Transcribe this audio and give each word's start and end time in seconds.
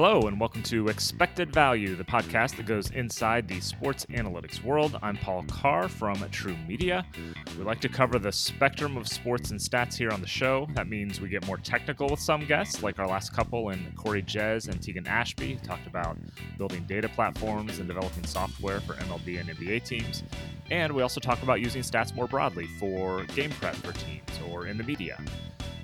Hello, 0.00 0.28
and 0.28 0.38
welcome 0.38 0.62
to 0.62 0.86
Expected 0.86 1.52
Value, 1.52 1.96
the 1.96 2.04
podcast 2.04 2.54
that 2.54 2.66
goes 2.66 2.88
inside 2.92 3.48
the 3.48 3.60
sports 3.60 4.06
analytics 4.06 4.62
world. 4.62 4.96
I'm 5.02 5.16
Paul 5.16 5.42
Carr 5.50 5.88
from 5.88 6.24
True 6.30 6.56
Media. 6.68 7.04
We 7.58 7.64
like 7.64 7.80
to 7.80 7.88
cover 7.88 8.20
the 8.20 8.30
spectrum 8.30 8.96
of 8.96 9.08
sports 9.08 9.50
and 9.50 9.58
stats 9.58 9.96
here 9.96 10.12
on 10.12 10.20
the 10.20 10.26
show. 10.28 10.68
That 10.74 10.86
means 10.88 11.20
we 11.20 11.28
get 11.28 11.44
more 11.48 11.56
technical 11.56 12.08
with 12.08 12.20
some 12.20 12.46
guests, 12.46 12.80
like 12.80 13.00
our 13.00 13.08
last 13.08 13.34
couple 13.34 13.70
in 13.70 13.92
Corey 13.96 14.22
Jez 14.22 14.68
and 14.68 14.80
Tegan 14.80 15.08
Ashby, 15.08 15.54
who 15.54 15.66
talked 15.66 15.88
about 15.88 16.16
building 16.58 16.84
data 16.84 17.08
platforms 17.08 17.80
and 17.80 17.88
developing 17.88 18.24
software 18.24 18.78
for 18.78 18.92
MLB 18.92 19.40
and 19.40 19.48
NBA 19.48 19.82
teams. 19.84 20.22
And 20.70 20.92
we 20.92 21.02
also 21.02 21.18
talk 21.18 21.42
about 21.42 21.60
using 21.60 21.82
stats 21.82 22.14
more 22.14 22.28
broadly 22.28 22.68
for 22.78 23.24
game 23.34 23.50
prep 23.50 23.74
for 23.74 23.92
teams 23.94 24.30
or 24.48 24.68
in 24.68 24.78
the 24.78 24.84
media. 24.84 25.20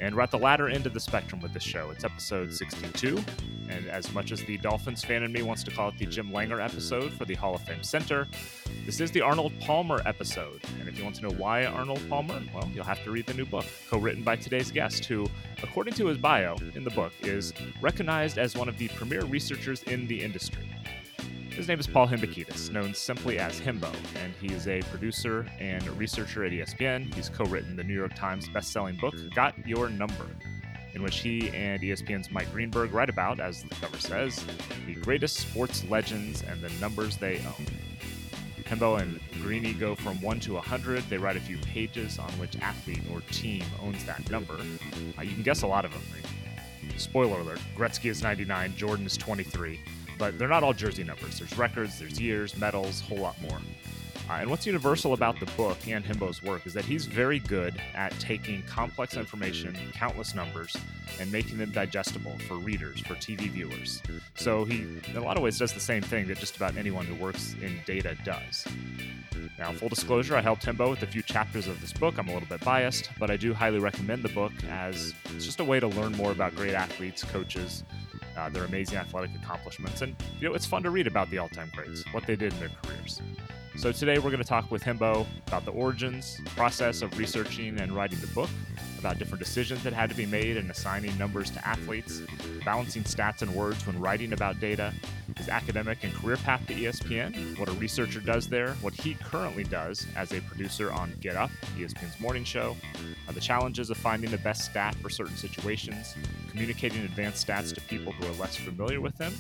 And 0.01 0.15
we're 0.15 0.23
at 0.23 0.31
the 0.31 0.39
latter 0.39 0.69
end 0.69 0.87
of 0.87 0.95
the 0.95 1.01
spectrum 1.01 1.41
with 1.41 1.53
this 1.53 1.63
show. 1.63 1.91
It's 1.91 2.05
episode 2.05 2.53
62. 2.53 3.25
And 3.69 3.87
as 3.87 4.04
much 4.13 4.33
as 4.33 4.43
the 4.45 4.59
Dolphins 4.59 5.05
fan 5.05 5.23
in 5.23 5.33
me 5.33 5.43
wants 5.43 5.63
to 5.65 5.71
call 5.71 5.89
it 5.89 5.99
the 5.99 6.07
Jim 6.07 6.31
Langer 6.31 6.63
episode 6.63 7.13
for 7.13 7.25
the 7.25 7.35
Hall 7.35 7.55
of 7.55 7.63
Fame 7.63 7.83
Center, 7.83 8.27
this 8.85 9.01
is 9.01 9.11
the 9.11 9.21
Arnold 9.21 9.53
Palmer 9.61 10.03
episode. 10.05 10.61
And 10.81 10.89
if 10.89 10.99
you 10.99 11.05
want 11.05 11.17
to 11.17 11.23
know 11.23 11.31
why 11.31 11.65
Arnold 11.65 12.03
Palmer, 12.09 12.43
well, 12.55 12.69
you'll 12.75 12.85
have 12.85 13.03
to 13.05 13.11
read 13.11 13.27
the 13.27 13.35
new 13.35 13.47
book, 13.47 13.65
co 13.89 13.99
written 13.99 14.23
by 14.23 14.37
today's 14.37 14.71
guest, 14.71 15.05
who, 15.07 15.27
according 15.63 15.95
to 15.95 16.07
his 16.07 16.19
bio 16.19 16.57
in 16.75 16.85
the 16.85 16.91
book, 16.91 17.13
is 17.23 17.53
recognized 17.81 18.37
as 18.37 18.57
one 18.57 18.69
of 18.69 18.77
the 18.77 18.89
premier 18.89 19.25
researchers 19.25 19.83
in 19.85 20.07
the 20.07 20.23
industry. 20.23 20.69
His 21.51 21.69
name 21.69 21.79
is 21.79 21.87
Paul 21.87 22.09
Hembekides, 22.09 22.73
known 22.73 22.95
simply 22.95 23.39
as 23.39 23.61
Hembo, 23.61 23.95
and 24.23 24.35
he 24.41 24.53
is 24.53 24.67
a 24.67 24.83
producer 24.91 25.47
and 25.61 25.87
researcher 25.97 26.45
at 26.45 26.51
ESPN. 26.51 27.15
He's 27.15 27.29
co 27.29 27.45
written 27.45 27.77
the 27.77 27.85
New 27.85 27.95
York 27.95 28.15
Times 28.17 28.49
best-selling 28.49 28.97
book, 28.97 29.15
Got 29.37 29.67
Your 29.67 29.89
Number, 29.89 30.27
in 30.95 31.03
which 31.03 31.21
he 31.21 31.51
and 31.51 31.83
ESPN's 31.83 32.31
Mike 32.31 32.51
Greenberg 32.53 32.93
write 32.93 33.11
about, 33.11 33.41
as 33.41 33.63
the 33.63 33.75
cover 33.77 33.99
says, 33.99 34.45
the 34.87 34.95
greatest 34.95 35.37
sports 35.37 35.85
legends 35.91 36.43
and 36.43 36.61
the 36.61 36.71
numbers 36.81 37.17
they 37.17 37.39
own. 37.39 37.67
Hembo 38.65 39.01
and 39.01 39.21
Greeny 39.43 39.75
go 39.75 39.95
from 39.95 40.21
1 40.23 40.41
to 40.41 40.55
100. 40.55 41.03
They 41.11 41.19
write 41.19 41.37
a 41.37 41.41
few 41.41 41.59
pages 41.59 42.19
on 42.19 42.31
which 42.33 42.57
athlete 42.61 43.03
or 43.13 43.21
team 43.33 43.65
owns 43.83 44.05
that 44.05 44.31
number. 44.31 44.59
Uh, 45.19 45.23
you 45.23 45.33
can 45.33 45.43
guess 45.43 45.63
a 45.63 45.67
lot 45.67 45.85
of 45.85 45.93
them. 45.93 46.03
Spoiler 46.97 47.41
alert 47.41 47.61
Gretzky 47.77 48.11
is 48.11 48.23
99, 48.23 48.75
Jordan 48.77 49.07
is 49.07 49.17
23 49.17 49.81
but 50.19 50.39
they're 50.39 50.49
not 50.49 50.63
all 50.63 50.73
jersey 50.73 51.05
numbers. 51.05 51.39
There's 51.39 51.57
records, 51.59 51.99
there's 51.99 52.21
years, 52.21 52.57
medals, 52.57 53.01
a 53.03 53.05
whole 53.05 53.19
lot 53.19 53.41
more. 53.43 53.59
And 54.31 54.51
what's 54.51 54.67
universal 54.67 55.13
about 55.13 55.39
the 55.39 55.47
book 55.47 55.77
and 55.87 56.05
Hembo's 56.05 56.43
work 56.43 56.67
is 56.67 56.75
that 56.75 56.85
he's 56.85 57.07
very 57.07 57.39
good 57.41 57.81
at 57.95 58.19
taking 58.19 58.63
complex 58.63 59.17
information, 59.17 59.77
countless 59.93 60.35
numbers, 60.35 60.77
and 61.21 61.31
making 61.31 61.59
them 61.59 61.71
digestible 61.71 62.39
for 62.49 62.55
readers, 62.55 63.01
for 63.01 63.15
TV 63.15 63.51
viewers. 63.51 64.03
So 64.35 64.65
he, 64.65 64.87
in 65.09 65.17
a 65.17 65.23
lot 65.23 65.37
of 65.37 65.43
ways, 65.43 65.59
does 65.59 65.73
the 65.73 65.81
same 65.81 66.03
thing 66.03 66.27
that 66.29 66.39
just 66.39 66.57
about 66.57 66.77
anyone 66.77 67.05
who 67.05 67.15
works 67.15 67.55
in 67.61 67.79
data 67.87 68.17
does. 68.25 68.67
Now, 69.59 69.73
full 69.73 69.89
disclosure, 69.89 70.37
I 70.37 70.41
helped 70.41 70.65
Hembo 70.65 70.91
with 70.91 71.03
a 71.03 71.07
few 71.07 71.23
chapters 71.23 71.67
of 71.67 71.81
this 71.81 71.93
book. 71.93 72.19
I'm 72.19 72.29
a 72.29 72.33
little 72.33 72.49
bit 72.49 72.65
biased, 72.65 73.11
but 73.19 73.31
I 73.31 73.37
do 73.37 73.53
highly 73.53 73.79
recommend 73.79 74.23
the 74.23 74.31
book 74.31 74.53
as 74.69 75.15
it's 75.35 75.45
just 75.45 75.61
a 75.61 75.65
way 75.65 75.81
to 75.81 75.87
learn 75.87 76.13
more 76.13 76.33
about 76.33 76.55
great 76.57 76.75
athletes, 76.75 77.23
coaches, 77.23 77.85
uh, 78.37 78.49
their 78.49 78.65
amazing 78.65 78.99
athletic 78.99 79.31
accomplishments. 79.43 80.03
And, 80.03 80.17
you 80.41 80.49
know, 80.49 80.55
it's 80.55 80.67
fun 80.67 80.83
to 80.83 80.91
read 80.91 81.07
about 81.07 81.31
the 81.31 81.39
all 81.39 81.49
time 81.49 81.71
greats, 81.75 82.03
what 82.13 82.27
they 82.27 82.37
did 82.37 82.53
in 82.55 82.61
their 82.61 82.71
careers. 82.83 83.21
So 83.77 83.91
today 83.91 84.19
we're 84.19 84.31
going 84.31 84.43
to 84.43 84.49
talk 84.49 84.71
with 84.71 84.85
Hembo 84.85 85.27
about 85.49 85.65
the 85.65 85.73
origins, 85.73 86.41
process 86.55 87.03
of 87.03 87.19
researching 87.19 87.81
and 87.81 87.93
writing 87.93 88.21
the 88.21 88.29
book, 88.29 88.49
about 88.99 89.19
different 89.19 89.43
decisions 89.43 89.83
that 89.83 89.93
had 89.93 90.09
to 90.09 90.17
be 90.17 90.27
made 90.27 90.57
in 90.57 90.71
assigning 90.71 91.17
numbers 91.19 91.51
to 91.51 91.69
athletes, 91.69 92.23
balancing 92.65 93.03
stats 93.03 93.43
and 93.43 93.53
words 93.53 93.85
when 93.87 94.01
writing 94.01 94.33
about 94.33 94.59
data, 94.61 94.95
his 95.37 95.49
academic 95.49 96.05
and 96.05 96.15
career 96.15 96.37
path 96.37 96.65
to 96.69 96.73
ESPN, 96.73 97.59
what 97.59 97.69
a 97.69 97.73
researcher 97.73 98.21
does 98.21 98.49
there, 98.49 98.75
what 98.75 98.95
he 98.95 99.15
currently 99.15 99.65
does 99.65 100.07
as 100.17 100.33
a 100.33 100.41
producer 100.43 100.93
on 100.93 101.13
Get 101.21 101.37
Up, 101.37 101.51
ESPN's 101.77 102.19
morning 102.21 102.45
show, 102.45 102.77
uh, 103.29 103.33
the 103.33 103.41
challenges 103.41 103.91
of 103.91 103.97
finding 103.97 104.31
the 104.31 104.39
best 104.39 104.65
stat 104.65 104.95
for 105.03 105.11
certain 105.11 105.37
situations, 105.37 106.15
communicating 106.49 107.03
advanced 107.03 107.47
stats 107.47 107.75
to 107.75 107.81
people 107.83 108.13
who 108.13 108.25
are 108.27 108.35
less 108.41 108.57
familiar 108.57 109.01
with 109.01 109.17
them, 109.19 109.35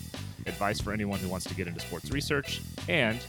advice 0.46 0.80
for 0.80 0.92
anyone 0.92 1.20
who 1.20 1.28
wants 1.28 1.46
to 1.46 1.54
get 1.54 1.68
into 1.68 1.80
sports 1.80 2.10
research, 2.10 2.60
and 2.88 3.24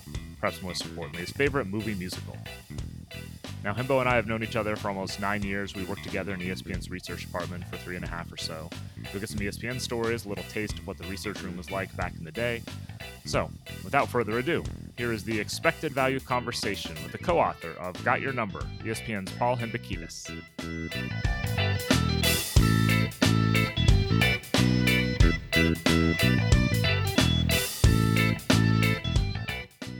perhaps 0.45 0.61
most 0.61 0.85
importantly, 0.85 1.21
his 1.21 1.31
favorite 1.31 1.65
movie 1.65 1.95
musical. 1.95 2.37
Now, 3.63 3.73
Hembo 3.73 3.99
and 3.99 4.07
I 4.07 4.15
have 4.15 4.27
known 4.27 4.43
each 4.43 4.55
other 4.55 4.75
for 4.75 4.89
almost 4.89 5.19
nine 5.19 5.41
years. 5.41 5.73
We 5.73 5.85
worked 5.85 6.03
together 6.03 6.35
in 6.35 6.39
ESPN's 6.39 6.91
research 6.91 7.21
department 7.21 7.65
for 7.67 7.77
three 7.77 7.95
and 7.95 8.05
a 8.05 8.07
half 8.07 8.31
or 8.31 8.37
so. 8.37 8.69
You'll 9.11 9.21
get 9.21 9.29
some 9.29 9.39
ESPN 9.39 9.81
stories, 9.81 10.25
a 10.25 10.29
little 10.29 10.43
taste 10.43 10.77
of 10.77 10.85
what 10.85 10.99
the 10.99 11.03
research 11.05 11.41
room 11.41 11.57
was 11.57 11.71
like 11.71 11.95
back 11.97 12.13
in 12.19 12.23
the 12.23 12.31
day. 12.31 12.61
So, 13.25 13.49
without 13.83 14.07
further 14.07 14.37
ado, 14.37 14.63
here 14.99 15.11
is 15.11 15.23
the 15.23 15.39
expected 15.39 15.93
value 15.93 16.19
conversation 16.19 16.93
with 17.01 17.11
the 17.11 17.17
co 17.17 17.39
author 17.39 17.71
of 17.79 18.03
Got 18.05 18.21
Your 18.21 18.33
Number, 18.33 18.59
ESPN's 18.83 19.31
Paul 19.39 19.57
Hembekides. 19.57 20.29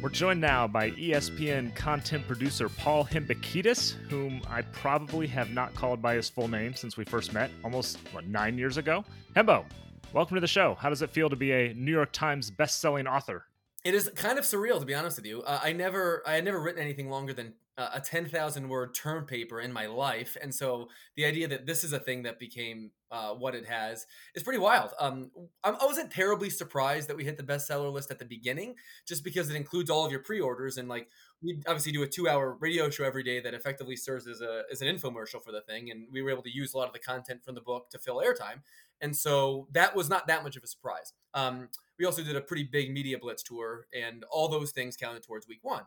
We're 0.06 0.12
joined 0.12 0.40
now 0.40 0.68
by 0.68 0.92
ESPN 0.92 1.76
content 1.76 2.28
producer 2.28 2.70
Paul 2.70 3.06
Hembekides, 3.06 3.94
whom 4.08 4.40
I 4.48 4.62
probably 4.62 5.26
have 5.26 5.50
not 5.50 5.74
called 5.74 6.00
by 6.00 6.14
his 6.14 6.30
full 6.30 6.48
name 6.48 6.76
since 6.76 6.96
we 6.96 7.04
first 7.06 7.34
met 7.34 7.50
almost 7.64 7.98
what, 8.12 8.28
nine 8.28 8.56
years 8.56 8.78
ago. 8.78 9.04
Hembo, 9.36 9.66
welcome 10.14 10.36
to 10.36 10.42
the 10.42 10.48
show. 10.48 10.76
How 10.76 10.92
does 10.92 11.02
it 11.02 11.10
feel 11.10 11.28
to 11.28 11.36
be 11.36 11.52
a 11.54 11.74
New 11.74 11.92
York 11.92 12.12
Times 12.12 12.52
best-selling 12.52 13.08
author? 13.08 13.46
It 13.84 13.96
is 13.96 14.08
kind 14.16 14.38
of 14.38 14.46
surreal, 14.46 14.80
to 14.80 14.86
be 14.86 14.94
honest 14.94 15.18
with 15.18 15.26
you. 15.26 15.42
Uh, 15.42 15.60
I 15.64 15.74
never, 15.74 16.22
I 16.28 16.36
had 16.36 16.46
never 16.46 16.62
written 16.62 16.84
anything 16.84 17.10
longer 17.10 17.34
than 17.34 17.56
a 17.78 18.00
10,000 18.00 18.70
word 18.70 18.94
term 18.94 19.26
paper 19.26 19.60
in 19.60 19.74
my 19.74 19.86
life. 19.86 20.38
And 20.42 20.54
so 20.54 20.88
the 21.16 21.26
idea 21.26 21.48
that 21.50 21.66
this 21.66 21.84
is 21.84 21.92
a 21.92 22.00
thing 22.00 22.24
that 22.24 22.40
became 22.40 22.92
uh, 23.12 23.34
what 23.34 23.54
it 23.54 23.66
has 23.66 24.06
is 24.34 24.44
pretty 24.44 24.60
wild. 24.60 24.92
Um, 25.00 25.30
I 25.64 25.72
wasn't 25.82 26.12
terribly 26.12 26.50
surprised 26.50 27.10
that 27.10 27.18
we 27.18 27.26
hit 27.26 27.38
the 27.38 27.44
bestseller 27.44 27.92
list 27.92 28.12
at 28.12 28.20
the 28.20 28.26
beginning, 28.26 28.76
just 29.06 29.24
because 29.24 29.50
it 29.50 29.56
includes 29.56 29.90
all 29.90 30.06
of 30.06 30.12
your 30.12 30.22
pre-orders 30.22 30.78
and 30.78 30.88
like 30.88 31.10
we 31.44 31.60
obviously 31.68 31.92
do 31.92 32.02
a 32.04 32.08
two-hour 32.08 32.58
radio 32.60 32.90
show 32.90 33.04
every 33.04 33.24
day 33.24 33.40
that 33.40 33.54
effectively 33.54 33.96
serves 33.96 34.26
as 34.28 34.42
a 34.42 34.64
as 34.72 34.82
an 34.82 34.88
infomercial 34.88 35.44
for 35.44 35.52
the 35.52 35.62
thing, 35.62 35.92
and 35.92 36.08
we 36.12 36.22
were 36.22 36.32
able 36.32 36.44
to 36.44 36.50
use 36.50 36.74
a 36.74 36.78
lot 36.78 36.88
of 36.88 36.94
the 36.94 37.00
content 37.00 37.44
from 37.44 37.56
the 37.56 37.62
book 37.62 37.90
to 37.92 38.00
fill 38.00 38.18
airtime, 38.18 38.62
and 39.02 39.16
so 39.16 39.68
that 39.72 39.96
was 39.96 40.10
not 40.10 40.28
that 40.28 40.44
much 40.44 40.56
of 40.56 40.64
a 40.64 40.68
surprise. 40.68 41.14
Um, 41.34 41.70
we 42.00 42.06
also 42.06 42.24
did 42.24 42.36
a 42.36 42.42
pretty 42.42 42.64
big 42.64 42.92
media 42.92 43.20
blitz 43.20 43.44
tour, 43.44 43.86
and 43.94 44.24
all 44.32 44.48
those 44.48 44.72
things 44.72 44.96
counted 44.98 45.24
towards 45.24 45.48
week 45.48 45.60
one. 45.62 45.84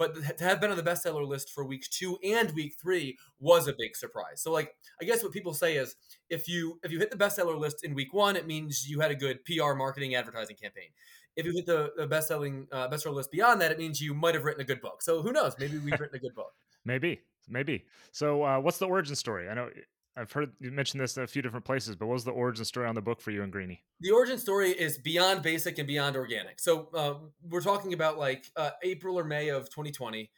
But 0.00 0.38
to 0.38 0.44
have 0.44 0.62
been 0.62 0.70
on 0.70 0.78
the 0.78 0.82
bestseller 0.82 1.28
list 1.28 1.52
for 1.52 1.62
weeks 1.62 1.86
two 1.86 2.16
and 2.24 2.50
week 2.52 2.74
three 2.80 3.18
was 3.38 3.68
a 3.68 3.74
big 3.78 3.94
surprise. 3.94 4.40
So, 4.40 4.50
like, 4.50 4.74
I 4.98 5.04
guess 5.04 5.22
what 5.22 5.30
people 5.30 5.52
say 5.52 5.76
is, 5.76 5.94
if 6.30 6.48
you 6.48 6.80
if 6.82 6.90
you 6.90 6.98
hit 6.98 7.10
the 7.10 7.18
bestseller 7.18 7.58
list 7.58 7.84
in 7.84 7.94
week 7.94 8.14
one, 8.14 8.34
it 8.34 8.46
means 8.46 8.88
you 8.88 9.00
had 9.00 9.10
a 9.10 9.14
good 9.14 9.44
PR, 9.44 9.74
marketing, 9.74 10.14
advertising 10.14 10.56
campaign. 10.56 10.88
If 11.36 11.44
you 11.44 11.52
hit 11.52 11.66
the, 11.66 11.92
the 11.98 12.06
best-selling 12.06 12.66
uh, 12.72 12.88
bestseller 12.88 13.12
list 13.12 13.30
beyond 13.30 13.60
that, 13.60 13.72
it 13.72 13.78
means 13.78 14.00
you 14.00 14.14
might 14.14 14.34
have 14.34 14.44
written 14.44 14.62
a 14.62 14.64
good 14.64 14.80
book. 14.80 15.02
So 15.02 15.20
who 15.20 15.32
knows? 15.32 15.54
Maybe 15.58 15.76
we've 15.76 16.00
written 16.00 16.16
a 16.16 16.18
good 16.18 16.34
book. 16.34 16.52
maybe, 16.86 17.20
maybe. 17.46 17.84
So, 18.10 18.42
uh, 18.42 18.58
what's 18.58 18.78
the 18.78 18.86
origin 18.86 19.14
story? 19.14 19.50
I 19.50 19.54
know 19.54 19.68
I've 20.16 20.32
heard 20.32 20.52
you 20.60 20.70
mention 20.70 20.98
this 20.98 21.16
in 21.16 21.22
a 21.22 21.26
few 21.26 21.40
different 21.42 21.64
places, 21.64 21.96
but 21.96 22.06
what 22.06 22.14
was 22.14 22.24
the 22.24 22.32
origin 22.32 22.64
story 22.64 22.86
on 22.86 22.94
the 22.94 23.00
book 23.00 23.20
for 23.20 23.30
you 23.30 23.42
and 23.42 23.52
Greeny? 23.52 23.82
The 24.00 24.10
origin 24.10 24.38
story 24.38 24.70
is 24.70 24.98
beyond 24.98 25.42
basic 25.42 25.78
and 25.78 25.86
beyond 25.86 26.16
organic. 26.16 26.58
So 26.60 26.88
uh, 26.94 27.14
we're 27.48 27.60
talking 27.60 27.92
about 27.92 28.18
like 28.18 28.46
uh, 28.56 28.70
April 28.82 29.18
or 29.18 29.24
May 29.24 29.48
of 29.48 29.70
2020. 29.70 30.30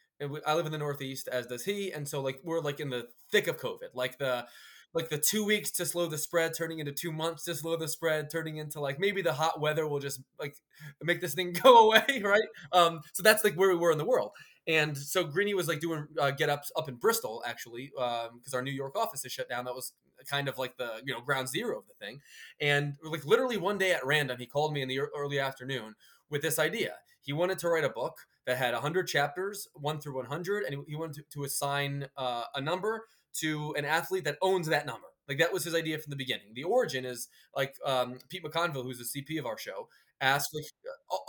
I 0.45 0.53
live 0.53 0.65
in 0.65 0.71
the 0.71 0.77
Northeast, 0.77 1.27
as 1.27 1.47
does 1.47 1.65
he, 1.65 1.91
and 1.91 2.07
so 2.07 2.21
like 2.21 2.39
we're 2.43 2.61
like 2.61 2.79
in 2.79 2.89
the 2.89 3.07
thick 3.31 3.47
of 3.47 3.57
COVID, 3.57 3.89
like 3.93 4.17
the 4.19 4.45
like 4.93 5.09
the 5.09 5.17
two 5.17 5.43
weeks 5.43 5.71
to 5.71 5.85
slow 5.85 6.07
the 6.07 6.17
spread 6.17 6.53
turning 6.55 6.79
into 6.79 6.91
two 6.91 7.11
months 7.11 7.43
to 7.45 7.55
slow 7.55 7.75
the 7.75 7.87
spread 7.87 8.29
turning 8.29 8.57
into 8.57 8.79
like 8.79 8.99
maybe 8.99 9.21
the 9.21 9.33
hot 9.33 9.59
weather 9.59 9.87
will 9.87 9.99
just 9.99 10.21
like 10.39 10.55
make 11.01 11.19
this 11.19 11.33
thing 11.33 11.53
go 11.63 11.89
away 11.89 12.21
right 12.23 12.47
um 12.71 13.01
so 13.13 13.23
that's 13.23 13.43
like 13.43 13.55
where 13.55 13.69
we 13.69 13.75
were 13.75 13.91
in 13.91 13.97
the 13.97 14.05
world 14.05 14.31
and 14.67 14.97
so 14.97 15.23
Greeny 15.23 15.53
was 15.53 15.67
like 15.67 15.79
doing 15.79 16.07
uh, 16.19 16.31
get 16.31 16.49
ups 16.49 16.71
up 16.75 16.87
in 16.87 16.95
Bristol 16.95 17.43
actually, 17.45 17.91
because 17.93 18.53
um, 18.53 18.55
our 18.55 18.61
New 18.61 18.71
York 18.71 18.97
office 18.97 19.25
is 19.25 19.31
shut 19.31 19.49
down. 19.49 19.65
That 19.65 19.75
was 19.75 19.93
kind 20.29 20.47
of 20.47 20.57
like 20.57 20.77
the 20.77 21.01
you 21.05 21.13
know 21.13 21.21
ground 21.21 21.49
zero 21.49 21.79
of 21.79 21.85
the 21.87 22.05
thing. 22.05 22.21
And 22.61 22.95
like 23.03 23.25
literally 23.25 23.57
one 23.57 23.77
day 23.77 23.91
at 23.91 24.05
random, 24.05 24.37
he 24.39 24.45
called 24.45 24.73
me 24.73 24.81
in 24.81 24.87
the 24.87 24.99
early 24.99 25.39
afternoon 25.39 25.95
with 26.29 26.41
this 26.41 26.59
idea. 26.59 26.95
He 27.21 27.33
wanted 27.33 27.59
to 27.59 27.69
write 27.69 27.83
a 27.83 27.89
book 27.89 28.17
that 28.45 28.57
had 28.57 28.73
100 28.73 29.07
chapters, 29.07 29.67
one 29.73 29.99
through 29.99 30.15
100, 30.17 30.63
and 30.63 30.83
he 30.87 30.95
wanted 30.95 31.15
to, 31.15 31.23
to 31.33 31.43
assign 31.45 32.07
uh, 32.17 32.43
a 32.55 32.61
number 32.61 33.05
to 33.35 33.73
an 33.77 33.85
athlete 33.85 34.25
that 34.25 34.37
owns 34.41 34.67
that 34.67 34.85
number. 34.85 35.07
Like 35.27 35.37
that 35.37 35.53
was 35.53 35.63
his 35.63 35.73
idea 35.73 35.97
from 35.99 36.11
the 36.11 36.17
beginning. 36.17 36.53
The 36.53 36.63
origin 36.63 37.05
is 37.05 37.29
like 37.55 37.75
um, 37.85 38.17
Pete 38.29 38.43
McConville, 38.43 38.83
who's 38.83 38.99
the 38.99 39.21
CP 39.21 39.39
of 39.39 39.45
our 39.45 39.57
show, 39.57 39.87
asked 40.23 40.55
like 40.55 40.63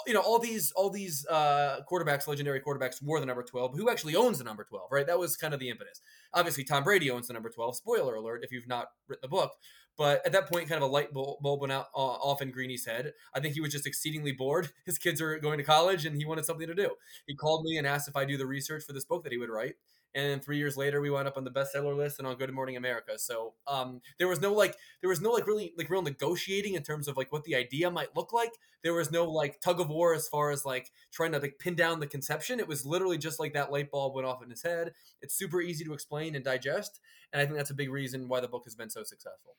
you 0.07 0.15
know 0.15 0.21
all 0.21 0.39
these 0.39 0.73
all 0.73 0.91
these 0.91 1.27
uh, 1.27 1.81
quarterbacks, 1.91 2.27
legendary 2.27 2.61
quarterbacks, 2.61 3.03
wore 3.03 3.21
the 3.21 3.27
number 3.27 3.43
twelve. 3.43 3.77
Who 3.77 3.91
actually 3.91 4.17
owns 4.17 4.39
the 4.39 4.45
number 4.45 4.65
twelve? 4.65 4.89
Right, 4.91 5.07
that 5.07 5.19
was 5.19 5.37
kind 5.37 5.53
of 5.53 5.61
the 5.61 5.69
impetus. 5.69 6.01
Obviously, 6.33 6.65
Tom 6.65 6.85
Brady 6.85 7.11
owns 7.11 7.27
the 7.27 7.35
number 7.35 7.51
twelve. 7.51 7.77
Spoiler 7.77 8.15
alert: 8.15 8.41
if 8.45 8.53
you've 8.53 8.69
not 8.69 8.87
written 9.09 9.23
the 9.23 9.29
book, 9.29 9.53
But 9.97 10.25
at 10.27 10.33
that 10.33 10.49
point, 10.49 10.69
kind 10.69 10.83
of 10.83 10.89
a 10.89 10.93
light 10.93 11.13
bulb, 11.13 11.61
went 11.61 11.73
out 11.73 11.87
uh, 11.95 11.99
off 11.99 12.43
in 12.43 12.51
Greeny's 12.51 12.87
head. 12.87 13.13
I 13.35 13.41
think 13.41 13.55
he 13.55 13.61
was 13.61 13.73
just 13.73 13.87
exceedingly 13.87 14.33
bored. 14.33 14.71
His 14.87 14.99
kids 14.99 15.21
are 15.21 15.39
going 15.39 15.59
to 15.59 15.65
college, 15.65 16.07
and 16.07 16.17
he 16.17 16.25
wanted 16.25 16.45
something 16.45 16.67
to 16.67 16.75
do. 16.75 16.91
He 17.27 17.35
called 17.35 17.65
me 17.65 17.77
and 17.79 17.87
asked 17.87 18.09
if 18.09 18.17
I 18.17 18.25
do 18.25 18.37
the 18.37 18.47
research 18.47 18.85
for 18.85 18.93
this 18.93 19.05
book 19.05 19.25
that 19.25 19.33
he 19.33 19.39
would 19.39 19.51
write 19.51 19.75
and 20.15 20.43
three 20.43 20.59
years 20.59 20.77
later 20.77 21.01
we 21.01 21.11
wound 21.11 21.27
up 21.27 21.37
on 21.37 21.45
the 21.45 21.51
bestseller 21.51 21.97
list 21.97 22.19
and 22.19 22.29
on 22.29 22.37
good 22.37 22.53
morning 22.53 22.77
america. 22.77 23.19
So 23.19 23.55
um, 23.67 24.01
there 24.19 24.29
was 24.29 24.41
no 24.41 24.53
like 24.53 24.77
there 25.01 25.11
was 25.11 25.21
no 25.21 25.31
like 25.31 25.47
really 25.47 25.73
like 25.77 25.91
real 25.91 26.03
negotiating 26.03 26.75
in 26.75 26.83
terms 26.83 27.09
of 27.09 27.17
like 27.17 27.33
what 27.33 27.45
the 27.45 27.57
idea 27.57 27.91
might 27.91 28.17
look 28.17 28.33
like. 28.33 28.53
There 28.83 28.95
was 28.95 29.11
no 29.11 29.25
like 29.25 29.61
tug 29.61 29.81
of 29.81 29.89
war 29.89 30.15
as 30.15 30.29
far 30.29 30.51
as 30.51 30.65
like 30.65 30.91
trying 31.13 31.33
to 31.33 31.39
like 31.39 31.59
pin 31.59 31.75
down 31.75 32.01
the 32.01 32.07
conception. 32.07 32.61
It 32.61 32.69
was 32.69 32.85
literally 32.85 33.19
just 33.19 33.41
like 33.41 33.55
that 33.55 33.73
light 33.73 33.91
bulb 33.91 34.15
went 34.15 34.27
off 34.27 34.43
in 34.43 34.51
his 34.51 34.63
head. 34.63 34.93
It's 35.23 35.35
super 35.35 35.61
easy 35.61 35.85
to 35.85 35.93
explain 35.93 36.35
and 36.35 36.45
digest 36.45 37.01
and 37.35 37.43
i 37.43 37.45
think 37.45 37.57
that's 37.57 37.71
a 37.71 37.75
big 37.75 37.91
reason 37.91 38.29
why 38.29 38.41
the 38.41 38.49
book 38.49 38.65
has 38.65 38.75
been 38.75 38.89
so 38.89 39.03
successful. 39.03 39.57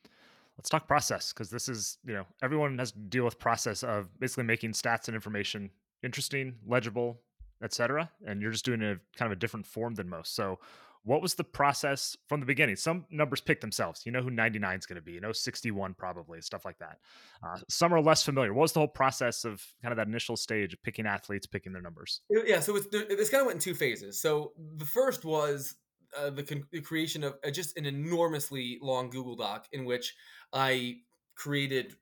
Let's 0.58 0.70
talk 0.70 0.88
process 0.88 1.34
because 1.34 1.50
this 1.50 1.68
is 1.70 1.98
you 2.06 2.14
know 2.14 2.26
everyone 2.42 2.80
has 2.80 2.94
to 2.94 2.98
deal 2.98 3.26
with 3.26 3.38
process 3.38 3.84
of 3.84 4.18
basically 4.20 4.46
making 4.46 4.72
stats 4.72 5.08
and 5.08 5.16
information 5.16 5.70
interesting 6.02 6.56
legible 6.66 7.20
etc. 7.66 8.10
And 8.26 8.42
you're 8.42 8.52
just 8.52 8.66
doing 8.66 8.82
a 8.82 8.98
kind 9.18 9.32
of 9.32 9.32
a 9.32 9.40
different 9.40 9.66
form 9.66 9.96
than 9.96 10.10
most. 10.10 10.36
So, 10.36 10.60
what 11.04 11.22
was 11.22 11.36
the 11.36 11.44
process 11.44 12.18
from 12.28 12.40
the 12.40 12.48
beginning? 12.48 12.76
Some 12.76 13.06
numbers 13.12 13.40
pick 13.40 13.62
themselves. 13.62 14.02
You 14.06 14.12
know 14.12 14.24
who 14.24 14.32
99 14.32 14.80
is 14.80 14.86
going 14.88 14.96
to 14.96 15.04
be. 15.04 15.12
You 15.12 15.22
know 15.22 15.32
61 15.32 15.94
probably 15.94 16.42
stuff 16.42 16.66
like 16.66 16.80
that. 16.80 16.98
Uh, 17.44 17.60
some 17.70 17.94
are 17.94 18.02
less 18.02 18.24
familiar. 18.24 18.54
What 18.54 18.64
was 18.64 18.74
the 18.74 18.80
whole 18.80 18.88
process 18.88 19.46
of 19.46 19.64
kind 19.84 19.92
of 19.92 19.98
that 19.98 20.08
initial 20.08 20.36
stage 20.36 20.74
of 20.74 20.82
picking 20.82 21.06
athletes, 21.06 21.46
picking 21.46 21.74
their 21.74 21.82
numbers? 21.82 22.22
Yeah, 22.30 22.60
so 22.60 22.76
it's, 22.76 22.88
this 22.88 23.30
kind 23.30 23.42
of 23.42 23.46
went 23.46 23.58
in 23.58 23.62
two 23.62 23.76
phases. 23.76 24.20
So 24.20 24.54
the 24.78 24.86
first 24.86 25.26
was 25.26 25.76
uh, 26.18 26.32
the, 26.32 26.44
con- 26.44 26.66
the, 26.72 26.82
creation 26.82 27.24
of 27.24 27.36
uh, 27.46 27.52
just 27.52 27.78
an 27.78 27.86
enormously 27.86 28.80
long 28.82 29.10
Google 29.10 29.36
Doc 29.36 29.68
in 29.72 29.86
which 29.86 30.16
I 30.54 30.98
created 31.36 31.96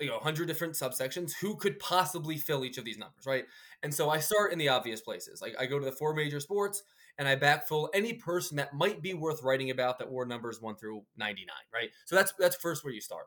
you 0.00 0.06
know 0.06 0.14
100 0.14 0.46
different 0.46 0.74
subsections 0.74 1.32
who 1.40 1.56
could 1.56 1.78
possibly 1.78 2.36
fill 2.36 2.64
each 2.64 2.78
of 2.78 2.84
these 2.84 2.98
numbers 2.98 3.26
right? 3.26 3.44
And 3.82 3.92
so 3.92 4.10
i 4.10 4.18
start 4.18 4.52
in 4.52 4.58
the 4.58 4.68
obvious 4.68 5.00
places. 5.00 5.40
Like 5.40 5.54
i 5.58 5.66
go 5.66 5.78
to 5.78 5.84
the 5.84 5.92
four 5.92 6.14
major 6.14 6.40
sports 6.40 6.82
and 7.18 7.28
i 7.28 7.36
backfill 7.36 7.88
any 7.94 8.14
person 8.14 8.56
that 8.56 8.74
might 8.74 9.02
be 9.02 9.14
worth 9.14 9.42
writing 9.42 9.70
about 9.70 9.98
that 9.98 10.10
wore 10.10 10.26
numbers 10.26 10.60
1 10.60 10.76
through 10.76 11.02
99 11.16 11.54
right? 11.72 11.90
So 12.04 12.16
that's 12.16 12.32
that's 12.38 12.56
first 12.56 12.84
where 12.84 12.92
you 12.92 13.00
start. 13.00 13.26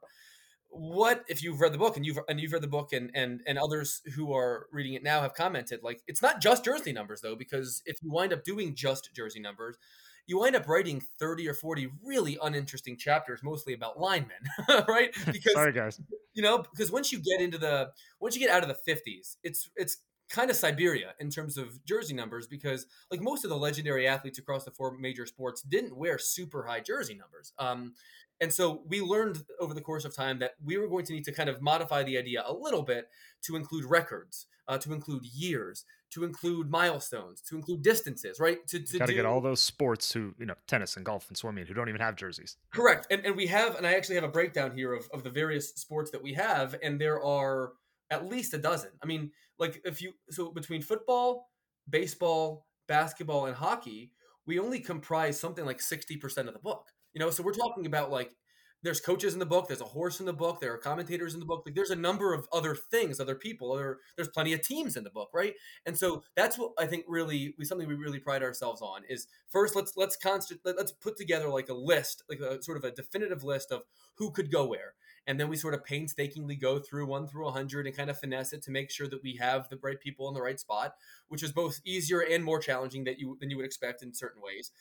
What 0.69 1.23
if 1.29 1.41
you've 1.41 1.61
read 1.61 1.73
the 1.73 1.77
book 1.77 1.95
and 1.95 2.05
you've 2.05 2.19
and 2.27 2.39
you've 2.39 2.51
read 2.51 2.61
the 2.61 2.67
book 2.67 2.91
and 2.91 3.09
and 3.13 3.41
and 3.47 3.57
others 3.57 4.01
who 4.15 4.33
are 4.33 4.67
reading 4.71 4.93
it 4.93 5.03
now 5.03 5.21
have 5.21 5.33
commented 5.33 5.79
like 5.81 6.01
it's 6.07 6.21
not 6.21 6.41
just 6.41 6.65
jersey 6.65 6.91
numbers 6.91 7.21
though 7.21 7.35
because 7.35 7.81
if 7.85 7.97
you 8.03 8.11
wind 8.11 8.33
up 8.33 8.43
doing 8.43 8.75
just 8.75 9.09
jersey 9.15 9.39
numbers 9.39 9.77
you 10.27 10.39
wind 10.39 10.55
up 10.55 10.67
writing 10.67 11.01
30 11.19 11.47
or 11.47 11.53
40 11.53 11.89
really 12.03 12.37
uninteresting 12.41 12.97
chapters 12.97 13.41
mostly 13.43 13.73
about 13.73 13.99
linemen 13.99 14.37
right 14.87 15.15
because 15.31 15.53
sorry 15.53 15.71
guys 15.71 15.99
you 16.33 16.43
know 16.43 16.59
because 16.59 16.91
once 16.91 17.11
you 17.11 17.19
get 17.19 17.41
into 17.41 17.57
the 17.57 17.89
once 18.19 18.35
you 18.35 18.41
get 18.41 18.49
out 18.49 18.63
of 18.63 18.69
the 18.69 18.91
50s 18.91 19.37
it's 19.43 19.69
it's 19.75 19.97
kind 20.29 20.49
of 20.49 20.55
Siberia 20.55 21.13
in 21.19 21.29
terms 21.29 21.57
of 21.57 21.83
jersey 21.85 22.13
numbers 22.13 22.47
because 22.47 22.85
like 23.11 23.21
most 23.21 23.43
of 23.43 23.49
the 23.49 23.57
legendary 23.57 24.07
athletes 24.07 24.37
across 24.37 24.65
the 24.65 24.71
four 24.71 24.97
major 24.97 25.25
sports 25.25 25.61
didn't 25.61 25.95
wear 25.95 26.17
super 26.17 26.65
high 26.65 26.81
jersey 26.81 27.15
numbers. 27.15 27.53
Um, 27.57 27.93
and 28.39 28.53
so 28.53 28.83
we 28.87 29.01
learned 29.01 29.43
over 29.59 29.73
the 29.73 29.81
course 29.81 30.05
of 30.05 30.15
time 30.15 30.39
that 30.39 30.51
we 30.63 30.77
were 30.77 30.87
going 30.87 31.05
to 31.05 31.13
need 31.13 31.25
to 31.25 31.31
kind 31.31 31.49
of 31.49 31.61
modify 31.61 32.03
the 32.03 32.17
idea 32.17 32.43
a 32.45 32.53
little 32.53 32.83
bit 32.83 33.09
to 33.43 33.55
include 33.55 33.85
records, 33.85 34.45
uh, 34.67 34.77
to 34.77 34.93
include 34.93 35.25
years, 35.25 35.85
to 36.11 36.23
include 36.23 36.69
milestones, 36.69 37.41
to 37.41 37.55
include 37.55 37.81
distances, 37.81 38.39
right? 38.39 38.65
To, 38.67 38.79
to 38.79 38.99
got 38.99 39.07
to 39.07 39.13
get 39.13 39.25
all 39.25 39.41
those 39.41 39.59
sports 39.59 40.11
who, 40.11 40.33
you 40.39 40.45
know, 40.45 40.55
tennis 40.67 40.95
and 40.95 41.05
golf 41.05 41.27
and 41.27 41.37
swimming 41.37 41.65
who 41.65 41.73
don't 41.73 41.89
even 41.89 42.01
have 42.01 42.15
jerseys. 42.15 42.57
Correct. 42.71 43.07
And, 43.09 43.25
and 43.25 43.35
we 43.35 43.47
have, 43.47 43.75
and 43.75 43.85
I 43.85 43.93
actually 43.93 44.15
have 44.15 44.23
a 44.23 44.29
breakdown 44.29 44.71
here 44.75 44.93
of, 44.93 45.07
of 45.13 45.23
the 45.23 45.29
various 45.29 45.69
sports 45.73 46.11
that 46.11 46.21
we 46.21 46.33
have, 46.33 46.75
and 46.83 47.01
there 47.01 47.21
are 47.23 47.73
at 48.09 48.27
least 48.27 48.53
a 48.53 48.57
dozen. 48.57 48.91
I 49.01 49.05
mean, 49.05 49.31
like 49.59 49.81
if 49.83 50.01
you, 50.01 50.13
so 50.29 50.51
between 50.51 50.81
football, 50.81 51.49
baseball, 51.89 52.67
basketball, 52.87 53.47
and 53.47 53.55
hockey, 53.55 54.11
we 54.45 54.59
only 54.59 54.79
comprise 54.79 55.39
something 55.39 55.65
like 55.65 55.79
60% 55.79 56.47
of 56.47 56.53
the 56.53 56.59
book. 56.59 56.87
You 57.13 57.19
know, 57.19 57.29
so 57.29 57.43
we're 57.43 57.53
talking 57.53 57.85
about 57.85 58.11
like 58.11 58.31
there's 58.83 58.99
coaches 59.01 59.33
in 59.33 59.39
the 59.39 59.45
book 59.45 59.67
there's 59.67 59.81
a 59.81 59.85
horse 59.85 60.19
in 60.19 60.25
the 60.27 60.33
book 60.33 60.61
there 60.61 60.71
are 60.73 60.77
commentators 60.77 61.33
in 61.33 61.39
the 61.39 61.45
book 61.45 61.63
like 61.65 61.73
there's 61.73 61.89
a 61.89 61.95
number 61.95 62.33
of 62.33 62.47
other 62.53 62.75
things 62.75 63.19
other 63.19 63.35
people 63.35 63.71
other 63.71 63.97
there's 64.15 64.29
plenty 64.29 64.53
of 64.53 64.61
teams 64.61 64.95
in 64.95 65.03
the 65.03 65.09
book 65.09 65.29
right? 65.33 65.55
And 65.85 65.97
so 65.97 66.23
that's 66.35 66.57
what 66.57 66.71
i 66.77 66.85
think 66.85 67.05
really 67.07 67.55
we 67.57 67.65
something 67.65 67.87
we 67.87 67.95
really 67.95 68.19
pride 68.19 68.43
ourselves 68.43 68.81
on 68.81 69.01
is 69.09 69.27
first 69.47 69.75
let's 69.75 69.93
let's 69.97 70.15
constant 70.15 70.61
let's 70.63 70.91
put 70.91 71.17
together 71.17 71.49
like 71.49 71.69
a 71.69 71.73
list 71.73 72.23
like 72.29 72.39
a 72.39 72.61
sort 72.61 72.77
of 72.77 72.83
a 72.83 72.91
definitive 72.91 73.43
list 73.43 73.71
of 73.71 73.81
who 74.17 74.31
could 74.31 74.51
go 74.51 74.65
where. 74.65 74.93
And 75.25 75.39
then 75.39 75.49
we 75.49 75.57
sort 75.57 75.73
of 75.73 75.83
painstakingly 75.83 76.55
go 76.55 76.79
through 76.79 77.05
one 77.05 77.27
through 77.27 77.43
a 77.43 77.51
100 77.51 77.85
and 77.85 77.95
kind 77.95 78.09
of 78.09 78.17
finesse 78.17 78.53
it 78.53 78.63
to 78.63 78.71
make 78.71 78.89
sure 78.89 79.07
that 79.09 79.21
we 79.21 79.35
have 79.35 79.67
the 79.69 79.77
right 79.83 79.99
people 79.99 80.27
in 80.27 80.33
the 80.33 80.41
right 80.41 80.59
spot 80.59 80.93
which 81.27 81.43
is 81.43 81.51
both 81.51 81.81
easier 81.85 82.21
and 82.21 82.43
more 82.43 82.59
challenging 82.59 83.03
that 83.03 83.19
you 83.19 83.37
than 83.39 83.49
you 83.49 83.57
would 83.57 83.65
expect 83.65 84.01
in 84.01 84.13
certain 84.13 84.41
ways 84.41 84.71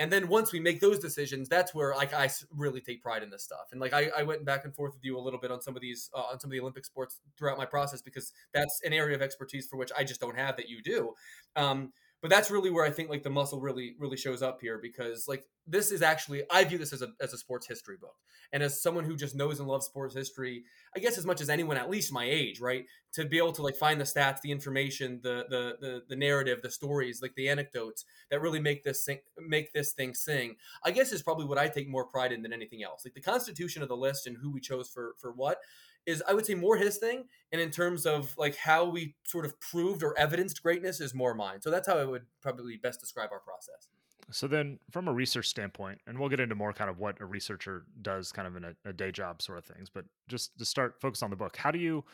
and 0.00 0.10
then 0.10 0.28
once 0.28 0.50
we 0.50 0.60
make 0.60 0.80
those 0.80 0.98
decisions, 0.98 1.46
that's 1.46 1.74
where 1.74 1.94
like 1.94 2.14
I 2.14 2.30
really 2.56 2.80
take 2.80 3.02
pride 3.02 3.22
in 3.22 3.28
this 3.28 3.44
stuff. 3.44 3.68
And 3.70 3.80
like 3.82 3.92
I, 3.92 4.10
I 4.16 4.22
went 4.22 4.46
back 4.46 4.64
and 4.64 4.74
forth 4.74 4.94
with 4.94 5.04
you 5.04 5.18
a 5.18 5.20
little 5.20 5.38
bit 5.38 5.50
on 5.50 5.60
some 5.60 5.76
of 5.76 5.82
these 5.82 6.08
uh, 6.16 6.22
on 6.22 6.40
some 6.40 6.48
of 6.48 6.52
the 6.52 6.60
Olympic 6.60 6.86
sports 6.86 7.20
throughout 7.38 7.58
my 7.58 7.66
process 7.66 8.00
because 8.00 8.32
that's 8.54 8.80
an 8.82 8.94
area 8.94 9.14
of 9.14 9.20
expertise 9.20 9.68
for 9.68 9.76
which 9.76 9.92
I 9.96 10.02
just 10.04 10.18
don't 10.18 10.38
have 10.38 10.56
that 10.56 10.70
you 10.70 10.82
do. 10.82 11.12
Um, 11.54 11.92
but 12.22 12.30
that's 12.30 12.50
really 12.50 12.70
where 12.70 12.84
I 12.84 12.90
think 12.90 13.08
like 13.08 13.22
the 13.22 13.30
muscle 13.30 13.60
really 13.60 13.94
really 13.98 14.16
shows 14.16 14.42
up 14.42 14.60
here 14.60 14.78
because 14.80 15.26
like 15.26 15.44
this 15.66 15.90
is 15.90 16.02
actually 16.02 16.42
I 16.50 16.64
view 16.64 16.78
this 16.78 16.92
as 16.92 17.02
a 17.02 17.08
as 17.20 17.32
a 17.32 17.38
sports 17.38 17.66
history 17.66 17.96
book. 18.00 18.14
And 18.52 18.62
as 18.62 18.82
someone 18.82 19.04
who 19.04 19.16
just 19.16 19.36
knows 19.36 19.60
and 19.60 19.68
loves 19.68 19.86
sports 19.86 20.14
history 20.14 20.64
I 20.94 20.98
guess 20.98 21.16
as 21.16 21.24
much 21.24 21.40
as 21.40 21.48
anyone 21.48 21.76
at 21.76 21.90
least 21.90 22.12
my 22.12 22.24
age 22.24 22.60
right 22.60 22.84
to 23.14 23.24
be 23.24 23.38
able 23.38 23.52
to 23.52 23.62
like 23.62 23.76
find 23.76 24.00
the 24.00 24.04
stats 24.04 24.40
the 24.42 24.50
information 24.50 25.20
the 25.22 25.46
the 25.48 25.76
the, 25.80 26.02
the 26.08 26.16
narrative 26.16 26.60
the 26.62 26.70
stories 26.70 27.22
like 27.22 27.34
the 27.36 27.48
anecdotes 27.48 28.04
that 28.30 28.40
really 28.40 28.60
make 28.60 28.84
this 28.84 29.04
sing, 29.04 29.20
make 29.38 29.72
this 29.72 29.92
thing 29.92 30.14
sing 30.14 30.56
I 30.84 30.90
guess 30.90 31.12
is 31.12 31.22
probably 31.22 31.46
what 31.46 31.58
I 31.58 31.68
take 31.68 31.88
more 31.88 32.04
pride 32.04 32.32
in 32.32 32.42
than 32.42 32.52
anything 32.52 32.82
else. 32.82 33.04
Like 33.04 33.14
the 33.14 33.20
constitution 33.20 33.82
of 33.82 33.88
the 33.88 33.96
list 33.96 34.26
and 34.26 34.36
who 34.36 34.50
we 34.50 34.60
chose 34.60 34.88
for 34.88 35.14
for 35.18 35.32
what 35.32 35.58
is 36.06 36.22
I 36.26 36.34
would 36.34 36.46
say 36.46 36.54
more 36.54 36.76
his 36.76 36.98
thing, 36.98 37.24
and 37.52 37.60
in 37.60 37.70
terms 37.70 38.06
of 38.06 38.34
like 38.36 38.56
how 38.56 38.84
we 38.84 39.14
sort 39.26 39.44
of 39.44 39.58
proved 39.60 40.02
or 40.02 40.18
evidenced 40.18 40.62
greatness 40.62 41.00
is 41.00 41.14
more 41.14 41.34
mine. 41.34 41.60
So 41.60 41.70
that's 41.70 41.86
how 41.86 41.98
I 41.98 42.04
would 42.04 42.22
probably 42.42 42.76
best 42.76 43.00
describe 43.00 43.30
our 43.32 43.40
process. 43.40 43.88
So 44.32 44.46
then, 44.46 44.78
from 44.90 45.08
a 45.08 45.12
research 45.12 45.48
standpoint, 45.48 45.98
and 46.06 46.18
we'll 46.18 46.28
get 46.28 46.40
into 46.40 46.54
more 46.54 46.72
kind 46.72 46.88
of 46.88 46.98
what 46.98 47.20
a 47.20 47.26
researcher 47.26 47.84
does, 48.00 48.30
kind 48.30 48.46
of 48.46 48.56
in 48.56 48.64
a, 48.64 48.74
a 48.84 48.92
day 48.92 49.10
job 49.10 49.42
sort 49.42 49.58
of 49.58 49.64
things. 49.64 49.90
But 49.92 50.04
just 50.28 50.56
to 50.58 50.64
start, 50.64 51.00
focus 51.00 51.22
on 51.22 51.30
the 51.30 51.36
book. 51.36 51.56
How 51.56 51.70
do 51.70 51.78
you 51.78 52.04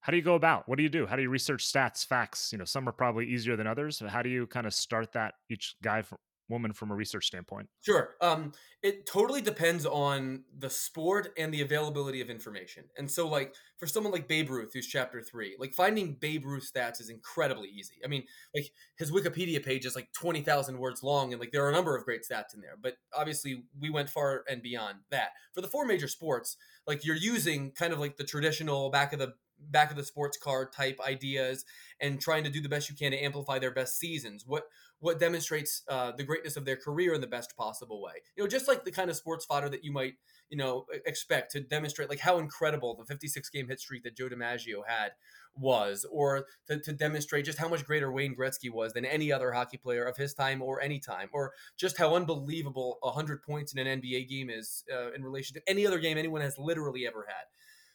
how 0.00 0.10
do 0.10 0.16
you 0.16 0.22
go 0.22 0.34
about? 0.34 0.68
What 0.68 0.76
do 0.76 0.82
you 0.82 0.88
do? 0.88 1.06
How 1.06 1.16
do 1.16 1.22
you 1.22 1.28
research 1.28 1.70
stats, 1.70 2.06
facts? 2.06 2.52
You 2.52 2.58
know, 2.58 2.64
some 2.64 2.88
are 2.88 2.92
probably 2.92 3.26
easier 3.26 3.54
than 3.54 3.66
others. 3.66 4.02
How 4.06 4.22
do 4.22 4.30
you 4.30 4.46
kind 4.46 4.66
of 4.66 4.72
start 4.72 5.12
that 5.12 5.34
each 5.50 5.76
guy 5.82 6.02
woman 6.50 6.72
from 6.72 6.90
a 6.90 6.94
research 6.94 7.26
standpoint? 7.26 7.68
Sure. 7.80 8.16
Um, 8.20 8.52
it 8.82 9.06
totally 9.06 9.40
depends 9.40 9.86
on 9.86 10.44
the 10.58 10.70
sport 10.70 11.32
and 11.36 11.52
the 11.52 11.60
availability 11.60 12.20
of 12.20 12.30
information. 12.30 12.84
And 12.96 13.10
so, 13.10 13.28
like 13.28 13.54
for 13.78 13.86
someone 13.86 14.12
like 14.12 14.26
Babe 14.26 14.50
Ruth, 14.50 14.72
who's 14.72 14.86
chapter 14.86 15.22
three, 15.22 15.56
like 15.58 15.74
finding 15.74 16.14
Babe 16.14 16.44
Ruth 16.44 16.70
stats 16.74 17.00
is 17.00 17.10
incredibly 17.10 17.68
easy. 17.68 17.96
I 18.04 18.08
mean, 18.08 18.24
like 18.54 18.70
his 18.96 19.10
Wikipedia 19.10 19.64
page 19.64 19.86
is 19.86 19.94
like 19.94 20.12
twenty 20.12 20.42
thousand 20.42 20.78
words 20.78 21.02
long, 21.02 21.32
and 21.32 21.40
like 21.40 21.52
there 21.52 21.64
are 21.64 21.70
a 21.70 21.74
number 21.74 21.96
of 21.96 22.04
great 22.04 22.22
stats 22.22 22.54
in 22.54 22.60
there. 22.60 22.76
But 22.80 22.94
obviously, 23.16 23.64
we 23.78 23.90
went 23.90 24.10
far 24.10 24.44
and 24.48 24.62
beyond 24.62 24.98
that. 25.10 25.30
For 25.52 25.60
the 25.60 25.68
four 25.68 25.86
major 25.86 26.08
sports, 26.08 26.56
like 26.86 27.04
you're 27.04 27.16
using 27.16 27.72
kind 27.72 27.92
of 27.92 27.98
like 27.98 28.16
the 28.16 28.24
traditional 28.24 28.90
back 28.90 29.12
of 29.12 29.18
the 29.18 29.34
back 29.68 29.90
of 29.90 29.96
the 29.96 30.04
sports 30.04 30.38
card 30.38 30.72
type 30.72 30.98
ideas 31.06 31.64
and 32.00 32.20
trying 32.20 32.44
to 32.44 32.50
do 32.50 32.60
the 32.60 32.68
best 32.68 32.88
you 32.88 32.96
can 32.96 33.12
to 33.12 33.18
amplify 33.18 33.58
their 33.58 33.70
best 33.70 33.98
seasons. 33.98 34.44
What 34.46 34.64
what 35.00 35.18
demonstrates 35.18 35.82
uh, 35.88 36.12
the 36.12 36.22
greatness 36.22 36.56
of 36.56 36.64
their 36.64 36.76
career 36.76 37.14
in 37.14 37.20
the 37.20 37.26
best 37.26 37.56
possible 37.56 38.02
way. 38.02 38.12
You 38.36 38.44
know, 38.44 38.48
just 38.48 38.68
like 38.68 38.84
the 38.84 38.92
kind 38.92 39.10
of 39.10 39.16
sports 39.16 39.46
fodder 39.46 39.68
that 39.70 39.82
you 39.82 39.92
might, 39.92 40.14
you 40.50 40.58
know, 40.58 40.84
expect 41.06 41.52
to 41.52 41.60
demonstrate 41.60 42.10
like 42.10 42.20
how 42.20 42.38
incredible 42.38 42.94
the 42.94 43.06
56 43.06 43.48
game 43.48 43.68
hit 43.68 43.80
streak 43.80 44.04
that 44.04 44.16
Joe 44.16 44.28
DiMaggio 44.28 44.82
had 44.86 45.12
was, 45.54 46.06
or 46.10 46.46
to, 46.68 46.78
to 46.78 46.92
demonstrate 46.92 47.46
just 47.46 47.58
how 47.58 47.68
much 47.68 47.84
greater 47.84 48.12
Wayne 48.12 48.36
Gretzky 48.36 48.70
was 48.70 48.92
than 48.92 49.04
any 49.04 49.32
other 49.32 49.52
hockey 49.52 49.78
player 49.78 50.04
of 50.04 50.16
his 50.16 50.34
time 50.34 50.62
or 50.62 50.80
any 50.80 50.98
time, 50.98 51.28
or 51.32 51.52
just 51.78 51.96
how 51.96 52.14
unbelievable 52.14 52.98
100 53.00 53.42
points 53.42 53.72
in 53.72 53.84
an 53.84 54.00
NBA 54.00 54.28
game 54.28 54.50
is 54.50 54.84
uh, 54.92 55.12
in 55.12 55.24
relation 55.24 55.54
to 55.54 55.62
any 55.66 55.86
other 55.86 55.98
game 55.98 56.18
anyone 56.18 56.42
has 56.42 56.58
literally 56.58 57.06
ever 57.06 57.26
had. 57.26 57.44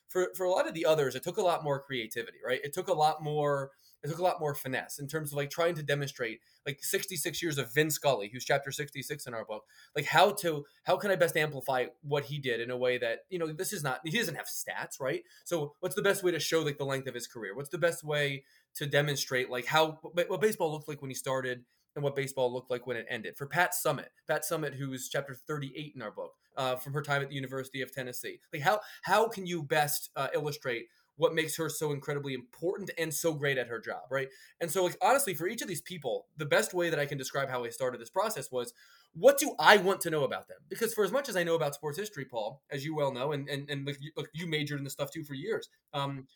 For, 0.08 0.30
for 0.36 0.46
a 0.46 0.52
lot 0.52 0.68
of 0.68 0.74
the 0.74 0.86
others, 0.86 1.16
it 1.16 1.24
took 1.24 1.38
a 1.38 1.42
lot 1.42 1.64
more 1.64 1.82
creativity, 1.82 2.38
right? 2.46 2.60
It 2.64 2.74
took 2.74 2.88
a 2.88 2.94
lot 2.94 3.22
more 3.22 3.72
it 4.06 4.10
took 4.10 4.20
a 4.20 4.24
lot 4.24 4.40
more 4.40 4.56
finesse 4.56 5.00
in 5.00 5.08
terms 5.08 5.32
of 5.32 5.38
like 5.38 5.50
trying 5.50 5.76
to 5.76 5.84
demonstrate 5.84 6.40
like 6.66 6.84
66 6.84 7.42
years 7.42 7.58
of 7.58 7.74
Vin 7.74 7.90
Scully, 7.90 8.30
who's 8.32 8.46
chapter 8.46 8.72
66 8.72 9.26
in 9.26 9.34
our 9.34 9.46
book, 9.46 9.64
like 9.96 10.06
how 10.06 10.32
to 10.32 10.66
how 10.84 10.98
can 10.98 11.12
I 11.12 11.16
best 11.16 11.36
amplify 11.36 11.86
what 12.02 12.26
he 12.26 12.40
did 12.40 12.62
in 12.62 12.72
a 12.72 12.78
way 12.78 12.98
that 12.98 13.22
you 13.30 13.40
know 13.40 13.52
this 13.52 13.74
is 13.74 13.84
not 13.84 14.02
he 14.06 14.18
doesn't 14.18 14.36
have 14.36 14.48
stats, 14.48 15.00
right? 15.00 15.24
So 15.44 15.74
what's 15.80 15.96
the 15.96 16.02
best 16.02 16.24
way 16.24 16.32
to 16.32 16.40
show 16.40 16.62
like 16.62 16.78
the 16.78 16.86
length 16.86 17.08
of 17.08 17.14
his 17.14 17.28
career? 17.28 17.56
What's 17.56 17.70
the 17.70 17.78
best 17.78 18.04
way 18.04 18.44
to 18.76 18.86
demonstrate 18.86 19.50
like 19.50 19.66
how 19.66 20.00
what 20.02 20.42
baseball 20.42 20.72
looked 20.72 20.88
like 20.88 21.02
when 21.02 21.10
he 21.10 21.16
started 21.16 21.64
and 21.96 22.04
what 22.04 22.16
baseball 22.16 22.54
looked 22.54 22.70
like 22.70 22.86
when 22.86 22.98
it 22.98 23.06
ended. 23.10 23.38
For 23.38 23.46
Pat 23.46 23.72
Summitt, 23.74 24.10
Pat 24.28 24.44
Summitt, 24.44 24.76
who's 24.76 25.08
chapter 25.08 25.34
38 25.34 25.94
in 25.96 26.02
our 26.02 26.12
book, 26.12 26.34
uh, 26.58 26.76
from 26.76 26.94
her 26.94 27.02
time 27.02 27.22
at 27.22 27.30
the 27.30 27.36
University 27.36 27.82
of 27.82 27.92
Tennessee. 27.92 28.40
Like 28.54 28.62
how 28.62 28.82
how 29.04 29.28
can 29.28 29.46
you 29.46 29.64
best 29.64 30.10
uh, 30.16 30.28
illustrate 30.34 30.88
what 31.18 31.34
makes 31.34 31.56
her 31.58 31.70
so 31.70 31.92
incredibly 31.92 32.34
important 32.34 32.92
and 32.98 33.14
so 33.14 33.34
great 33.34 33.58
at 33.58 33.68
her 33.68 33.80
job, 33.80 34.04
right? 34.12 34.28
And 34.60 34.70
so, 34.70 34.84
like 34.84 34.98
honestly, 35.02 35.34
for 35.34 35.48
each 35.48 35.62
of 35.62 35.68
these 35.68 35.82
people, 35.82 36.28
the 36.38 36.46
best 36.46 36.74
way 36.74 36.90
that 36.90 37.00
I 37.00 37.06
can 37.06 37.18
describe 37.18 37.50
how 37.50 37.64
I 37.64 37.70
started 37.70 38.02
this 38.02 38.10
process 38.10 38.52
was, 38.52 38.74
what 39.14 39.38
do 39.38 39.56
I 39.60 39.78
want 39.78 40.02
to 40.02 40.10
know 40.10 40.24
about 40.24 40.48
them? 40.48 40.58
Because 40.70 40.94
for 40.94 41.04
as 41.06 41.12
much 41.12 41.30
as 41.30 41.38
I 41.38 41.44
know 41.44 41.56
about 41.56 41.74
sports 41.74 41.98
history, 41.98 42.26
Paul, 42.26 42.62
as 42.70 42.84
you 42.84 42.96
well 42.96 43.14
know, 43.14 43.32
and 43.32 43.48
and 43.50 43.70
and 43.70 43.88
you, 44.00 44.12
you 44.34 44.48
majored 44.48 44.78
in 44.78 44.84
this 44.84 44.94
stuff 44.94 45.12
too 45.12 45.24
for 45.24 45.34
years. 45.34 45.70
Um, 45.94 46.28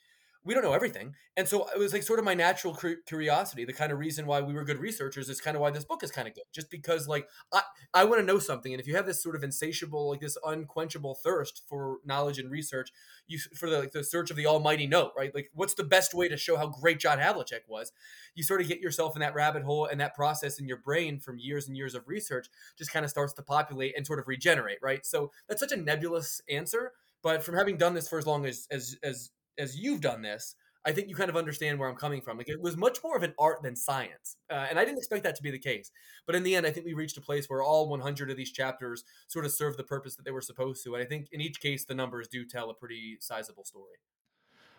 we 0.46 0.54
don't 0.54 0.64
know 0.64 0.74
everything. 0.74 1.16
And 1.36 1.48
so 1.48 1.68
it 1.76 1.78
was 1.78 1.92
like 1.92 2.04
sort 2.04 2.18
of 2.18 2.26
my 2.26 2.34
natural 2.34 2.78
curiosity. 3.06 3.66
The 3.66 3.74
kind 3.74 3.92
of 3.92 4.00
reason 4.00 4.26
why 4.26 4.42
we 4.42 4.54
were 4.54 4.64
good 4.64 4.80
researchers 4.80 5.28
is 5.28 5.42
kind 5.42 5.56
of 5.56 5.62
why 5.62 5.70
this 5.70 5.84
book 5.84 6.02
is 6.02 6.12
kind 6.12 6.28
of 6.28 6.34
good. 6.34 6.46
Just 6.54 6.72
because 6.72 7.08
like 7.08 7.28
I, 7.54 7.62
I 7.94 8.06
want 8.06 8.22
to 8.22 8.26
know 8.26 8.40
something. 8.40 8.74
And 8.74 8.80
if 8.80 8.88
you 8.88 8.96
have 8.96 9.06
this 9.06 9.22
sort 9.22 9.36
of 9.36 9.44
insatiable, 9.44 10.10
like 10.10 10.22
this 10.22 10.38
unquenchable 10.46 11.16
thirst 11.16 11.64
for 11.68 11.98
knowledge 12.06 12.40
and 12.40 12.50
research, 12.50 12.90
you 13.28 13.38
for 13.38 13.70
the, 13.70 13.80
like 13.80 13.92
the 13.92 14.04
search 14.04 14.32
of 14.32 14.38
the 14.38 14.48
almighty 14.48 14.88
note, 14.88 15.12
right? 15.18 15.36
Like 15.36 15.50
what's 15.54 15.74
the 15.74 15.84
best 15.84 16.14
way 16.14 16.30
to 16.30 16.38
show 16.38 16.56
how 16.56 16.68
great 16.68 17.00
John 17.00 17.20
Havlicek 17.20 17.68
was? 17.68 17.92
You 18.34 18.44
sort 18.44 18.62
of 18.62 18.68
get 18.68 18.80
yourself 18.80 19.16
in 19.16 19.20
that 19.20 19.36
rabbit 19.36 19.64
hole 19.64 19.86
and 19.86 20.00
that 20.00 20.16
process 20.16 20.58
in 20.58 20.68
your 20.68 20.78
brain 20.78 21.20
from 21.20 21.38
years 21.38 21.68
and 21.68 21.76
years 21.76 21.96
of 21.96 22.08
research 22.08 22.48
just 22.78 22.94
kind 22.94 23.04
of 23.04 23.12
starts 23.12 23.34
to 23.34 23.42
populate 23.42 23.94
and 23.98 24.08
sort 24.08 24.20
of 24.20 24.28
regenerate, 24.28 24.80
right? 24.82 25.06
So 25.06 25.32
that's 25.50 25.60
such 25.60 25.74
a 25.74 25.78
nebulous 25.78 26.42
answer. 26.50 26.94
But 27.22 27.44
from 27.44 27.56
having 27.56 27.76
done 27.78 27.94
this 27.94 28.08
for 28.08 28.18
as 28.18 28.26
long 28.26 28.46
as 28.46 28.66
as 28.72 28.96
as 29.04 29.32
as 29.60 29.78
you've 29.78 30.02
done 30.02 30.22
this, 30.22 30.56
I 30.86 30.94
think 30.94 31.10
you 31.10 31.16
kind 31.16 31.30
of 31.30 31.36
understand 31.36 31.78
where 31.78 31.90
I'm 31.90 31.96
coming 31.96 32.22
from. 32.22 32.38
Like 32.38 32.50
it 32.50 32.62
was 32.62 32.78
much 32.78 33.00
more 33.04 33.18
of 33.18 33.24
an 33.24 33.34
art 33.38 33.62
than 33.62 33.76
science, 33.76 34.38
uh, 34.50 34.68
and 34.70 34.80
I 34.80 34.86
didn't 34.86 34.98
expect 34.98 35.24
that 35.24 35.36
to 35.36 35.44
be 35.44 35.52
the 35.52 35.60
case. 35.60 35.92
But 36.26 36.36
in 36.36 36.44
the 36.44 36.56
end, 36.56 36.66
I 36.66 36.72
think 36.72 36.86
we 36.86 36.94
reached 36.94 37.18
a 37.18 37.22
place 37.22 37.50
where 37.50 37.62
all 37.62 37.90
100 37.90 38.32
of 38.32 38.38
these 38.38 38.52
chapters 38.52 39.04
sort 39.28 39.46
of 39.46 39.52
serve 39.52 39.76
the 39.76 39.84
purpose 39.84 40.16
that 40.16 40.24
they 40.24 40.32
were 40.32 40.42
supposed 40.42 40.84
to. 40.86 40.96
And 40.96 41.04
I 41.04 41.06
think 41.06 41.28
in 41.32 41.42
each 41.42 41.60
case, 41.60 41.86
the 41.86 41.96
numbers 41.96 42.28
do 42.28 42.46
tell 42.46 42.70
a 42.70 42.74
pretty 42.74 43.18
sizable 43.20 43.66
story. 43.66 44.00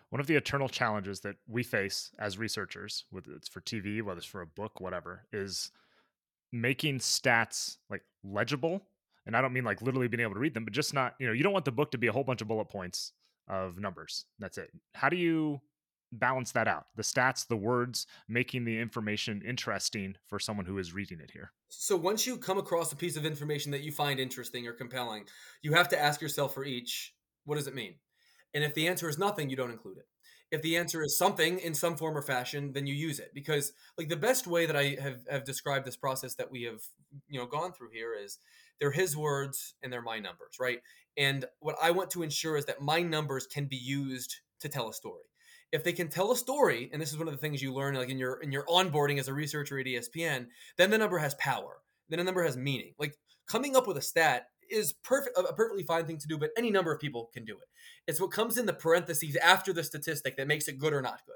One 0.09 0.19
of 0.19 0.27
the 0.27 0.35
eternal 0.35 0.67
challenges 0.67 1.21
that 1.21 1.35
we 1.47 1.63
face 1.63 2.11
as 2.19 2.37
researchers, 2.37 3.05
whether 3.11 3.31
it's 3.33 3.47
for 3.47 3.61
TV, 3.61 4.01
whether 4.01 4.17
it's 4.17 4.27
for 4.27 4.41
a 4.41 4.47
book, 4.47 4.81
whatever, 4.81 5.25
is 5.31 5.71
making 6.51 6.99
stats 6.99 7.77
like 7.89 8.01
legible. 8.23 8.81
And 9.25 9.37
I 9.37 9.41
don't 9.41 9.53
mean 9.53 9.63
like 9.63 9.81
literally 9.81 10.09
being 10.09 10.21
able 10.21 10.33
to 10.33 10.39
read 10.39 10.55
them, 10.55 10.65
but 10.65 10.73
just 10.73 10.93
not, 10.93 11.15
you 11.19 11.27
know, 11.27 11.33
you 11.33 11.43
don't 11.43 11.53
want 11.53 11.63
the 11.63 11.71
book 11.71 11.91
to 11.91 11.97
be 11.97 12.07
a 12.07 12.11
whole 12.11 12.25
bunch 12.25 12.41
of 12.41 12.47
bullet 12.47 12.67
points 12.67 13.13
of 13.51 13.77
numbers. 13.77 14.25
That's 14.39 14.57
it. 14.57 14.71
How 14.95 15.09
do 15.09 15.17
you 15.17 15.61
balance 16.11 16.53
that 16.53 16.67
out? 16.67 16.85
The 16.95 17.03
stats, 17.03 17.47
the 17.47 17.57
words, 17.57 18.07
making 18.27 18.65
the 18.65 18.79
information 18.79 19.43
interesting 19.45 20.15
for 20.27 20.39
someone 20.39 20.65
who 20.65 20.77
is 20.77 20.93
reading 20.93 21.19
it 21.19 21.31
here. 21.31 21.51
So 21.67 21.95
once 21.95 22.25
you 22.25 22.37
come 22.37 22.57
across 22.57 22.91
a 22.91 22.95
piece 22.95 23.17
of 23.17 23.25
information 23.25 23.71
that 23.71 23.83
you 23.83 23.91
find 23.91 24.19
interesting 24.19 24.67
or 24.67 24.73
compelling, 24.73 25.25
you 25.61 25.73
have 25.73 25.89
to 25.89 26.01
ask 26.01 26.21
yourself 26.21 26.53
for 26.53 26.65
each, 26.65 27.13
what 27.45 27.55
does 27.55 27.67
it 27.67 27.75
mean? 27.75 27.95
And 28.53 28.63
if 28.63 28.73
the 28.73 28.87
answer 28.87 29.07
is 29.07 29.17
nothing, 29.17 29.49
you 29.49 29.55
don't 29.55 29.71
include 29.71 29.97
it. 29.97 30.05
If 30.51 30.61
the 30.61 30.75
answer 30.75 31.01
is 31.01 31.17
something 31.17 31.59
in 31.59 31.73
some 31.73 31.95
form 31.95 32.17
or 32.17 32.21
fashion, 32.21 32.73
then 32.73 32.85
you 32.85 32.93
use 32.93 33.19
it. 33.19 33.31
Because 33.33 33.71
like 33.97 34.09
the 34.09 34.17
best 34.17 34.47
way 34.47 34.65
that 34.65 34.75
I 34.75 34.97
have, 35.01 35.19
have 35.29 35.45
described 35.45 35.85
this 35.85 35.95
process 35.95 36.35
that 36.35 36.51
we 36.51 36.63
have, 36.63 36.81
you 37.29 37.39
know, 37.39 37.45
gone 37.45 37.71
through 37.71 37.91
here 37.93 38.13
is 38.13 38.37
they're 38.81 38.91
his 38.91 39.15
words 39.15 39.75
and 39.81 39.93
they're 39.93 40.01
my 40.01 40.19
numbers, 40.19 40.57
right? 40.59 40.79
And 41.17 41.45
what 41.59 41.75
I 41.81 41.91
want 41.91 42.11
to 42.11 42.23
ensure 42.23 42.57
is 42.57 42.65
that 42.65 42.81
my 42.81 43.01
numbers 43.01 43.47
can 43.47 43.65
be 43.65 43.77
used 43.77 44.37
to 44.61 44.69
tell 44.69 44.89
a 44.89 44.93
story. 44.93 45.23
If 45.71 45.83
they 45.83 45.93
can 45.93 46.09
tell 46.09 46.31
a 46.31 46.37
story, 46.37 46.89
and 46.91 47.01
this 47.01 47.11
is 47.11 47.17
one 47.17 47.27
of 47.27 47.33
the 47.33 47.39
things 47.39 47.61
you 47.61 47.73
learn 47.73 47.95
like 47.95 48.09
in 48.09 48.17
your 48.17 48.41
in 48.41 48.51
your 48.51 48.65
onboarding 48.65 49.19
as 49.19 49.27
a 49.27 49.33
researcher 49.33 49.79
at 49.79 49.85
ESPN, 49.85 50.47
then 50.77 50.89
the 50.89 50.97
number 50.97 51.17
has 51.17 51.33
power. 51.35 51.77
Then 52.09 52.19
a 52.19 52.23
number 52.23 52.43
has 52.43 52.57
meaning. 52.57 52.93
Like 52.99 53.15
coming 53.47 53.75
up 53.75 53.87
with 53.87 53.97
a 53.97 54.01
stat 54.01 54.47
is 54.69 54.93
perfect 54.93 55.37
a 55.37 55.53
perfectly 55.53 55.83
fine 55.83 56.05
thing 56.05 56.17
to 56.17 56.27
do, 56.27 56.37
but 56.37 56.51
any 56.57 56.71
number 56.71 56.93
of 56.93 56.99
people 56.99 57.29
can 57.33 57.45
do 57.45 57.53
it. 57.53 57.67
It's 58.07 58.19
what 58.19 58.31
comes 58.31 58.57
in 58.57 58.65
the 58.65 58.73
parentheses 58.73 59.37
after 59.37 59.71
the 59.71 59.83
statistic 59.83 60.37
that 60.37 60.47
makes 60.47 60.67
it 60.67 60.77
good 60.77 60.93
or 60.93 61.01
not 61.01 61.21
good. 61.25 61.35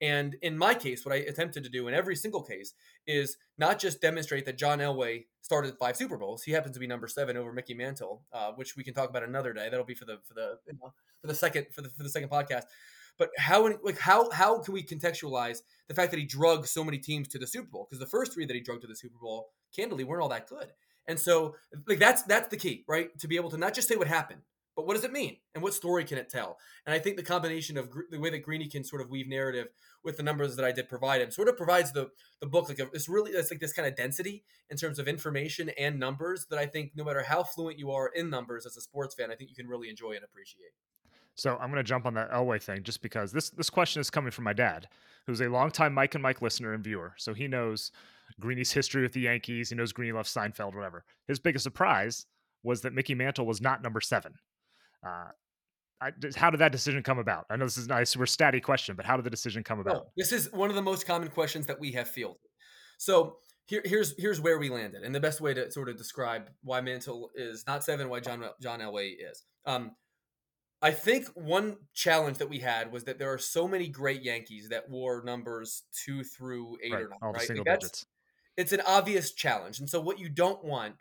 And 0.00 0.36
in 0.40 0.56
my 0.56 0.74
case, 0.74 1.04
what 1.04 1.14
I 1.14 1.18
attempted 1.18 1.62
to 1.64 1.70
do 1.70 1.86
in 1.88 1.94
every 1.94 2.16
single 2.16 2.42
case 2.42 2.72
is 3.06 3.36
not 3.58 3.78
just 3.78 4.00
demonstrate 4.00 4.46
that 4.46 4.56
John 4.56 4.78
Elway 4.78 5.26
started 5.42 5.76
five 5.78 5.96
Super 5.96 6.16
Bowls. 6.16 6.42
He 6.42 6.52
happens 6.52 6.74
to 6.74 6.80
be 6.80 6.86
number 6.86 7.06
seven 7.06 7.36
over 7.36 7.52
Mickey 7.52 7.74
Mantle, 7.74 8.22
uh, 8.32 8.52
which 8.52 8.76
we 8.76 8.84
can 8.84 8.94
talk 8.94 9.10
about 9.10 9.22
another 9.22 9.52
day. 9.52 9.68
That'll 9.68 9.84
be 9.84 9.94
for 9.94 10.06
the 10.06 10.18
for 10.26 10.34
the 10.34 10.58
you 10.66 10.78
know, 10.80 10.92
for 11.20 11.26
the 11.26 11.34
second 11.34 11.66
for 11.72 11.82
the 11.82 11.90
for 11.90 12.02
the 12.02 12.08
second 12.08 12.30
podcast. 12.30 12.64
But 13.18 13.30
how 13.36 13.70
like 13.82 13.98
how 13.98 14.30
how 14.30 14.60
can 14.60 14.72
we 14.72 14.82
contextualize 14.82 15.58
the 15.88 15.94
fact 15.94 16.10
that 16.12 16.18
he 16.18 16.24
drugged 16.24 16.66
so 16.66 16.82
many 16.82 16.98
teams 16.98 17.28
to 17.28 17.38
the 17.38 17.46
Super 17.46 17.68
Bowl? 17.68 17.86
Because 17.88 18.00
the 18.00 18.06
first 18.06 18.32
three 18.32 18.46
that 18.46 18.54
he 18.54 18.60
drugged 18.60 18.80
to 18.82 18.88
the 18.88 18.96
Super 18.96 19.18
Bowl, 19.20 19.50
candidly, 19.76 20.04
weren't 20.04 20.22
all 20.22 20.30
that 20.30 20.48
good. 20.48 20.72
And 21.06 21.20
so 21.20 21.56
like 21.86 21.98
that's 21.98 22.22
that's 22.22 22.48
the 22.48 22.56
key, 22.56 22.84
right? 22.88 23.16
To 23.18 23.28
be 23.28 23.36
able 23.36 23.50
to 23.50 23.58
not 23.58 23.74
just 23.74 23.88
say 23.88 23.96
what 23.96 24.08
happened, 24.08 24.40
but 24.80 24.86
what 24.86 24.94
does 24.94 25.04
it 25.04 25.12
mean? 25.12 25.36
And 25.54 25.62
what 25.62 25.74
story 25.74 26.04
can 26.04 26.16
it 26.16 26.30
tell? 26.30 26.56
And 26.86 26.94
I 26.94 26.98
think 26.98 27.18
the 27.18 27.22
combination 27.22 27.76
of 27.76 27.90
gr- 27.90 28.08
the 28.10 28.18
way 28.18 28.30
that 28.30 28.38
Greeny 28.38 28.66
can 28.66 28.82
sort 28.82 29.02
of 29.02 29.10
weave 29.10 29.28
narrative 29.28 29.66
with 30.02 30.16
the 30.16 30.22
numbers 30.22 30.56
that 30.56 30.64
I 30.64 30.72
did 30.72 30.88
provide 30.88 31.20
him 31.20 31.30
sort 31.30 31.48
of 31.48 31.58
provides 31.58 31.92
the 31.92 32.08
the 32.40 32.46
book 32.46 32.70
like 32.70 32.78
a, 32.78 32.88
it's 32.94 33.06
really 33.06 33.32
it's 33.32 33.50
like 33.50 33.60
this 33.60 33.74
kind 33.74 33.86
of 33.86 33.94
density 33.94 34.42
in 34.70 34.78
terms 34.78 34.98
of 34.98 35.06
information 35.06 35.68
and 35.78 36.00
numbers 36.00 36.46
that 36.48 36.58
I 36.58 36.64
think 36.64 36.92
no 36.94 37.04
matter 37.04 37.22
how 37.22 37.42
fluent 37.42 37.78
you 37.78 37.90
are 37.90 38.08
in 38.08 38.30
numbers 38.30 38.64
as 38.64 38.74
a 38.78 38.80
sports 38.80 39.14
fan, 39.14 39.30
I 39.30 39.34
think 39.34 39.50
you 39.50 39.56
can 39.56 39.68
really 39.68 39.90
enjoy 39.90 40.12
and 40.12 40.24
appreciate. 40.24 40.72
So 41.34 41.58
I'm 41.60 41.70
going 41.70 41.76
to 41.76 41.82
jump 41.82 42.06
on 42.06 42.14
that 42.14 42.30
Elway 42.30 42.62
thing 42.62 42.82
just 42.82 43.02
because 43.02 43.32
this 43.32 43.50
this 43.50 43.68
question 43.68 44.00
is 44.00 44.08
coming 44.08 44.30
from 44.30 44.44
my 44.44 44.54
dad, 44.54 44.88
who's 45.26 45.42
a 45.42 45.50
longtime 45.50 45.92
Mike 45.92 46.14
and 46.14 46.22
Mike 46.22 46.40
listener 46.40 46.72
and 46.72 46.82
viewer. 46.82 47.12
So 47.18 47.34
he 47.34 47.48
knows 47.48 47.92
Greeny's 48.40 48.72
history 48.72 49.02
with 49.02 49.12
the 49.12 49.20
Yankees. 49.20 49.68
He 49.68 49.76
knows 49.76 49.92
Greeny 49.92 50.12
left 50.12 50.34
Seinfeld, 50.34 50.74
whatever. 50.74 51.04
His 51.28 51.38
biggest 51.38 51.64
surprise 51.64 52.24
was 52.62 52.82
that 52.82 52.92
Mickey 52.92 53.14
Mantle 53.14 53.46
was 53.46 53.60
not 53.60 53.82
number 53.82 54.00
seven. 54.00 54.34
Uh, 55.06 55.30
I, 56.00 56.12
how 56.36 56.50
did 56.50 56.60
that 56.60 56.72
decision 56.72 57.02
come 57.02 57.18
about? 57.18 57.46
I 57.50 57.56
know 57.56 57.66
this 57.66 57.76
is 57.76 57.88
a 57.90 58.06
super 58.06 58.24
statty 58.24 58.62
question, 58.62 58.96
but 58.96 59.04
how 59.04 59.16
did 59.16 59.24
the 59.24 59.30
decision 59.30 59.62
come 59.62 59.80
about? 59.80 60.08
This 60.16 60.32
is 60.32 60.50
one 60.52 60.70
of 60.70 60.76
the 60.76 60.82
most 60.82 61.06
common 61.06 61.28
questions 61.28 61.66
that 61.66 61.78
we 61.78 61.92
have 61.92 62.08
fielded. 62.08 62.40
So 62.96 63.36
here, 63.66 63.82
here's 63.84 64.14
here's 64.18 64.40
where 64.40 64.58
we 64.58 64.70
landed, 64.70 65.02
and 65.02 65.14
the 65.14 65.20
best 65.20 65.40
way 65.40 65.54
to 65.54 65.70
sort 65.70 65.88
of 65.88 65.96
describe 65.96 66.50
why 66.62 66.80
Mantle 66.80 67.30
is 67.34 67.64
not 67.66 67.84
seven, 67.84 68.08
why 68.08 68.20
John 68.20 68.44
John 68.60 68.80
Elway 68.80 69.12
is. 69.30 69.44
Um, 69.66 69.92
I 70.82 70.92
think 70.92 71.26
one 71.34 71.76
challenge 71.92 72.38
that 72.38 72.48
we 72.48 72.60
had 72.60 72.90
was 72.90 73.04
that 73.04 73.18
there 73.18 73.32
are 73.32 73.38
so 73.38 73.68
many 73.68 73.88
great 73.88 74.22
Yankees 74.22 74.70
that 74.70 74.88
wore 74.88 75.22
numbers 75.22 75.82
two 76.04 76.24
through 76.24 76.78
eight 76.82 76.92
right, 76.92 77.02
or 77.02 77.08
nine. 77.10 77.18
All 77.22 77.32
right? 77.32 77.42
single 77.42 77.64
like 77.66 77.80
digits. 77.80 78.06
It's 78.56 78.72
an 78.72 78.80
obvious 78.86 79.32
challenge, 79.32 79.80
and 79.80 79.88
so 79.88 80.00
what 80.00 80.18
you 80.18 80.30
don't 80.30 80.64
want 80.64 80.94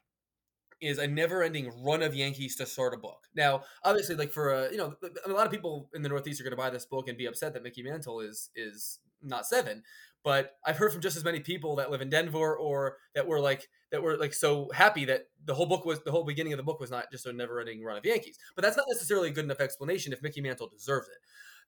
is 0.81 0.97
a 0.97 1.07
never-ending 1.07 1.71
run 1.83 2.01
of 2.01 2.15
Yankees 2.15 2.55
to 2.57 2.65
start 2.65 2.93
a 2.93 2.97
book. 2.97 3.27
Now, 3.35 3.63
obviously, 3.83 4.15
like 4.15 4.31
for 4.31 4.53
a 4.53 4.71
you 4.71 4.77
know, 4.77 4.95
a 5.25 5.31
lot 5.31 5.45
of 5.45 5.51
people 5.51 5.89
in 5.93 6.01
the 6.01 6.09
Northeast 6.09 6.39
are 6.39 6.43
going 6.43 6.51
to 6.51 6.57
buy 6.57 6.69
this 6.69 6.85
book 6.85 7.07
and 7.07 7.17
be 7.17 7.25
upset 7.25 7.53
that 7.53 7.63
Mickey 7.63 7.83
Mantle 7.83 8.21
is 8.21 8.49
is 8.55 8.99
not 9.21 9.45
seven. 9.45 9.83
But 10.23 10.57
I've 10.65 10.77
heard 10.77 10.91
from 10.91 11.01
just 11.01 11.15
as 11.15 11.23
many 11.23 11.39
people 11.39 11.77
that 11.77 11.91
live 11.91 12.01
in 12.01 12.09
Denver 12.09 12.55
or 12.57 12.97
that 13.15 13.27
were 13.27 13.39
like 13.39 13.69
that 13.91 14.03
were 14.03 14.17
like 14.17 14.33
so 14.33 14.69
happy 14.73 15.05
that 15.05 15.27
the 15.45 15.53
whole 15.53 15.65
book 15.65 15.85
was 15.85 16.01
the 16.03 16.11
whole 16.11 16.25
beginning 16.25 16.53
of 16.53 16.57
the 16.57 16.63
book 16.63 16.79
was 16.79 16.91
not 16.91 17.11
just 17.11 17.25
a 17.25 17.33
never-ending 17.33 17.83
run 17.83 17.97
of 17.97 18.05
Yankees. 18.05 18.37
But 18.55 18.63
that's 18.63 18.77
not 18.77 18.85
necessarily 18.89 19.29
a 19.29 19.31
good 19.31 19.45
enough 19.45 19.61
explanation 19.61 20.13
if 20.13 20.21
Mickey 20.21 20.41
Mantle 20.41 20.69
deserves 20.69 21.07
it. 21.07 21.17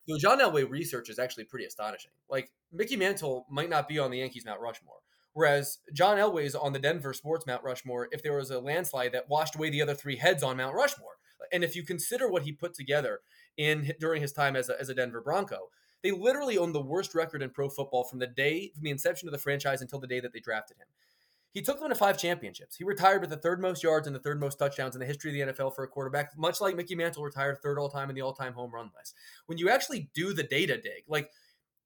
The 0.07 0.19
John 0.19 0.39
Elway 0.39 0.69
research 0.69 1.09
is 1.09 1.19
actually 1.19 1.45
pretty 1.45 1.65
astonishing. 1.65 2.11
Like 2.29 2.51
Mickey 2.71 2.97
Mantle 2.97 3.45
might 3.49 3.69
not 3.69 3.87
be 3.87 3.99
on 3.99 4.11
the 4.11 4.17
Yankees 4.17 4.45
Mount 4.45 4.59
Rushmore 4.59 4.97
Whereas 5.33 5.79
John 5.93 6.17
Elway's 6.17 6.55
on 6.55 6.73
the 6.73 6.79
Denver 6.79 7.13
sports 7.13 7.45
Mount 7.47 7.63
Rushmore 7.63 8.09
if 8.11 8.21
there 8.21 8.35
was 8.35 8.51
a 8.51 8.59
landslide 8.59 9.13
that 9.13 9.29
washed 9.29 9.55
away 9.55 9.69
the 9.69 9.81
other 9.81 9.95
three 9.95 10.17
heads 10.17 10.43
on 10.43 10.57
Mount 10.57 10.75
Rushmore. 10.75 11.17
And 11.51 11.63
if 11.63 11.75
you 11.75 11.83
consider 11.83 12.29
what 12.29 12.43
he 12.43 12.51
put 12.51 12.73
together 12.73 13.19
in 13.57 13.91
during 13.99 14.21
his 14.21 14.31
time 14.31 14.55
as 14.55 14.69
a, 14.69 14.79
as 14.79 14.89
a 14.89 14.93
Denver 14.93 15.21
Bronco, 15.21 15.69
they 16.03 16.11
literally 16.11 16.57
own 16.57 16.71
the 16.71 16.81
worst 16.81 17.13
record 17.13 17.41
in 17.41 17.49
pro 17.49 17.69
football 17.69 18.03
from 18.03 18.19
the 18.19 18.27
day 18.27 18.71
from 18.73 18.83
the 18.83 18.91
inception 18.91 19.27
of 19.27 19.31
the 19.31 19.37
franchise 19.37 19.81
until 19.81 19.99
the 19.99 20.07
day 20.07 20.19
that 20.19 20.33
they 20.33 20.39
drafted 20.39 20.77
him. 20.77 20.87
He 21.53 21.61
took 21.61 21.79
them 21.79 21.89
to 21.89 21.95
five 21.95 22.17
championships. 22.17 22.77
He 22.77 22.85
retired 22.85 23.19
with 23.19 23.29
the 23.29 23.37
third 23.37 23.61
most 23.61 23.83
yards 23.83 24.07
and 24.07 24.15
the 24.15 24.21
third 24.21 24.39
most 24.39 24.57
touchdowns 24.57 24.95
in 24.95 25.01
the 25.01 25.05
history 25.05 25.31
of 25.31 25.47
the 25.47 25.53
NFL 25.53 25.75
for 25.75 25.83
a 25.83 25.87
quarterback, 25.87 26.37
much 26.37 26.61
like 26.61 26.77
Mickey 26.77 26.95
Mantle 26.95 27.23
retired 27.23 27.57
third 27.61 27.77
all 27.77 27.89
time 27.89 28.09
in 28.09 28.15
the 28.15 28.21
all 28.21 28.33
time 28.33 28.53
home 28.53 28.71
run 28.73 28.89
list. 28.97 29.15
When 29.47 29.57
you 29.57 29.69
actually 29.69 30.09
do 30.13 30.33
the 30.33 30.43
data 30.43 30.77
dig, 30.77 31.03
like 31.09 31.29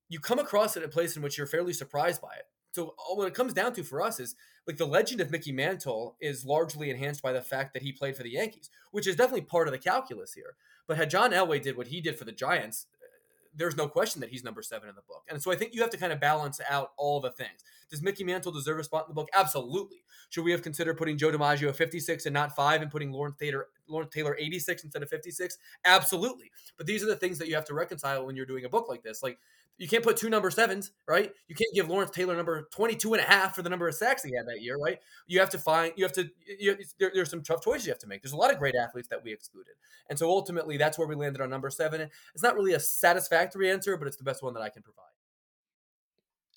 you 0.08 0.20
come 0.20 0.38
across 0.38 0.78
it 0.78 0.84
at 0.84 0.90
a 0.90 0.92
place 0.92 1.16
in 1.16 1.24
which 1.24 1.38
you're 1.38 1.48
fairly 1.48 1.74
surprised 1.74 2.22
by 2.22 2.34
it. 2.38 2.46
So 2.75 2.94
uh, 3.00 3.15
what 3.15 3.27
it 3.27 3.34
comes 3.34 3.53
down 3.53 3.72
to 3.74 3.84
for 3.84 4.01
us 4.01 4.20
is 4.20 4.36
like 4.67 4.75
the 4.75 4.86
legend 4.86 5.22
of 5.22 5.32
Mickey 5.32 5.53
Mantle 5.53 6.17
is 6.20 6.46
largely 6.46 6.89
enhanced 6.89 7.22
by 7.22 7.32
the 7.32 7.41
fact 7.41 7.74
that 7.74 7.84
he 7.84 7.94
played 7.94 8.17
for 8.17 8.24
the 8.24 8.32
Yankees, 8.32 8.70
which 8.91 9.08
is 9.08 9.15
definitely 9.15 9.41
part 9.41 9.70
of 9.70 9.72
the 9.72 9.79
calculus 9.79 10.34
here. 10.34 10.55
But 10.86 10.98
had 10.98 11.10
John 11.10 11.32
Elway 11.32 11.62
did 11.62 11.77
what 11.77 11.88
he 11.88 12.01
did 12.01 12.20
for 12.20 12.25
the 12.25 12.34
Giants, 12.34 12.88
uh, 13.01 13.08
there's 13.55 13.77
no 13.77 13.88
question 13.88 14.20
that 14.20 14.29
he's 14.29 14.44
number 14.44 14.62
seven 14.62 14.89
in 14.89 14.96
the 14.96 15.01
book. 15.08 15.24
And 15.29 15.41
so 15.41 15.53
I 15.53 15.55
think 15.55 15.74
you 15.74 15.82
have 15.82 15.89
to 15.91 15.98
kind 15.98 16.12
of 16.12 16.20
balance 16.20 16.60
out 16.70 16.91
all 16.98 17.22
the 17.22 17.32
things. 17.32 17.63
Does 17.89 18.01
Mickey 18.01 18.25
Mantle 18.25 18.51
deserve 18.51 18.79
a 18.79 18.84
spot 18.84 19.05
in 19.05 19.12
the 19.12 19.15
book? 19.15 19.29
Absolutely. 19.34 20.03
Should 20.29 20.44
we 20.44 20.51
have 20.51 20.62
considered 20.62 20.98
putting 20.98 21.17
Joe 21.17 21.32
DiMaggio 21.32 21.70
at 21.70 21.77
56 21.77 22.25
and 22.25 22.34
not 22.34 22.58
five 22.58 22.82
and 22.82 22.91
putting 22.91 23.13
Lawrence 23.13 23.38
Taylor, 23.39 23.67
Lawrence 23.88 24.13
Taylor 24.13 24.36
86 24.38 24.84
instead 24.84 25.01
of 25.01 25.10
56? 25.10 25.58
Absolutely. 25.86 26.51
But 26.75 26.88
these 26.88 27.03
are 27.03 27.08
the 27.08 27.15
things 27.15 27.38
that 27.38 27.48
you 27.48 27.55
have 27.55 27.65
to 27.65 27.74
reconcile 27.74 28.25
when 28.25 28.36
you're 28.36 28.46
doing 28.46 28.65
a 28.65 28.70
book 28.70 28.89
like 28.89 29.01
this. 29.01 29.24
Like 29.24 29.39
you 29.77 29.88
can't 29.88 30.03
put 30.03 30.17
two 30.17 30.29
number 30.29 30.50
sevens, 30.50 30.91
right? 31.08 31.32
You 31.48 31.55
can't 31.55 31.74
give 31.74 31.89
Lawrence 31.89 32.12
Taylor 32.12 32.36
number 32.36 32.67
22 32.72 33.13
and 33.13 33.22
a 33.22 33.25
half 33.25 33.55
for 33.55 33.62
the 33.62 33.70
number 33.70 33.88
of 33.88 33.96
sacks 33.96 34.24
he 34.24 34.34
had 34.36 34.48
that 34.48 34.62
year, 34.62 34.77
right? 34.77 35.00
You 35.27 35.39
have 35.39 35.50
to 35.51 35.58
find, 35.58 35.91
you 35.98 36.05
have 36.05 36.13
to, 36.13 36.29
you, 36.60 36.77
there, 37.00 37.12
there's 37.13 37.29
some 37.29 37.44
tough 37.44 37.62
choices 37.62 37.86
you 37.86 37.91
have 37.91 38.00
to 38.00 38.08
make. 38.08 38.22
There's 38.22 38.34
a 38.34 38.38
lot 38.38 38.51
of 38.51 38.60
great 38.60 38.75
athletes 38.75 39.10
that 39.10 39.24
we 39.24 39.34
excluded. 39.34 39.74
And 40.10 40.17
so 40.17 40.29
ultimately, 40.29 40.77
that's 40.77 40.98
where 40.98 41.08
we 41.08 41.15
landed 41.15 41.41
on 41.41 41.50
number 41.50 41.70
seven. 41.70 42.10
It's 42.34 42.44
not 42.44 42.55
really 42.55 42.74
a 42.74 42.79
satisfactory 42.79 43.70
answer, 43.70 43.98
but 43.98 44.08
it's 44.08 44.17
the 44.17 44.24
best 44.24 44.41
one 44.41 44.53
that 44.53 44.62
I 44.62 44.70
can 44.70 44.82
provide. 44.82 45.03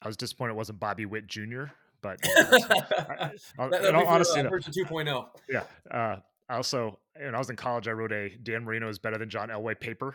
I 0.01 0.07
was 0.07 0.17
disappointed 0.17 0.53
it 0.53 0.57
wasn't 0.57 0.79
Bobby 0.79 1.07
Witt 1.07 1.27
Jr., 1.27 1.65
but 2.01 2.21
I, 2.25 3.33
I, 3.59 3.69
that, 3.69 3.95
honestly, 3.95 4.41
uh, 4.41 4.49
version 4.49 4.73
2.0. 4.73 5.27
Yeah. 5.49 5.65
Uh, 5.91 6.17
also, 6.49 7.01
when 7.17 7.35
I 7.35 7.39
was 7.39 7.51
in 7.51 7.57
college, 7.57 7.89
I 7.89 7.93
wrote 7.93 8.13
a 8.13 8.31
Dan 8.43 8.65
Marino 8.65 8.89
is 8.89 9.01
better 9.01 9.19
than 9.19 9.29
John 9.29 9.49
Elway 9.49 9.79
paper. 9.79 10.15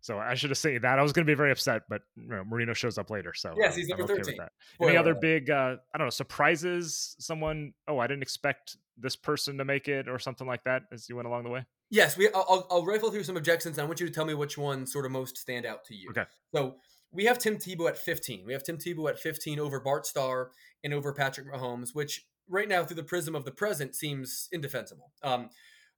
So 0.00 0.18
I 0.18 0.34
should 0.34 0.50
have 0.50 0.58
said 0.58 0.82
that. 0.82 0.98
I 0.98 1.02
was 1.02 1.12
going 1.12 1.26
to 1.26 1.30
be 1.30 1.36
very 1.36 1.50
upset, 1.50 1.82
but 1.88 2.02
you 2.16 2.28
know, 2.28 2.44
Marino 2.44 2.72
shows 2.72 2.98
up 2.98 3.10
later. 3.10 3.32
So 3.34 3.54
yes, 3.58 3.76
he's 3.76 3.88
number 3.88 4.04
okay 4.04 4.22
13. 4.22 4.38
Any 4.82 4.96
other 4.96 5.14
big, 5.14 5.50
uh, 5.50 5.76
I 5.94 5.98
don't 5.98 6.06
know, 6.06 6.10
surprises? 6.10 7.16
Someone, 7.18 7.72
oh, 7.88 7.98
I 7.98 8.06
didn't 8.06 8.22
expect 8.22 8.76
this 8.96 9.16
person 9.16 9.58
to 9.58 9.64
make 9.64 9.88
it 9.88 10.08
or 10.08 10.18
something 10.18 10.46
like 10.46 10.64
that 10.64 10.82
as 10.92 11.08
you 11.08 11.16
went 11.16 11.28
along 11.28 11.44
the 11.44 11.50
way? 11.50 11.64
Yes, 11.90 12.16
we. 12.16 12.28
I'll, 12.34 12.66
I'll 12.70 12.84
rifle 12.84 13.10
through 13.10 13.24
some 13.24 13.36
objections. 13.36 13.78
I 13.78 13.84
want 13.84 14.00
you 14.00 14.06
to 14.06 14.12
tell 14.12 14.24
me 14.24 14.34
which 14.34 14.58
ones 14.58 14.92
sort 14.92 15.06
of 15.06 15.12
most 15.12 15.38
stand 15.38 15.64
out 15.64 15.84
to 15.86 15.94
you. 15.94 16.10
Okay. 16.10 16.24
So 16.54 16.76
we 17.10 17.24
have 17.24 17.38
Tim 17.38 17.56
Tebow 17.56 17.88
at 17.88 17.96
15. 17.96 18.44
We 18.44 18.52
have 18.52 18.62
Tim 18.62 18.76
Tebow 18.76 19.08
at 19.08 19.18
15 19.18 19.58
over 19.58 19.80
Bart 19.80 20.06
Starr 20.06 20.50
and 20.84 20.92
over 20.92 21.12
Patrick 21.12 21.50
Mahomes, 21.50 21.94
which 21.94 22.26
right 22.48 22.68
now, 22.68 22.84
through 22.84 22.96
the 22.96 23.02
prism 23.02 23.34
of 23.34 23.44
the 23.44 23.50
present, 23.50 23.94
seems 23.94 24.48
indefensible. 24.52 25.12
Um, 25.22 25.50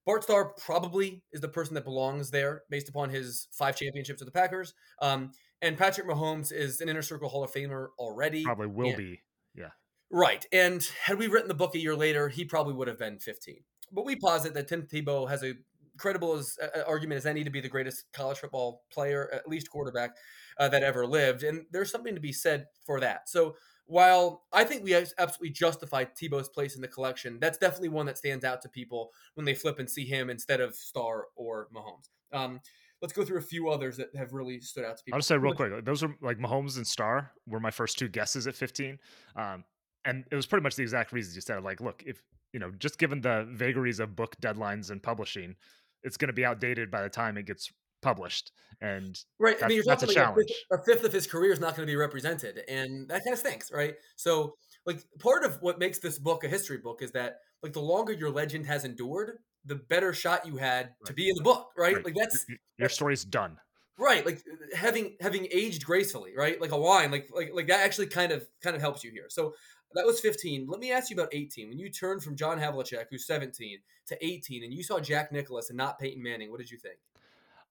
Bart 0.06 0.24
Starr 0.24 0.54
probably 0.58 1.22
is 1.32 1.40
the 1.40 1.48
person 1.48 1.74
that 1.74 1.84
belongs 1.84 2.30
there 2.30 2.62
based 2.70 2.88
upon 2.88 3.10
his 3.10 3.48
five 3.52 3.76
championships 3.76 4.20
with 4.20 4.26
the 4.26 4.32
Packers. 4.32 4.74
Um, 5.00 5.32
and 5.62 5.76
Patrick 5.76 6.06
Mahomes 6.06 6.52
is 6.52 6.80
an 6.80 6.88
inner 6.88 7.02
circle 7.02 7.28
Hall 7.28 7.44
of 7.44 7.52
Famer 7.52 7.88
already. 7.98 8.44
Probably 8.44 8.66
will 8.66 8.88
and, 8.88 8.96
be. 8.96 9.22
Yeah. 9.54 9.70
Right. 10.10 10.46
And 10.52 10.86
had 11.04 11.18
we 11.18 11.26
written 11.28 11.48
the 11.48 11.54
book 11.54 11.74
a 11.74 11.78
year 11.78 11.94
later, 11.94 12.28
he 12.28 12.44
probably 12.44 12.72
would 12.74 12.88
have 12.88 12.98
been 12.98 13.18
15. 13.18 13.62
But 13.92 14.04
we 14.04 14.16
posit 14.16 14.54
that 14.54 14.68
Tim 14.68 14.82
Tebow 14.82 15.28
has 15.28 15.42
a 15.42 15.54
credible 15.98 16.34
as, 16.34 16.56
uh, 16.62 16.80
argument 16.86 17.18
as 17.18 17.26
any 17.26 17.44
to 17.44 17.50
be 17.50 17.60
the 17.60 17.68
greatest 17.68 18.06
college 18.12 18.38
football 18.38 18.84
player, 18.90 19.30
at 19.32 19.46
least 19.46 19.70
quarterback, 19.70 20.16
uh, 20.58 20.68
that 20.68 20.82
ever 20.82 21.06
lived. 21.06 21.42
And 21.42 21.66
there's 21.70 21.90
something 21.90 22.14
to 22.14 22.20
be 22.20 22.32
said 22.32 22.66
for 22.86 23.00
that. 23.00 23.28
So 23.28 23.56
while 23.90 24.44
I 24.52 24.62
think 24.62 24.84
we 24.84 24.94
absolutely 24.94 25.50
justify 25.50 26.04
Tebow's 26.04 26.48
place 26.48 26.76
in 26.76 26.80
the 26.80 26.88
collection, 26.88 27.38
that's 27.40 27.58
definitely 27.58 27.88
one 27.88 28.06
that 28.06 28.16
stands 28.16 28.44
out 28.44 28.62
to 28.62 28.68
people 28.68 29.10
when 29.34 29.44
they 29.44 29.54
flip 29.54 29.80
and 29.80 29.90
see 29.90 30.04
him 30.04 30.30
instead 30.30 30.60
of 30.60 30.76
Starr 30.76 31.26
or 31.34 31.66
Mahomes. 31.74 32.08
Um, 32.32 32.60
let's 33.02 33.12
go 33.12 33.24
through 33.24 33.38
a 33.38 33.42
few 33.42 33.68
others 33.68 33.96
that 33.96 34.14
have 34.14 34.32
really 34.32 34.60
stood 34.60 34.84
out 34.84 34.96
to 34.98 35.02
people. 35.02 35.16
I'll 35.16 35.18
just 35.18 35.28
say 35.28 35.36
real 35.36 35.54
quick, 35.54 35.84
those 35.84 36.04
are 36.04 36.14
like 36.22 36.38
Mahomes 36.38 36.76
and 36.76 36.86
Starr 36.86 37.32
were 37.48 37.58
my 37.58 37.72
first 37.72 37.98
two 37.98 38.08
guesses 38.08 38.46
at 38.46 38.54
15. 38.54 38.96
Um, 39.34 39.64
and 40.04 40.24
it 40.30 40.36
was 40.36 40.46
pretty 40.46 40.62
much 40.62 40.76
the 40.76 40.82
exact 40.82 41.10
reasons 41.12 41.34
you 41.34 41.42
said. 41.42 41.64
Like, 41.64 41.80
look, 41.80 42.04
if 42.06 42.22
you 42.52 42.60
know, 42.60 42.70
just 42.78 42.96
given 42.96 43.20
the 43.20 43.48
vagaries 43.50 43.98
of 43.98 44.14
book 44.14 44.36
deadlines 44.40 44.90
and 44.90 45.02
publishing, 45.02 45.56
it's 46.04 46.16
going 46.16 46.28
to 46.28 46.32
be 46.32 46.44
outdated 46.44 46.92
by 46.92 47.02
the 47.02 47.08
time 47.08 47.36
it 47.36 47.46
gets 47.46 47.72
published. 48.00 48.52
And 48.80 49.18
right, 49.38 49.56
I 49.62 49.68
mean, 49.68 49.76
you're 49.76 49.84
that's 49.84 50.02
a 50.02 50.06
challenge. 50.06 50.50
A 50.72 50.76
fifth, 50.78 50.80
a 50.80 50.92
fifth 50.92 51.04
of 51.04 51.12
his 51.12 51.26
career 51.26 51.52
is 51.52 51.60
not 51.60 51.76
going 51.76 51.86
to 51.86 51.90
be 51.90 51.96
represented, 51.96 52.62
and 52.66 53.08
that 53.08 53.22
kind 53.24 53.34
of 53.34 53.38
stinks, 53.38 53.70
right? 53.70 53.94
So, 54.16 54.54
like, 54.86 55.04
part 55.18 55.44
of 55.44 55.58
what 55.60 55.78
makes 55.78 55.98
this 55.98 56.18
book 56.18 56.44
a 56.44 56.48
history 56.48 56.78
book 56.78 57.02
is 57.02 57.12
that, 57.12 57.40
like, 57.62 57.74
the 57.74 57.82
longer 57.82 58.14
your 58.14 58.30
legend 58.30 58.64
has 58.66 58.86
endured, 58.86 59.38
the 59.66 59.74
better 59.74 60.14
shot 60.14 60.46
you 60.46 60.56
had 60.56 60.86
right. 60.86 60.94
to 61.06 61.12
be 61.12 61.28
in 61.28 61.34
the 61.36 61.42
book, 61.42 61.68
right? 61.76 61.96
right. 61.96 62.04
Like, 62.04 62.14
that's 62.14 62.46
your, 62.48 62.58
your 62.78 62.88
story's 62.88 63.24
done. 63.24 63.58
Right, 63.98 64.24
like 64.24 64.42
having 64.74 65.16
having 65.20 65.46
aged 65.52 65.84
gracefully, 65.84 66.32
right? 66.34 66.58
Like 66.58 66.72
a 66.72 66.78
wine, 66.78 67.10
like 67.10 67.28
like 67.34 67.50
like 67.52 67.66
that 67.66 67.84
actually 67.84 68.06
kind 68.06 68.32
of 68.32 68.46
kind 68.62 68.74
of 68.74 68.80
helps 68.80 69.04
you 69.04 69.10
here. 69.10 69.26
So 69.28 69.52
that 69.94 70.06
was 70.06 70.20
15. 70.20 70.66
Let 70.68 70.80
me 70.80 70.90
ask 70.90 71.10
you 71.10 71.16
about 71.16 71.34
18. 71.34 71.68
When 71.68 71.78
you 71.78 71.90
turned 71.90 72.22
from 72.22 72.34
John 72.36 72.58
Havlicek, 72.58 73.06
who's 73.10 73.26
17, 73.26 73.78
to 74.06 74.24
18, 74.24 74.64
and 74.64 74.72
you 74.72 74.82
saw 74.82 75.00
Jack 75.00 75.32
Nicklaus 75.32 75.68
and 75.68 75.76
not 75.76 75.98
Peyton 75.98 76.22
Manning, 76.22 76.50
what 76.50 76.60
did 76.60 76.70
you 76.70 76.78
think? 76.78 76.96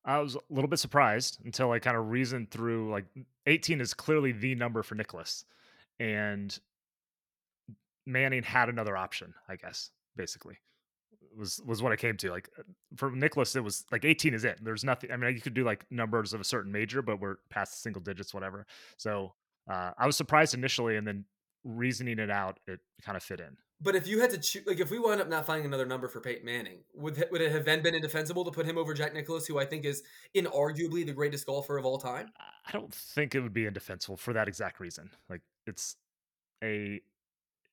I 0.06 0.20
was 0.20 0.36
a 0.36 0.40
little 0.50 0.70
bit 0.70 0.80
surprised 0.80 1.40
until 1.44 1.72
I 1.72 1.80
kind 1.80 1.98
of 1.98 2.10
reasoned 2.10 2.52
through 2.52 2.92
like 2.92 3.06
18 3.46 3.82
is 3.82 3.94
clearly 3.94 4.32
the 4.32 4.56
number 4.56 4.82
for 4.84 4.96
Nicklaus. 4.96 5.46
And 6.00 6.58
Manning 8.06 8.44
had 8.44 8.70
another 8.70 8.96
option, 8.98 9.34
I 9.48 9.56
guess, 9.56 9.92
basically. 10.16 10.58
Was 11.38 11.62
was 11.66 11.84
what 11.84 11.92
I 11.92 11.96
came 11.96 12.18
to. 12.18 12.32
Like 12.32 12.50
uh, 12.58 12.64
for 12.96 13.12
Nicklaus, 13.12 13.56
it 13.56 13.64
was 13.64 13.86
like 13.92 14.04
18 14.04 14.34
is 14.34 14.46
it. 14.46 14.60
There's 14.64 14.84
nothing. 14.84 15.12
I 15.12 15.18
mean, 15.18 15.36
you 15.36 15.42
could 15.42 15.54
do 15.54 15.64
like 15.64 15.86
numbers 15.92 16.34
of 16.34 16.42
a 16.42 16.44
certain 16.44 16.72
major, 16.72 17.02
but 17.02 17.20
we're 17.20 17.36
past 17.50 17.84
single 17.84 18.02
digits, 18.02 18.34
whatever. 18.34 18.66
So 18.98 19.34
uh, 19.70 19.92
I 19.98 20.08
was 20.08 20.18
surprised 20.18 20.56
initially, 20.56 20.96
and 20.96 21.06
then 21.06 21.26
reasoning 21.64 22.18
it 22.18 22.32
out, 22.32 22.60
it 22.68 22.80
kind 23.04 23.16
of 23.16 23.22
fit 23.22 23.40
in. 23.40 23.58
But 23.82 23.96
if 23.96 24.08
you 24.08 24.20
had 24.20 24.30
to 24.32 24.38
choose, 24.38 24.66
like 24.68 24.80
if 24.80 24.92
we 24.92 25.00
wound 25.00 25.22
up 25.22 25.30
not 25.30 25.46
finding 25.46 25.66
another 25.66 25.86
number 25.86 26.08
for 26.10 26.20
Peyton 26.20 26.46
Manning, 26.46 26.80
would 26.94 27.24
would 27.32 27.42
it 27.42 27.52
have 27.52 27.64
then 27.64 27.82
been 27.82 27.96
indefensible 27.96 28.44
to 28.44 28.52
put 28.52 28.66
him 28.66 28.78
over 28.78 28.94
Jack 28.94 29.14
Nicklaus, 29.14 29.48
who 29.48 29.58
I 29.58 29.66
think 29.66 29.86
is 29.86 30.04
inarguably 30.36 31.06
the 31.06 31.14
greatest 31.14 31.46
golfer 31.46 31.78
of 31.78 31.86
all 31.86 31.98
time? 31.98 32.30
I 32.38 32.72
don't 32.72 32.94
think 32.94 33.36
it 33.36 33.40
would 33.40 33.54
be 33.54 33.66
indefensible 33.66 34.18
for 34.18 34.34
that 34.34 34.48
exact 34.48 34.80
reason. 34.82 35.10
Like 35.30 35.42
it's 35.66 35.96
a 36.62 37.02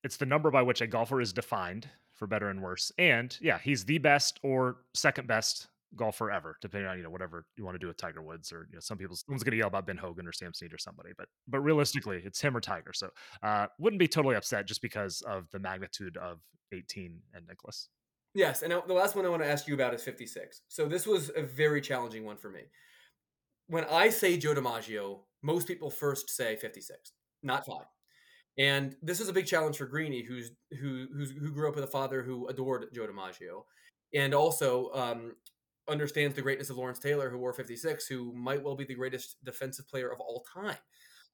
it's 0.03 0.17
the 0.17 0.25
number 0.25 0.49
by 0.49 0.61
which 0.61 0.81
a 0.81 0.87
golfer 0.87 1.19
is 1.19 1.33
defined 1.33 1.89
for 2.13 2.25
better 2.25 2.49
and 2.49 2.61
worse. 2.61 2.91
And 2.97 3.37
yeah, 3.41 3.59
he's 3.59 3.83
the 3.83 3.97
best 3.97 4.39
or 4.43 4.77
second 4.93 5.27
best 5.27 5.67
golfer 5.95 6.31
ever, 6.31 6.57
depending 6.61 6.89
on 6.89 6.97
you 6.97 7.03
know 7.03 7.09
whatever 7.09 7.45
you 7.55 7.63
want 7.63 7.75
to 7.75 7.79
do 7.79 7.87
with 7.87 7.97
Tiger 7.97 8.21
Woods 8.21 8.51
or 8.51 8.67
you 8.69 8.75
know 8.75 8.81
some 8.81 8.97
people 8.97 9.15
someone's 9.15 9.43
going 9.43 9.51
to 9.51 9.57
yell 9.57 9.67
about 9.67 9.87
Ben 9.87 9.97
Hogan 9.97 10.27
or 10.27 10.31
Sam 10.31 10.53
Snead 10.53 10.73
or 10.73 10.77
somebody, 10.77 11.09
but 11.17 11.27
but 11.47 11.59
realistically, 11.59 12.21
it's 12.25 12.41
him 12.41 12.55
or 12.55 12.61
Tiger. 12.61 12.93
So 12.93 13.09
uh, 13.43 13.67
wouldn't 13.79 13.99
be 13.99 14.07
totally 14.07 14.35
upset 14.35 14.67
just 14.67 14.81
because 14.81 15.21
of 15.27 15.49
the 15.51 15.59
magnitude 15.59 16.17
of 16.17 16.39
18 16.73 17.19
and 17.33 17.47
Nicklaus. 17.47 17.89
Yes, 18.33 18.61
and 18.61 18.71
the 18.71 18.93
last 18.93 19.15
one 19.15 19.25
I 19.25 19.29
want 19.29 19.41
to 19.41 19.49
ask 19.49 19.67
you 19.67 19.73
about 19.73 19.93
is 19.93 20.03
56. 20.03 20.61
So 20.67 20.85
this 20.87 21.07
was 21.07 21.31
a 21.35 21.41
very 21.41 21.81
challenging 21.81 22.23
one 22.23 22.37
for 22.37 22.49
me. 22.49 22.61
When 23.67 23.83
I 23.85 24.09
say 24.09 24.37
Joe 24.37 24.53
DiMaggio, 24.53 25.19
most 25.41 25.67
people 25.67 25.89
first 25.89 26.29
say 26.29 26.55
56, 26.55 27.13
not 27.41 27.65
five. 27.65 27.85
And 28.57 28.95
this 29.01 29.19
is 29.19 29.29
a 29.29 29.33
big 29.33 29.45
challenge 29.45 29.77
for 29.77 29.85
Greeny, 29.85 30.23
who's 30.23 30.51
who 30.79 31.07
who's, 31.15 31.31
who 31.31 31.51
grew 31.51 31.69
up 31.69 31.75
with 31.75 31.83
a 31.83 31.87
father 31.87 32.23
who 32.23 32.47
adored 32.47 32.85
Joe 32.93 33.07
DiMaggio, 33.07 33.63
and 34.13 34.33
also 34.33 34.91
um, 34.93 35.33
understands 35.87 36.35
the 36.35 36.41
greatness 36.41 36.69
of 36.69 36.77
Lawrence 36.77 36.99
Taylor, 36.99 37.29
who 37.29 37.37
wore 37.37 37.53
56, 37.53 38.07
who 38.07 38.33
might 38.33 38.63
well 38.63 38.75
be 38.75 38.85
the 38.85 38.95
greatest 38.95 39.37
defensive 39.43 39.87
player 39.87 40.11
of 40.11 40.19
all 40.19 40.45
time. 40.53 40.77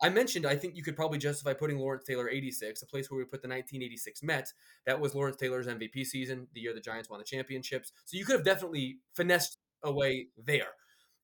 I 0.01 0.09
mentioned 0.09 0.45
I 0.45 0.55
think 0.55 0.75
you 0.75 0.83
could 0.83 0.95
probably 0.95 1.17
justify 1.17 1.53
putting 1.53 1.77
Lawrence 1.77 2.03
Taylor 2.03 2.29
86, 2.29 2.81
a 2.81 2.85
place 2.85 3.09
where 3.09 3.17
we 3.17 3.23
put 3.23 3.41
the 3.41 3.47
1986 3.47 4.23
Mets. 4.23 4.53
That 4.85 4.99
was 4.99 5.15
Lawrence 5.15 5.37
Taylor's 5.37 5.67
MVP 5.67 6.05
season, 6.05 6.47
the 6.53 6.61
year 6.61 6.73
the 6.73 6.81
Giants 6.81 7.09
won 7.09 7.19
the 7.19 7.25
championships. 7.25 7.91
So 8.05 8.17
you 8.17 8.25
could 8.25 8.35
have 8.35 8.45
definitely 8.45 8.97
finessed 9.13 9.59
away 9.83 10.27
there. 10.43 10.71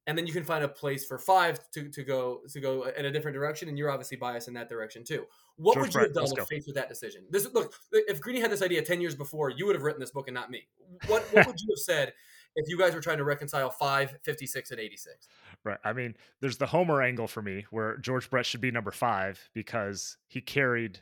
And 0.08 0.18
then 0.18 0.26
you 0.26 0.34
can 0.34 0.44
find 0.44 0.64
a 0.64 0.68
place 0.68 1.06
for 1.06 1.20
five 1.20 1.60
to, 1.72 1.90
to 1.90 2.04
go 2.04 2.42
to 2.52 2.60
go 2.60 2.88
in 2.98 3.06
a 3.06 3.12
different 3.12 3.36
direction, 3.36 3.70
and 3.70 3.78
you're 3.78 3.92
obviously 3.92 4.18
biased 4.18 4.48
in 4.48 4.56
that 4.56 4.68
direction 4.68 5.04
too. 5.04 5.26
What 5.58 5.76
George 5.76 5.88
would 5.88 5.94
you 5.94 6.00
have 6.02 6.14
done 6.14 6.28
with 6.36 6.48
faced 6.48 6.66
with 6.66 6.76
that 6.78 6.90
decision? 6.90 7.26
This 7.30 7.48
look, 7.54 7.76
if 7.92 8.20
Greeny 8.20 8.40
had 8.40 8.50
this 8.50 8.64
idea 8.64 8.82
ten 8.82 9.02
years 9.02 9.14
before, 9.14 9.52
you 9.52 9.68
would 9.68 9.76
have 9.76 9.84
written 9.84 10.00
this 10.00 10.10
book 10.10 10.28
and 10.28 10.34
not 10.34 10.50
me. 10.50 10.68
What 11.06 11.22
what 11.32 11.46
would 11.46 11.60
you 11.60 11.68
have 11.70 11.80
said 11.80 12.14
if 12.56 12.70
you 12.70 12.78
guys 12.78 12.94
were 12.94 13.02
trying 13.02 13.18
to 13.18 13.24
reconcile 13.24 13.70
5, 13.70 14.18
56, 14.24 14.72
and 14.72 14.80
86. 14.80 15.28
Right. 15.64 15.78
I 15.84 15.94
mean, 15.94 16.16
there's 16.42 16.58
the 16.58 16.66
Homer 16.66 17.02
angle 17.02 17.28
for 17.28 17.42
me 17.42 17.66
where 17.72 17.98
George 17.98 18.30
Brett 18.30 18.46
should 18.46 18.62
be 18.62 18.72
number 18.72 18.92
five 18.92 19.50
because 19.54 20.18
he 20.28 20.42
carried 20.42 21.00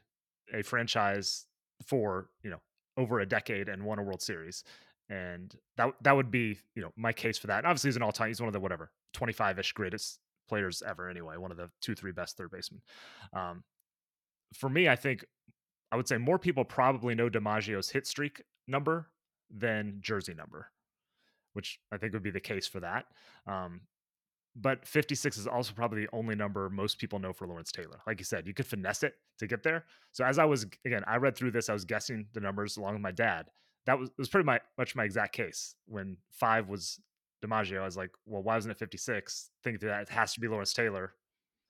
a 0.54 0.64
franchise 0.64 1.46
for, 1.86 2.30
you 2.44 2.50
know, 2.50 2.62
over 2.98 3.20
a 3.20 3.26
decade 3.26 3.70
and 3.70 3.84
won 3.84 4.00
a 4.00 4.04
World 4.04 4.22
Series. 4.22 4.64
And 5.10 5.56
that 5.78 5.94
that 6.02 6.16
would 6.16 6.32
be, 6.32 6.58
you 6.76 6.82
know, 6.82 6.92
my 6.96 7.14
case 7.14 7.38
for 7.38 7.48
that. 7.48 7.60
And 7.60 7.68
obviously 7.68 7.90
he's 7.90 7.96
an 7.96 8.04
all 8.04 8.12
time, 8.12 8.28
he's 8.28 8.42
one 8.42 8.50
of 8.50 8.54
the 8.54 8.60
whatever, 8.60 8.92
25-ish 9.16 9.72
greatest 9.72 10.20
players 10.50 10.84
ever 10.86 11.10
anyway, 11.10 11.38
one 11.38 11.52
of 11.52 11.58
the 11.58 11.70
two, 11.82 11.96
three 11.96 12.12
best 12.12 12.38
third 12.38 12.52
basemen. 12.52 12.82
Um, 13.34 13.64
for 14.54 14.70
me, 14.70 14.90
I 14.90 14.96
think 14.96 15.26
I 15.92 15.96
would 15.96 16.08
say 16.08 16.18
more 16.18 16.40
people 16.40 16.66
probably 16.66 17.16
know 17.16 17.30
DiMaggio's 17.30 17.90
hit 17.90 18.06
streak 18.06 18.44
number 18.68 19.10
than 19.50 20.00
jersey 20.02 20.34
number 20.34 20.70
which 21.58 21.80
I 21.92 21.98
think 21.98 22.14
would 22.14 22.22
be 22.22 22.30
the 22.30 22.40
case 22.40 22.68
for 22.68 22.80
that. 22.82 23.06
Um, 23.48 23.82
but 24.56 24.88
56 24.88 25.40
is 25.40 25.48
also 25.48 25.74
probably 25.74 26.02
the 26.02 26.10
only 26.14 26.36
number 26.36 26.70
most 26.70 27.00
people 27.00 27.18
know 27.18 27.34
for 27.34 27.48
Lawrence 27.48 27.72
Taylor. 27.72 28.00
Like 28.06 28.20
you 28.20 28.26
said, 28.26 28.46
you 28.46 28.54
could 28.54 28.68
finesse 28.68 29.02
it 29.02 29.16
to 29.40 29.48
get 29.48 29.64
there. 29.64 29.86
So 30.12 30.24
as 30.24 30.38
I 30.38 30.46
was 30.46 30.68
again, 30.86 31.04
I 31.08 31.18
read 31.18 31.36
through 31.36 31.52
this, 31.52 31.68
I 31.68 31.74
was 31.74 31.84
guessing 31.84 32.28
the 32.34 32.42
numbers 32.42 32.78
along 32.78 32.94
with 32.94 33.02
my 33.02 33.12
dad. 33.12 33.48
That 33.88 33.98
was 33.98 34.12
was 34.20 34.30
pretty 34.30 34.46
my, 34.46 34.60
much 34.78 34.96
my 34.96 35.04
exact 35.04 35.34
case. 35.34 35.74
When 35.88 36.18
five 36.32 36.70
was 36.70 37.00
DiMaggio, 37.44 37.82
I 37.82 37.86
was 37.86 37.98
like, 37.98 38.12
well, 38.28 38.44
why 38.44 38.54
wasn't 38.54 38.74
it 38.74 38.78
56? 38.78 39.50
Thinking 39.64 39.80
through 39.80 39.90
that, 39.90 40.04
it 40.04 40.10
has 40.10 40.34
to 40.34 40.40
be 40.40 40.48
Lawrence 40.48 40.74
Taylor. 40.74 41.14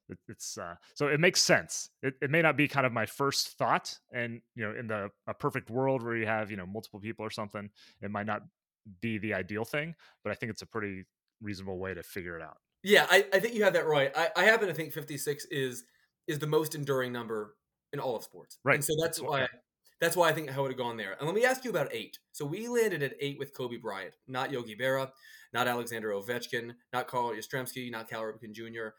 It, 0.09 0.17
it's 0.27 0.57
uh, 0.57 0.75
so 0.95 1.07
it 1.07 1.21
makes 1.21 1.41
sense. 1.41 1.89
It, 2.03 2.15
it 2.21 2.29
may 2.29 2.41
not 2.41 2.57
be 2.57 2.67
kind 2.67 2.85
of 2.85 2.91
my 2.91 3.05
first 3.05 3.57
thought, 3.57 3.97
and 4.11 4.41
you 4.53 4.65
know, 4.65 4.77
in 4.77 4.87
the 4.87 5.11
a 5.27 5.33
perfect 5.33 5.69
world 5.69 6.03
where 6.03 6.17
you 6.17 6.25
have 6.25 6.51
you 6.51 6.57
know 6.57 6.65
multiple 6.65 6.99
people 6.99 7.25
or 7.25 7.29
something, 7.29 7.69
it 8.01 8.11
might 8.11 8.25
not 8.25 8.43
be 9.01 9.17
the 9.17 9.33
ideal 9.33 9.65
thing, 9.65 9.95
but 10.23 10.31
I 10.31 10.35
think 10.35 10.51
it's 10.51 10.61
a 10.61 10.65
pretty 10.65 11.05
reasonable 11.41 11.77
way 11.77 11.93
to 11.93 12.03
figure 12.03 12.37
it 12.37 12.41
out. 12.41 12.57
Yeah, 12.83 13.05
I, 13.09 13.25
I 13.33 13.39
think 13.39 13.55
you 13.55 13.63
have 13.63 13.73
that 13.73 13.85
right. 13.87 14.11
I, 14.15 14.29
I 14.35 14.43
happen 14.43 14.67
to 14.67 14.73
think 14.73 14.93
56 14.93 15.45
is 15.51 15.83
is 16.27 16.39
the 16.39 16.47
most 16.47 16.75
enduring 16.75 17.11
number 17.13 17.55
in 17.93 17.99
all 17.99 18.15
of 18.15 18.23
sports. 18.23 18.59
Right. 18.63 18.75
And 18.75 18.83
so 18.83 18.93
that's 19.01 19.21
why 19.21 19.47
that's 19.99 20.15
why 20.15 20.29
I 20.29 20.33
think 20.33 20.55
I 20.55 20.59
would 20.59 20.71
have 20.71 20.77
gone 20.77 20.97
there. 20.97 21.15
And 21.17 21.27
let 21.27 21.35
me 21.35 21.45
ask 21.45 21.63
you 21.63 21.71
about 21.71 21.89
eight. 21.91 22.19
So 22.31 22.45
we 22.45 22.67
landed 22.67 23.01
at 23.01 23.13
eight 23.19 23.39
with 23.39 23.53
Kobe 23.53 23.77
Bryant, 23.77 24.13
not 24.27 24.51
Yogi 24.51 24.75
Berra, 24.75 25.09
not 25.53 25.67
Alexander 25.67 26.09
Ovechkin, 26.09 26.73
not 26.93 27.07
Carl 27.07 27.31
Yastrzemski, 27.31 27.89
not 27.89 28.09
Cal 28.09 28.21
Ripken 28.21 28.53
Jr. 28.53 28.89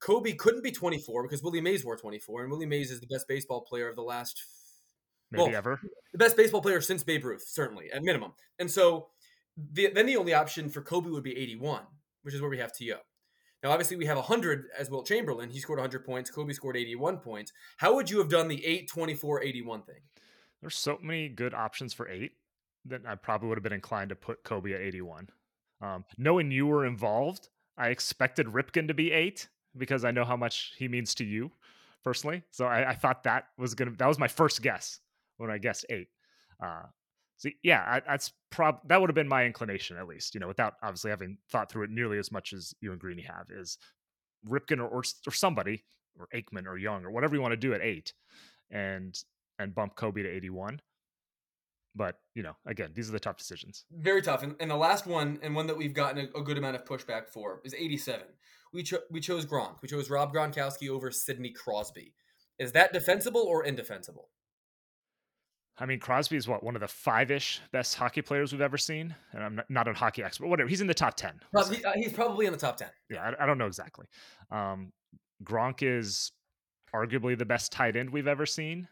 Kobe 0.00 0.32
couldn't 0.32 0.64
be 0.64 0.72
24 0.72 1.22
because 1.22 1.42
Willie 1.44 1.60
Mays 1.60 1.84
wore 1.84 1.96
24, 1.96 2.42
and 2.42 2.50
Willie 2.50 2.66
Mays 2.66 2.90
is 2.90 3.00
the 3.00 3.06
best 3.06 3.28
baseball 3.28 3.60
player 3.60 3.88
of 3.88 3.94
the 3.94 4.02
last 4.02 4.42
maybe 5.30 5.44
well, 5.44 5.56
ever. 5.56 5.80
The 6.10 6.18
best 6.18 6.36
baseball 6.36 6.60
player 6.60 6.80
since 6.80 7.04
Babe 7.04 7.24
Ruth, 7.24 7.44
certainly 7.46 7.90
at 7.92 8.02
minimum. 8.02 8.32
And 8.58 8.68
so 8.68 9.08
the, 9.56 9.90
then 9.94 10.06
the 10.06 10.16
only 10.16 10.34
option 10.34 10.68
for 10.68 10.82
Kobe 10.82 11.10
would 11.10 11.22
be 11.22 11.36
81, 11.36 11.82
which 12.22 12.34
is 12.34 12.40
where 12.40 12.50
we 12.50 12.58
have 12.58 12.72
To. 12.74 12.96
Now, 13.62 13.70
obviously, 13.70 13.96
we 13.96 14.06
have 14.06 14.16
100 14.16 14.64
as 14.76 14.90
Wilt 14.90 15.06
Chamberlain. 15.06 15.50
He 15.50 15.60
scored 15.60 15.78
100 15.78 16.04
points. 16.04 16.30
Kobe 16.30 16.52
scored 16.52 16.76
81 16.76 17.18
points. 17.18 17.52
How 17.76 17.94
would 17.94 18.10
you 18.10 18.18
have 18.18 18.28
done 18.28 18.48
the 18.48 18.64
8 18.64 18.88
24 18.88 19.42
81 19.42 19.82
thing? 19.82 19.94
There's 20.60 20.76
so 20.76 20.98
many 21.00 21.28
good 21.28 21.54
options 21.54 21.92
for 21.92 22.08
eight 22.08 22.32
that 22.86 23.02
I 23.06 23.14
probably 23.14 23.48
would 23.48 23.58
have 23.58 23.62
been 23.62 23.72
inclined 23.72 24.08
to 24.10 24.16
put 24.16 24.42
Kobe 24.44 24.72
at 24.72 24.80
81. 24.80 25.28
Um, 25.80 26.04
knowing 26.18 26.50
you 26.50 26.66
were 26.66 26.86
involved, 26.86 27.48
I 27.76 27.88
expected 27.88 28.46
Ripken 28.46 28.88
to 28.88 28.94
be 28.94 29.12
eight 29.12 29.48
because 29.76 30.04
I 30.04 30.10
know 30.10 30.24
how 30.24 30.36
much 30.36 30.72
he 30.76 30.88
means 30.88 31.14
to 31.16 31.24
you 31.24 31.50
personally. 32.04 32.42
So 32.50 32.66
I, 32.66 32.90
I 32.90 32.94
thought 32.94 33.24
that 33.24 33.46
was 33.58 33.74
gonna 33.74 33.92
that 33.98 34.06
was 34.06 34.18
my 34.18 34.28
first 34.28 34.62
guess 34.62 35.00
when 35.38 35.50
I 35.50 35.58
guessed 35.58 35.86
eight. 35.90 36.08
Uh, 36.62 36.82
so 37.42 37.50
yeah, 37.64 37.82
I, 37.84 38.00
that's 38.06 38.32
prob 38.50 38.78
that 38.86 39.00
would 39.00 39.10
have 39.10 39.16
been 39.16 39.26
my 39.26 39.44
inclination 39.44 39.96
at 39.96 40.06
least. 40.06 40.32
You 40.34 40.40
know, 40.40 40.46
without 40.46 40.74
obviously 40.80 41.10
having 41.10 41.38
thought 41.50 41.72
through 41.72 41.84
it 41.84 41.90
nearly 41.90 42.18
as 42.18 42.30
much 42.30 42.52
as 42.52 42.72
you 42.80 42.92
and 42.92 43.00
Greeny 43.00 43.22
have. 43.22 43.46
Is 43.50 43.78
Ripken 44.48 44.78
or, 44.78 44.86
or 44.86 45.02
or 45.26 45.32
somebody 45.32 45.82
or 46.16 46.28
Aikman 46.32 46.66
or 46.66 46.78
Young 46.78 47.04
or 47.04 47.10
whatever 47.10 47.34
you 47.34 47.42
want 47.42 47.50
to 47.50 47.56
do 47.56 47.74
at 47.74 47.80
eight, 47.80 48.12
and 48.70 49.18
and 49.58 49.74
bump 49.74 49.96
Kobe 49.96 50.22
to 50.22 50.28
81. 50.28 50.80
But, 51.94 52.20
you 52.34 52.42
know, 52.42 52.56
again, 52.64 52.92
these 52.94 53.08
are 53.08 53.12
the 53.12 53.20
tough 53.20 53.36
decisions. 53.36 53.84
Very 53.90 54.22
tough. 54.22 54.42
And, 54.42 54.54
and 54.60 54.70
the 54.70 54.76
last 54.76 55.06
one, 55.06 55.38
and 55.42 55.54
one 55.54 55.66
that 55.66 55.76
we've 55.76 55.92
gotten 55.92 56.30
a, 56.34 56.38
a 56.38 56.42
good 56.42 56.56
amount 56.56 56.76
of 56.76 56.86
pushback 56.86 57.28
for, 57.28 57.60
is 57.64 57.74
87. 57.74 58.22
We, 58.72 58.82
cho- 58.82 59.02
we 59.10 59.20
chose 59.20 59.44
Gronk. 59.44 59.82
We 59.82 59.88
chose 59.88 60.08
Rob 60.08 60.32
Gronkowski 60.32 60.88
over 60.88 61.10
Sidney 61.10 61.50
Crosby. 61.50 62.14
Is 62.58 62.72
that 62.72 62.94
defensible 62.94 63.42
or 63.42 63.64
indefensible? 63.64 64.30
I 65.78 65.86
mean, 65.86 65.98
Crosby 65.98 66.36
is 66.36 66.46
what 66.46 66.62
one 66.62 66.74
of 66.76 66.80
the 66.80 66.88
five-ish 66.88 67.60
best 67.72 67.94
hockey 67.94 68.20
players 68.20 68.52
we've 68.52 68.60
ever 68.60 68.76
seen, 68.76 69.14
and 69.32 69.42
I'm 69.42 69.60
not, 69.68 69.88
a 69.88 69.94
hockey 69.94 70.22
expert. 70.22 70.48
Whatever, 70.48 70.68
he's 70.68 70.80
in 70.80 70.86
the 70.86 70.94
top 70.94 71.16
ten. 71.16 71.40
uh, 71.54 71.92
he's 71.94 72.12
probably 72.12 72.46
in 72.46 72.52
the 72.52 72.58
top 72.58 72.76
ten. 72.76 72.88
Yeah, 73.10 73.32
I, 73.38 73.44
I 73.44 73.46
don't 73.46 73.58
know 73.58 73.66
exactly. 73.66 74.06
Um, 74.50 74.92
Gronk 75.42 75.82
is 75.82 76.32
arguably 76.94 77.36
the 77.38 77.46
best 77.46 77.72
tight 77.72 77.96
end 77.96 78.10
we've 78.10 78.28
ever 78.28 78.46
seen. 78.46 78.88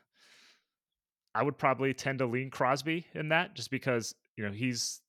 I 1.34 1.42
would 1.42 1.58
probably 1.58 1.94
tend 1.94 2.18
to 2.20 2.26
lean 2.26 2.50
Crosby 2.50 3.06
in 3.14 3.28
that 3.28 3.54
just 3.54 3.70
because, 3.70 4.14
you 4.36 4.44
know, 4.44 4.50
he's 4.50 5.00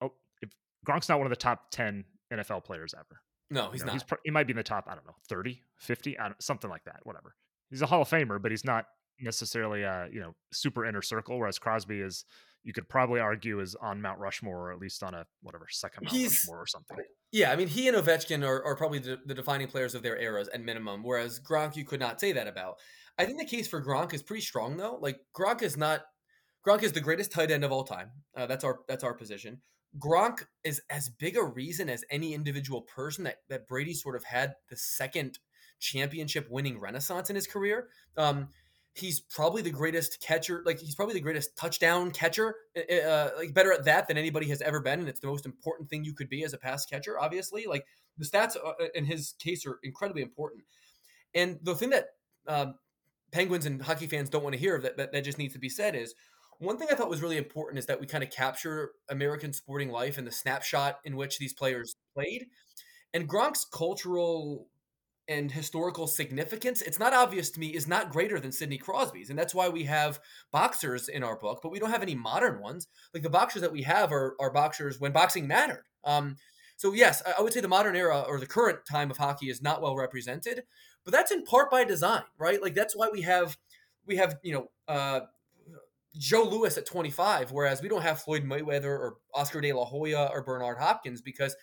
oh, 0.00 0.12
if 0.42 0.50
Gronk's 0.86 1.08
not 1.08 1.18
one 1.18 1.26
of 1.26 1.30
the 1.30 1.36
top 1.36 1.70
10 1.70 2.04
NFL 2.32 2.64
players 2.64 2.94
ever. 2.94 3.20
No, 3.50 3.70
he's 3.70 3.80
you 3.80 3.86
know, 3.86 3.92
not. 3.92 4.02
He's 4.02 4.18
he 4.24 4.30
might 4.30 4.46
be 4.46 4.52
in 4.52 4.56
the 4.56 4.62
top, 4.62 4.86
I 4.88 4.94
don't 4.94 5.06
know, 5.06 5.14
30, 5.28 5.60
50, 5.78 6.16
something 6.40 6.70
like 6.70 6.84
that, 6.84 7.00
whatever. 7.04 7.34
He's 7.68 7.82
a 7.82 7.86
Hall 7.86 8.02
of 8.02 8.08
Famer, 8.08 8.42
but 8.42 8.50
he's 8.50 8.64
not 8.64 8.86
necessarily 9.22 9.82
a, 9.82 10.08
you 10.12 10.20
know, 10.20 10.34
super 10.52 10.84
inner 10.84 11.02
circle 11.02 11.38
whereas 11.38 11.58
Crosby 11.58 12.00
is 12.00 12.24
you 12.62 12.72
could 12.72 12.88
probably 12.88 13.20
argue 13.20 13.60
is 13.60 13.74
on 13.80 14.02
Mount 14.02 14.18
Rushmore 14.18 14.68
or 14.68 14.72
at 14.72 14.78
least 14.78 15.02
on 15.02 15.14
a 15.14 15.24
whatever 15.42 15.66
second 15.70 16.04
Mount 16.04 16.16
he's, 16.16 16.40
Rushmore 16.42 16.62
or 16.62 16.66
something. 16.66 16.96
Yeah, 17.32 17.52
I 17.52 17.56
mean, 17.56 17.68
he 17.68 17.88
and 17.88 17.96
Ovechkin 17.96 18.46
are, 18.46 18.62
are 18.64 18.76
probably 18.76 18.98
the, 18.98 19.18
the, 19.24 19.34
defining 19.34 19.68
players 19.68 19.94
of 19.94 20.02
their 20.02 20.18
eras 20.18 20.48
at 20.52 20.60
minimum, 20.60 21.02
whereas 21.02 21.40
Gronk 21.40 21.76
you 21.76 21.84
could 21.84 22.00
not 22.00 22.20
say 22.20 22.32
that 22.32 22.48
about. 22.48 22.76
I 23.18 23.24
think 23.24 23.38
the 23.38 23.46
case 23.46 23.68
for 23.68 23.82
Gronk 23.82 24.12
is 24.12 24.22
pretty 24.22 24.42
strong 24.42 24.76
though. 24.76 24.98
Like 25.00 25.20
Gronk 25.34 25.62
is 25.62 25.76
not 25.76 26.02
Gronk 26.66 26.82
is 26.82 26.92
the 26.92 27.00
greatest 27.00 27.32
tight 27.32 27.50
end 27.50 27.64
of 27.64 27.72
all 27.72 27.84
time. 27.84 28.10
Uh, 28.36 28.46
that's 28.46 28.64
our 28.64 28.80
that's 28.88 29.04
our 29.04 29.14
position. 29.14 29.60
Gronk 29.98 30.46
is 30.64 30.80
as 30.90 31.08
big 31.08 31.36
a 31.36 31.42
reason 31.42 31.88
as 31.88 32.04
any 32.10 32.34
individual 32.34 32.82
person 32.82 33.24
that 33.24 33.38
that 33.48 33.66
Brady 33.66 33.94
sort 33.94 34.16
of 34.16 34.24
had 34.24 34.54
the 34.68 34.76
second 34.76 35.38
championship 35.80 36.46
winning 36.50 36.78
renaissance 36.78 37.30
in 37.30 37.36
his 37.36 37.46
career. 37.46 37.88
Um, 38.16 38.48
he's 38.94 39.20
probably 39.20 39.62
the 39.62 39.70
greatest 39.70 40.20
catcher. 40.20 40.62
Like 40.64 40.78
he's 40.78 40.94
probably 40.94 41.14
the 41.14 41.20
greatest 41.20 41.56
touchdown 41.56 42.10
catcher. 42.10 42.54
Eh, 42.74 42.82
eh, 42.88 43.00
uh, 43.00 43.30
like 43.36 43.54
better 43.54 43.72
at 43.72 43.84
that 43.84 44.08
than 44.08 44.18
anybody 44.18 44.48
has 44.48 44.60
ever 44.62 44.80
been, 44.80 45.00
and 45.00 45.08
it's 45.08 45.20
the 45.20 45.26
most 45.26 45.46
important 45.46 45.88
thing 45.88 46.04
you 46.04 46.14
could 46.14 46.28
be 46.28 46.44
as 46.44 46.52
a 46.52 46.58
pass 46.58 46.86
catcher. 46.86 47.18
Obviously, 47.18 47.66
like 47.66 47.84
the 48.18 48.24
stats 48.24 48.56
uh, 48.56 48.70
uh, 48.80 48.86
in 48.94 49.04
his 49.04 49.34
case 49.38 49.66
are 49.66 49.78
incredibly 49.82 50.22
important. 50.22 50.64
And 51.34 51.58
the 51.62 51.74
thing 51.74 51.90
that 51.90 52.06
um, 52.46 52.74
Penguins 53.32 53.66
and 53.66 53.80
hockey 53.80 54.06
fans 54.06 54.30
don't 54.30 54.42
want 54.42 54.54
to 54.54 54.60
hear 54.60 54.80
that, 54.80 54.96
that 54.96 55.12
that 55.12 55.24
just 55.24 55.38
needs 55.38 55.54
to 55.54 55.60
be 55.60 55.68
said 55.68 55.94
is 55.94 56.14
one 56.58 56.76
thing 56.76 56.88
I 56.90 56.94
thought 56.94 57.08
was 57.08 57.22
really 57.22 57.38
important 57.38 57.78
is 57.78 57.86
that 57.86 58.00
we 58.00 58.06
kind 58.06 58.22
of 58.22 58.30
capture 58.30 58.90
American 59.08 59.52
sporting 59.52 59.90
life 59.90 60.18
and 60.18 60.26
the 60.26 60.32
snapshot 60.32 60.98
in 61.04 61.16
which 61.16 61.38
these 61.38 61.54
players 61.54 61.96
played. 62.14 62.46
And 63.14 63.28
Gronk's 63.28 63.64
cultural 63.64 64.66
and 65.28 65.52
historical 65.52 66.06
significance, 66.06 66.82
it's 66.82 66.98
not 66.98 67.12
obvious 67.12 67.50
to 67.50 67.60
me, 67.60 67.68
is 67.68 67.86
not 67.86 68.10
greater 68.10 68.40
than 68.40 68.52
Sidney 68.52 68.78
Crosby's. 68.78 69.30
And 69.30 69.38
that's 69.38 69.54
why 69.54 69.68
we 69.68 69.84
have 69.84 70.18
boxers 70.50 71.08
in 71.08 71.22
our 71.22 71.36
book, 71.36 71.60
but 71.62 71.70
we 71.70 71.78
don't 71.78 71.90
have 71.90 72.02
any 72.02 72.14
modern 72.14 72.60
ones. 72.60 72.88
Like 73.14 73.22
the 73.22 73.30
boxers 73.30 73.62
that 73.62 73.72
we 73.72 73.82
have 73.82 74.12
are, 74.12 74.34
are 74.40 74.52
boxers 74.52 74.98
when 74.98 75.12
boxing 75.12 75.46
mattered. 75.46 75.84
Um, 76.04 76.36
so, 76.76 76.92
yes, 76.92 77.22
I 77.38 77.42
would 77.42 77.52
say 77.52 77.60
the 77.60 77.68
modern 77.68 77.94
era 77.94 78.24
or 78.26 78.40
the 78.40 78.46
current 78.46 78.80
time 78.90 79.10
of 79.10 79.18
hockey 79.18 79.50
is 79.50 79.60
not 79.60 79.82
well 79.82 79.94
represented, 79.94 80.62
but 81.04 81.12
that's 81.12 81.30
in 81.30 81.44
part 81.44 81.70
by 81.70 81.84
design, 81.84 82.22
right? 82.38 82.60
Like 82.62 82.74
that's 82.74 82.96
why 82.96 83.08
we 83.12 83.22
have 83.22 83.56
we 84.06 84.16
have 84.16 84.36
you 84.42 84.54
know 84.54 84.70
uh, 84.88 85.20
Joe 86.18 86.42
Louis 86.42 86.76
at 86.76 86.86
25, 86.86 87.52
whereas 87.52 87.82
we 87.82 87.88
don't 87.88 88.02
have 88.02 88.20
Floyd 88.20 88.44
Mayweather 88.44 88.84
or 88.84 89.16
Oscar 89.34 89.60
De 89.60 89.72
La 89.72 89.84
Hoya 89.84 90.30
or 90.32 90.42
Bernard 90.42 90.78
Hopkins 90.78 91.20
because 91.20 91.54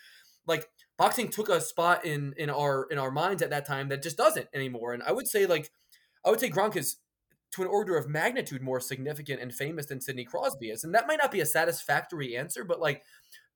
like 0.45 0.67
boxing 0.97 1.29
took 1.29 1.49
a 1.49 1.61
spot 1.61 2.05
in 2.05 2.33
in 2.37 2.49
our 2.49 2.87
in 2.89 2.97
our 2.97 3.11
minds 3.11 3.41
at 3.41 3.49
that 3.49 3.65
time 3.65 3.89
that 3.89 4.03
just 4.03 4.17
doesn't 4.17 4.47
anymore. 4.53 4.93
And 4.93 5.03
I 5.03 5.11
would 5.11 5.27
say 5.27 5.45
like 5.45 5.71
I 6.25 6.29
would 6.29 6.39
say 6.39 6.49
Gronk 6.49 6.75
is 6.75 6.97
to 7.51 7.61
an 7.61 7.67
order 7.67 7.95
of 7.97 8.09
magnitude 8.09 8.61
more 8.61 8.79
significant 8.79 9.41
and 9.41 9.53
famous 9.53 9.85
than 9.85 10.01
Sidney 10.01 10.25
Crosby 10.25 10.69
is. 10.69 10.83
And 10.83 10.93
that 10.93 11.07
might 11.07 11.19
not 11.19 11.31
be 11.31 11.39
a 11.39 11.45
satisfactory 11.45 12.35
answer, 12.35 12.63
but 12.63 12.79
like 12.79 13.03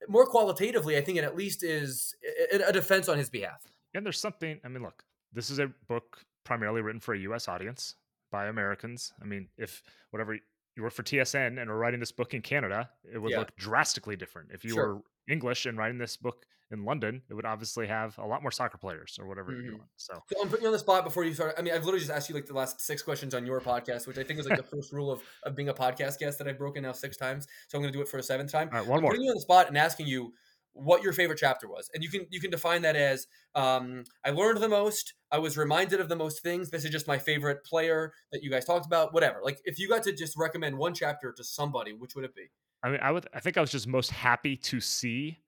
more 0.07 0.25
qualitatively, 0.25 0.97
I 0.97 1.01
think 1.01 1.17
it 1.17 1.23
at 1.23 1.35
least 1.35 1.63
is 1.63 2.15
a 2.51 2.71
defense 2.71 3.09
on 3.09 3.17
his 3.17 3.29
behalf. 3.29 3.61
And 3.93 4.05
there's 4.05 4.19
something, 4.19 4.59
I 4.63 4.69
mean, 4.69 4.81
look, 4.83 5.03
this 5.33 5.49
is 5.49 5.59
a 5.59 5.71
book 5.87 6.23
primarily 6.43 6.81
written 6.81 7.01
for 7.01 7.13
a 7.13 7.19
US 7.19 7.47
audience 7.47 7.95
by 8.31 8.47
Americans. 8.47 9.11
I 9.21 9.25
mean, 9.25 9.49
if 9.57 9.83
whatever 10.11 10.37
you 10.75 10.83
work 10.83 10.93
for 10.93 11.03
TSN 11.03 11.61
and 11.61 11.69
are 11.69 11.77
writing 11.77 11.99
this 11.99 12.11
book 12.11 12.33
in 12.33 12.41
Canada, 12.41 12.89
it 13.13 13.17
would 13.17 13.31
yeah. 13.31 13.39
look 13.39 13.55
drastically 13.57 14.15
different. 14.15 14.51
If 14.53 14.63
you 14.63 14.73
sure. 14.73 14.95
were 14.95 15.01
English 15.27 15.65
and 15.65 15.77
writing 15.77 15.97
this 15.97 16.15
book 16.17 16.45
in 16.71 16.85
London, 16.85 17.21
it 17.29 17.33
would 17.33 17.45
obviously 17.45 17.87
have 17.87 18.17
a 18.17 18.25
lot 18.25 18.41
more 18.41 18.51
soccer 18.51 18.77
players 18.77 19.17
or 19.19 19.27
whatever 19.27 19.51
mm-hmm. 19.51 19.65
you 19.65 19.71
want. 19.77 19.89
So. 19.97 20.13
so. 20.31 20.41
I'm 20.41 20.49
putting 20.49 20.63
you 20.63 20.67
on 20.67 20.73
the 20.73 20.79
spot 20.79 21.03
before 21.03 21.23
you 21.23 21.33
start. 21.33 21.55
I 21.57 21.61
mean, 21.61 21.73
I've 21.73 21.83
literally 21.83 21.99
just 21.99 22.11
asked 22.11 22.29
you 22.29 22.35
like 22.35 22.45
the 22.45 22.53
last 22.53 22.81
six 22.81 23.01
questions 23.01 23.33
on 23.33 23.45
your 23.45 23.59
podcast, 23.61 24.07
which 24.07 24.17
I 24.17 24.23
think 24.23 24.39
is 24.39 24.47
like 24.47 24.57
the 24.57 24.63
first 24.75 24.91
rule 24.91 25.11
of, 25.11 25.21
of 25.43 25.55
being 25.55 25.69
a 25.69 25.73
podcast 25.73 26.19
guest 26.19 26.37
that 26.39 26.47
I've 26.47 26.57
broken 26.57 26.83
now 26.83 26.91
six 26.91 27.17
times. 27.17 27.47
So 27.67 27.77
I'm 27.77 27.81
going 27.81 27.91
to 27.91 27.97
do 27.97 28.01
it 28.01 28.07
for 28.07 28.17
a 28.17 28.23
seventh 28.23 28.51
time. 28.51 28.69
All 28.71 28.79
right, 28.79 28.87
one 28.87 28.97
I'm 28.97 29.03
more. 29.03 29.11
Putting 29.11 29.25
you 29.25 29.31
on 29.31 29.35
the 29.35 29.41
spot 29.41 29.67
and 29.67 29.77
asking 29.77 30.07
you 30.07 30.33
what 30.73 31.03
your 31.03 31.13
favorite 31.13 31.37
chapter 31.37 31.67
was, 31.67 31.89
and 31.93 32.03
you 32.03 32.09
can 32.09 32.25
you 32.29 32.39
can 32.39 32.49
define 32.49 32.81
that 32.83 32.95
as 32.95 33.27
um, 33.55 34.05
I 34.25 34.29
learned 34.29 34.59
the 34.59 34.69
most. 34.69 35.13
I 35.31 35.39
was 35.39 35.57
reminded 35.57 35.99
of 35.99 36.09
the 36.09 36.15
most 36.15 36.41
things. 36.41 36.69
This 36.69 36.85
is 36.85 36.91
just 36.91 37.07
my 37.07 37.17
favorite 37.17 37.63
player 37.65 38.13
that 38.31 38.43
you 38.43 38.49
guys 38.49 38.65
talked 38.65 38.85
about. 38.85 39.13
Whatever. 39.13 39.39
Like 39.43 39.59
if 39.65 39.79
you 39.79 39.89
got 39.89 40.03
to 40.03 40.13
just 40.13 40.37
recommend 40.37 40.77
one 40.77 40.93
chapter 40.93 41.33
to 41.33 41.43
somebody, 41.43 41.93
which 41.93 42.15
would 42.15 42.25
it 42.25 42.35
be? 42.35 42.45
I 42.83 42.89
mean, 42.89 42.99
I 43.01 43.11
would. 43.11 43.27
I 43.33 43.39
think 43.39 43.57
I 43.57 43.61
was 43.61 43.71
just 43.71 43.87
most 43.87 44.11
happy 44.11 44.55
to 44.57 44.79
see. 44.79 45.39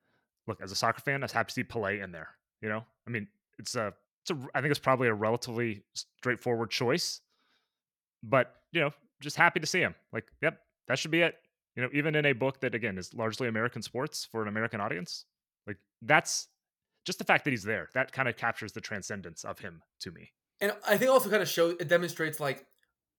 Look, 0.48 0.62
as 0.62 0.72
a 0.72 0.76
soccer 0.76 1.02
fan, 1.02 1.24
I 1.24 1.26
was 1.26 1.32
happy 1.32 1.48
to 1.50 1.54
see 1.54 1.64
Pelé 1.64 2.04
in 2.04 2.12
there. 2.12 2.30
You 2.62 2.70
know, 2.70 2.84
I 3.08 3.10
mean, 3.10 3.28
it's 3.60 3.76
a. 3.76 3.94
It's 4.24 4.32
a. 4.32 4.48
I 4.56 4.62
think 4.62 4.72
it's 4.72 4.80
probably 4.80 5.08
a 5.08 5.14
relatively 5.14 5.84
straightforward 5.94 6.70
choice, 6.70 7.22
but 8.24 8.56
you 8.72 8.82
know, 8.82 8.92
just 9.22 9.36
happy 9.36 9.60
to 9.60 9.68
see 9.68 9.80
him. 9.80 9.96
Like, 10.12 10.26
yep, 10.42 10.60
that 10.88 11.00
should 11.00 11.12
be 11.12 11.22
it 11.22 11.36
you 11.76 11.82
know, 11.82 11.90
even 11.92 12.16
in 12.16 12.26
a 12.26 12.34
book 12.34 12.60
that 12.62 12.76
again 12.76 12.98
is 12.98 13.14
largely 13.14 13.48
American 13.48 13.82
sports 13.82 14.28
for 14.32 14.42
an 14.42 14.48
American 14.48 14.80
audience, 14.80 15.26
like 15.66 15.78
that's 16.02 16.48
just 17.06 17.18
the 17.18 17.26
fact 17.26 17.44
that 17.46 17.52
he's 17.52 17.64
there. 17.64 17.90
That 17.94 18.12
kind 18.12 18.30
of 18.30 18.38
captures 18.38 18.72
the 18.72 18.82
transcendence 18.82 19.44
of 19.44 19.60
him 19.60 19.82
to 20.02 20.12
me. 20.12 20.32
And 20.62 20.74
I 20.88 20.98
think 20.98 21.12
also 21.12 21.30
kind 21.30 21.42
of 21.42 21.50
shows 21.50 21.76
it 21.80 21.88
demonstrates 21.88 22.40
like 22.40 22.66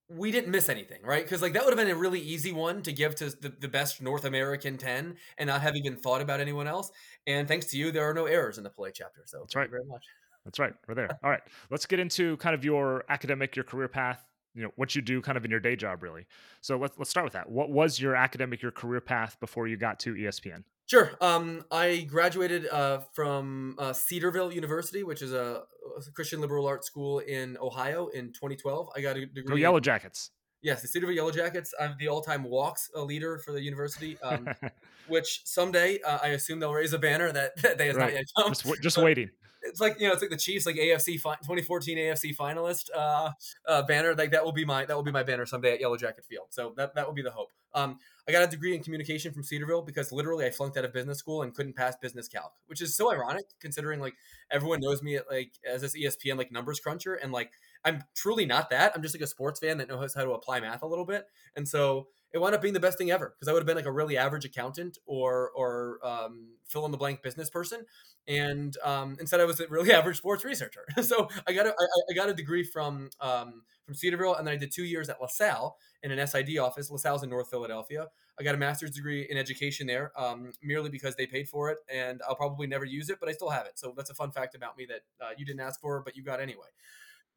we 0.09 0.31
didn't 0.31 0.51
miss 0.51 0.69
anything, 0.69 1.01
right? 1.03 1.23
Because 1.23 1.41
like 1.41 1.53
that 1.53 1.65
would 1.65 1.77
have 1.77 1.83
been 1.83 1.93
a 1.93 1.99
really 1.99 2.19
easy 2.19 2.51
one 2.51 2.81
to 2.83 2.91
give 2.91 3.15
to 3.15 3.29
the, 3.29 3.53
the 3.59 3.67
best 3.67 4.01
North 4.01 4.25
American 4.25 4.77
10 4.77 5.15
and 5.37 5.47
not 5.47 5.61
have 5.61 5.75
even 5.75 5.95
thought 5.95 6.21
about 6.21 6.39
anyone 6.39 6.67
else. 6.67 6.91
And 7.25 7.47
thanks 7.47 7.67
to 7.67 7.77
you, 7.77 7.91
there 7.91 8.07
are 8.07 8.13
no 8.13 8.25
errors 8.25 8.57
in 8.57 8.63
the 8.63 8.69
play 8.69 8.91
chapter. 8.93 9.21
So 9.25 9.39
that's 9.39 9.55
right. 9.55 9.69
very 9.69 9.85
much. 9.85 10.05
That's 10.43 10.59
right. 10.59 10.73
We're 10.87 10.93
there. 10.93 11.09
All 11.23 11.29
right. 11.29 11.41
Let's 11.71 11.85
get 11.85 11.99
into 11.99 12.37
kind 12.37 12.53
of 12.53 12.63
your 12.63 13.03
academic, 13.09 13.55
your 13.55 13.65
career 13.65 13.87
path 13.87 14.23
you 14.55 14.63
know 14.63 14.71
what 14.77 14.95
you 14.95 15.01
do 15.01 15.21
kind 15.21 15.37
of 15.37 15.45
in 15.45 15.51
your 15.51 15.59
day 15.59 15.75
job 15.75 16.01
really 16.01 16.25
so 16.61 16.77
let's 16.77 16.97
let's 16.97 17.09
start 17.09 17.25
with 17.25 17.33
that 17.33 17.49
what 17.49 17.69
was 17.69 17.99
your 17.99 18.15
academic 18.15 18.61
your 18.61 18.71
career 18.71 19.01
path 19.01 19.37
before 19.39 19.67
you 19.67 19.75
got 19.75 19.99
to 19.99 20.13
espn 20.13 20.63
Sure. 20.87 21.11
Um, 21.19 21.65
I 21.71 22.01
graduated 22.07 22.67
uh, 22.69 22.99
from 23.13 23.75
uh, 23.79 23.91
Cedarville 23.93 24.53
University, 24.53 25.03
which 25.03 25.21
is 25.21 25.33
a, 25.33 25.63
a 25.97 26.11
Christian 26.11 26.41
liberal 26.41 26.67
arts 26.67 26.85
school 26.85 27.19
in 27.19 27.57
Ohio 27.59 28.07
in 28.07 28.27
2012. 28.33 28.89
I 28.95 29.01
got 29.01 29.17
a 29.17 29.25
degree. 29.25 29.43
Go 29.43 29.55
Yellow 29.55 29.79
Jackets. 29.79 30.31
Yes, 30.61 30.81
the 30.81 30.87
Cedarville 30.87 31.15
Yellow 31.15 31.31
Jackets. 31.31 31.73
I'm 31.79 31.95
the 31.99 32.07
all-time 32.07 32.43
walks 32.43 32.89
uh, 32.95 33.03
leader 33.03 33.39
for 33.39 33.51
the 33.51 33.61
university. 33.61 34.17
Um, 34.21 34.47
which 35.07 35.41
someday 35.45 35.99
uh, 36.01 36.19
I 36.21 36.29
assume 36.29 36.59
they'll 36.59 36.73
raise 36.73 36.93
a 36.93 36.99
banner 36.99 37.31
that, 37.31 37.55
that 37.61 37.77
day 37.77 37.89
is 37.89 37.95
Right. 37.95 38.13
not 38.13 38.13
yet 38.13 38.25
come. 38.37 38.49
just, 38.53 38.81
just 38.81 38.97
waiting. 38.97 39.29
It's 39.63 39.81
like 39.81 39.99
you 39.99 40.07
know, 40.07 40.13
it's 40.13 40.21
like 40.21 40.29
the 40.29 40.37
Chiefs, 40.37 40.67
like 40.67 40.75
AFC 40.75 41.19
fi- 41.19 41.35
2014 41.37 41.97
AFC 41.97 42.35
finalist 42.35 42.89
uh, 42.95 43.31
uh, 43.67 43.81
banner. 43.83 44.13
Like 44.13 44.31
that 44.31 44.45
will 44.45 44.51
be 44.51 44.65
my 44.65 44.85
that 44.85 44.95
will 44.95 45.03
be 45.03 45.11
my 45.11 45.23
banner 45.23 45.47
someday 45.47 45.73
at 45.73 45.79
Yellow 45.81 45.97
Jacket 45.97 46.23
Field. 46.29 46.47
So 46.51 46.73
that 46.77 46.93
that 46.93 47.07
will 47.07 47.15
be 47.15 47.23
the 47.23 47.31
hope. 47.31 47.49
Um, 47.73 47.97
I 48.27 48.31
got 48.31 48.43
a 48.43 48.47
degree 48.47 48.75
in 48.75 48.83
communication 48.83 49.31
from 49.31 49.43
Cedarville 49.43 49.83
because 49.83 50.11
literally 50.11 50.45
I 50.45 50.49
flunked 50.49 50.77
out 50.77 50.85
of 50.85 50.93
business 50.93 51.19
school 51.19 51.43
and 51.43 51.53
couldn't 51.53 51.75
pass 51.75 51.95
business 51.95 52.27
calc, 52.27 52.53
which 52.65 52.81
is 52.81 52.95
so 52.95 53.11
ironic 53.11 53.45
considering 53.59 53.99
like 53.99 54.15
everyone 54.51 54.79
knows 54.79 55.03
me 55.03 55.15
at 55.15 55.29
like 55.29 55.53
as 55.67 55.81
this 55.81 55.95
ESPN 55.95 56.37
like 56.37 56.51
numbers 56.51 56.79
cruncher 56.79 57.15
and 57.15 57.31
like 57.31 57.51
I'm 57.83 58.03
truly 58.15 58.45
not 58.45 58.71
that. 58.71 58.93
I'm 58.95 59.03
just 59.03 59.13
like 59.13 59.21
a 59.21 59.27
sports 59.27 59.59
fan 59.59 59.77
that 59.77 59.87
knows 59.87 60.15
how 60.15 60.23
to 60.23 60.31
apply 60.31 60.59
math 60.59 60.81
a 60.81 60.87
little 60.87 61.05
bit, 61.05 61.25
and 61.55 61.67
so 61.67 62.07
it 62.33 62.39
wound 62.39 62.55
up 62.55 62.61
being 62.61 62.73
the 62.73 62.79
best 62.79 62.97
thing 62.97 63.11
ever 63.11 63.33
because 63.35 63.47
I 63.47 63.53
would 63.53 63.59
have 63.59 63.67
been 63.67 63.77
like 63.77 63.85
a 63.85 63.91
really 63.91 64.17
average 64.17 64.43
accountant 64.43 64.97
or 65.05 65.51
or 65.55 65.99
um, 66.03 66.47
fill 66.67 66.85
in 66.85 66.91
the 66.91 66.97
blank 66.97 67.21
business 67.21 67.49
person, 67.49 67.85
and 68.27 68.75
um, 68.83 69.17
instead 69.19 69.39
I 69.39 69.45
was 69.45 69.59
a 69.59 69.67
really 69.67 69.91
average 69.93 70.17
sports 70.17 70.43
researcher. 70.43 70.83
so 71.03 71.29
I 71.47 71.53
got 71.53 71.67
a, 71.67 71.69
I, 71.69 71.85
I 72.11 72.13
got 72.13 72.29
a 72.29 72.33
degree 72.33 72.63
from 72.63 73.09
um, 73.21 73.61
from 73.85 73.95
Cedarville, 73.95 74.35
and 74.35 74.47
then 74.47 74.53
I 74.53 74.57
did 74.57 74.71
two 74.71 74.83
years 74.83 75.09
at 75.09 75.21
LaSalle 75.21 75.77
in 76.03 76.11
an 76.11 76.27
SID 76.27 76.57
office. 76.57 76.89
LaSalle's 76.89 77.23
in 77.23 77.29
North 77.29 77.49
Philadelphia. 77.49 78.07
I 78.39 78.43
got 78.43 78.55
a 78.55 78.57
master's 78.57 78.91
degree 78.91 79.27
in 79.29 79.37
education 79.37 79.87
there, 79.87 80.11
um, 80.19 80.51
merely 80.61 80.89
because 80.89 81.15
they 81.15 81.27
paid 81.27 81.47
for 81.47 81.69
it, 81.69 81.77
and 81.93 82.21
I'll 82.27 82.35
probably 82.35 82.67
never 82.67 82.85
use 82.85 83.09
it, 83.09 83.19
but 83.19 83.29
I 83.29 83.31
still 83.31 83.49
have 83.49 83.65
it. 83.65 83.73
So 83.79 83.93
that's 83.95 84.09
a 84.09 84.15
fun 84.15 84.31
fact 84.31 84.55
about 84.55 84.77
me 84.77 84.85
that 84.87 85.01
uh, 85.21 85.29
you 85.37 85.45
didn't 85.45 85.61
ask 85.61 85.79
for, 85.79 86.01
but 86.03 86.15
you 86.15 86.23
got 86.23 86.41
anyway. 86.41 86.67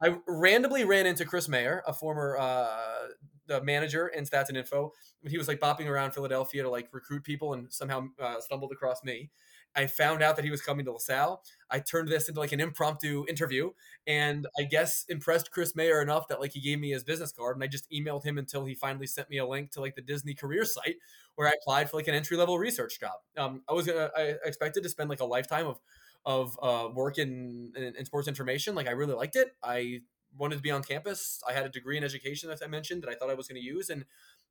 I 0.00 0.16
randomly 0.26 0.84
ran 0.84 1.06
into 1.06 1.24
Chris 1.24 1.48
Mayer, 1.48 1.82
a 1.87 1.92
former 1.92 2.37
uh, 2.38 3.08
the 3.46 3.62
manager 3.62 4.08
in 4.08 4.24
Stats 4.24 4.48
and 4.48 4.56
Info, 4.56 4.92
he 5.26 5.38
was 5.38 5.48
like 5.48 5.58
bopping 5.58 5.87
around 5.87 6.12
Philadelphia 6.12 6.62
to 6.62 6.70
like 6.70 6.88
recruit 6.92 7.24
people, 7.24 7.54
and 7.54 7.72
somehow 7.72 8.06
uh, 8.22 8.40
stumbled 8.40 8.72
across 8.72 9.02
me. 9.02 9.30
I 9.76 9.87
found 9.87 10.22
out 10.22 10.37
that 10.37 10.44
he 10.44 10.50
was 10.50 10.61
coming 10.61 10.85
to 10.87 10.92
LaSalle. 10.92 11.42
I 11.70 11.78
turned 11.81 12.09
this 12.09 12.28
into 12.28 12.40
like 12.40 12.52
an 12.52 12.61
impromptu 12.61 13.24
interview, 13.28 13.70
and 14.07 14.46
I 14.59 14.64
guess 14.64 15.04
impressed 15.09 15.50
Chris 15.50 15.76
Mayer 15.76 16.02
enough 16.02 16.28
that 16.28 16.40
like 16.40 16.52
he 16.52 16.61
gave 16.61 16.81
me 16.81 16.90
his 16.90 17.04
business 17.04 17.33
card, 17.33 17.57
and 17.57 17.64
I 17.64 17.66
just 17.66 17.90
emailed 17.90 18.24
him 18.24 18.38
until 18.38 18.64
he 18.64 18.74
finally 18.74 19.07
sent 19.07 19.31
me 19.31 19.38
a 19.38 19.46
link 19.46 19.70
to 19.72 19.81
like 19.81 19.94
the 19.94 20.02
Disney 20.02 20.35
career 20.35 20.64
site 20.64 20.96
where 21.37 21.48
I 21.48 21.52
applied 21.61 21.90
for 21.90 21.96
like 21.96 22.09
an 22.09 22.14
entry 22.14 22.37
level 22.37 22.59
research 22.59 22.98
job. 22.98 23.12
Um, 23.37 23.62
I 23.68 23.72
was 23.72 23.87
gonna, 23.87 24.11
I 24.16 24.35
expected 24.44 24.83
to 24.83 24.88
spend 24.88 25.11
like 25.11 25.20
a 25.20 25.26
lifetime 25.26 25.66
of 25.66 25.78
of 26.26 26.59
uh, 26.61 26.88
work 26.92 27.18
in, 27.18 27.72
in 27.76 27.94
in 27.96 28.04
sports 28.04 28.28
information. 28.28 28.74
Like 28.74 28.88
I 28.88 28.92
really 28.92 29.14
liked 29.14 29.37
it. 29.37 29.52
I 29.62 30.00
wanted 30.37 30.57
to 30.57 30.62
be 30.62 30.70
on 30.70 30.83
campus. 30.83 31.40
I 31.48 31.52
had 31.52 31.64
a 31.64 31.68
degree 31.68 31.96
in 31.96 32.04
education, 32.04 32.50
as 32.50 32.62
I 32.62 32.66
mentioned, 32.66 33.02
that 33.02 33.11
I 33.11 33.14
thought 33.14 33.31
I 33.31 33.35
was 33.35 33.48
going 33.48 33.61
to 33.61 33.66
use. 33.66 33.90
And 33.90 34.04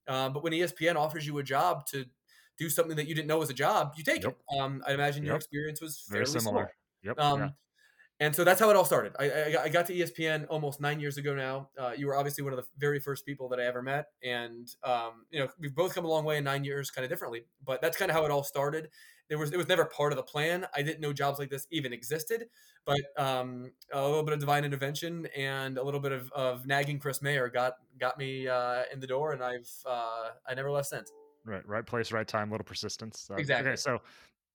uh, 0.07 0.29
but 0.29 0.43
when 0.43 0.53
ESPN 0.53 0.95
offers 0.95 1.27
you 1.27 1.37
a 1.37 1.43
job 1.43 1.85
to 1.87 2.05
do 2.57 2.69
something 2.69 2.95
that 2.97 3.07
you 3.07 3.15
didn't 3.15 3.27
know 3.27 3.37
was 3.39 3.49
a 3.49 3.53
job, 3.53 3.93
you 3.97 4.03
take 4.03 4.23
Yep. 4.23 4.37
it. 4.51 4.57
Um, 4.59 4.83
I 4.87 4.93
imagine 4.93 5.23
your 5.23 5.35
experience 5.35 5.81
was 5.81 6.03
Very 6.09 6.25
fairly 6.25 6.39
similar. 6.39 6.71
Yep. 7.03 7.19
Um, 7.19 7.39
yeah. 7.39 7.49
And 8.19 8.35
so 8.35 8.43
that's 8.43 8.59
how 8.59 8.71
it 8.71 8.75
all 8.75 8.83
started. 8.85 9.13
I, 9.19 9.25
I, 9.25 9.51
got- 9.51 9.65
I 9.65 9.69
got 9.69 9.85
to 9.87 9.93
ESPN 9.93 10.47
almost 10.49 10.81
nine 10.81 10.99
years 10.99 11.17
ago 11.17 11.35
now. 11.35 11.69
Uh, 11.77 11.91
you 11.95 12.07
were 12.07 12.15
obviously 12.15 12.43
one 12.43 12.51
of 12.51 12.57
the 12.57 12.65
very 12.77 12.99
first 12.99 13.27
people 13.27 13.47
that 13.49 13.59
I 13.59 13.65
ever 13.65 13.83
met, 13.83 14.07
and 14.23 14.67
um, 14.83 15.25
you 15.29 15.39
know 15.39 15.49
we've 15.59 15.75
both 15.75 15.93
come 15.93 16.03
a 16.03 16.07
long 16.07 16.25
way 16.25 16.37
in 16.37 16.43
nine 16.43 16.63
years, 16.63 16.89
kind 16.89 17.05
of 17.05 17.09
differently. 17.09 17.45
But 17.63 17.79
that's 17.79 17.95
kind 17.95 18.09
of 18.09 18.17
how 18.17 18.25
it 18.25 18.31
all 18.31 18.43
started. 18.43 18.89
There 19.29 19.37
was 19.37 19.51
it 19.53 19.57
was 19.57 19.67
never 19.67 19.85
part 19.85 20.13
of 20.13 20.15
the 20.17 20.23
plan. 20.23 20.65
I 20.75 20.81
didn't 20.81 20.99
know 20.99 21.13
jobs 21.13 21.37
like 21.37 21.51
this 21.51 21.67
even 21.69 21.93
existed, 21.93 22.45
but 22.85 23.01
um, 23.17 23.71
a 23.93 24.03
little 24.03 24.23
bit 24.23 24.33
of 24.33 24.39
divine 24.39 24.65
intervention 24.65 25.27
and 25.37 25.77
a 25.77 25.83
little 25.83 25.99
bit 25.99 26.11
of, 26.11 26.31
of 26.31 26.65
nagging 26.65 26.97
Chris 26.97 27.21
Mayer 27.21 27.49
got 27.49 27.73
got 27.99 28.17
me 28.17 28.47
uh, 28.47 28.83
in 28.91 28.99
the 28.99 29.07
door, 29.07 29.33
and 29.33 29.43
I've 29.43 29.69
uh, 29.85 30.29
I 30.47 30.55
never 30.55 30.71
left 30.71 30.87
since. 30.87 31.11
Right. 31.47 31.67
Right 31.67 31.85
place, 31.85 32.11
right 32.11 32.27
time, 32.27 32.51
little 32.51 32.65
persistence. 32.65 33.29
Uh, 33.31 33.35
Exactly. 33.35 33.69
Okay. 33.69 33.75
So 33.77 34.01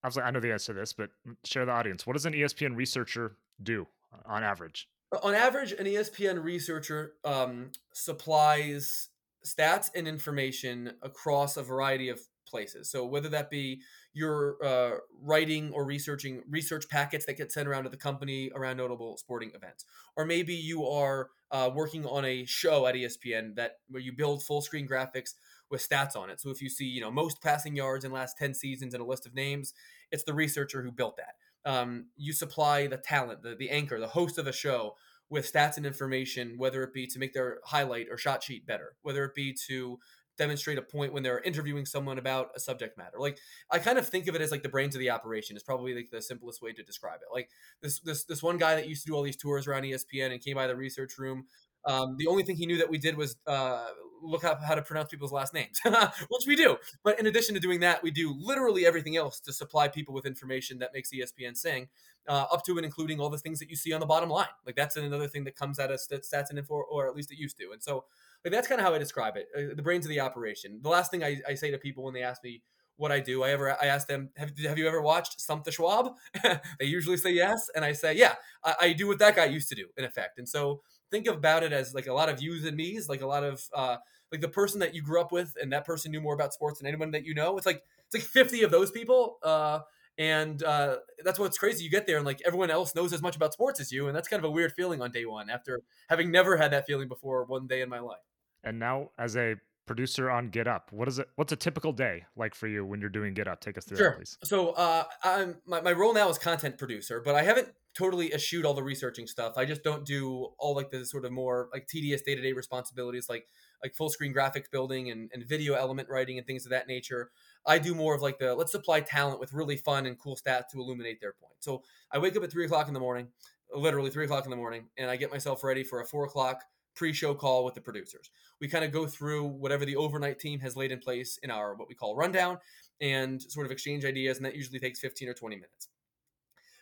I 0.04 0.06
was 0.06 0.16
like, 0.16 0.26
I 0.26 0.30
know 0.30 0.40
the 0.40 0.52
answer 0.52 0.74
to 0.74 0.78
this, 0.78 0.92
but 0.92 1.10
share 1.44 1.64
the 1.64 1.72
audience. 1.72 2.06
What 2.06 2.12
does 2.12 2.26
an 2.26 2.34
ESPN 2.34 2.76
researcher 2.76 3.36
do 3.62 3.86
uh, 4.12 4.18
on 4.26 4.44
average? 4.44 4.88
on 5.22 5.34
average, 5.34 5.72
an 5.72 5.86
ESPN 5.86 6.42
researcher 6.42 7.14
um, 7.24 7.70
supplies 7.92 9.08
stats 9.46 9.90
and 9.94 10.06
information 10.06 10.92
across 11.02 11.56
a 11.56 11.62
variety 11.62 12.08
of 12.08 12.20
places. 12.46 12.90
So 12.90 13.04
whether 13.04 13.28
that 13.30 13.50
be 13.50 13.80
you're 14.12 14.56
uh, 14.64 14.98
writing 15.20 15.72
or 15.72 15.84
researching 15.84 16.42
research 16.48 16.88
packets 16.88 17.24
that 17.26 17.36
get 17.36 17.50
sent 17.50 17.66
around 17.66 17.84
to 17.84 17.88
the 17.88 17.96
company 17.96 18.50
around 18.54 18.76
notable 18.76 19.16
sporting 19.16 19.50
events, 19.54 19.84
or 20.16 20.24
maybe 20.24 20.54
you 20.54 20.86
are 20.86 21.30
uh, 21.50 21.70
working 21.74 22.06
on 22.06 22.24
a 22.24 22.44
show 22.44 22.86
at 22.86 22.94
ESPN 22.94 23.56
that 23.56 23.78
where 23.88 24.02
you 24.02 24.12
build 24.12 24.42
full 24.42 24.60
screen 24.60 24.86
graphics 24.86 25.34
with 25.72 25.86
stats 25.86 26.14
on 26.14 26.30
it. 26.30 26.40
So 26.40 26.50
if 26.50 26.62
you 26.62 26.70
see, 26.70 26.84
you 26.84 27.00
know, 27.00 27.10
most 27.10 27.42
passing 27.42 27.74
yards 27.74 28.04
in 28.04 28.12
last 28.12 28.38
ten 28.38 28.54
seasons 28.54 28.94
in 28.94 29.00
a 29.00 29.06
list 29.06 29.26
of 29.26 29.34
names, 29.34 29.74
it's 30.12 30.22
the 30.22 30.34
researcher 30.34 30.82
who 30.82 30.92
built 30.92 31.16
that. 31.16 31.34
Um, 31.68 32.06
you 32.16 32.32
supply 32.32 32.86
the 32.86 32.98
talent, 32.98 33.42
the, 33.42 33.56
the 33.56 33.70
anchor, 33.70 33.98
the 33.98 34.08
host 34.08 34.38
of 34.38 34.46
a 34.46 34.52
show 34.52 34.94
with 35.30 35.50
stats 35.50 35.78
and 35.78 35.86
information, 35.86 36.54
whether 36.58 36.82
it 36.82 36.92
be 36.92 37.06
to 37.06 37.18
make 37.18 37.32
their 37.32 37.58
highlight 37.64 38.06
or 38.10 38.18
shot 38.18 38.42
sheet 38.42 38.66
better, 38.66 38.96
whether 39.02 39.24
it 39.24 39.34
be 39.34 39.56
to 39.68 39.98
demonstrate 40.38 40.78
a 40.78 40.82
point 40.82 41.12
when 41.12 41.22
they're 41.22 41.40
interviewing 41.40 41.86
someone 41.86 42.18
about 42.18 42.50
a 42.56 42.60
subject 42.60 42.96
matter. 42.98 43.18
Like 43.18 43.38
I 43.70 43.78
kind 43.78 43.98
of 43.98 44.06
think 44.06 44.28
of 44.28 44.34
it 44.34 44.40
as 44.40 44.50
like 44.50 44.62
the 44.62 44.68
brains 44.68 44.94
of 44.94 45.00
the 45.00 45.10
operation 45.10 45.56
is 45.56 45.62
probably 45.62 45.94
like 45.94 46.10
the 46.10 46.22
simplest 46.22 46.62
way 46.62 46.72
to 46.72 46.82
describe 46.82 47.20
it. 47.22 47.32
Like 47.32 47.48
this 47.80 48.00
this 48.00 48.24
this 48.24 48.42
one 48.42 48.58
guy 48.58 48.74
that 48.74 48.88
used 48.88 49.02
to 49.04 49.10
do 49.10 49.14
all 49.14 49.22
these 49.22 49.36
tours 49.36 49.66
around 49.66 49.84
ESPN 49.84 50.32
and 50.32 50.40
came 50.40 50.56
by 50.56 50.66
the 50.66 50.76
research 50.76 51.18
room. 51.18 51.46
Um, 51.86 52.16
the 52.18 52.26
only 52.26 52.42
thing 52.42 52.56
he 52.56 52.66
knew 52.66 52.78
that 52.78 52.90
we 52.90 52.98
did 52.98 53.16
was 53.16 53.36
uh, 53.46 53.86
look 54.22 54.44
up 54.44 54.62
how 54.62 54.74
to 54.74 54.82
pronounce 54.82 55.10
people's 55.10 55.32
last 55.32 55.52
names, 55.52 55.80
which 55.84 56.46
we 56.46 56.56
do. 56.56 56.76
But 57.02 57.18
in 57.18 57.26
addition 57.26 57.54
to 57.54 57.60
doing 57.60 57.80
that, 57.80 58.02
we 58.02 58.10
do 58.10 58.34
literally 58.38 58.86
everything 58.86 59.16
else 59.16 59.40
to 59.40 59.52
supply 59.52 59.88
people 59.88 60.14
with 60.14 60.26
information 60.26 60.78
that 60.78 60.90
makes 60.94 61.10
ESPN 61.12 61.56
sing, 61.56 61.88
uh, 62.28 62.46
up 62.52 62.64
to 62.64 62.76
and 62.76 62.84
including 62.84 63.20
all 63.20 63.30
the 63.30 63.38
things 63.38 63.58
that 63.58 63.68
you 63.68 63.76
see 63.76 63.92
on 63.92 64.00
the 64.00 64.06
bottom 64.06 64.30
line. 64.30 64.46
Like 64.64 64.76
that's 64.76 64.96
another 64.96 65.28
thing 65.28 65.44
that 65.44 65.56
comes 65.56 65.78
out 65.78 65.90
of 65.90 66.00
st- 66.00 66.22
stats 66.22 66.50
and 66.50 66.58
info, 66.58 66.82
or 66.90 67.08
at 67.08 67.16
least 67.16 67.32
it 67.32 67.38
used 67.38 67.58
to. 67.58 67.70
And 67.72 67.82
so 67.82 68.04
like 68.44 68.52
that's 68.52 68.68
kind 68.68 68.80
of 68.80 68.86
how 68.86 68.94
I 68.94 68.98
describe 68.98 69.36
it. 69.36 69.48
Uh, 69.56 69.74
the 69.74 69.82
brains 69.82 70.04
of 70.04 70.10
the 70.10 70.20
operation. 70.20 70.80
The 70.82 70.88
last 70.88 71.10
thing 71.10 71.24
I, 71.24 71.40
I 71.48 71.54
say 71.54 71.70
to 71.70 71.78
people 71.78 72.04
when 72.04 72.14
they 72.14 72.22
ask 72.22 72.42
me 72.44 72.62
what 72.96 73.10
I 73.10 73.20
do, 73.20 73.42
I 73.42 73.50
ever 73.50 73.76
I 73.82 73.86
ask 73.86 74.06
them, 74.06 74.30
have, 74.36 74.52
have 74.58 74.78
you 74.78 74.86
ever 74.86 75.00
watched 75.00 75.40
Stump 75.40 75.64
the 75.64 75.72
Schwab? 75.72 76.12
they 76.42 76.84
usually 76.84 77.16
say 77.16 77.32
yes, 77.32 77.68
and 77.74 77.84
I 77.84 77.92
say, 77.92 78.14
yeah, 78.14 78.34
I, 78.62 78.74
I 78.80 78.92
do 78.92 79.08
what 79.08 79.18
that 79.18 79.34
guy 79.34 79.46
used 79.46 79.68
to 79.70 79.74
do 79.74 79.86
in 79.96 80.04
effect. 80.04 80.38
And 80.38 80.48
so 80.48 80.82
think 81.12 81.28
about 81.28 81.62
it 81.62 81.72
as 81.72 81.94
like 81.94 82.08
a 82.08 82.12
lot 82.12 82.28
of 82.28 82.42
yous 82.42 82.64
and 82.64 82.76
me's, 82.76 83.08
like 83.08 83.20
a 83.20 83.26
lot 83.26 83.44
of 83.44 83.62
uh, 83.72 83.98
like 84.32 84.40
the 84.40 84.48
person 84.48 84.80
that 84.80 84.94
you 84.94 85.02
grew 85.02 85.20
up 85.20 85.30
with, 85.30 85.54
and 85.60 85.72
that 85.72 85.84
person 85.84 86.10
knew 86.10 86.20
more 86.20 86.34
about 86.34 86.52
sports 86.52 86.80
than 86.80 86.88
anyone 86.88 87.12
that 87.12 87.24
you 87.24 87.34
know. 87.34 87.56
It's 87.56 87.66
like 87.66 87.82
it's 88.06 88.14
like 88.14 88.24
fifty 88.24 88.64
of 88.64 88.72
those 88.72 88.90
people. 88.90 89.38
Uh, 89.42 89.80
and 90.18 90.62
uh, 90.62 90.96
that's 91.24 91.38
what's 91.38 91.56
crazy. 91.56 91.84
You 91.84 91.90
get 91.90 92.06
there, 92.06 92.16
and 92.16 92.26
like 92.26 92.40
everyone 92.44 92.70
else 92.70 92.94
knows 92.94 93.12
as 93.12 93.22
much 93.22 93.36
about 93.36 93.52
sports 93.52 93.78
as 93.78 93.92
you, 93.92 94.08
and 94.08 94.16
that's 94.16 94.28
kind 94.28 94.42
of 94.42 94.48
a 94.48 94.50
weird 94.50 94.72
feeling 94.72 95.00
on 95.00 95.12
day 95.12 95.24
one 95.24 95.48
after 95.48 95.82
having 96.08 96.30
never 96.30 96.56
had 96.56 96.72
that 96.72 96.86
feeling 96.86 97.08
before 97.08 97.44
one 97.44 97.66
day 97.66 97.82
in 97.82 97.88
my 97.88 98.00
life. 98.00 98.18
And 98.64 98.78
now, 98.78 99.10
as 99.18 99.36
a 99.36 99.56
producer 99.86 100.30
on 100.30 100.48
Get 100.48 100.66
Up, 100.68 100.88
what 100.92 101.08
is 101.08 101.18
it? 101.18 101.28
What's 101.36 101.52
a 101.52 101.56
typical 101.56 101.92
day 101.92 102.24
like 102.36 102.54
for 102.54 102.66
you 102.68 102.84
when 102.84 103.00
you're 103.00 103.10
doing 103.10 103.34
Get 103.34 103.48
Up? 103.48 103.60
Take 103.60 103.78
us 103.78 103.84
through 103.84 103.98
that, 103.98 104.02
Sure. 104.02 104.12
please. 104.12 104.38
So 104.44 104.70
uh, 104.70 105.04
I'm 105.22 105.56
my, 105.66 105.80
my 105.80 105.92
role 105.92 106.14
now 106.14 106.28
is 106.28 106.38
content 106.38 106.78
producer, 106.78 107.20
but 107.24 107.34
I 107.34 107.42
haven't 107.42 107.68
totally 107.94 108.32
eschewed 108.32 108.64
all 108.64 108.74
the 108.74 108.82
researching 108.82 109.26
stuff. 109.26 109.54
I 109.58 109.64
just 109.64 109.82
don't 109.82 110.06
do 110.06 110.48
all 110.58 110.74
like 110.74 110.90
the 110.90 111.04
sort 111.04 111.24
of 111.24 111.32
more 111.32 111.68
like 111.72 111.86
tedious 111.88 112.22
day 112.22 112.34
to 112.34 112.40
day 112.40 112.52
responsibilities 112.52 113.28
like 113.28 113.46
like 113.82 113.94
full 113.94 114.08
screen 114.08 114.32
graphics 114.32 114.70
building 114.70 115.10
and, 115.10 115.30
and 115.34 115.44
video 115.46 115.74
element 115.74 116.08
writing 116.08 116.38
and 116.38 116.46
things 116.46 116.64
of 116.64 116.70
that 116.70 116.86
nature. 116.86 117.30
I 117.66 117.78
do 117.78 117.94
more 117.94 118.14
of 118.14 118.22
like 118.22 118.38
the 118.38 118.54
let's 118.54 118.72
supply 118.72 119.00
talent 119.00 119.40
with 119.40 119.52
really 119.52 119.76
fun 119.76 120.06
and 120.06 120.18
cool 120.18 120.36
stats 120.36 120.68
to 120.72 120.78
illuminate 120.78 121.20
their 121.20 121.32
point. 121.32 121.56
So 121.58 121.82
I 122.10 122.18
wake 122.18 122.36
up 122.36 122.42
at 122.44 122.50
three 122.50 122.64
o'clock 122.64 122.88
in 122.88 122.94
the 122.94 123.00
morning, 123.00 123.28
literally 123.74 124.10
three 124.10 124.24
o'clock 124.24 124.44
in 124.44 124.50
the 124.50 124.56
morning, 124.56 124.88
and 124.96 125.10
I 125.10 125.16
get 125.16 125.30
myself 125.30 125.62
ready 125.64 125.84
for 125.84 126.00
a 126.00 126.06
four 126.06 126.24
o'clock 126.24 126.62
pre-show 126.94 127.34
call 127.34 127.64
with 127.64 127.74
the 127.74 127.80
producers. 127.80 128.30
We 128.60 128.68
kind 128.68 128.84
of 128.84 128.92
go 128.92 129.06
through 129.06 129.44
whatever 129.44 129.84
the 129.84 129.96
overnight 129.96 130.38
team 130.38 130.60
has 130.60 130.76
laid 130.76 130.92
in 130.92 130.98
place 130.98 131.38
in 131.42 131.50
our 131.50 131.74
what 131.74 131.88
we 131.88 131.94
call 131.94 132.16
rundown 132.16 132.58
and 133.00 133.42
sort 133.42 133.66
of 133.66 133.72
exchange 133.72 134.04
ideas, 134.04 134.36
and 134.36 134.46
that 134.46 134.54
usually 134.54 134.78
takes 134.78 135.00
15 135.00 135.28
or 135.28 135.34
20 135.34 135.56
minutes. 135.56 135.88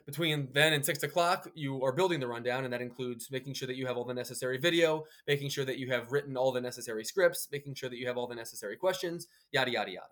Between 0.06 0.48
then 0.52 0.72
and 0.72 0.84
six 0.84 1.02
o'clock, 1.02 1.48
you 1.54 1.84
are 1.84 1.92
building 1.92 2.20
the 2.20 2.26
rundown, 2.26 2.64
and 2.64 2.72
that 2.72 2.82
includes 2.82 3.30
making 3.30 3.54
sure 3.54 3.66
that 3.68 3.76
you 3.76 3.86
have 3.86 3.96
all 3.96 4.04
the 4.04 4.14
necessary 4.14 4.58
video, 4.58 5.04
making 5.28 5.50
sure 5.50 5.64
that 5.64 5.78
you 5.78 5.90
have 5.92 6.10
written 6.10 6.36
all 6.36 6.52
the 6.52 6.60
necessary 6.60 7.04
scripts, 7.04 7.48
making 7.52 7.74
sure 7.74 7.88
that 7.88 7.98
you 7.98 8.06
have 8.06 8.16
all 8.16 8.26
the 8.26 8.34
necessary 8.34 8.76
questions, 8.76 9.28
yada, 9.52 9.70
yada, 9.70 9.92
yada. 9.92 10.06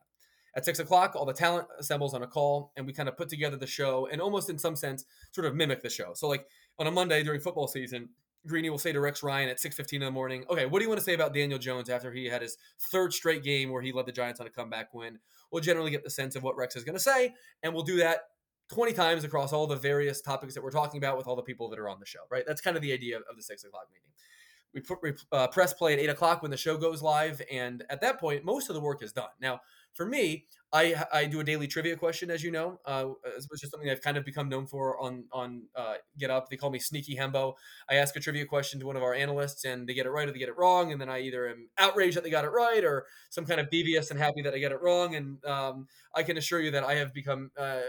At 0.55 0.65
six 0.65 0.79
o'clock, 0.79 1.15
all 1.15 1.25
the 1.25 1.33
talent 1.33 1.69
assembles 1.79 2.15
on 2.15 2.23
a 2.23 2.27
call, 2.27 2.73
and 2.77 2.87
we 2.87 2.93
kind 2.93 3.09
of 3.09 3.17
put 3.17 3.29
together 3.29 3.57
the 3.57 3.67
show 3.67 4.09
and 4.11 4.21
almost 4.21 4.51
in 4.51 4.59
some 4.59 4.77
sense 4.77 5.05
sort 5.33 5.47
of 5.47 5.55
mimic 5.55 5.83
the 5.83 5.91
show. 5.91 6.13
So, 6.15 6.29
like 6.29 6.47
on 6.79 6.87
a 6.87 6.91
Monday 6.91 7.23
during 7.23 7.41
football 7.41 7.69
season, 7.69 8.09
Greeny 8.47 8.71
will 8.71 8.79
say 8.79 8.93
to 8.93 9.01
Rex 9.01 9.23
Ryan 9.23 9.49
at 9.49 9.61
6:15 9.61 10.01
in 10.01 10.07
the 10.07 10.11
morning, 10.11 10.45
"Okay, 10.49 10.67
what 10.67 10.79
do 10.79 10.85
you 10.85 10.89
want 10.89 11.01
to 11.01 11.05
say 11.05 11.15
about 11.15 11.35
Daniel 11.35 11.59
Jones 11.59 11.91
after 11.91 12.13
he 12.13 12.27
had 12.27 12.43
his 12.43 12.57
third 12.79 13.13
straight 13.13 13.43
game 13.43 13.71
where 13.71 13.83
he 13.83 13.93
led 13.93 14.07
the 14.07 14.13
Giants 14.13 14.41
on 14.41 14.47
a 14.47 14.51
comeback 14.51 14.95
win?" 14.95 15.19
We'll 15.51 15.63
generally 15.63 15.91
get 15.91 16.05
the 16.05 16.11
sense 16.11 16.37
of 16.37 16.43
what 16.43 16.57
Rex 16.57 16.77
is 16.77 16.85
going 16.85 16.95
to 16.95 17.01
say, 17.01 17.35
and 17.63 17.75
we'll 17.75 17.83
do 17.83 17.97
that 17.99 18.31
20 18.69 18.93
times 18.93 19.25
across 19.25 19.53
all 19.53 19.67
the 19.67 19.77
various 19.77 20.21
topics 20.21 20.55
that 20.55 20.63
we're 20.63 20.71
talking 20.71 20.99
about 20.99 21.17
with 21.17 21.27
all 21.27 21.37
the 21.37 21.43
people 21.43 21.69
that 21.71 21.79
are 21.79 21.89
on 21.89 22.01
the 22.01 22.07
show. 22.07 22.21
Right? 22.31 22.45
That's 22.47 22.61
kind 22.61 22.77
of 22.77 22.83
the 22.83 22.93
idea 22.93 23.19
of 23.19 23.37
the 23.37 23.43
six 23.43 23.65
o'clock 23.65 23.89
meeting. 23.93 24.11
We, 24.75 24.81
put, 24.83 25.03
we 25.03 25.15
uh, 25.33 25.49
press 25.49 25.73
play 25.73 25.95
at 25.95 25.99
eight 25.99 26.11
o'clock 26.11 26.43
when 26.43 26.51
the 26.51 26.57
show 26.57 26.77
goes 26.77 27.03
live, 27.03 27.41
and 27.51 27.85
at 27.89 28.03
that 28.03 28.21
point, 28.21 28.45
most 28.45 28.69
of 28.69 28.75
the 28.75 28.81
work 28.81 29.03
is 29.03 29.13
done. 29.13 29.31
Now, 29.41 29.61
for 29.99 30.07
me, 30.07 30.47
I 30.73 30.95
I 31.13 31.25
do 31.25 31.41
a 31.41 31.45
daily 31.45 31.67
trivia 31.67 31.97
question, 31.97 32.31
as 32.31 32.45
you 32.45 32.53
know, 32.53 32.79
uh, 32.87 33.07
which 33.49 33.65
is 33.65 33.71
something 33.71 33.91
I've 33.91 34.01
kind 34.01 34.17
of 34.17 34.25
become 34.25 34.49
known 34.49 34.67
for 34.67 34.97
on 35.01 35.25
on 35.33 35.63
uh, 35.75 35.95
Get 36.19 36.31
Up. 36.31 36.49
They 36.49 36.57
call 36.57 36.71
me 36.71 36.79
Sneaky 36.79 37.17
Hembo. 37.17 37.55
I 37.91 37.97
ask 37.97 38.15
a 38.15 38.21
trivia 38.21 38.47
question 38.47 38.79
to 38.79 38.87
one 38.87 38.97
of 38.97 39.03
our 39.03 39.13
analysts, 39.13 39.65
and 39.65 39.89
they 39.89 39.95
get 39.95 40.07
it 40.07 40.11
right 40.11 40.29
or 40.29 40.31
they 40.31 40.39
get 40.39 40.49
it 40.49 40.57
wrong, 40.57 40.93
and 40.93 41.01
then 41.01 41.09
I 41.09 41.21
either 41.23 41.49
am 41.49 41.69
outraged 41.79 42.17
that 42.17 42.23
they 42.23 42.31
got 42.31 42.45
it 42.45 42.51
right, 42.51 42.85
or 42.85 43.07
some 43.31 43.45
kind 43.45 43.59
of 43.59 43.71
devious 43.71 44.11
and 44.13 44.21
happy 44.21 44.41
that 44.43 44.55
I 44.55 44.59
get 44.59 44.71
it 44.71 44.81
wrong. 44.81 45.17
And 45.17 45.45
um, 45.45 45.89
I 46.15 46.23
can 46.23 46.37
assure 46.37 46.61
you 46.61 46.71
that 46.71 46.85
I 46.85 46.95
have 46.95 47.13
become 47.13 47.51
uh, 47.59 47.81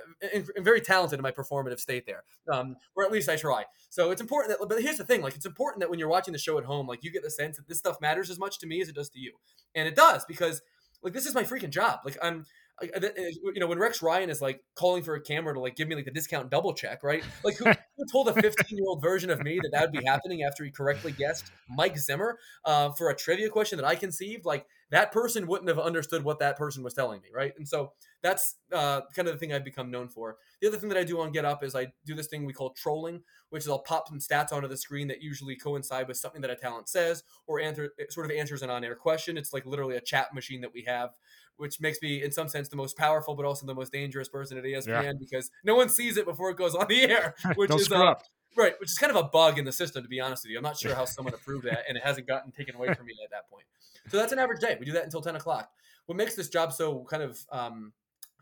very 0.57 0.81
talented 0.81 1.19
in 1.19 1.23
my 1.23 1.31
performative 1.31 1.79
state 1.79 2.07
there, 2.07 2.23
um, 2.51 2.75
or 2.95 3.05
at 3.05 3.11
least 3.11 3.29
I 3.29 3.35
try. 3.35 3.65
So 3.89 4.09
it's 4.09 4.21
important 4.21 4.57
that. 4.57 4.67
But 4.67 4.81
here's 4.81 4.97
the 4.97 5.05
thing: 5.05 5.21
like 5.21 5.35
it's 5.35 5.45
important 5.45 5.81
that 5.81 5.91
when 5.91 5.99
you're 5.99 6.09
watching 6.09 6.31
the 6.31 6.39
show 6.39 6.57
at 6.57 6.63
home, 6.63 6.87
like 6.87 7.03
you 7.03 7.11
get 7.11 7.21
the 7.21 7.29
sense 7.29 7.57
that 7.57 7.67
this 7.67 7.77
stuff 7.77 8.01
matters 8.01 8.31
as 8.31 8.39
much 8.39 8.57
to 8.59 8.67
me 8.67 8.81
as 8.81 8.89
it 8.89 8.95
does 8.95 9.09
to 9.09 9.19
you, 9.19 9.33
and 9.75 9.87
it 9.87 9.95
does 9.95 10.25
because 10.25 10.61
like 11.03 11.13
this 11.13 11.25
is 11.25 11.35
my 11.35 11.43
freaking 11.43 11.69
job. 11.69 11.99
Like 12.05 12.17
I'm 12.21 12.45
you 12.81 13.59
know, 13.59 13.67
when 13.67 13.79
Rex 13.79 14.01
Ryan 14.01 14.29
is 14.29 14.41
like 14.41 14.63
calling 14.75 15.03
for 15.03 15.15
a 15.15 15.21
camera 15.21 15.53
to 15.53 15.59
like 15.59 15.75
give 15.75 15.87
me 15.87 15.95
like 15.95 16.05
the 16.05 16.11
discount 16.11 16.49
double 16.49 16.73
check, 16.73 17.03
right? 17.03 17.23
Like 17.43 17.57
who, 17.57 17.65
who 17.97 18.05
told 18.11 18.27
a 18.29 18.33
15 18.33 18.77
year 18.77 18.87
old 18.87 19.01
version 19.01 19.29
of 19.29 19.41
me 19.43 19.59
that 19.61 19.69
that 19.71 19.81
would 19.81 19.99
be 19.99 20.05
happening 20.05 20.43
after 20.43 20.63
he 20.63 20.71
correctly 20.71 21.11
guessed 21.11 21.51
Mike 21.69 21.97
Zimmer 21.97 22.37
uh, 22.65 22.91
for 22.91 23.09
a 23.09 23.15
trivia 23.15 23.49
question 23.49 23.77
that 23.77 23.85
I 23.85 23.95
conceived? 23.95 24.45
Like 24.45 24.65
that 24.91 25.11
person 25.11 25.47
wouldn't 25.47 25.69
have 25.69 25.79
understood 25.79 26.23
what 26.23 26.39
that 26.39 26.57
person 26.57 26.83
was 26.83 26.93
telling 26.93 27.21
me, 27.21 27.29
right? 27.33 27.53
And 27.57 27.67
so 27.67 27.93
that's 28.21 28.55
uh, 28.73 29.01
kind 29.15 29.27
of 29.27 29.35
the 29.35 29.37
thing 29.37 29.53
I've 29.53 29.63
become 29.63 29.91
known 29.91 30.09
for. 30.09 30.37
The 30.61 30.67
other 30.67 30.77
thing 30.77 30.89
that 30.89 30.97
I 30.97 31.03
do 31.03 31.19
on 31.21 31.31
Get 31.31 31.45
Up 31.45 31.63
is 31.63 31.75
I 31.75 31.87
do 32.05 32.15
this 32.15 32.27
thing 32.27 32.45
we 32.45 32.53
call 32.53 32.71
trolling, 32.71 33.21
which 33.49 33.63
is 33.63 33.69
I'll 33.69 33.79
pop 33.79 34.07
some 34.07 34.19
stats 34.19 34.51
onto 34.51 34.67
the 34.67 34.77
screen 34.77 35.07
that 35.09 35.21
usually 35.21 35.55
coincide 35.55 36.07
with 36.07 36.17
something 36.17 36.41
that 36.41 36.49
a 36.49 36.55
talent 36.55 36.89
says 36.89 37.23
or 37.47 37.59
answer, 37.59 37.91
sort 38.09 38.25
of 38.25 38.31
answers 38.31 38.61
an 38.61 38.69
on 38.69 38.83
air 38.83 38.95
question. 38.95 39.37
It's 39.37 39.53
like 39.53 39.65
literally 39.65 39.95
a 39.95 40.01
chat 40.01 40.33
machine 40.33 40.61
that 40.61 40.73
we 40.73 40.83
have 40.87 41.11
which 41.59 41.79
makes 41.79 42.01
me, 42.01 42.23
in 42.23 42.31
some 42.31 42.47
sense, 42.47 42.69
the 42.69 42.75
most 42.75 42.97
powerful, 42.97 43.35
but 43.35 43.45
also 43.45 43.65
the 43.65 43.75
most 43.75 43.91
dangerous 43.91 44.29
person 44.29 44.57
at 44.57 44.63
ESPN 44.63 45.03
yeah. 45.03 45.13
because 45.19 45.51
no 45.63 45.75
one 45.75 45.89
sees 45.89 46.17
it 46.17 46.25
before 46.25 46.49
it 46.49 46.57
goes 46.57 46.75
on 46.75 46.87
the 46.87 47.01
air, 47.09 47.35
which 47.55 47.73
is 47.73 47.91
uh, 47.91 48.15
right, 48.55 48.73
which 48.79 48.89
is 48.89 48.97
kind 48.97 49.11
of 49.11 49.17
a 49.17 49.27
bug 49.27 49.59
in 49.59 49.65
the 49.65 49.71
system. 49.71 50.01
To 50.03 50.09
be 50.09 50.19
honest 50.19 50.43
with 50.43 50.51
you, 50.51 50.57
I'm 50.57 50.63
not 50.63 50.77
sure 50.77 50.95
how 50.95 51.05
someone 51.05 51.33
approved 51.33 51.65
that, 51.65 51.83
and 51.87 51.97
it 51.97 52.03
hasn't 52.03 52.27
gotten 52.27 52.51
taken 52.51 52.75
away 52.75 52.93
from 52.93 53.05
me 53.05 53.13
at 53.23 53.31
that 53.31 53.49
point. 53.49 53.65
So 54.09 54.17
that's 54.17 54.31
an 54.31 54.39
average 54.39 54.61
day. 54.61 54.77
We 54.79 54.85
do 54.85 54.93
that 54.93 55.03
until 55.03 55.21
10 55.21 55.35
o'clock. 55.35 55.69
What 56.05 56.17
makes 56.17 56.33
this 56.33 56.49
job 56.49 56.73
so 56.73 57.05
kind 57.09 57.21
of 57.21 57.39
um, 57.51 57.93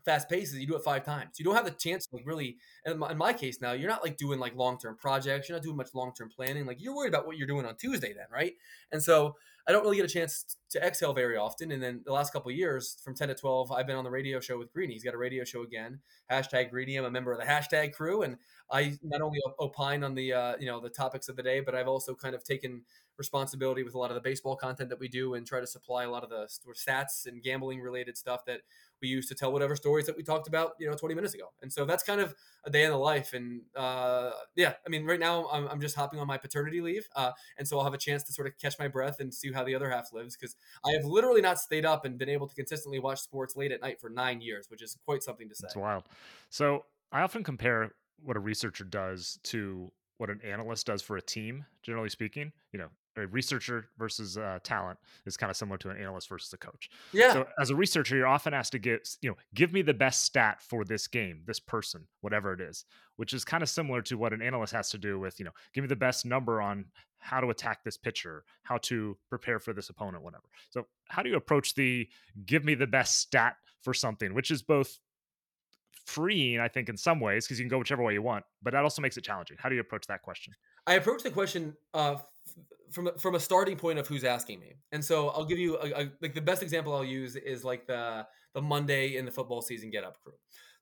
fast 0.08 0.30
paced 0.30 0.54
is 0.54 0.58
you 0.58 0.66
do 0.66 0.74
it 0.74 0.82
five 0.82 1.04
times. 1.04 1.38
You 1.38 1.44
don't 1.44 1.54
have 1.54 1.66
the 1.66 1.70
chance 1.70 2.06
to 2.06 2.16
like 2.16 2.26
really. 2.26 2.56
In 2.86 2.98
my, 2.98 3.10
in 3.10 3.18
my 3.18 3.34
case 3.34 3.60
now, 3.60 3.72
you're 3.72 3.90
not 3.90 4.02
like 4.02 4.16
doing 4.16 4.38
like 4.38 4.56
long 4.56 4.78
term 4.78 4.96
projects. 4.96 5.48
You're 5.48 5.58
not 5.58 5.62
doing 5.62 5.76
much 5.76 5.94
long 5.94 6.14
term 6.14 6.30
planning. 6.34 6.64
Like 6.64 6.80
you're 6.80 6.96
worried 6.96 7.12
about 7.12 7.26
what 7.26 7.36
you're 7.36 7.46
doing 7.46 7.66
on 7.66 7.76
Tuesday 7.76 8.14
then, 8.14 8.26
right? 8.32 8.54
And 8.90 9.02
so 9.02 9.36
I 9.68 9.72
don't 9.72 9.82
really 9.82 9.96
get 9.96 10.06
a 10.06 10.08
chance 10.08 10.56
to 10.70 10.82
exhale 10.82 11.12
very 11.12 11.36
often. 11.36 11.70
And 11.72 11.82
then 11.82 12.00
the 12.06 12.12
last 12.12 12.32
couple 12.32 12.50
years, 12.50 12.96
from 13.04 13.14
10 13.14 13.28
to 13.28 13.34
12, 13.34 13.70
I've 13.70 13.86
been 13.86 13.96
on 13.96 14.04
the 14.04 14.10
radio 14.10 14.40
show 14.40 14.58
with 14.58 14.72
Greeny. 14.72 14.94
He's 14.94 15.04
got 15.04 15.12
a 15.12 15.18
radio 15.18 15.44
show 15.44 15.62
again. 15.62 16.00
Hashtag 16.32 16.70
Greeny. 16.70 16.96
I'm 16.96 17.04
a 17.04 17.10
member 17.10 17.32
of 17.32 17.38
the 17.38 17.44
hashtag 17.44 17.92
crew, 17.92 18.22
and 18.22 18.38
I 18.70 18.96
not 19.02 19.20
only 19.20 19.40
opine 19.60 20.04
on 20.04 20.14
the 20.14 20.32
uh, 20.32 20.56
you 20.58 20.66
know 20.66 20.80
the 20.80 20.88
topics 20.88 21.28
of 21.28 21.36
the 21.36 21.42
day, 21.42 21.60
but 21.60 21.74
I've 21.74 21.86
also 21.86 22.14
kind 22.14 22.34
of 22.34 22.42
taken 22.44 22.82
responsibility 23.18 23.82
with 23.82 23.94
a 23.94 23.98
lot 23.98 24.10
of 24.10 24.14
the 24.14 24.20
baseball 24.20 24.56
content 24.56 24.88
that 24.88 25.00
we 25.00 25.08
do 25.08 25.34
and 25.34 25.46
try 25.46 25.60
to 25.60 25.66
supply 25.66 26.04
a 26.04 26.10
lot 26.10 26.22
of 26.22 26.30
the 26.30 26.48
stats 26.72 27.26
and 27.26 27.42
gambling 27.42 27.80
related 27.80 28.16
stuff 28.16 28.44
that 28.46 28.60
we 29.00 29.08
use 29.08 29.26
to 29.28 29.34
tell 29.34 29.52
whatever 29.52 29.76
stories 29.76 30.06
that 30.06 30.16
we 30.16 30.22
talked 30.22 30.48
about, 30.48 30.72
you 30.78 30.88
know, 30.88 30.94
20 30.94 31.14
minutes 31.14 31.34
ago. 31.34 31.46
And 31.62 31.72
so 31.72 31.84
that's 31.84 32.02
kind 32.02 32.20
of 32.20 32.34
a 32.64 32.70
day 32.70 32.84
in 32.84 32.90
the 32.90 32.96
life. 32.96 33.32
And 33.32 33.62
uh, 33.76 34.30
yeah, 34.56 34.74
I 34.86 34.88
mean, 34.88 35.04
right 35.04 35.20
now 35.20 35.48
I'm, 35.52 35.66
I'm 35.68 35.80
just 35.80 35.96
hopping 35.96 36.20
on 36.20 36.26
my 36.26 36.38
paternity 36.38 36.80
leave. 36.80 37.08
Uh, 37.16 37.32
and 37.58 37.66
so 37.66 37.78
I'll 37.78 37.84
have 37.84 37.94
a 37.94 37.98
chance 37.98 38.22
to 38.24 38.32
sort 38.32 38.46
of 38.48 38.58
catch 38.58 38.78
my 38.78 38.88
breath 38.88 39.20
and 39.20 39.32
see 39.32 39.52
how 39.52 39.64
the 39.64 39.74
other 39.74 39.90
half 39.90 40.12
lives 40.12 40.36
because 40.36 40.56
I 40.86 40.92
have 40.92 41.04
literally 41.04 41.40
not 41.40 41.58
stayed 41.58 41.84
up 41.84 42.04
and 42.04 42.18
been 42.18 42.28
able 42.28 42.46
to 42.46 42.54
consistently 42.54 42.98
watch 42.98 43.20
sports 43.20 43.56
late 43.56 43.72
at 43.72 43.80
night 43.80 44.00
for 44.00 44.10
nine 44.10 44.40
years, 44.40 44.70
which 44.70 44.82
is 44.82 44.96
quite 45.04 45.22
something 45.22 45.48
to 45.48 45.54
say. 45.54 45.66
It's 45.66 45.76
wild. 45.76 46.04
So 46.50 46.84
I 47.12 47.22
often 47.22 47.44
compare 47.44 47.92
what 48.22 48.36
a 48.36 48.40
researcher 48.40 48.84
does 48.84 49.38
to 49.44 49.90
what 50.18 50.30
an 50.30 50.40
analyst 50.44 50.86
does 50.86 51.00
for 51.00 51.16
a 51.16 51.22
team, 51.22 51.64
generally 51.82 52.08
speaking. 52.08 52.52
You 52.72 52.80
know, 52.80 52.88
a 53.18 53.26
researcher 53.26 53.88
versus 53.98 54.38
uh, 54.38 54.58
talent 54.62 54.98
is 55.26 55.36
kind 55.36 55.50
of 55.50 55.56
similar 55.56 55.78
to 55.78 55.90
an 55.90 55.96
analyst 55.96 56.28
versus 56.28 56.52
a 56.52 56.56
coach. 56.56 56.90
Yeah. 57.12 57.32
So 57.32 57.46
as 57.58 57.70
a 57.70 57.76
researcher, 57.76 58.16
you're 58.16 58.26
often 58.26 58.54
asked 58.54 58.72
to 58.72 58.78
give, 58.78 59.00
you 59.20 59.30
know, 59.30 59.36
give 59.54 59.72
me 59.72 59.82
the 59.82 59.94
best 59.94 60.24
stat 60.24 60.62
for 60.62 60.84
this 60.84 61.06
game, 61.06 61.42
this 61.46 61.60
person, 61.60 62.06
whatever 62.20 62.52
it 62.52 62.60
is, 62.60 62.84
which 63.16 63.32
is 63.32 63.44
kind 63.44 63.62
of 63.62 63.68
similar 63.68 64.02
to 64.02 64.16
what 64.16 64.32
an 64.32 64.42
analyst 64.42 64.72
has 64.72 64.90
to 64.90 64.98
do 64.98 65.18
with, 65.18 65.38
you 65.38 65.44
know, 65.44 65.52
give 65.74 65.82
me 65.82 65.88
the 65.88 65.96
best 65.96 66.24
number 66.24 66.60
on 66.60 66.86
how 67.18 67.40
to 67.40 67.48
attack 67.50 67.82
this 67.84 67.96
pitcher, 67.96 68.44
how 68.62 68.78
to 68.78 69.16
prepare 69.28 69.58
for 69.58 69.72
this 69.72 69.90
opponent, 69.90 70.22
whatever. 70.22 70.44
So 70.70 70.86
how 71.08 71.22
do 71.22 71.30
you 71.30 71.36
approach 71.36 71.74
the 71.74 72.08
give 72.46 72.64
me 72.64 72.74
the 72.74 72.86
best 72.86 73.18
stat 73.18 73.56
for 73.82 73.92
something, 73.92 74.34
which 74.34 74.50
is 74.50 74.62
both 74.62 74.98
freeing, 76.06 76.58
I 76.58 76.68
think, 76.68 76.88
in 76.88 76.96
some 76.96 77.20
ways, 77.20 77.44
because 77.44 77.58
you 77.58 77.64
can 77.64 77.68
go 77.68 77.78
whichever 77.78 78.02
way 78.02 78.14
you 78.14 78.22
want, 78.22 78.44
but 78.62 78.72
that 78.72 78.82
also 78.82 79.02
makes 79.02 79.16
it 79.16 79.24
challenging. 79.24 79.56
How 79.60 79.68
do 79.68 79.74
you 79.74 79.80
approach 79.80 80.06
that 80.06 80.22
question? 80.22 80.54
I 80.86 80.94
approach 80.94 81.22
the 81.22 81.30
question 81.30 81.76
uh, 81.92 82.16
from 82.90 83.10
from 83.18 83.34
a 83.34 83.40
starting 83.40 83.76
point 83.76 83.98
of 83.98 84.06
who's 84.06 84.24
asking 84.24 84.60
me, 84.60 84.74
and 84.92 85.04
so 85.04 85.28
I'll 85.30 85.44
give 85.44 85.58
you 85.58 85.76
a, 85.78 86.02
a, 86.02 86.12
like 86.20 86.34
the 86.34 86.40
best 86.40 86.62
example 86.62 86.94
I'll 86.94 87.04
use 87.04 87.36
is 87.36 87.64
like 87.64 87.86
the 87.86 88.26
the 88.54 88.62
Monday 88.62 89.16
in 89.16 89.24
the 89.24 89.30
football 89.30 89.62
season 89.62 89.90
get 89.90 90.04
up 90.04 90.18
crew, 90.22 90.34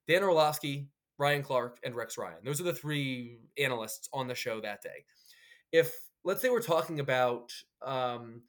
Dan 0.09 0.23
Orlovsky, 0.23 0.89
Ryan 1.19 1.43
Clark, 1.43 1.79
and 1.85 1.95
Rex 1.95 2.19
Ryan. 2.19 2.39
Those 2.45 2.61
are 2.61 2.65
the 2.65 2.75
three 2.75 3.39
analysts 3.59 4.09
on 4.13 4.29
the 4.29 4.35
show 4.35 4.61
that 4.61 4.83
day. 4.83 5.05
If 5.73 5.97
let's 6.25 6.43
say 6.43 6.49
we're 6.49 6.61
talking 6.61 7.01
about 7.01 7.53
um, 7.83 8.43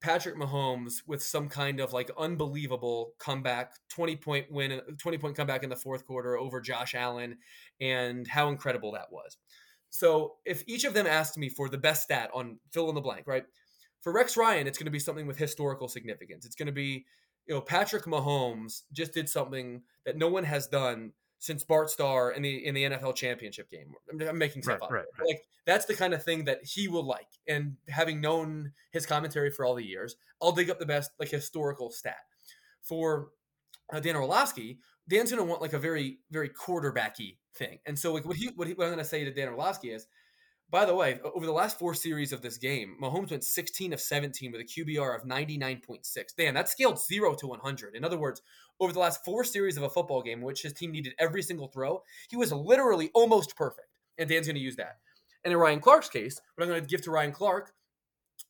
Patrick 0.00 0.36
Mahomes 0.36 1.02
with 1.06 1.22
some 1.22 1.48
kind 1.48 1.80
of 1.80 1.92
like 1.92 2.10
unbelievable 2.16 3.12
comeback, 3.18 3.72
20 3.90 4.16
point 4.16 4.50
win, 4.50 4.80
20 4.98 5.18
point 5.18 5.36
comeback 5.36 5.62
in 5.62 5.70
the 5.70 5.76
fourth 5.76 6.06
quarter 6.06 6.36
over 6.36 6.60
Josh 6.60 6.94
Allen, 6.94 7.38
and 7.80 8.26
how 8.26 8.48
incredible 8.48 8.92
that 8.92 9.10
was. 9.10 9.36
So 9.90 10.36
if 10.44 10.62
each 10.66 10.84
of 10.84 10.94
them 10.94 11.06
asked 11.06 11.38
me 11.38 11.48
for 11.48 11.68
the 11.68 11.78
best 11.78 12.02
stat 12.02 12.30
on 12.34 12.58
fill 12.72 12.88
in 12.88 12.94
the 12.94 13.00
blank, 13.00 13.26
right? 13.26 13.44
For 14.02 14.12
Rex 14.12 14.36
Ryan, 14.36 14.66
it's 14.66 14.78
going 14.78 14.86
to 14.86 14.92
be 14.92 14.98
something 14.98 15.26
with 15.26 15.38
historical 15.38 15.88
significance. 15.88 16.46
It's 16.46 16.54
going 16.54 16.66
to 16.66 16.72
be, 16.72 17.04
you 17.46 17.54
know, 17.54 17.60
Patrick 17.60 18.04
Mahomes 18.04 18.82
just 18.92 19.12
did 19.12 19.28
something 19.28 19.82
that 20.04 20.16
no 20.16 20.28
one 20.28 20.44
has 20.44 20.66
done 20.66 21.12
since 21.38 21.64
Bart 21.64 21.90
Starr 21.90 22.32
in 22.32 22.42
the 22.42 22.66
in 22.66 22.74
the 22.74 22.84
NFL 22.84 23.14
championship 23.14 23.70
game. 23.70 23.92
I'm, 24.28 24.38
making 24.38 24.62
stuff 24.62 24.80
right, 24.80 24.86
up. 24.86 24.92
Right, 24.92 25.04
right. 25.18 25.28
Like 25.28 25.42
that's 25.66 25.86
the 25.86 25.94
kind 25.94 26.14
of 26.14 26.22
thing 26.22 26.44
that 26.44 26.64
he 26.64 26.88
will 26.88 27.04
like. 27.04 27.28
And 27.46 27.76
having 27.88 28.20
known 28.20 28.72
his 28.90 29.06
commentary 29.06 29.50
for 29.50 29.64
all 29.64 29.74
the 29.74 29.84
years, 29.84 30.16
I'll 30.42 30.52
dig 30.52 30.70
up 30.70 30.78
the 30.78 30.86
best 30.86 31.10
like 31.18 31.30
historical 31.30 31.90
stat. 31.90 32.18
For 32.82 33.28
uh, 33.92 34.00
Dan 34.00 34.16
Orlovsky, 34.16 34.80
Dan's 35.08 35.30
going 35.30 35.42
to 35.42 35.48
want 35.48 35.62
like 35.62 35.72
a 35.72 35.78
very 35.78 36.18
very 36.30 36.48
quarterbacky 36.48 37.36
thing. 37.54 37.78
And 37.86 37.98
so 37.98 38.12
like 38.12 38.24
what 38.24 38.36
he 38.36 38.50
what, 38.54 38.68
he, 38.68 38.74
what 38.74 38.84
I'm 38.84 38.92
going 38.92 38.98
to 38.98 39.04
say 39.04 39.24
to 39.24 39.32
Dan 39.32 39.48
Orlovsky 39.48 39.90
is, 39.90 40.06
by 40.70 40.84
the 40.84 40.94
way, 40.94 41.18
over 41.34 41.46
the 41.46 41.52
last 41.52 41.78
four 41.78 41.94
series 41.94 42.32
of 42.32 42.42
this 42.42 42.58
game, 42.58 42.96
Mahomes 43.02 43.30
went 43.30 43.44
16 43.44 43.92
of 43.92 44.00
17 44.00 44.52
with 44.52 44.60
a 44.60 44.64
QBR 44.64 45.16
of 45.16 45.24
99.6. 45.24 46.04
Dan, 46.36 46.54
that 46.54 46.68
scaled 46.68 47.00
zero 47.00 47.34
to 47.34 47.46
100. 47.46 47.94
In 47.96 48.04
other 48.04 48.18
words, 48.18 48.42
over 48.78 48.92
the 48.92 48.98
last 48.98 49.24
four 49.24 49.44
series 49.44 49.76
of 49.76 49.82
a 49.82 49.90
football 49.90 50.22
game, 50.22 50.42
which 50.42 50.62
his 50.62 50.74
team 50.74 50.92
needed 50.92 51.14
every 51.18 51.42
single 51.42 51.68
throw, 51.68 52.02
he 52.28 52.36
was 52.36 52.52
literally 52.52 53.10
almost 53.14 53.56
perfect. 53.56 53.98
And 54.18 54.28
Dan's 54.28 54.46
going 54.46 54.56
to 54.56 54.62
use 54.62 54.76
that. 54.76 54.98
And 55.44 55.52
in 55.52 55.58
Ryan 55.58 55.80
Clark's 55.80 56.08
case, 56.08 56.40
what 56.54 56.64
I'm 56.64 56.70
going 56.70 56.82
to 56.82 56.88
give 56.88 57.02
to 57.02 57.10
Ryan 57.10 57.32
Clark, 57.32 57.72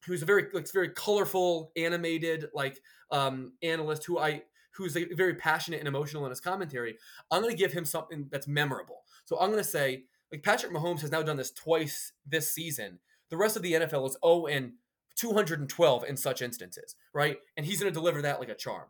who's 0.07 0.23
a 0.23 0.27
very 0.27 0.47
like 0.53 0.71
very 0.73 0.89
colorful, 0.89 1.71
animated 1.77 2.47
like 2.53 2.81
um, 3.11 3.53
analyst 3.63 4.05
who 4.07 4.19
I 4.19 4.43
who's 4.85 4.97
very 5.13 5.35
passionate 5.35 5.81
and 5.81 5.89
emotional 5.89 6.25
in 6.25 6.31
his 6.31 6.41
commentary, 6.41 6.97
I'm 7.31 7.43
going 7.43 7.55
to 7.55 7.59
give 7.59 7.73
him 7.73 7.85
something 7.85 8.29
that's 8.31 8.49
memorable. 8.49 9.03
So 9.25 9.39
I'm 9.39 9.51
going 9.51 9.63
to 9.63 9.69
say 9.69 10.05
like 10.33 10.43
Patrick 10.43 10.73
Mahomes 10.73 11.01
has 11.01 11.11
now 11.11 11.23
done 11.23 11.37
this 11.37 11.51
twice 11.51 12.13
this 12.27 12.53
season. 12.53 12.99
The 13.31 13.37
rest 13.37 13.57
of 13.57 13.63
the 13.63 13.75
NFL 13.75 14.09
is 14.09 14.17
0 14.25 14.47
and 14.47 14.73
212 15.17 16.05
in 16.05 16.17
such 16.17 16.41
instances, 16.41 16.97
right? 17.13 17.39
And 17.57 17.67
he's 17.67 17.81
going 17.81 17.93
to 17.93 17.99
deliver 17.99 18.23
that 18.23 18.41
like 18.41 18.49
a 18.49 18.55
charm 18.55 18.87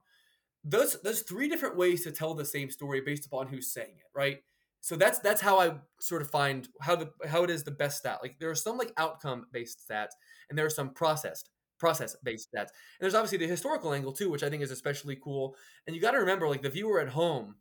those 0.65 1.01
there's 1.03 1.23
three 1.23 1.49
different 1.49 1.77
ways 1.77 2.05
to 2.05 2.11
tell 2.11 2.35
the 2.35 2.45
same 2.45 2.71
story 2.71 3.01
based 3.01 3.27
upon 3.27 3.47
who's 3.47 3.73
saying 3.73 3.95
it, 3.97 4.11
right? 4.15 4.39
So 4.81 4.97
that's 4.97 5.19
that's 5.19 5.41
how 5.41 5.59
I 5.59 5.73
sort 6.01 6.23
of 6.23 6.31
find 6.31 6.69
how 6.81 6.97
the 6.97 7.11
how 7.27 7.45
it 7.45 7.51
is 7.51 7.65
the 7.65 7.71
best 7.71 7.99
stat. 7.99 8.19
Like 8.23 8.39
there 8.39 8.51
are 8.51 8.55
some 8.55 8.79
like 8.79 8.93
outcome 8.97 9.47
based 9.53 9.87
stats, 9.89 10.13
and 10.49 10.59
there 10.59 10.67
are 10.67 10.71
some 10.71 10.91
processed 10.91 11.51
process 11.79 12.17
based 12.23 12.49
stats. 12.53 12.59
And 12.59 13.01
there's 13.01 13.15
obviously 13.15 13.39
the 13.39 13.47
historical 13.47 13.93
angle 13.93 14.13
too, 14.13 14.31
which 14.31 14.43
I 14.43 14.51
think 14.51 14.63
is 14.63 14.71
especially 14.71 15.17
cool. 15.17 15.55
And 15.87 15.95
you 15.95 16.03
got 16.03 16.13
to 16.13 16.19
remember, 16.19 16.49
like 16.49 16.63
the 16.63 16.71
viewer 16.71 17.01
at 17.01 17.11
home 17.11 17.57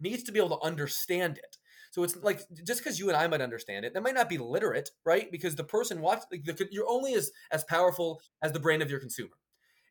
needs 0.00 0.22
to 0.24 0.32
be 0.32 0.38
able 0.38 0.56
to 0.56 0.64
understand 0.64 1.38
it. 1.38 1.58
So 1.90 2.02
it's 2.02 2.16
like 2.16 2.42
just 2.66 2.80
because 2.80 2.98
you 2.98 3.08
and 3.08 3.16
I 3.16 3.26
might 3.28 3.40
understand 3.40 3.84
it, 3.84 3.94
that 3.94 4.02
might 4.02 4.14
not 4.14 4.28
be 4.28 4.38
literate, 4.38 4.90
right? 5.04 5.30
Because 5.32 5.56
the 5.56 5.64
person 5.64 6.00
watch, 6.00 6.22
like 6.30 6.42
you're 6.70 6.88
only 6.88 7.14
as 7.14 7.30
as 7.50 7.64
powerful 7.64 8.20
as 8.42 8.52
the 8.52 8.60
brain 8.60 8.82
of 8.82 8.90
your 8.90 9.00
consumer. 9.00 9.36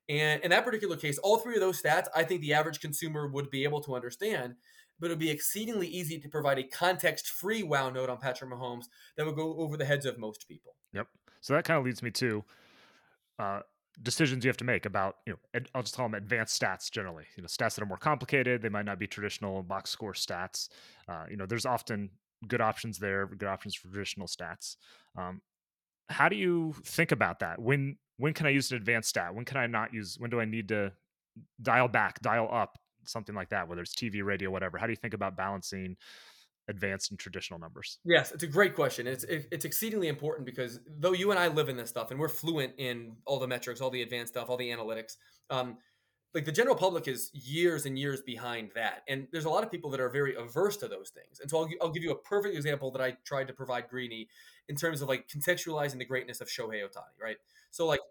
And 0.09 0.41
in 0.41 0.51
that 0.51 0.63
particular 0.63 0.95
case, 0.95 1.18
all 1.18 1.38
three 1.38 1.55
of 1.55 1.59
those 1.59 1.82
stats, 1.82 2.07
I 2.15 2.24
think 2.24 2.41
the 2.41 2.53
average 2.53 2.80
consumer 2.80 3.28
would 3.28 3.49
be 3.49 3.63
able 3.65 3.82
to 3.82 3.95
understand, 3.95 4.55
but 4.99 5.07
it 5.07 5.09
would 5.09 5.20
be 5.20 5.30
exceedingly 5.30 5.88
easy 5.88 6.18
to 6.20 6.30
provide 6.30 6.59
a 6.59 6.63
context 6.63 7.30
free 7.30 7.61
wow 7.63 7.89
note 7.89 8.09
on 8.09 8.18
Patrick 8.18 8.49
Mahomes 8.49 8.86
that 9.18 9.26
would 9.26 9.36
go 9.36 9.57
over 9.57 9.76
the 9.76 9.86
heads 9.86 10.05
of 10.05 10.18
most 10.18 10.47
people. 10.47 10.76
Yep. 10.93 11.07
So 11.41 11.53
that 11.53 11.65
kind 11.65 11.78
of 11.78 11.84
leads 11.84 12.01
me 12.01 12.11
to 12.11 12.43
uh, 13.39 13.61
decisions 14.01 14.43
you 14.43 14.49
have 14.49 14.57
to 14.57 14.63
make 14.63 14.85
about, 14.85 15.17
you 15.25 15.33
know, 15.33 15.39
ed- 15.53 15.69
I'll 15.73 15.83
just 15.83 15.95
call 15.95 16.05
them 16.05 16.15
advanced 16.15 16.59
stats 16.59 16.91
generally. 16.91 17.25
You 17.35 17.43
know, 17.43 17.47
stats 17.47 17.75
that 17.75 17.81
are 17.81 17.88
more 17.88 17.97
complicated. 17.97 18.61
They 18.61 18.69
might 18.69 18.85
not 18.85 18.99
be 18.99 19.07
traditional 19.07 19.63
box 19.63 19.89
score 19.89 20.13
stats. 20.13 20.69
Uh, 21.07 21.25
you 21.29 21.38
know, 21.38 21.45
there's 21.45 21.65
often 21.65 22.09
good 22.47 22.61
options 22.61 22.99
there, 22.99 23.25
good 23.25 23.49
options 23.49 23.75
for 23.75 23.88
traditional 23.88 24.27
stats. 24.27 24.75
Um, 25.17 25.41
how 26.09 26.29
do 26.29 26.35
you 26.35 26.73
think 26.85 27.11
about 27.11 27.39
that? 27.39 27.59
When 27.59 27.97
when 28.17 28.33
can 28.33 28.45
I 28.45 28.49
use 28.49 28.71
an 28.71 28.77
advanced 28.77 29.09
stat? 29.09 29.33
When 29.33 29.45
can 29.45 29.57
I 29.57 29.67
not 29.67 29.93
use? 29.93 30.17
When 30.17 30.29
do 30.29 30.39
I 30.39 30.45
need 30.45 30.69
to 30.69 30.91
dial 31.61 31.88
back, 31.88 32.19
dial 32.21 32.49
up, 32.51 32.77
something 33.05 33.35
like 33.35 33.49
that? 33.49 33.67
Whether 33.67 33.81
it's 33.81 33.93
TV, 33.93 34.23
radio, 34.23 34.49
whatever. 34.49 34.77
How 34.77 34.88
do 34.88 34.91
you 34.91 34.97
think 34.97 35.13
about 35.13 35.35
balancing 35.38 35.97
advanced 36.68 37.11
and 37.11 37.20
traditional 37.20 37.59
numbers? 37.59 37.99
Yes, 38.03 38.32
it's 38.32 38.43
a 38.43 38.47
great 38.47 38.76
question. 38.76 39.07
It's 39.07 39.24
it's 39.24 39.65
exceedingly 39.65 40.07
important 40.07 40.45
because 40.45 40.80
though 40.99 41.13
you 41.13 41.32
and 41.32 41.39
I 41.39 41.47
live 41.47 41.70
in 41.70 41.78
this 41.78 41.89
stuff 41.89 42.11
and 42.11 42.20
we're 42.20 42.30
fluent 42.30 42.74
in 42.78 43.15
all 43.26 43.39
the 43.39 43.47
metrics, 43.47 43.82
all 43.82 43.89
the 43.89 44.01
advanced 44.01 44.34
stuff, 44.34 44.49
all 44.49 44.57
the 44.57 44.70
analytics, 44.70 45.15
um, 45.49 45.78
like 46.34 46.45
the 46.45 46.51
general 46.51 46.76
public 46.76 47.07
is 47.07 47.32
years 47.34 47.86
and 47.86 47.97
years 47.97 48.22
behind 48.22 48.72
that, 48.76 49.03
and 49.07 49.28
there's 49.32 49.45
a 49.45 49.49
lot 49.49 49.63
of 49.63 49.72
people 49.72 49.89
that 49.91 49.99
are 49.99 50.09
very 50.09 50.36
averse 50.36 50.78
to 50.78 50.88
those 50.88 51.09
things. 51.09 51.39
And 51.39 51.49
so 51.49 51.59
I'll, 51.59 51.70
I'll 51.82 51.91
give 51.91 52.03
you 52.03 52.11
a 52.11 52.18
perfect 52.18 52.55
example 52.55 52.91
that 52.91 53.01
I 53.01 53.18
tried 53.24 53.47
to 53.47 53.53
provide 53.53 53.89
Greeny 53.89 54.28
in 54.68 54.76
terms 54.76 55.01
of 55.01 55.07
like 55.07 55.28
contextualizing 55.28 55.97
the 55.97 56.05
greatness 56.05 56.41
of 56.41 56.47
Shohei 56.47 56.84
Ohtani, 56.84 57.22
right? 57.22 57.38
So 57.72 57.86
like 57.86 58.01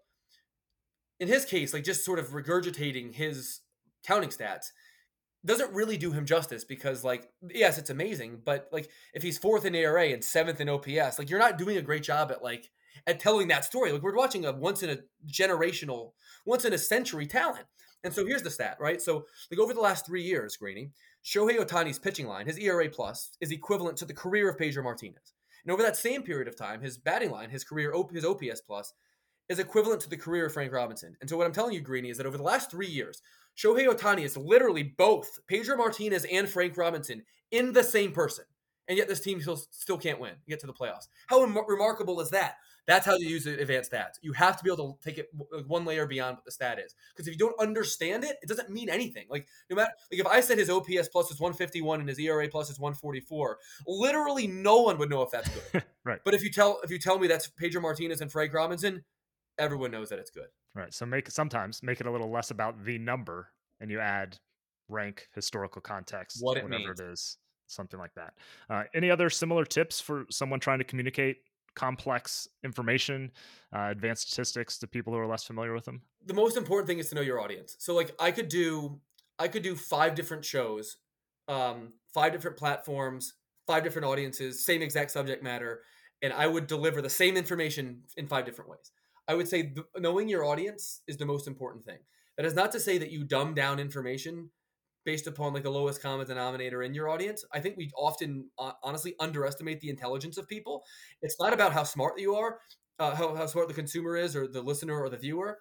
in 1.19 1.27
his 1.27 1.45
case, 1.45 1.73
like 1.73 1.83
just 1.83 2.03
sort 2.03 2.19
of 2.19 2.29
regurgitating 2.29 3.13
his 3.13 3.61
counting 4.03 4.29
stats 4.29 4.71
doesn't 5.47 5.73
really 5.73 5.97
do 5.97 6.11
him 6.11 6.25
justice 6.25 6.63
because 6.63 7.03
like 7.03 7.29
yes 7.49 7.77
it's 7.77 7.89
amazing 7.89 8.41
but 8.43 8.67
like 8.71 8.89
if 9.13 9.23
he's 9.23 9.37
fourth 9.37 9.65
in 9.65 9.73
ERA 9.73 10.09
and 10.09 10.23
seventh 10.23 10.59
in 10.59 10.69
OPS 10.69 11.17
like 11.17 11.29
you're 11.29 11.39
not 11.39 11.57
doing 11.57 11.77
a 11.77 11.81
great 11.81 12.03
job 12.03 12.31
at 12.31 12.43
like 12.43 12.69
at 13.05 13.19
telling 13.19 13.47
that 13.49 13.65
story. 13.65 13.91
Like 13.91 14.01
we're 14.01 14.15
watching 14.15 14.45
a 14.45 14.53
once 14.53 14.81
in 14.81 14.89
a 14.89 14.97
generational 15.27 16.13
once 16.45 16.65
in 16.65 16.73
a 16.73 16.77
century 16.77 17.27
talent. 17.27 17.65
And 18.03 18.13
so 18.13 18.25
here's 18.25 18.43
the 18.43 18.49
stat 18.49 18.77
right? 18.79 19.01
So 19.01 19.25
like 19.51 19.59
over 19.59 19.73
the 19.73 19.81
last 19.81 20.05
three 20.05 20.23
years 20.23 20.57
Greeny 20.57 20.91
Shohei 21.23 21.59
Ohtani's 21.59 21.99
pitching 21.99 22.27
line 22.27 22.45
his 22.45 22.57
ERA 22.57 22.89
plus 22.89 23.31
is 23.41 23.51
equivalent 23.51 23.97
to 23.97 24.05
the 24.05 24.13
career 24.13 24.49
of 24.49 24.57
Pedro 24.57 24.83
Martinez. 24.83 25.33
And 25.63 25.71
over 25.71 25.83
that 25.83 25.97
same 25.97 26.23
period 26.23 26.47
of 26.47 26.57
time 26.57 26.81
his 26.81 26.97
batting 26.97 27.31
line 27.31 27.49
his 27.49 27.63
career 27.63 27.93
his 28.11 28.25
OPS 28.25 28.61
plus 28.61 28.93
is 29.49 29.59
equivalent 29.59 30.01
to 30.01 30.09
the 30.09 30.17
career 30.17 30.47
of 30.47 30.53
Frank 30.53 30.73
Robinson. 30.73 31.15
And 31.21 31.29
so 31.29 31.37
what 31.37 31.47
I'm 31.47 31.53
telling 31.53 31.73
you 31.73 31.81
Greeny 31.81 32.09
is 32.09 32.17
that 32.17 32.25
over 32.25 32.37
the 32.37 32.43
last 32.43 32.69
three 32.69 32.87
years 32.87 33.21
Shohei 33.57 33.87
Ohtani 33.87 34.23
is 34.23 34.37
literally 34.37 34.83
both 34.83 35.39
Pedro 35.47 35.77
Martinez 35.77 36.25
and 36.25 36.47
Frank 36.47 36.77
Robinson 36.77 37.23
in 37.51 37.73
the 37.73 37.83
same 37.83 38.11
person. 38.11 38.45
And 38.87 38.97
yet 38.97 39.07
this 39.07 39.19
team 39.19 39.41
still, 39.41 39.57
still 39.71 39.97
can't 39.97 40.19
win, 40.19 40.35
get 40.47 40.61
to 40.61 40.67
the 40.67 40.73
playoffs. 40.73 41.07
How 41.27 41.41
remarkable 41.41 42.21
is 42.21 42.29
that? 42.29 42.55
That's 42.85 43.05
how 43.05 43.17
you 43.17 43.27
use 43.27 43.45
advanced 43.45 43.91
stats. 43.91 44.13
You 44.21 44.31
have 44.31 44.55
to 44.55 44.63
be 44.63 44.71
able 44.71 44.93
to 44.93 45.09
take 45.09 45.17
it 45.17 45.27
one 45.67 45.83
layer 45.83 46.07
beyond 46.07 46.37
what 46.37 46.45
the 46.45 46.51
stat 46.51 46.79
is. 46.79 46.95
Because 47.13 47.27
if 47.27 47.33
you 47.33 47.37
don't 47.37 47.59
understand 47.59 48.23
it, 48.23 48.37
it 48.41 48.47
doesn't 48.47 48.69
mean 48.69 48.89
anything. 48.89 49.25
Like 49.29 49.45
no 49.69 49.75
matter 49.75 49.91
like 50.09 50.21
if 50.21 50.25
I 50.25 50.39
said 50.39 50.57
his 50.57 50.69
OPS 50.69 51.09
plus 51.11 51.29
is 51.29 51.39
151 51.39 51.99
and 51.99 52.07
his 52.07 52.17
ERA 52.17 52.47
plus 52.47 52.69
is 52.69 52.79
144, 52.79 53.57
literally 53.85 54.47
no 54.47 54.83
one 54.83 54.97
would 54.99 55.09
know 55.09 55.21
if 55.21 55.31
that's 55.31 55.49
good. 55.49 55.83
right. 56.05 56.19
But 56.23 56.33
if 56.33 56.43
you 56.43 56.49
tell 56.49 56.79
if 56.81 56.89
you 56.89 56.97
tell 56.97 57.19
me 57.19 57.27
that's 57.27 57.49
Pedro 57.49 57.81
Martinez 57.81 58.21
and 58.21 58.31
Frank 58.31 58.53
Robinson, 58.53 59.03
everyone 59.57 59.91
knows 59.91 60.09
that 60.09 60.19
it's 60.19 60.31
good. 60.31 60.47
Right. 60.75 60.93
So 60.93 61.05
make 61.05 61.29
sometimes 61.29 61.81
make 61.81 61.99
it 61.99 62.07
a 62.07 62.11
little 62.11 62.31
less 62.31 62.51
about 62.51 62.83
the 62.83 62.97
number 62.97 63.49
and 63.79 63.89
you 63.89 63.99
add 63.99 64.37
rank, 64.89 65.27
historical 65.33 65.81
context, 65.81 66.37
what 66.41 66.57
it 66.57 66.63
whatever 66.63 66.83
means. 66.83 66.99
it 66.99 67.07
is, 67.11 67.37
something 67.67 67.99
like 67.99 68.13
that. 68.15 68.33
Uh, 68.69 68.83
any 68.93 69.09
other 69.09 69.29
similar 69.29 69.65
tips 69.65 69.99
for 69.99 70.25
someone 70.29 70.59
trying 70.59 70.79
to 70.79 70.83
communicate 70.83 71.37
complex 71.75 72.47
information, 72.63 73.31
uh, 73.75 73.87
advanced 73.91 74.31
statistics 74.31 74.79
to 74.79 74.87
people 74.87 75.13
who 75.13 75.19
are 75.19 75.27
less 75.27 75.43
familiar 75.43 75.73
with 75.73 75.85
them? 75.85 76.01
The 76.25 76.33
most 76.33 76.57
important 76.57 76.87
thing 76.87 76.99
is 76.99 77.09
to 77.09 77.15
know 77.15 77.21
your 77.21 77.39
audience. 77.39 77.75
So 77.79 77.93
like 77.95 78.15
I 78.19 78.31
could 78.31 78.49
do 78.49 78.99
I 79.39 79.47
could 79.47 79.61
do 79.61 79.75
five 79.75 80.15
different 80.15 80.43
shows, 80.43 80.97
um, 81.47 81.93
five 82.13 82.31
different 82.31 82.57
platforms, 82.57 83.33
five 83.67 83.83
different 83.83 84.07
audiences, 84.07 84.65
same 84.65 84.81
exact 84.81 85.11
subject 85.11 85.43
matter, 85.43 85.81
and 86.21 86.33
I 86.33 86.47
would 86.47 86.65
deliver 86.65 87.01
the 87.01 87.09
same 87.09 87.37
information 87.37 88.01
in 88.15 88.27
five 88.27 88.45
different 88.45 88.71
ways. 88.71 88.91
I 89.27 89.35
would 89.35 89.47
say 89.47 89.63
th- 89.63 89.85
knowing 89.97 90.29
your 90.29 90.45
audience 90.45 91.01
is 91.07 91.17
the 91.17 91.25
most 91.25 91.47
important 91.47 91.85
thing. 91.85 91.99
That 92.37 92.45
is 92.45 92.53
not 92.53 92.71
to 92.73 92.79
say 92.79 92.97
that 92.97 93.11
you 93.11 93.23
dumb 93.23 93.53
down 93.53 93.79
information 93.79 94.51
based 95.05 95.27
upon 95.27 95.53
like 95.53 95.63
the 95.63 95.69
lowest 95.69 96.01
common 96.01 96.27
denominator 96.27 96.83
in 96.83 96.93
your 96.93 97.09
audience. 97.09 97.43
I 97.53 97.59
think 97.59 97.77
we 97.77 97.89
often 97.97 98.49
uh, 98.59 98.73
honestly 98.83 99.15
underestimate 99.19 99.79
the 99.79 99.89
intelligence 99.89 100.37
of 100.37 100.47
people. 100.47 100.83
It's 101.21 101.39
not 101.39 101.53
about 101.53 101.73
how 101.73 101.83
smart 101.83 102.19
you 102.19 102.35
are, 102.35 102.59
uh, 102.99 103.15
how, 103.15 103.33
how 103.35 103.45
smart 103.47 103.69
the 103.69 103.73
consumer 103.73 104.17
is, 104.17 104.35
or 104.35 104.47
the 104.47 104.61
listener 104.61 104.99
or 105.01 105.09
the 105.09 105.17
viewer. 105.17 105.59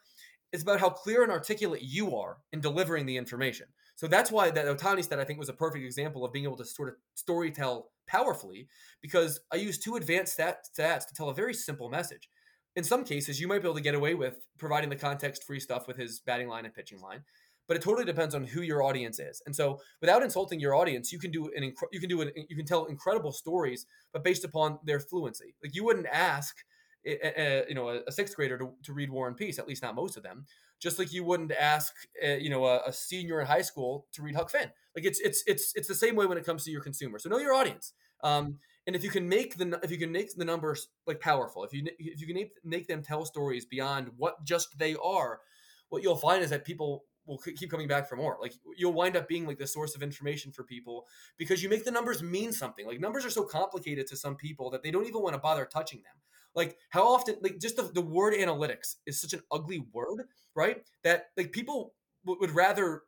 It's 0.52 0.64
about 0.64 0.80
how 0.80 0.90
clear 0.90 1.22
and 1.22 1.32
articulate 1.32 1.82
you 1.82 2.16
are 2.16 2.38
in 2.52 2.60
delivering 2.60 3.06
the 3.06 3.16
information. 3.16 3.68
So 3.94 4.06
that's 4.06 4.30
why 4.30 4.50
that 4.50 4.66
Ohtani 4.66 5.02
stat 5.02 5.20
I 5.20 5.24
think 5.24 5.38
was 5.38 5.48
a 5.48 5.54
perfect 5.54 5.84
example 5.84 6.24
of 6.24 6.32
being 6.32 6.44
able 6.44 6.56
to 6.56 6.64
sort 6.64 6.88
of 6.88 6.96
story 7.14 7.50
tell 7.50 7.92
powerfully 8.06 8.68
because 9.00 9.40
I 9.52 9.56
use 9.56 9.78
two 9.78 9.96
advanced 9.96 10.34
stat, 10.34 10.66
stats 10.76 11.06
to 11.06 11.14
tell 11.14 11.28
a 11.28 11.34
very 11.34 11.54
simple 11.54 11.88
message 11.88 12.28
in 12.76 12.84
some 12.84 13.04
cases, 13.04 13.40
you 13.40 13.48
might 13.48 13.62
be 13.62 13.66
able 13.66 13.74
to 13.74 13.80
get 13.80 13.94
away 13.94 14.14
with 14.14 14.46
providing 14.58 14.90
the 14.90 14.96
context 14.96 15.44
free 15.44 15.58
stuff 15.58 15.88
with 15.88 15.96
his 15.96 16.20
batting 16.20 16.48
line 16.48 16.66
and 16.66 16.74
pitching 16.74 17.00
line. 17.00 17.22
But 17.66 17.76
it 17.76 17.82
totally 17.82 18.04
depends 18.04 18.34
on 18.34 18.44
who 18.44 18.62
your 18.62 18.82
audience 18.84 19.18
is, 19.18 19.42
and 19.44 19.56
so 19.56 19.80
without 20.00 20.22
insulting 20.22 20.60
your 20.60 20.76
audience, 20.76 21.10
you 21.10 21.18
can 21.18 21.32
do 21.32 21.50
an 21.56 21.64
inc- 21.64 21.88
you 21.90 21.98
can 21.98 22.08
do 22.08 22.20
an, 22.20 22.30
you 22.48 22.54
can 22.54 22.64
tell 22.64 22.84
incredible 22.84 23.32
stories, 23.32 23.86
but 24.12 24.22
based 24.22 24.44
upon 24.44 24.78
their 24.84 25.00
fluency. 25.00 25.56
Like 25.60 25.74
you 25.74 25.84
wouldn't 25.84 26.06
ask, 26.06 26.58
a, 27.04 27.40
a, 27.40 27.68
you 27.68 27.74
know, 27.74 27.88
a, 28.06 28.12
sixth 28.12 28.36
grader 28.36 28.58
to, 28.58 28.70
to 28.84 28.92
read 28.92 29.10
War 29.10 29.26
and 29.26 29.36
Peace, 29.36 29.58
at 29.58 29.66
least 29.66 29.82
not 29.82 29.94
most 29.94 30.16
of 30.16 30.22
them. 30.22 30.44
Just 30.78 30.98
like 30.98 31.12
you 31.12 31.24
wouldn't 31.24 31.52
ask, 31.52 31.92
a, 32.22 32.38
you 32.38 32.50
know, 32.50 32.66
a, 32.66 32.92
senior 32.92 33.40
in 33.40 33.46
high 33.46 33.62
school 33.62 34.06
to 34.12 34.22
read 34.22 34.34
Huck 34.34 34.50
Finn. 34.50 34.70
Like 34.94 35.04
it's 35.04 35.20
it's 35.20 35.42
it's 35.46 35.72
it's 35.74 35.88
the 35.88 35.94
same 35.94 36.16
way 36.16 36.26
when 36.26 36.38
it 36.38 36.44
comes 36.44 36.64
to 36.64 36.70
your 36.70 36.82
consumer. 36.82 37.18
So 37.18 37.30
know 37.30 37.38
your 37.38 37.54
audience. 37.54 37.94
Um, 38.22 38.58
and 38.86 38.94
if 38.94 39.02
you 39.02 39.10
can 39.10 39.28
make 39.28 39.56
the 39.56 39.78
if 39.82 39.90
you 39.90 39.98
can 39.98 40.12
make 40.12 40.34
the 40.34 40.44
numbers 40.44 40.88
like 41.06 41.20
powerful, 41.20 41.64
if 41.64 41.72
you 41.72 41.84
if 41.98 42.20
you 42.20 42.26
can 42.26 42.48
make, 42.64 42.86
them 42.86 43.02
tell 43.02 43.24
stories 43.24 43.66
beyond 43.66 44.10
what 44.16 44.44
just 44.44 44.78
they 44.78 44.94
are, 45.02 45.40
what 45.88 46.02
you'll 46.02 46.16
find 46.16 46.42
is 46.42 46.50
that 46.50 46.64
people 46.64 47.04
will 47.26 47.38
keep 47.38 47.68
coming 47.70 47.88
back 47.88 48.08
for 48.08 48.14
more. 48.14 48.38
Like 48.40 48.54
you'll 48.76 48.92
wind 48.92 49.16
up 49.16 49.26
being 49.26 49.46
like 49.46 49.58
the 49.58 49.66
source 49.66 49.96
of 49.96 50.02
information 50.02 50.52
for 50.52 50.62
people 50.62 51.06
because 51.36 51.62
you 51.62 51.68
make 51.68 51.84
the 51.84 51.90
numbers 51.90 52.22
mean 52.22 52.52
something. 52.52 52.86
Like 52.86 53.00
numbers 53.00 53.24
are 53.24 53.30
so 53.30 53.42
complicated 53.44 54.06
to 54.08 54.16
some 54.16 54.36
people 54.36 54.70
that 54.70 54.84
they 54.84 54.92
don't 54.92 55.06
even 55.06 55.22
want 55.22 55.34
to 55.34 55.40
bother 55.40 55.64
touching 55.64 55.98
them. 55.98 56.14
Like 56.54 56.78
how 56.90 57.12
often 57.12 57.36
like 57.42 57.58
just 57.58 57.76
the, 57.76 57.82
the 57.82 58.00
word 58.00 58.34
analytics 58.34 58.96
is 59.04 59.20
such 59.20 59.32
an 59.32 59.42
ugly 59.50 59.84
word, 59.92 60.26
right? 60.54 60.82
That 61.02 61.26
like 61.36 61.50
people 61.50 61.94
w- 62.24 62.40
would 62.40 62.52
rather 62.52 63.02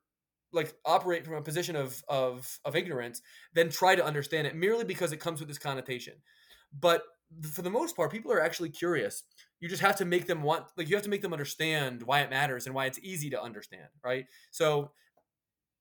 like 0.53 0.75
operate 0.85 1.25
from 1.25 1.35
a 1.35 1.43
position 1.43 1.77
of 1.77 2.03
of 2.09 2.59
of 2.65 2.77
ignorance 2.77 3.23
than 3.55 3.69
try 3.69 3.95
to 3.95 4.05
understand 4.05 4.47
it 4.47 4.57
merely 4.57 4.85
because 4.85 5.13
it 5.13 5.21
comes 5.21 5.41
with 5.41 5.49
this 5.49 5.59
connotation. 5.59 6.15
But 6.73 7.03
for 7.53 7.63
the 7.63 7.71
most 7.71 7.97
part, 7.97 8.11
people 8.11 8.33
are 8.33 8.43
actually 8.43 8.71
curious. 8.71 9.23
You 9.61 9.69
just 9.69 9.83
have 9.83 9.97
to 9.97 10.05
make 10.05 10.27
them 10.27 10.43
want 10.43 10.65
like 10.77 10.89
you 10.89 10.97
have 10.97 11.05
to 11.05 11.11
make 11.11 11.23
them 11.23 11.33
understand 11.33 12.03
why 12.03 12.21
it 12.21 12.31
matters 12.31 12.67
and 12.67 12.75
why 12.75 12.87
it's 12.87 12.99
easy 13.03 13.31
to 13.31 13.43
understand, 13.43 13.89
right? 14.05 14.27
So 14.51 14.93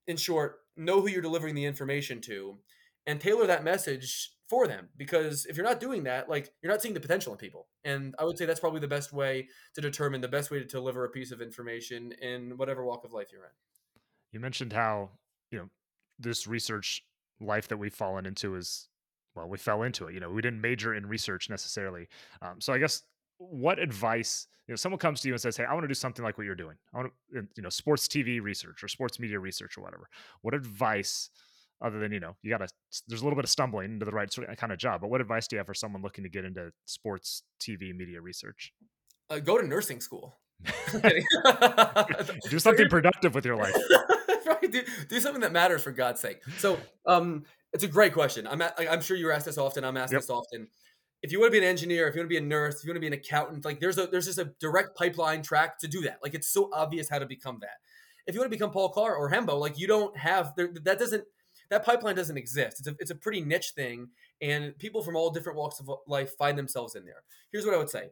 in 0.07 0.17
short, 0.17 0.57
know 0.75 1.01
who 1.01 1.07
you're 1.07 1.21
delivering 1.21 1.55
the 1.55 1.65
information 1.65 2.21
to 2.21 2.57
and 3.05 3.19
tailor 3.19 3.47
that 3.47 3.63
message 3.63 4.31
for 4.49 4.67
them 4.67 4.89
because 4.95 5.45
if 5.45 5.57
you're 5.57 5.65
not 5.65 5.79
doing 5.79 6.03
that 6.03 6.29
like 6.29 6.49
you're 6.61 6.71
not 6.71 6.81
seeing 6.81 6.93
the 6.93 6.99
potential 6.99 7.33
in 7.33 7.37
people 7.37 7.67
and 7.83 8.15
i 8.17 8.23
would 8.23 8.37
say 8.37 8.45
that's 8.45 8.59
probably 8.59 8.79
the 8.79 8.87
best 8.87 9.11
way 9.11 9.47
to 9.75 9.81
determine 9.81 10.21
the 10.21 10.27
best 10.27 10.51
way 10.51 10.59
to 10.59 10.65
deliver 10.65 11.03
a 11.03 11.09
piece 11.09 11.31
of 11.31 11.41
information 11.41 12.13
in 12.21 12.55
whatever 12.57 12.85
walk 12.85 13.03
of 13.03 13.11
life 13.11 13.27
you're 13.31 13.43
in 13.43 13.49
you 14.31 14.39
mentioned 14.39 14.73
how, 14.73 15.09
you 15.51 15.59
know, 15.59 15.69
this 16.19 16.47
research 16.47 17.03
life 17.39 17.67
that 17.67 17.77
we've 17.77 17.93
fallen 17.93 18.25
into 18.25 18.55
is, 18.55 18.87
well, 19.35 19.47
we 19.47 19.57
fell 19.57 19.83
into 19.83 20.07
it. 20.07 20.13
You 20.13 20.19
know, 20.19 20.29
we 20.29 20.41
didn't 20.41 20.61
major 20.61 20.93
in 20.95 21.05
research 21.05 21.49
necessarily. 21.49 22.07
Um, 22.41 22.59
so 22.59 22.73
I 22.73 22.79
guess 22.79 23.03
what 23.37 23.79
advice, 23.79 24.47
you 24.67 24.71
know, 24.71 24.75
someone 24.75 24.99
comes 24.99 25.21
to 25.21 25.27
you 25.27 25.33
and 25.33 25.41
says, 25.41 25.55
Hey, 25.55 25.65
I 25.65 25.73
want 25.73 25.83
to 25.83 25.87
do 25.87 25.93
something 25.93 26.25
like 26.25 26.37
what 26.37 26.45
you're 26.45 26.55
doing. 26.55 26.75
I 26.93 26.97
want 26.97 27.11
to, 27.33 27.47
you 27.55 27.63
know, 27.63 27.69
sports 27.69 28.07
TV 28.07 28.41
research 28.41 28.83
or 28.83 28.87
sports 28.87 29.19
media 29.19 29.39
research 29.39 29.77
or 29.77 29.81
whatever. 29.81 30.09
What 30.41 30.53
advice, 30.53 31.29
other 31.81 31.99
than, 31.99 32.11
you 32.11 32.19
know, 32.19 32.35
you 32.41 32.49
got 32.49 32.67
to, 32.67 32.67
there's 33.07 33.21
a 33.21 33.23
little 33.23 33.37
bit 33.37 33.45
of 33.45 33.51
stumbling 33.51 33.93
into 33.93 34.05
the 34.05 34.11
right 34.11 34.31
sort 34.33 34.49
of 34.49 34.57
kind 34.57 34.73
of 34.73 34.79
job, 34.79 35.01
but 35.01 35.09
what 35.09 35.21
advice 35.21 35.47
do 35.47 35.55
you 35.55 35.59
have 35.59 35.67
for 35.67 35.75
someone 35.75 36.01
looking 36.01 36.23
to 36.23 36.29
get 36.29 36.43
into 36.43 36.71
sports 36.85 37.43
TV 37.61 37.95
media 37.95 38.19
research? 38.19 38.73
Uh, 39.29 39.39
go 39.39 39.59
to 39.59 39.67
nursing 39.67 40.01
school. 40.01 40.39
do 42.49 42.57
something 42.57 42.89
productive 42.89 43.35
with 43.35 43.45
your 43.45 43.55
life 43.55 43.75
right 44.47 44.71
do, 44.71 44.83
do 45.09 45.19
something 45.19 45.41
that 45.41 45.51
matters 45.51 45.83
for 45.83 45.91
god's 45.91 46.21
sake 46.21 46.41
so 46.57 46.79
um 47.05 47.43
It's 47.73 47.83
a 47.83 47.87
great 47.87 48.13
question. 48.13 48.47
I'm 48.47 48.61
at, 48.61 48.73
I'm 48.79 49.01
sure 49.01 49.17
you're 49.17 49.33
asked 49.33 49.45
this 49.45 49.57
often. 49.57 49.83
I'm 49.83 49.97
asked 49.97 50.13
Yep. 50.13 50.21
this 50.21 50.29
often. 50.29 50.67
If 51.21 51.31
you 51.31 51.39
want 51.39 51.51
to 51.51 51.59
be 51.59 51.63
an 51.65 51.69
engineer, 51.69 52.07
if 52.07 52.15
you 52.15 52.21
want 52.21 52.29
to 52.29 52.33
be 52.33 52.37
a 52.37 52.47
nurse, 52.47 52.75
if 52.79 52.85
you 52.85 52.89
want 52.91 52.95
to 52.97 53.01
be 53.01 53.07
an 53.07 53.13
accountant, 53.13 53.65
like 53.65 53.79
there's 53.81 53.97
a 53.97 54.07
there's 54.07 54.25
just 54.25 54.39
a 54.39 54.53
direct 54.59 54.95
pipeline 54.97 55.41
track 55.43 55.77
to 55.79 55.87
do 55.87 56.01
that. 56.01 56.19
Like 56.23 56.33
it's 56.33 56.47
so 56.47 56.69
obvious 56.73 57.09
how 57.09 57.19
to 57.19 57.25
become 57.25 57.57
that. 57.61 57.77
If 58.25 58.33
you 58.33 58.39
want 58.41 58.51
to 58.51 58.57
become 58.57 58.71
Paul 58.71 58.89
Carr 58.89 59.15
or 59.15 59.29
Hembo, 59.29 59.59
like 59.59 59.77
you 59.77 59.85
don't 59.85 60.15
have 60.17 60.53
there, 60.55 60.69
that 60.85 60.97
doesn't 60.97 61.25
that 61.69 61.83
pipeline 61.83 62.15
doesn't 62.15 62.37
exist. 62.37 62.79
It's 62.79 62.87
a 62.87 62.95
it's 62.99 63.11
a 63.11 63.15
pretty 63.15 63.41
niche 63.41 63.73
thing, 63.75 64.07
and 64.41 64.75
people 64.79 65.01
from 65.03 65.15
all 65.17 65.29
different 65.29 65.57
walks 65.57 65.79
of 65.81 65.89
life 66.07 66.31
find 66.37 66.57
themselves 66.57 66.95
in 66.95 67.03
there. 67.05 67.23
Here's 67.51 67.65
what 67.65 67.75
I 67.75 67.77
would 67.77 67.89
say: 67.89 68.09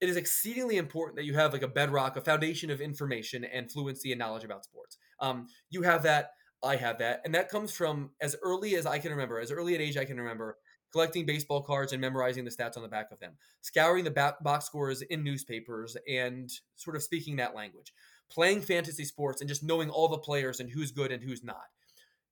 it 0.00 0.08
is 0.10 0.16
exceedingly 0.16 0.76
important 0.76 1.16
that 1.16 1.24
you 1.24 1.34
have 1.34 1.52
like 1.54 1.62
a 1.62 1.68
bedrock, 1.68 2.16
a 2.16 2.20
foundation 2.20 2.70
of 2.70 2.80
information 2.80 3.44
and 3.44 3.70
fluency 3.72 4.12
and 4.12 4.18
knowledge 4.18 4.44
about 4.44 4.64
sports. 4.64 4.98
Um, 5.20 5.48
you 5.70 5.82
have 5.82 6.02
that. 6.04 6.30
I 6.62 6.76
have 6.76 6.98
that, 6.98 7.22
and 7.24 7.34
that 7.34 7.48
comes 7.48 7.72
from 7.72 8.10
as 8.20 8.36
early 8.42 8.74
as 8.74 8.84
I 8.84 8.98
can 8.98 9.12
remember, 9.12 9.40
as 9.40 9.50
early 9.50 9.74
at 9.74 9.80
age 9.80 9.96
I 9.96 10.04
can 10.04 10.18
remember, 10.18 10.58
collecting 10.92 11.24
baseball 11.24 11.62
cards 11.62 11.92
and 11.92 12.02
memorizing 12.02 12.44
the 12.44 12.50
stats 12.50 12.76
on 12.76 12.82
the 12.82 12.88
back 12.88 13.10
of 13.10 13.18
them, 13.18 13.32
scouring 13.62 14.04
the 14.04 14.10
back 14.10 14.42
box 14.42 14.66
scores 14.66 15.00
in 15.00 15.24
newspapers, 15.24 15.96
and 16.06 16.50
sort 16.76 16.96
of 16.96 17.02
speaking 17.02 17.36
that 17.36 17.54
language, 17.54 17.94
playing 18.30 18.60
fantasy 18.60 19.06
sports, 19.06 19.40
and 19.40 19.48
just 19.48 19.62
knowing 19.62 19.88
all 19.88 20.08
the 20.08 20.18
players 20.18 20.60
and 20.60 20.70
who's 20.70 20.92
good 20.92 21.12
and 21.12 21.22
who's 21.22 21.42
not 21.42 21.64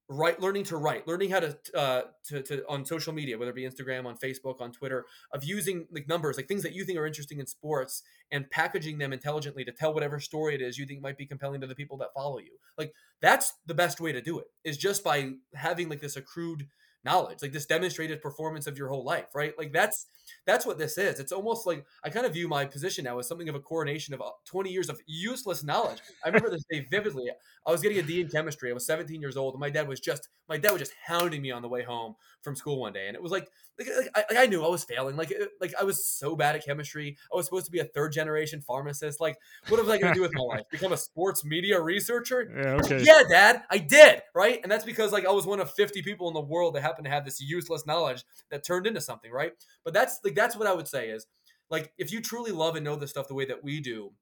right 0.09 0.41
learning 0.41 0.65
to 0.65 0.77
write 0.77 1.07
learning 1.07 1.31
how 1.31 1.41
to, 1.41 1.59
uh, 1.75 2.03
to 2.25 2.43
to 2.43 2.63
on 2.69 2.85
social 2.85 3.13
media 3.13 3.37
whether 3.37 3.51
it 3.51 3.55
be 3.55 3.69
instagram 3.69 4.07
on 4.07 4.17
facebook 4.17 4.61
on 4.61 4.73
twitter 4.73 5.05
of 5.35 5.45
using 5.45 5.87
like 5.93 6.09
numbers 6.09 6.39
like 6.39 6.49
things 6.49 6.63
that 6.63 6.73
you 6.73 6.85
think 6.85 6.99
are 6.99 7.07
interesting 7.07 7.41
in 7.41 7.47
sports 7.47 8.03
and 8.31 8.51
packaging 8.51 8.99
them 8.99 9.13
intelligently 9.13 9.65
to 9.65 9.73
tell 9.73 9.95
whatever 9.95 10.21
story 10.21 10.55
it 10.55 10.61
is 10.61 10.79
you 10.79 10.87
think 10.87 11.01
might 11.01 11.17
be 11.17 11.27
compelling 11.27 11.61
to 11.61 11.67
the 11.67 11.75
people 11.75 11.97
that 11.97 12.13
follow 12.15 12.39
you. 12.39 12.59
Like 12.77 12.93
that's 13.21 13.55
the 13.67 13.75
best 13.75 14.01
way 14.01 14.13
to 14.13 14.21
do 14.21 14.39
it 14.39 14.47
is 14.65 14.77
just 14.77 15.03
by 15.03 15.33
having 15.55 15.89
like 15.89 16.01
this 16.01 16.17
accrued 16.17 16.67
knowledge 17.05 17.39
like 17.43 17.53
this 17.53 17.65
demonstrated 17.65 18.21
performance 18.21 18.67
of 18.67 18.77
your 18.77 18.89
whole 18.89 19.05
life 19.05 19.27
right? 19.35 19.57
Like 19.57 19.73
that's 19.73 20.07
that's 20.47 20.67
what 20.67 20.79
this 20.79 20.99
is. 20.99 21.21
It's 21.21 21.33
almost 21.33 21.67
like 21.67 21.85
i 22.05 22.11
kind 22.11 22.27
of 22.27 22.33
view 22.33 22.49
my 22.49 22.65
position 22.65 23.05
now 23.05 23.19
as 23.19 23.27
something 23.27 23.49
of 23.49 23.55
a 23.55 23.61
coronation 23.61 24.15
of 24.15 24.21
uh, 24.21 24.31
20 24.47 24.71
years 24.71 24.89
of 24.89 25.01
useless 25.07 25.65
knowledge. 25.65 26.01
I 26.25 26.29
remember 26.29 26.51
this 26.51 26.65
day 26.71 26.87
vividly 26.91 27.31
i 27.67 27.71
was 27.71 27.81
getting 27.81 27.99
a 27.99 28.03
d 28.03 28.21
in 28.21 28.29
chemistry 28.29 28.71
i 28.71 28.75
was 28.75 28.87
17 28.87 29.21
years 29.21 29.37
old 29.37 29.55
and 29.55 29.61
my 29.61 29.71
dad 29.71 29.89
was 29.89 30.01
just 30.01 30.29
my 30.49 30.59
dad 30.59 30.73
was 30.73 30.81
just 30.81 30.95
hounding 31.07 31.43
me 31.43 31.51
on 31.51 31.63
the 31.63 31.69
way 31.69 31.83
home 31.83 32.15
from 32.43 32.55
school 32.55 32.81
one 32.81 32.93
day 32.93 33.07
and 33.07 33.17
it 33.17 33.23
was 33.23 33.33
like 33.33 33.49
like, 33.79 33.89
like 33.97 34.11
I, 34.31 34.43
I 34.43 34.47
knew 34.47 34.65
i 34.65 34.69
was 34.69 34.85
failing 34.85 35.17
like 35.17 35.33
like 35.61 35.73
i 35.81 35.85
was 35.85 36.05
so 36.05 36.37
bad 36.37 36.57
at 36.57 36.65
chemistry 36.65 37.17
i 37.33 37.37
was 37.37 37.47
supposed 37.47 37.67
to 37.67 37.73
be 37.73 37.79
a 37.79 37.85
third 37.85 38.13
generation 38.13 38.61
pharmacist 38.61 39.21
like 39.21 39.37
what 39.69 39.81
was 39.81 39.89
i 39.89 39.99
going 39.99 40.13
to 40.13 40.19
do 40.19 40.23
with 40.23 40.35
my 40.35 40.43
life 40.43 40.65
become 40.71 40.93
a 40.93 40.97
sports 40.97 41.45
media 41.45 41.81
researcher 41.81 42.53
Yeah, 42.59 42.75
okay. 42.77 43.03
yeah, 43.03 43.23
Dad, 43.29 43.63
I 43.71 43.79
did, 43.79 44.23
right? 44.35 44.61
And 44.63 44.71
that's 44.71 44.85
because 44.85 45.13
like 45.13 45.27
I 45.27 45.31
was 45.31 45.47
one 45.47 45.61
of 45.61 45.71
50 45.71 46.03
people 46.03 46.29
in 46.29 46.35
the 46.35 46.41
world 46.41 46.75
that 46.75 46.83
happened 46.83 47.05
to 47.05 47.11
have 47.11 47.25
this 47.25 47.41
useless 47.41 47.87
knowledge 47.87 48.25
that 48.51 48.65
turned 48.65 48.87
into 48.87 49.01
something, 49.01 49.31
right? 49.31 49.53
But 49.85 49.95
that's 49.95 50.19
like 50.25 50.35
that's 50.35 50.57
what 50.57 50.67
I 50.67 50.75
would 50.75 50.89
say 50.89 51.09
is 51.11 51.27
like 51.71 51.93
if 51.99 52.13
you 52.13 52.21
truly 52.21 52.53
love 52.53 52.77
and 52.77 52.85
know 52.85 52.97
this 52.97 53.11
stuff 53.11 53.29
the 53.29 53.35
way 53.35 53.45
that 53.45 53.63
we 53.63 53.81
do, 53.81 54.13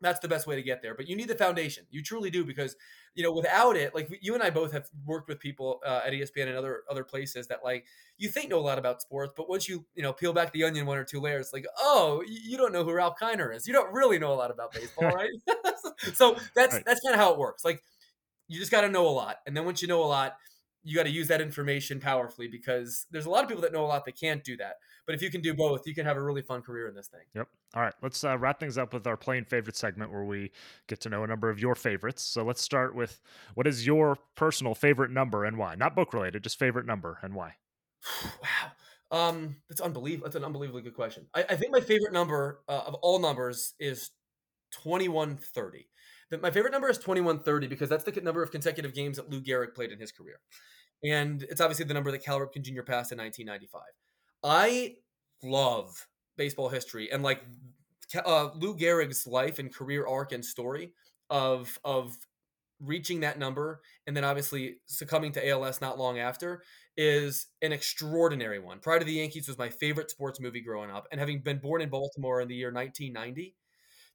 that's 0.00 0.20
the 0.20 0.28
best 0.28 0.46
way 0.46 0.56
to 0.56 0.62
get 0.62 0.82
there. 0.82 0.94
But 0.94 1.08
you 1.08 1.16
need 1.16 1.28
the 1.28 1.34
foundation. 1.34 1.86
You 1.90 2.02
truly 2.02 2.30
do 2.30 2.44
because 2.44 2.76
you 3.14 3.22
know 3.22 3.32
without 3.32 3.76
it, 3.76 3.94
like 3.94 4.08
you 4.20 4.34
and 4.34 4.42
I 4.42 4.50
both 4.50 4.72
have 4.72 4.86
worked 5.04 5.28
with 5.28 5.38
people 5.40 5.80
uh, 5.86 6.02
at 6.06 6.12
ESPN 6.12 6.48
and 6.48 6.56
other 6.56 6.82
other 6.90 7.04
places 7.04 7.46
that 7.48 7.64
like 7.64 7.86
you 8.18 8.28
think 8.28 8.50
know 8.50 8.58
a 8.58 8.60
lot 8.60 8.78
about 8.78 9.00
sports, 9.02 9.32
but 9.36 9.48
once 9.48 9.68
you 9.68 9.86
you 9.94 10.02
know 10.02 10.12
peel 10.12 10.32
back 10.32 10.52
the 10.52 10.64
onion 10.64 10.86
one 10.86 10.98
or 10.98 11.04
two 11.04 11.20
layers, 11.20 11.50
like 11.52 11.66
oh 11.78 12.22
you 12.26 12.56
don't 12.56 12.72
know 12.72 12.84
who 12.84 12.92
Ralph 12.92 13.14
Kiner 13.20 13.54
is. 13.54 13.66
You 13.66 13.72
don't 13.72 13.92
really 13.92 14.18
know 14.18 14.32
a 14.32 14.36
lot 14.36 14.50
about 14.50 14.72
baseball, 14.72 15.10
right? 15.14 15.30
so 16.14 16.36
that's 16.54 16.74
Right. 16.74 16.84
that's 16.84 17.00
kind 17.00 17.14
of 17.14 17.20
how 17.20 17.32
it 17.32 17.38
works. 17.38 17.64
Like 17.64 17.82
you 18.48 18.58
just 18.58 18.70
got 18.70 18.82
to 18.82 18.88
know 18.88 19.06
a 19.08 19.10
lot, 19.10 19.38
and 19.46 19.56
then 19.56 19.64
once 19.64 19.82
you 19.82 19.88
know 19.88 20.02
a 20.02 20.06
lot, 20.06 20.36
you 20.86 20.94
got 20.94 21.02
to 21.02 21.10
use 21.10 21.26
that 21.26 21.40
information 21.40 21.98
powerfully 21.98 22.46
because 22.46 23.06
there's 23.10 23.26
a 23.26 23.30
lot 23.30 23.42
of 23.42 23.48
people 23.48 23.62
that 23.62 23.72
know 23.72 23.84
a 23.84 23.86
lot 23.86 24.04
that 24.04 24.18
can't 24.18 24.44
do 24.44 24.56
that. 24.56 24.76
But 25.04 25.16
if 25.16 25.22
you 25.22 25.30
can 25.30 25.40
do 25.40 25.52
both, 25.52 25.84
you 25.84 25.94
can 25.94 26.06
have 26.06 26.16
a 26.16 26.22
really 26.22 26.42
fun 26.42 26.62
career 26.62 26.86
in 26.86 26.94
this 26.94 27.08
thing. 27.08 27.22
Yep. 27.34 27.48
All 27.74 27.82
right. 27.82 27.94
Let's 28.02 28.22
uh, 28.22 28.38
wrap 28.38 28.60
things 28.60 28.78
up 28.78 28.94
with 28.94 29.04
our 29.06 29.16
playing 29.16 29.46
favorite 29.46 29.76
segment 29.76 30.12
where 30.12 30.22
we 30.22 30.52
get 30.86 31.00
to 31.00 31.08
know 31.08 31.24
a 31.24 31.26
number 31.26 31.50
of 31.50 31.58
your 31.58 31.74
favorites. 31.74 32.22
So 32.22 32.44
let's 32.44 32.62
start 32.62 32.94
with 32.94 33.20
what 33.54 33.66
is 33.66 33.84
your 33.84 34.16
personal 34.36 34.76
favorite 34.76 35.10
number 35.10 35.44
and 35.44 35.58
why? 35.58 35.74
Not 35.74 35.96
book 35.96 36.14
related, 36.14 36.44
just 36.44 36.56
favorite 36.56 36.86
number 36.86 37.18
and 37.20 37.34
why. 37.34 37.54
wow. 38.42 38.70
Um, 39.10 39.56
that's 39.68 39.80
unbelievable. 39.80 40.26
That's 40.26 40.36
an 40.36 40.44
unbelievably 40.44 40.82
good 40.82 40.94
question. 40.94 41.26
I, 41.34 41.44
I 41.50 41.56
think 41.56 41.72
my 41.72 41.80
favorite 41.80 42.12
number 42.12 42.60
uh, 42.68 42.82
of 42.86 42.94
all 42.94 43.18
numbers 43.18 43.74
is 43.80 44.10
2130. 44.82 45.88
The, 46.30 46.38
my 46.38 46.50
favorite 46.50 46.72
number 46.72 46.88
is 46.88 46.98
2130 46.98 47.66
because 47.66 47.88
that's 47.88 48.04
the 48.04 48.20
number 48.20 48.42
of 48.42 48.50
consecutive 48.50 48.94
games 48.94 49.16
that 49.16 49.30
Lou 49.30 49.40
Gehrig 49.40 49.74
played 49.74 49.92
in 49.92 50.00
his 50.00 50.10
career. 50.12 50.40
And 51.04 51.42
it's 51.44 51.60
obviously 51.60 51.84
the 51.84 51.94
number 51.94 52.10
that 52.10 52.24
Cal 52.24 52.38
Ripken 52.38 52.62
Jr. 52.62 52.82
passed 52.82 53.12
in 53.12 53.18
1995. 53.18 53.82
I 54.42 54.96
love 55.42 56.06
baseball 56.36 56.68
history 56.68 57.10
and 57.10 57.22
like 57.22 57.42
uh, 58.24 58.50
Lou 58.54 58.76
Gehrig's 58.76 59.26
life 59.26 59.58
and 59.58 59.74
career 59.74 60.06
arc 60.06 60.32
and 60.32 60.44
story 60.44 60.92
of 61.30 61.78
of 61.84 62.16
reaching 62.80 63.20
that 63.20 63.38
number 63.38 63.80
and 64.06 64.16
then 64.16 64.24
obviously 64.24 64.76
succumbing 64.86 65.32
to 65.32 65.48
ALS 65.48 65.80
not 65.80 65.98
long 65.98 66.18
after 66.18 66.62
is 66.96 67.48
an 67.62 67.72
extraordinary 67.72 68.58
one. 68.58 68.78
Pride 68.78 69.02
of 69.02 69.06
the 69.06 69.14
Yankees 69.14 69.48
was 69.48 69.58
my 69.58 69.68
favorite 69.68 70.10
sports 70.10 70.40
movie 70.40 70.60
growing 70.60 70.90
up, 70.90 71.06
and 71.10 71.20
having 71.20 71.40
been 71.40 71.58
born 71.58 71.82
in 71.82 71.88
Baltimore 71.88 72.40
in 72.40 72.48
the 72.48 72.54
year 72.54 72.72
1990, 72.72 73.54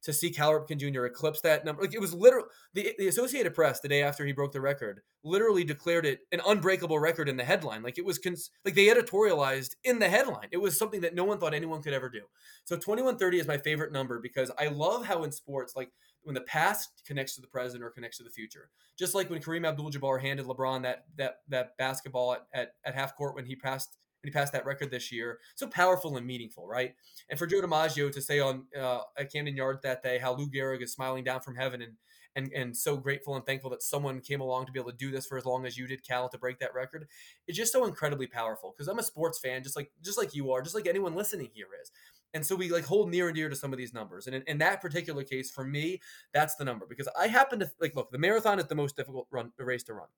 to 0.02 0.12
see 0.12 0.30
Cal 0.30 0.52
Ripken 0.52 0.78
Jr. 0.78 1.04
eclipse 1.04 1.40
that 1.42 1.64
number, 1.64 1.82
like 1.82 1.94
it 1.94 2.00
was 2.00 2.12
literal. 2.12 2.46
The, 2.74 2.94
the 2.98 3.08
Associated 3.08 3.54
Press, 3.54 3.80
the 3.80 3.88
day 3.88 4.02
after 4.02 4.24
he 4.24 4.32
broke 4.32 4.52
the 4.52 4.60
record, 4.60 5.00
literally 5.24 5.64
declared 5.64 6.06
it 6.06 6.20
an 6.32 6.40
unbreakable 6.46 6.98
record 6.98 7.28
in 7.28 7.36
the 7.36 7.44
headline. 7.44 7.82
Like 7.82 7.98
it 7.98 8.04
was, 8.04 8.18
cons- 8.18 8.50
like 8.64 8.74
they 8.74 8.86
editorialized 8.86 9.76
in 9.84 9.98
the 9.98 10.08
headline. 10.08 10.48
It 10.50 10.56
was 10.58 10.78
something 10.78 11.00
that 11.02 11.14
no 11.14 11.24
one 11.24 11.38
thought 11.38 11.54
anyone 11.54 11.82
could 11.82 11.92
ever 11.92 12.08
do. 12.08 12.22
So 12.64 12.76
2130 12.76 13.38
is 13.38 13.46
my 13.46 13.58
favorite 13.58 13.92
number 13.92 14.20
because 14.20 14.50
I 14.58 14.66
love 14.66 15.06
how 15.06 15.22
in 15.22 15.32
sports, 15.32 15.74
like 15.76 15.90
when 16.24 16.34
the 16.34 16.40
past 16.42 17.02
connects 17.06 17.34
to 17.34 17.40
the 17.40 17.46
present 17.46 17.82
or 17.82 17.90
connects 17.90 18.18
to 18.18 18.24
the 18.24 18.30
future. 18.30 18.70
Just 18.98 19.14
like 19.14 19.30
when 19.30 19.40
Kareem 19.40 19.66
Abdul-Jabbar 19.66 20.20
handed 20.20 20.46
LeBron 20.46 20.82
that 20.82 21.04
that 21.16 21.38
that 21.48 21.76
basketball 21.78 22.34
at, 22.34 22.46
at, 22.52 22.74
at 22.84 22.94
half 22.94 23.16
court 23.16 23.34
when 23.34 23.46
he 23.46 23.56
passed 23.56 23.98
he 24.22 24.30
passed 24.30 24.52
that 24.52 24.66
record 24.66 24.90
this 24.90 25.10
year. 25.10 25.38
So 25.54 25.66
powerful 25.66 26.16
and 26.16 26.26
meaningful, 26.26 26.66
right? 26.66 26.94
And 27.28 27.38
for 27.38 27.46
Joe 27.46 27.60
DiMaggio 27.60 28.12
to 28.12 28.22
say 28.22 28.40
on 28.40 28.66
uh, 28.78 29.00
at 29.18 29.32
Camden 29.32 29.56
Yards 29.56 29.80
that 29.82 30.02
day 30.02 30.18
how 30.18 30.34
Lou 30.34 30.48
Gehrig 30.48 30.82
is 30.82 30.92
smiling 30.92 31.24
down 31.24 31.40
from 31.40 31.56
heaven 31.56 31.82
and 31.82 31.92
and 32.34 32.50
and 32.52 32.76
so 32.76 32.96
grateful 32.96 33.36
and 33.36 33.44
thankful 33.44 33.70
that 33.70 33.82
someone 33.82 34.20
came 34.20 34.40
along 34.40 34.66
to 34.66 34.72
be 34.72 34.80
able 34.80 34.90
to 34.90 34.96
do 34.96 35.10
this 35.10 35.26
for 35.26 35.36
as 35.36 35.44
long 35.44 35.66
as 35.66 35.76
you 35.76 35.86
did, 35.86 36.06
Cal, 36.06 36.28
to 36.28 36.38
break 36.38 36.58
that 36.60 36.74
record. 36.74 37.06
It's 37.46 37.58
just 37.58 37.72
so 37.72 37.84
incredibly 37.84 38.26
powerful 38.26 38.72
because 38.74 38.88
I'm 38.88 38.98
a 38.98 39.02
sports 39.02 39.38
fan, 39.38 39.62
just 39.62 39.76
like 39.76 39.90
just 40.02 40.18
like 40.18 40.34
you 40.34 40.50
are, 40.52 40.62
just 40.62 40.74
like 40.74 40.86
anyone 40.86 41.14
listening 41.14 41.50
here 41.52 41.66
is. 41.82 41.90
And 42.34 42.46
so 42.46 42.56
we 42.56 42.70
like 42.70 42.86
hold 42.86 43.10
near 43.10 43.28
and 43.28 43.36
dear 43.36 43.50
to 43.50 43.56
some 43.56 43.72
of 43.72 43.78
these 43.78 43.92
numbers. 43.92 44.26
And 44.26 44.34
in, 44.34 44.42
in 44.46 44.58
that 44.58 44.80
particular 44.80 45.22
case, 45.22 45.50
for 45.50 45.64
me, 45.64 46.00
that's 46.32 46.54
the 46.54 46.64
number 46.64 46.86
because 46.88 47.08
I 47.18 47.26
happen 47.26 47.58
to 47.60 47.70
like 47.80 47.94
look, 47.94 48.10
the 48.10 48.18
marathon 48.18 48.58
is 48.58 48.66
the 48.66 48.74
most 48.74 48.96
difficult 48.96 49.26
run 49.30 49.52
race 49.58 49.82
to 49.84 49.94
run. 49.94 50.08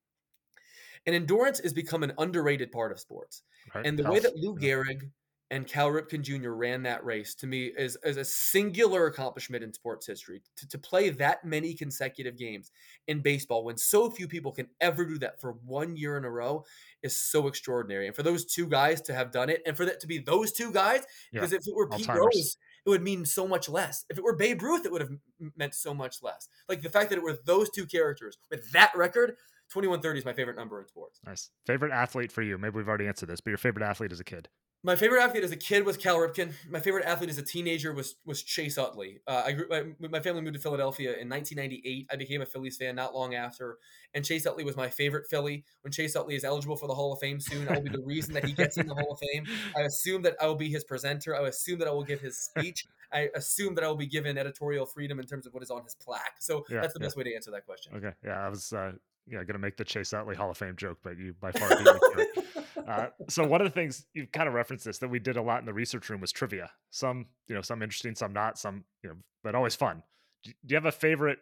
And 1.07 1.15
endurance 1.15 1.61
has 1.61 1.73
become 1.73 2.03
an 2.03 2.13
underrated 2.19 2.73
part 2.73 2.93
of 2.93 3.01
sports. 3.01 3.43
Right? 3.75 3.87
And 3.87 3.99
the 3.99 4.11
way 4.11 4.19
that 4.21 4.37
Lou 4.37 4.57
Gehrig 4.57 5.11
and 5.51 5.67
Cal 5.67 5.91
Ripken 5.91 6.23
Jr. 6.23 6.51
ran 6.51 6.83
that 6.85 7.05
race 7.05 7.35
to 7.37 7.47
me 7.47 7.67
is, 7.67 7.99
is 8.03 8.17
a 8.17 8.25
singular 8.25 9.07
accomplishment 9.07 9.63
in 9.63 9.73
sports 9.73 10.07
history. 10.07 10.41
To, 10.57 10.69
to 10.69 10.79
play 10.79 11.11
that 11.11 11.45
many 11.45 11.75
consecutive 11.75 12.39
games 12.39 12.73
in 13.07 13.21
baseball 13.21 13.65
when 13.65 13.77
so 13.77 14.11
few 14.11 14.27
people 14.27 14.53
can 14.53 14.69
ever 14.81 15.05
do 15.05 15.19
that 15.19 15.41
for 15.41 15.53
one 15.65 15.97
year 15.97 16.17
in 16.17 16.25
a 16.25 16.31
row 16.31 16.65
is 17.03 17.21
so 17.21 17.47
extraordinary. 17.47 18.07
And 18.07 18.17
for 18.17 18.23
those 18.23 18.47
two 18.47 18.67
guys 18.67 19.03
to 19.03 19.15
have 19.15 19.31
done 19.31 19.51
it, 19.51 19.63
and 19.67 19.77
for 19.77 19.85
that 19.85 20.01
to 20.01 20.07
be 20.07 20.19
those 20.19 20.53
two 20.53 20.73
guys, 20.73 21.05
Yeah. 21.31 21.41
because 21.41 21.53
if 21.53 21.61
it 21.67 21.75
were 21.77 21.89
Pete. 21.89 22.09
Rose, 22.09 22.57
it 22.87 22.91
would 22.91 23.03
mean 23.03 23.25
so 23.25 23.47
much 23.47 23.69
less. 23.69 24.05
If 24.09 24.19
it 24.19 24.25
were 24.25 24.37
Babe 24.37 24.63
Ruth, 24.63 24.85
it 24.85 24.93
would 24.93 25.03
have 25.03 25.11
meant 25.57 25.75
so 25.75 25.95
much 25.95 26.23
less. 26.23 26.49
Like 26.69 26.83
the 26.83 26.91
fact 26.91 27.11
that 27.11 27.19
it 27.19 27.23
were 27.23 27.39
those 27.45 27.71
two 27.71 27.87
characters 27.87 28.39
with 28.51 28.73
that 28.73 28.93
record, 28.97 29.37
2130 29.71 30.19
is 30.19 30.25
my 30.25 30.33
favorite 30.33 30.57
number 30.57 30.81
in 30.81 30.87
sports. 30.87 31.21
Nice. 31.27 31.51
Favorite 31.67 31.93
athlete 31.93 32.33
for 32.33 32.43
you? 32.43 32.59
Maybe 32.59 32.77
we've 32.77 32.89
already 32.89 33.07
answered 33.09 33.29
this, 33.29 33.41
but 33.41 33.51
your 33.51 33.59
favorite 33.59 33.85
athlete 33.85 34.13
as 34.13 34.21
a 34.21 34.25
kid. 34.25 34.49
My 34.87 34.97
favorite 34.97 35.23
athlete 35.23 35.45
as 35.45 35.51
a 35.51 35.57
kid 35.57 35.87
was 35.87 35.97
Cal 35.97 36.19
Ripken. 36.19 36.53
My 36.69 36.79
favorite 36.79 37.07
athlete 37.07 37.31
as 37.31 37.39
a 37.39 37.43
teenager 37.43 37.95
was 37.95 38.17
was 38.27 38.43
Chase 38.43 38.77
Utley. 38.77 39.21
Uh, 39.27 39.43
I 39.47 39.53
grew, 39.53 39.67
my, 39.71 40.09
my 40.09 40.21
family 40.21 40.43
moved 40.43 40.57
to 40.57 40.61
Philadelphia 40.61 41.17
in 41.19 41.27
1998. 41.31 42.07
I 42.13 42.17
became 42.17 42.43
a 42.43 42.47
Phillies 42.47 42.77
fan 42.77 42.95
not 42.95 43.15
long 43.15 43.35
after, 43.35 43.79
and 44.13 44.23
Chase 44.23 44.45
Utley 44.45 44.63
was 44.63 44.77
my 44.77 44.91
favorite 44.91 45.27
Philly. 45.31 45.65
When 45.81 45.91
Chase 45.91 46.15
Utley 46.15 46.35
is 46.35 46.45
eligible 46.45 46.77
for 46.77 46.87
the 46.87 46.95
Hall 46.95 47.15
of 47.15 47.19
Fame 47.19 47.41
soon, 47.41 47.67
I 47.67 47.77
will 47.77 47.83
be 47.83 47.89
the 47.89 48.05
reason 48.05 48.35
that 48.35 48.45
he 48.45 48.53
gets 48.53 48.77
in 48.77 48.87
the 48.87 48.95
Hall 48.95 49.13
of 49.13 49.19
Fame. 49.33 49.47
I 49.75 49.81
assume 49.83 50.21
that 50.21 50.37
I 50.39 50.47
will 50.47 50.55
be 50.55 50.69
his 50.69 50.85
presenter. 50.85 51.35
I 51.35 51.49
assume 51.49 51.79
that 51.79 51.89
I 51.89 51.91
will 51.91 52.05
give 52.05 52.21
his 52.21 52.39
speech. 52.39 52.85
I 53.11 53.31
assume 53.35 53.77
that 53.77 53.85
I 53.85 53.89
will 53.89 53.97
be 53.97 54.07
given 54.07 54.37
editorial 54.37 54.85
freedom 54.85 55.19
in 55.19 55.25
terms 55.25 55.47
of 55.47 55.55
what 55.55 55.63
is 55.63 55.71
on 55.71 55.83
his 55.83 55.95
plaque. 55.95 56.37
So 56.41 56.67
Yeah, 56.69 56.83
that's 56.83 56.93
the 56.93 57.01
yeah. 57.01 57.07
best 57.07 57.17
way 57.17 57.25
to 57.25 57.35
answer 57.35 57.51
that 57.53 57.65
question. 57.65 57.95
Okay. 57.97 58.13
Yeah, 58.23 58.45
I 58.45 58.51
was 58.51 58.71
uh, 58.71 58.93
yeah 59.27 59.43
gonna 59.45 59.59
make 59.59 59.77
the 59.77 59.85
Chase 59.85 60.13
Utley 60.13 60.37
Hall 60.37 60.51
of 60.51 60.59
Fame 60.59 60.77
joke, 60.77 60.99
but 61.03 61.19
you 61.19 61.35
by 61.41 61.53
far 61.53 61.69
beat 61.71 61.79
me 61.79 61.85
to 61.85 62.19
it. 62.19 62.45
Uh, 62.89 63.07
so 63.29 63.47
one 63.47 63.61
of 63.61 63.67
the 63.67 63.71
things 63.75 64.07
you've 64.15 64.33
kind 64.33 64.49
of 64.49 64.55
referenced 64.55 64.85
this 64.85 64.99
that 64.99 65.09
we 65.09 65.19
did 65.19 65.37
a 65.37 65.43
lot 65.43 65.61
in 65.61 65.67
the 65.67 65.73
research 65.73 66.09
room 66.11 66.21
was 66.21 66.33
trivia. 66.33 66.71
Some 66.91 67.27
you 67.49 67.55
know 67.55 67.63
some 67.63 67.83
interesting, 67.83 68.15
some 68.15 68.33
not, 68.33 68.59
some 68.59 68.85
you 69.03 69.11
know, 69.11 69.17
but 69.43 69.55
always 69.55 69.75
fun. 69.75 70.03
Do 70.43 70.51
do 70.67 70.73
you 70.73 70.77
have 70.77 70.87
a 70.87 70.93
favorite 70.93 71.39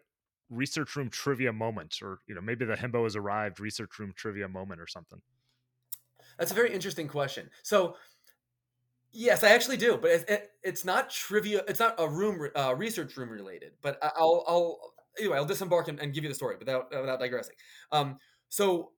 research 0.51 0.95
room 0.97 1.09
trivia 1.09 1.53
moment, 1.53 1.97
or 2.03 2.19
you 2.27 2.35
know 2.35 2.41
maybe 2.41 2.65
the 2.65 2.75
Hembo 2.75 3.05
has 3.05 3.17
arrived 3.17 3.59
research 3.61 3.99
room 3.99 4.13
trivia 4.15 4.49
moment 4.49 4.81
or 4.81 4.87
something? 4.87 5.21
That's 6.39 6.51
a 6.51 6.55
very 6.55 6.73
interesting 6.73 7.09
question. 7.09 7.51
So, 7.63 7.97
yes, 9.13 9.45
I 9.45 9.51
actually 9.51 9.77
do, 9.77 9.99
but 10.01 10.11
it, 10.11 10.25
it, 10.29 10.51
it's 10.63 10.85
not 10.85 11.11
trivia. 11.11 11.63
It's 11.69 11.81
not 11.81 11.95
a 11.99 12.09
room 12.09 12.49
uh, 12.55 12.75
research 12.77 13.17
room 13.17 13.29
related. 13.31 13.73
But 13.83 13.99
I- 14.03 14.13
I'll, 14.17 14.45
I'll 14.47 14.92
anyway, 15.19 15.37
I'll 15.37 15.45
disembark 15.45 15.89
and, 15.89 16.01
and 16.01 16.13
give 16.13 16.25
you 16.25 16.29
the 16.29 16.35
story 16.35 16.57
without 16.59 16.95
uh, 16.95 17.01
without 17.01 17.21
digressing. 17.21 17.55
Um, 17.91 18.19
so 18.49 18.91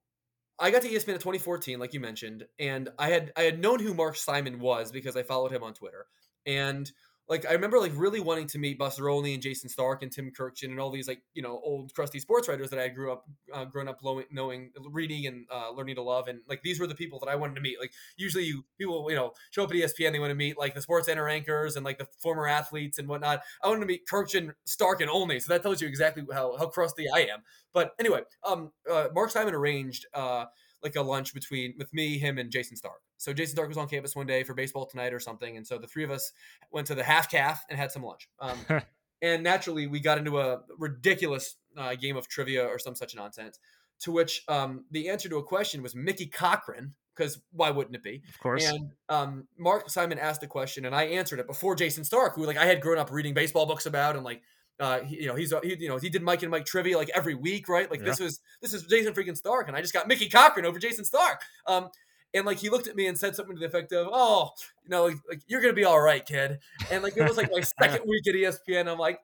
I 0.58 0.70
got 0.70 0.82
to 0.82 0.88
ESPN 0.88 1.08
in 1.08 1.14
2014, 1.14 1.78
like 1.78 1.94
you 1.94 2.00
mentioned, 2.00 2.44
and 2.58 2.88
I 2.98 3.08
had 3.08 3.32
I 3.36 3.42
had 3.42 3.60
known 3.60 3.80
who 3.80 3.94
Mark 3.94 4.16
Simon 4.16 4.60
was 4.60 4.92
because 4.92 5.16
I 5.16 5.22
followed 5.22 5.52
him 5.52 5.62
on 5.62 5.74
Twitter, 5.74 6.06
and 6.46 6.90
like 7.28 7.46
I 7.46 7.52
remember 7.52 7.78
like 7.78 7.92
really 7.94 8.20
wanting 8.20 8.46
to 8.48 8.58
meet 8.58 8.78
Buster 8.78 9.08
Olney 9.08 9.34
and 9.34 9.42
Jayson 9.42 9.70
Stark 9.70 10.02
and 10.02 10.12
Tim 10.12 10.30
Kurkjian 10.30 10.64
and 10.64 10.78
all 10.78 10.90
these 10.90 11.08
like 11.08 11.22
you 11.32 11.42
know 11.42 11.60
old 11.64 11.94
crusty 11.94 12.20
sports 12.20 12.48
writers 12.48 12.70
that 12.70 12.78
I 12.78 12.88
grew 12.88 13.12
up 13.12 13.24
uh, 13.52 13.64
grown 13.64 13.88
up 13.88 14.00
knowing, 14.30 14.70
reading 14.90 15.26
and 15.26 15.46
uh, 15.50 15.70
learning 15.70 15.94
to 15.94 16.02
love 16.02 16.28
and 16.28 16.40
like 16.48 16.62
these 16.62 16.78
were 16.78 16.86
the 16.86 16.94
people 16.94 17.18
that 17.20 17.28
I 17.28 17.36
wanted 17.36 17.54
to 17.54 17.60
meet. 17.62 17.78
Like 17.80 17.92
usually 18.16 18.44
you 18.44 18.64
people 18.78 19.10
you 19.10 19.16
know 19.16 19.32
show 19.50 19.64
up 19.64 19.70
at 19.70 19.76
ESPN 19.76 20.12
they 20.12 20.18
want 20.18 20.30
to 20.30 20.34
meet 20.34 20.58
like 20.58 20.74
the 20.74 20.82
sports 20.82 21.06
center 21.06 21.28
anchors 21.28 21.76
and 21.76 21.84
like 21.84 21.98
the 21.98 22.06
former 22.18 22.46
athletes 22.46 22.98
and 22.98 23.08
whatnot. 23.08 23.42
I 23.62 23.68
wanted 23.68 23.80
to 23.80 23.86
meet 23.86 24.06
Kurkjian, 24.06 24.52
Stark, 24.66 25.00
and 25.00 25.08
Olney, 25.08 25.40
so 25.40 25.52
that 25.52 25.62
tells 25.62 25.80
you 25.80 25.88
exactly 25.88 26.24
how 26.32 26.56
how 26.58 26.66
crusty 26.66 27.06
I 27.08 27.20
am. 27.20 27.42
But 27.72 27.92
anyway, 27.98 28.20
um, 28.44 28.70
uh, 28.90 29.08
Mark 29.14 29.30
Simon 29.30 29.54
arranged. 29.54 30.06
Uh, 30.12 30.46
like 30.84 30.96
a 30.96 31.02
lunch 31.02 31.34
between 31.34 31.74
with 31.78 31.92
me, 31.92 32.18
him, 32.18 32.38
and 32.38 32.50
Jayson 32.50 32.76
Stark. 32.76 33.00
So 33.16 33.32
Jayson 33.32 33.52
Stark 33.52 33.68
was 33.68 33.78
on 33.78 33.88
campus 33.88 34.14
one 34.14 34.26
day 34.26 34.44
for 34.44 34.54
baseball 34.54 34.86
tonight 34.86 35.12
or 35.12 35.18
something, 35.18 35.56
and 35.56 35.66
so 35.66 35.78
the 35.78 35.86
three 35.86 36.04
of 36.04 36.10
us 36.10 36.32
went 36.70 36.86
to 36.88 36.94
the 36.94 37.02
half 37.02 37.30
calf 37.30 37.64
and 37.68 37.78
had 37.78 37.90
some 37.90 38.02
lunch. 38.02 38.28
Um, 38.38 38.58
and 39.22 39.42
naturally, 39.42 39.86
we 39.86 39.98
got 39.98 40.18
into 40.18 40.38
a 40.38 40.60
ridiculous 40.78 41.56
uh, 41.76 41.94
game 41.94 42.16
of 42.16 42.28
trivia 42.28 42.64
or 42.64 42.78
some 42.78 42.94
such 42.94 43.16
nonsense. 43.16 43.58
To 44.00 44.12
which 44.12 44.42
um, 44.48 44.84
the 44.90 45.08
answer 45.08 45.28
to 45.28 45.36
a 45.36 45.42
question 45.42 45.82
was 45.82 45.94
Mickey 45.94 46.26
Cochrane, 46.26 46.94
because 47.16 47.40
why 47.52 47.70
wouldn't 47.70 47.94
it 47.94 48.02
be? 48.02 48.22
Of 48.28 48.38
course. 48.40 48.64
And 48.68 48.90
um, 49.08 49.48
Mark 49.58 49.88
Simon 49.88 50.18
asked 50.18 50.40
the 50.40 50.46
question, 50.46 50.84
and 50.84 50.94
I 50.94 51.04
answered 51.04 51.38
it 51.38 51.46
before 51.46 51.76
Jayson 51.76 52.04
Stark, 52.04 52.34
who 52.34 52.44
like 52.44 52.56
I 52.56 52.66
had 52.66 52.80
grown 52.80 52.98
up 52.98 53.10
reading 53.10 53.34
baseball 53.34 53.66
books 53.66 53.86
about, 53.86 54.16
and 54.16 54.24
like 54.24 54.42
uh, 54.80 55.00
he, 55.00 55.22
you 55.22 55.26
know, 55.28 55.34
he's 55.34 55.52
he, 55.62 55.76
you 55.78 55.88
know 55.88 55.98
he 55.98 56.08
did 56.08 56.22
Mike 56.22 56.42
and 56.42 56.50
Mike 56.50 56.64
trivia 56.64 56.96
like 56.96 57.10
every 57.14 57.34
week, 57.34 57.68
right? 57.68 57.90
Like 57.90 58.00
yeah. 58.00 58.06
this 58.06 58.20
was 58.20 58.40
this 58.60 58.74
is 58.74 58.84
Jayson 58.84 59.14
freaking 59.14 59.36
Stark, 59.36 59.68
and 59.68 59.76
I 59.76 59.80
just 59.80 59.92
got 59.92 60.08
Mickey 60.08 60.28
Cochrane 60.28 60.66
over 60.66 60.78
Jayson 60.78 61.04
Stark. 61.04 61.42
Um, 61.66 61.90
and 62.34 62.44
like 62.44 62.58
he 62.58 62.68
looked 62.68 62.88
at 62.88 62.96
me 62.96 63.06
and 63.06 63.16
said 63.16 63.36
something 63.36 63.54
to 63.54 63.60
the 63.60 63.66
effect 63.66 63.92
of, 63.92 64.08
"Oh, 64.10 64.50
you 64.82 64.90
know, 64.90 65.04
like, 65.04 65.16
like 65.28 65.40
you're 65.46 65.60
gonna 65.60 65.72
be 65.72 65.84
all 65.84 66.00
right, 66.00 66.24
kid." 66.24 66.58
And 66.90 67.02
like 67.02 67.16
it 67.16 67.22
was 67.22 67.36
like 67.36 67.50
my 67.52 67.60
second 67.80 68.08
week 68.08 68.26
at 68.26 68.34
ESPN. 68.34 68.90
I'm 68.90 68.98
like, 68.98 69.20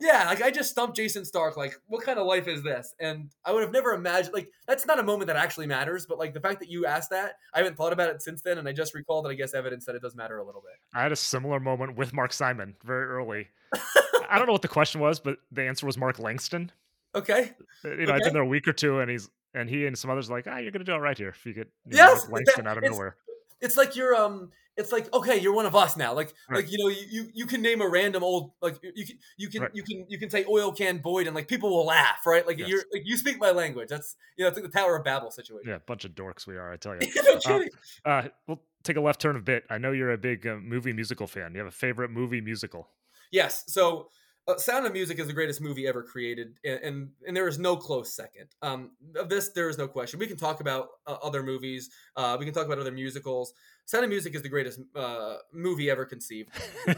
yeah, 0.00 0.24
like 0.26 0.42
I 0.42 0.50
just 0.50 0.70
stumped 0.70 0.96
Jayson 0.96 1.26
Stark. 1.26 1.58
Like, 1.58 1.78
what 1.86 2.02
kind 2.02 2.18
of 2.18 2.26
life 2.26 2.48
is 2.48 2.62
this? 2.62 2.94
And 2.98 3.30
I 3.44 3.52
would 3.52 3.62
have 3.62 3.72
never 3.72 3.92
imagined. 3.92 4.34
Like, 4.34 4.50
that's 4.66 4.86
not 4.86 4.98
a 4.98 5.02
moment 5.02 5.28
that 5.28 5.36
actually 5.36 5.66
matters. 5.66 6.06
But 6.06 6.18
like 6.18 6.32
the 6.32 6.40
fact 6.40 6.60
that 6.60 6.70
you 6.70 6.86
asked 6.86 7.10
that, 7.10 7.34
I 7.52 7.58
haven't 7.58 7.76
thought 7.76 7.92
about 7.92 8.08
it 8.08 8.22
since 8.22 8.40
then, 8.40 8.56
and 8.56 8.66
I 8.66 8.72
just 8.72 8.94
recalled 8.94 9.26
that 9.26 9.30
I 9.30 9.34
guess 9.34 9.52
evidence 9.52 9.84
that 9.84 9.94
it 9.94 10.02
does 10.02 10.16
matter 10.16 10.38
a 10.38 10.44
little 10.44 10.62
bit. 10.62 10.78
I 10.94 11.02
had 11.02 11.12
a 11.12 11.16
similar 11.16 11.60
moment 11.60 11.96
with 11.96 12.14
Mark 12.14 12.32
Simon 12.32 12.74
very 12.84 13.06
early. 13.06 13.48
I 14.28 14.38
don't 14.38 14.46
know 14.46 14.52
what 14.52 14.62
the 14.62 14.68
question 14.68 15.00
was, 15.00 15.20
but 15.20 15.38
the 15.50 15.62
answer 15.62 15.86
was 15.86 15.98
Mark 15.98 16.18
Langston. 16.18 16.70
Okay. 17.14 17.52
Uh, 17.84 17.90
you 17.90 17.96
know, 17.96 18.02
okay. 18.02 18.12
I've 18.12 18.22
been 18.22 18.32
there 18.32 18.42
a 18.42 18.46
week 18.46 18.68
or 18.68 18.72
two, 18.72 19.00
and 19.00 19.10
he's 19.10 19.30
and 19.54 19.68
he 19.68 19.86
and 19.86 19.96
some 19.96 20.10
others 20.10 20.30
like, 20.30 20.46
ah, 20.46 20.58
you're 20.58 20.70
gonna 20.70 20.84
do 20.84 20.92
all 20.92 21.00
right 21.00 21.16
here 21.16 21.30
if 21.30 21.44
you 21.46 21.54
get 21.54 21.68
you 21.86 21.96
yes, 21.96 22.28
know, 22.28 22.34
Langston 22.34 22.66
out 22.66 22.76
of 22.76 22.84
nowhere. 22.84 23.16
It's 23.60 23.76
like 23.76 23.96
you're 23.96 24.14
um, 24.14 24.50
it's 24.76 24.92
like 24.92 25.12
okay, 25.14 25.40
you're 25.40 25.54
one 25.54 25.64
of 25.64 25.74
us 25.74 25.96
now. 25.96 26.12
Like 26.12 26.34
right. 26.50 26.58
like 26.58 26.70
you 26.70 26.78
know, 26.78 26.88
you 26.88 27.30
you 27.32 27.46
can 27.46 27.62
name 27.62 27.80
a 27.80 27.88
random 27.88 28.22
old 28.22 28.52
like 28.60 28.78
you 28.82 29.06
can 29.06 29.18
you 29.38 29.48
can 29.48 29.62
right. 29.62 29.70
you 29.72 29.82
can 29.82 30.04
you 30.08 30.18
can 30.18 30.28
say 30.28 30.44
oil 30.48 30.72
can 30.72 30.98
Boyd 30.98 31.26
and 31.26 31.34
like 31.34 31.48
people 31.48 31.70
will 31.70 31.86
laugh, 31.86 32.26
right? 32.26 32.46
Like 32.46 32.58
yes. 32.58 32.68
you're 32.68 32.84
like 32.92 33.02
you 33.06 33.16
speak 33.16 33.40
my 33.40 33.50
language. 33.50 33.88
That's 33.88 34.16
you 34.36 34.44
know, 34.44 34.48
it's 34.48 34.58
like 34.58 34.70
the 34.70 34.78
Tower 34.78 34.96
of 34.96 35.04
Babel 35.04 35.30
situation. 35.30 35.70
Yeah, 35.70 35.76
a 35.76 35.80
bunch 35.80 36.04
of 36.04 36.12
dorks 36.12 36.46
we 36.46 36.56
are, 36.56 36.70
I 36.70 36.76
tell 36.76 36.94
you. 37.00 37.10
no 37.46 37.64
uh, 38.04 38.08
uh, 38.08 38.28
we'll 38.46 38.60
take 38.84 38.96
a 38.96 39.00
left 39.00 39.20
turn 39.22 39.36
a 39.36 39.40
bit. 39.40 39.64
I 39.70 39.78
know 39.78 39.92
you're 39.92 40.12
a 40.12 40.18
big 40.18 40.46
uh, 40.46 40.56
movie 40.56 40.92
musical 40.92 41.26
fan. 41.26 41.52
You 41.54 41.58
have 41.60 41.68
a 41.68 41.72
favorite 41.72 42.10
movie 42.10 42.42
musical? 42.42 42.88
Yes. 43.30 43.64
So 43.66 44.08
uh, 44.48 44.56
Sound 44.56 44.86
of 44.86 44.92
Music 44.92 45.18
is 45.18 45.26
the 45.26 45.32
greatest 45.32 45.60
movie 45.60 45.88
ever 45.88 46.02
created, 46.02 46.54
and 46.64 46.80
and, 46.80 47.08
and 47.26 47.36
there 47.36 47.48
is 47.48 47.58
no 47.58 47.76
close 47.76 48.14
second. 48.14 48.46
Um, 48.62 48.92
of 49.16 49.28
this, 49.28 49.48
there 49.48 49.68
is 49.68 49.76
no 49.76 49.88
question. 49.88 50.20
We 50.20 50.28
can 50.28 50.36
talk 50.36 50.60
about 50.60 50.88
uh, 51.06 51.16
other 51.22 51.42
movies. 51.42 51.90
Uh, 52.16 52.36
we 52.38 52.44
can 52.44 52.54
talk 52.54 52.66
about 52.66 52.78
other 52.78 52.92
musicals. 52.92 53.52
Sound 53.86 54.04
of 54.04 54.10
Music 54.10 54.34
is 54.34 54.42
the 54.42 54.48
greatest 54.48 54.80
uh, 54.94 55.36
movie 55.52 55.90
ever 55.90 56.04
conceived. 56.04 56.50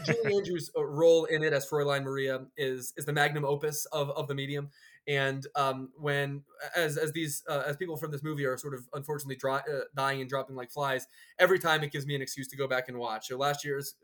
Julie 0.05 0.35
Andrews' 0.37 0.69
role 0.75 1.25
in 1.25 1.43
it 1.43 1.53
as 1.53 1.67
Fräulein 1.67 2.03
Maria 2.03 2.41
is 2.55 2.93
is 2.97 3.05
the 3.05 3.13
magnum 3.13 3.45
opus 3.45 3.85
of, 3.87 4.11
of 4.11 4.27
the 4.27 4.35
medium. 4.35 4.69
And 5.07 5.45
um, 5.55 5.89
when 5.97 6.43
as 6.75 6.97
as 6.97 7.11
these 7.11 7.43
uh, 7.49 7.63
as 7.65 7.77
people 7.77 7.97
from 7.97 8.11
this 8.11 8.23
movie 8.23 8.45
are 8.45 8.57
sort 8.57 8.73
of 8.73 8.87
unfortunately 8.93 9.35
dry, 9.35 9.61
dying 9.95 10.21
and 10.21 10.29
dropping 10.29 10.55
like 10.55 10.71
flies, 10.71 11.07
every 11.39 11.59
time 11.59 11.83
it 11.83 11.91
gives 11.91 12.05
me 12.05 12.15
an 12.15 12.21
excuse 12.21 12.47
to 12.49 12.57
go 12.57 12.67
back 12.67 12.89
and 12.89 12.97
watch. 12.97 13.27
So 13.27 13.37
last 13.37 13.65
year's 13.65 13.95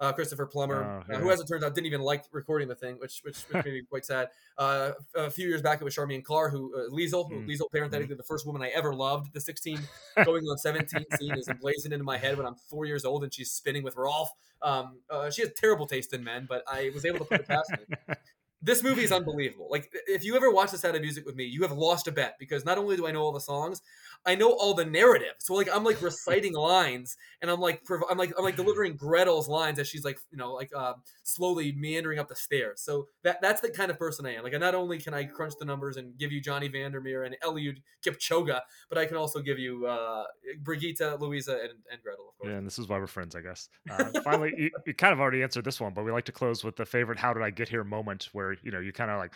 uh, 0.00 0.12
Christopher 0.12 0.46
Plummer, 0.46 1.04
oh, 1.08 1.14
uh, 1.14 1.18
who, 1.18 1.30
as 1.30 1.40
it 1.40 1.46
turns 1.46 1.62
out, 1.62 1.74
didn't 1.74 1.86
even 1.86 2.00
like 2.00 2.24
recording 2.32 2.68
the 2.68 2.74
thing, 2.74 2.96
which 2.98 3.20
which, 3.22 3.42
which 3.42 3.64
made 3.64 3.74
me 3.74 3.82
quite 3.88 4.04
sad. 4.04 4.28
Uh, 4.56 4.92
a 5.14 5.30
few 5.30 5.46
years 5.46 5.62
back, 5.62 5.80
it 5.80 5.84
was 5.84 5.94
Charmian 5.94 6.22
Carr, 6.22 6.48
who 6.48 6.74
uh, 6.74 6.90
Liesl, 6.90 7.28
who, 7.28 7.40
mm. 7.40 7.48
Liesl, 7.48 7.70
parenthetically, 7.70 8.14
mm. 8.14 8.18
the 8.18 8.24
first 8.24 8.46
woman 8.46 8.62
I 8.62 8.68
ever 8.68 8.94
loved. 8.94 9.32
The 9.34 9.40
16 9.40 9.78
going 10.24 10.44
on 10.44 10.56
17 10.56 11.04
scene 11.18 11.36
is 11.36 11.48
emblazoned 11.48 11.92
into 11.92 12.04
my 12.04 12.16
head 12.16 12.38
when 12.38 12.46
I'm 12.46 12.56
four 12.68 12.86
years 12.86 13.04
old 13.04 13.22
and 13.24 13.32
she's 13.32 13.50
spinning 13.50 13.82
with 13.82 13.96
Rolf. 13.96 14.30
Um, 14.62 15.00
uh, 15.10 15.30
she 15.30 15.42
has 15.42 15.52
terrible 15.54 15.86
taste 15.86 16.12
in 16.14 16.24
men, 16.24 16.46
but 16.48 16.62
I 16.66 16.90
was 16.94 17.04
able 17.04 17.18
to 17.20 17.24
put 17.24 17.40
it 17.40 17.48
past 17.48 17.70
me. 17.72 18.14
This 18.62 18.82
movie 18.82 19.04
is 19.04 19.12
unbelievable. 19.12 19.68
Like 19.70 19.90
if 20.06 20.24
you 20.24 20.36
ever 20.36 20.50
watch 20.50 20.70
the 20.70 20.78
Sound 20.78 20.96
of 20.96 21.02
Music 21.02 21.24
with 21.24 21.34
me, 21.34 21.44
you 21.44 21.62
have 21.62 21.72
lost 21.72 22.06
a 22.08 22.12
bet 22.12 22.36
because 22.38 22.64
not 22.64 22.76
only 22.76 22.96
do 22.96 23.06
I 23.06 23.10
know 23.10 23.22
all 23.22 23.32
the 23.32 23.40
songs, 23.40 23.80
I 24.26 24.34
know 24.34 24.50
all 24.50 24.74
the 24.74 24.84
narrative. 24.84 25.34
So 25.38 25.54
like 25.54 25.68
I'm 25.74 25.84
like 25.84 26.02
reciting 26.02 26.54
lines 26.54 27.16
and 27.40 27.50
I'm 27.50 27.60
like 27.60 27.82
I'm 28.10 28.18
like 28.18 28.32
I'm 28.36 28.44
like 28.44 28.56
delivering 28.56 28.96
Gretel's 28.96 29.48
lines 29.48 29.78
as 29.78 29.88
she's 29.88 30.04
like 30.04 30.18
you 30.30 30.36
know 30.36 30.52
like 30.52 30.70
uh, 30.76 30.94
slowly 31.22 31.72
meandering 31.72 32.18
up 32.18 32.28
the 32.28 32.36
stairs. 32.36 32.82
So 32.82 33.08
that 33.22 33.40
that's 33.40 33.60
the 33.60 33.70
kind 33.70 33.90
of 33.90 33.98
person 33.98 34.26
I 34.26 34.34
am. 34.34 34.44
Like 34.44 34.58
not 34.58 34.74
only 34.74 34.98
can 34.98 35.14
I 35.14 35.24
crunch 35.24 35.54
the 35.58 35.64
numbers 35.64 35.96
and 35.96 36.16
give 36.18 36.32
you 36.32 36.40
Johnny 36.40 36.68
Vander 36.68 37.00
Meer 37.00 37.24
and 37.24 37.36
Eliud 37.42 37.78
Kipchoge, 38.04 38.60
but 38.88 38.98
I 38.98 39.06
can 39.06 39.16
also 39.16 39.40
give 39.40 39.58
you 39.58 39.86
uh, 39.86 40.24
Brigitte, 40.62 41.20
Louisa, 41.20 41.52
and, 41.52 41.72
and 41.90 42.02
Gretel. 42.02 42.28
Of 42.28 42.38
course. 42.38 42.50
Yeah, 42.50 42.58
and 42.58 42.66
this 42.66 42.78
is 42.78 42.88
why 42.88 42.98
we're 42.98 43.06
friends, 43.06 43.34
I 43.34 43.40
guess. 43.40 43.68
Uh, 43.90 44.20
finally, 44.22 44.52
you, 44.56 44.70
you 44.86 44.94
kind 44.94 45.12
of 45.12 45.20
already 45.20 45.42
answered 45.42 45.64
this 45.64 45.80
one, 45.80 45.92
but 45.94 46.04
we 46.04 46.12
like 46.12 46.24
to 46.26 46.32
close 46.32 46.64
with 46.64 46.76
the 46.76 46.84
favorite 46.84 47.18
"How 47.18 47.32
did 47.32 47.42
I 47.42 47.50
get 47.50 47.68
here?" 47.68 47.84
moment 47.84 48.28
where 48.32 48.49
you 48.62 48.70
know 48.70 48.80
you 48.80 48.92
kind 48.92 49.10
of 49.10 49.18
like 49.18 49.32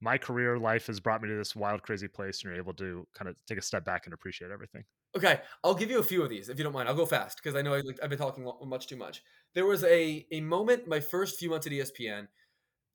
my 0.00 0.18
career 0.18 0.58
life 0.58 0.86
has 0.88 1.00
brought 1.00 1.22
me 1.22 1.28
to 1.28 1.36
this 1.36 1.56
wild, 1.56 1.82
crazy 1.82 2.08
place, 2.08 2.42
and 2.42 2.50
you're 2.50 2.60
able 2.60 2.74
to 2.74 3.06
kind 3.14 3.28
of 3.28 3.36
take 3.46 3.58
a 3.58 3.62
step 3.62 3.84
back 3.84 4.06
and 4.06 4.12
appreciate 4.12 4.50
everything. 4.50 4.84
Okay, 5.16 5.40
I'll 5.64 5.74
give 5.74 5.90
you 5.90 5.98
a 5.98 6.02
few 6.02 6.22
of 6.22 6.28
these 6.28 6.48
if 6.48 6.58
you 6.58 6.64
don't 6.64 6.74
mind. 6.74 6.88
I'll 6.88 6.94
go 6.94 7.06
fast 7.06 7.40
because 7.42 7.56
I 7.56 7.62
know 7.62 7.74
I, 7.74 7.82
have 8.02 8.10
been 8.10 8.18
talking 8.18 8.50
much 8.64 8.86
too 8.86 8.96
much. 8.96 9.22
There 9.54 9.66
was 9.66 9.84
a 9.84 10.26
a 10.30 10.40
moment 10.40 10.86
my 10.86 11.00
first 11.00 11.38
few 11.38 11.50
months 11.50 11.66
at 11.66 11.72
ESPN 11.72 12.28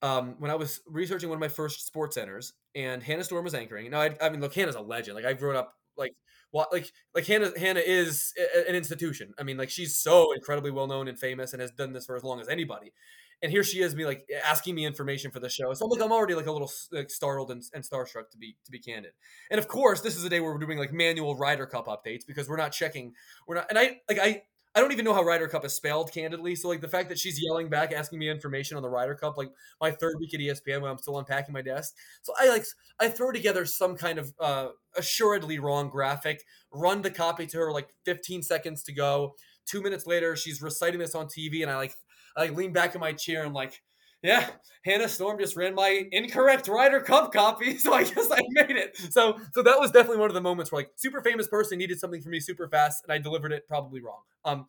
um, 0.01 0.35
when 0.37 0.51
I 0.51 0.55
was 0.55 0.81
researching 0.87 1.29
one 1.29 1.37
of 1.37 1.41
my 1.41 1.47
first 1.47 1.87
sports 1.87 2.15
centers, 2.15 2.53
and 2.75 3.01
Hannah 3.01 3.23
Storm 3.23 3.43
was 3.43 3.55
anchoring. 3.55 3.89
Now, 3.89 4.01
I, 4.01 4.15
I 4.21 4.29
mean, 4.29 4.41
look, 4.41 4.53
Hannah's 4.53 4.75
a 4.75 4.81
legend. 4.81 5.15
Like 5.15 5.25
I've 5.25 5.39
grown 5.39 5.55
up 5.55 5.73
like 5.97 6.13
what 6.51 6.71
like 6.71 6.91
like 7.15 7.25
Hannah 7.25 7.51
Hannah 7.57 7.81
is 7.83 8.33
an 8.67 8.75
institution. 8.75 9.33
I 9.39 9.43
mean, 9.43 9.57
like 9.57 9.71
she's 9.71 9.97
so 9.97 10.33
incredibly 10.33 10.69
well 10.69 10.87
known 10.87 11.07
and 11.07 11.17
famous, 11.17 11.53
and 11.53 11.61
has 11.61 11.71
done 11.71 11.93
this 11.93 12.05
for 12.05 12.15
as 12.15 12.23
long 12.23 12.39
as 12.39 12.47
anybody 12.47 12.93
and 13.41 13.51
here 13.51 13.63
she 13.63 13.81
is 13.81 13.95
me 13.95 14.05
like 14.05 14.27
asking 14.45 14.75
me 14.75 14.85
information 14.85 15.31
for 15.31 15.39
the 15.39 15.49
show 15.49 15.73
so 15.73 15.85
i'm 15.85 15.91
like 15.91 16.01
i'm 16.01 16.11
already 16.11 16.35
like 16.35 16.47
a 16.47 16.51
little 16.51 16.71
like 16.91 17.09
startled 17.09 17.51
and, 17.51 17.63
and 17.73 17.83
starstruck 17.83 18.29
to 18.31 18.37
be 18.37 18.55
to 18.65 18.71
be 18.71 18.79
candid 18.79 19.11
and 19.49 19.59
of 19.59 19.67
course 19.67 20.01
this 20.01 20.15
is 20.15 20.23
a 20.23 20.29
day 20.29 20.39
where 20.39 20.51
we're 20.51 20.59
doing 20.59 20.77
like 20.77 20.93
manual 20.93 21.35
Ryder 21.35 21.65
Cup 21.65 21.87
updates 21.87 22.25
because 22.25 22.47
we're 22.49 22.57
not 22.57 22.71
checking 22.71 23.13
we're 23.47 23.55
not 23.55 23.67
and 23.69 23.77
i 23.77 23.99
like 24.07 24.19
i 24.19 24.41
I 24.73 24.79
don't 24.79 24.93
even 24.93 25.03
know 25.03 25.13
how 25.13 25.23
Ryder 25.23 25.49
Cup 25.49 25.65
is 25.65 25.73
spelled, 25.73 26.13
candidly. 26.13 26.55
So, 26.55 26.69
like 26.69 26.79
the 26.79 26.87
fact 26.87 27.09
that 27.09 27.19
she's 27.19 27.41
yelling 27.41 27.67
back, 27.69 27.91
asking 27.91 28.19
me 28.19 28.29
information 28.29 28.77
on 28.77 28.83
the 28.83 28.89
Ryder 28.89 29.15
Cup, 29.15 29.37
like 29.37 29.49
my 29.81 29.91
third 29.91 30.15
week 30.19 30.33
at 30.33 30.39
ESPN 30.39 30.81
when 30.81 30.89
I'm 30.89 30.97
still 30.97 31.19
unpacking 31.19 31.53
my 31.53 31.61
desk. 31.61 31.93
So 32.21 32.33
I 32.39 32.47
like 32.47 32.65
I 32.99 33.09
throw 33.09 33.31
together 33.31 33.65
some 33.65 33.97
kind 33.97 34.17
of 34.17 34.33
uh, 34.39 34.67
assuredly 34.95 35.59
wrong 35.59 35.89
graphic, 35.89 36.43
run 36.71 37.01
the 37.01 37.11
copy 37.11 37.47
to 37.47 37.57
her 37.57 37.71
like 37.71 37.89
15 38.05 38.43
seconds 38.43 38.83
to 38.83 38.93
go. 38.93 39.35
Two 39.65 39.81
minutes 39.81 40.07
later, 40.07 40.35
she's 40.37 40.61
reciting 40.61 40.99
this 40.99 41.15
on 41.15 41.27
TV, 41.27 41.61
and 41.61 41.69
I 41.69 41.75
like 41.75 41.95
I 42.35 42.41
like 42.41 42.55
lean 42.55 42.73
back 42.73 42.95
in 42.95 43.01
my 43.01 43.13
chair 43.13 43.43
and 43.43 43.53
like, 43.53 43.81
yeah, 44.23 44.49
Hannah 44.85 45.09
Storm 45.09 45.39
just 45.39 45.55
ran 45.55 45.73
my 45.75 46.05
incorrect 46.11 46.67
Ryder 46.67 47.01
Cup 47.01 47.33
copy, 47.33 47.77
so 47.79 47.93
I 47.93 48.03
guess 48.03 48.29
I 48.31 48.39
made 48.49 48.77
it. 48.77 48.95
So 48.97 49.39
so 49.53 49.63
that 49.63 49.79
was 49.79 49.91
definitely 49.91 50.19
one 50.19 50.29
of 50.29 50.35
the 50.35 50.41
moments 50.41 50.71
where 50.71 50.81
like 50.81 50.91
super 50.95 51.21
famous 51.21 51.47
person 51.47 51.77
needed 51.77 51.99
something 51.99 52.21
from 52.21 52.31
me 52.31 52.39
super 52.39 52.67
fast, 52.69 53.03
and 53.03 53.11
I 53.13 53.17
delivered 53.17 53.51
it 53.51 53.67
probably 53.67 54.01
wrong. 54.01 54.21
Um, 54.45 54.65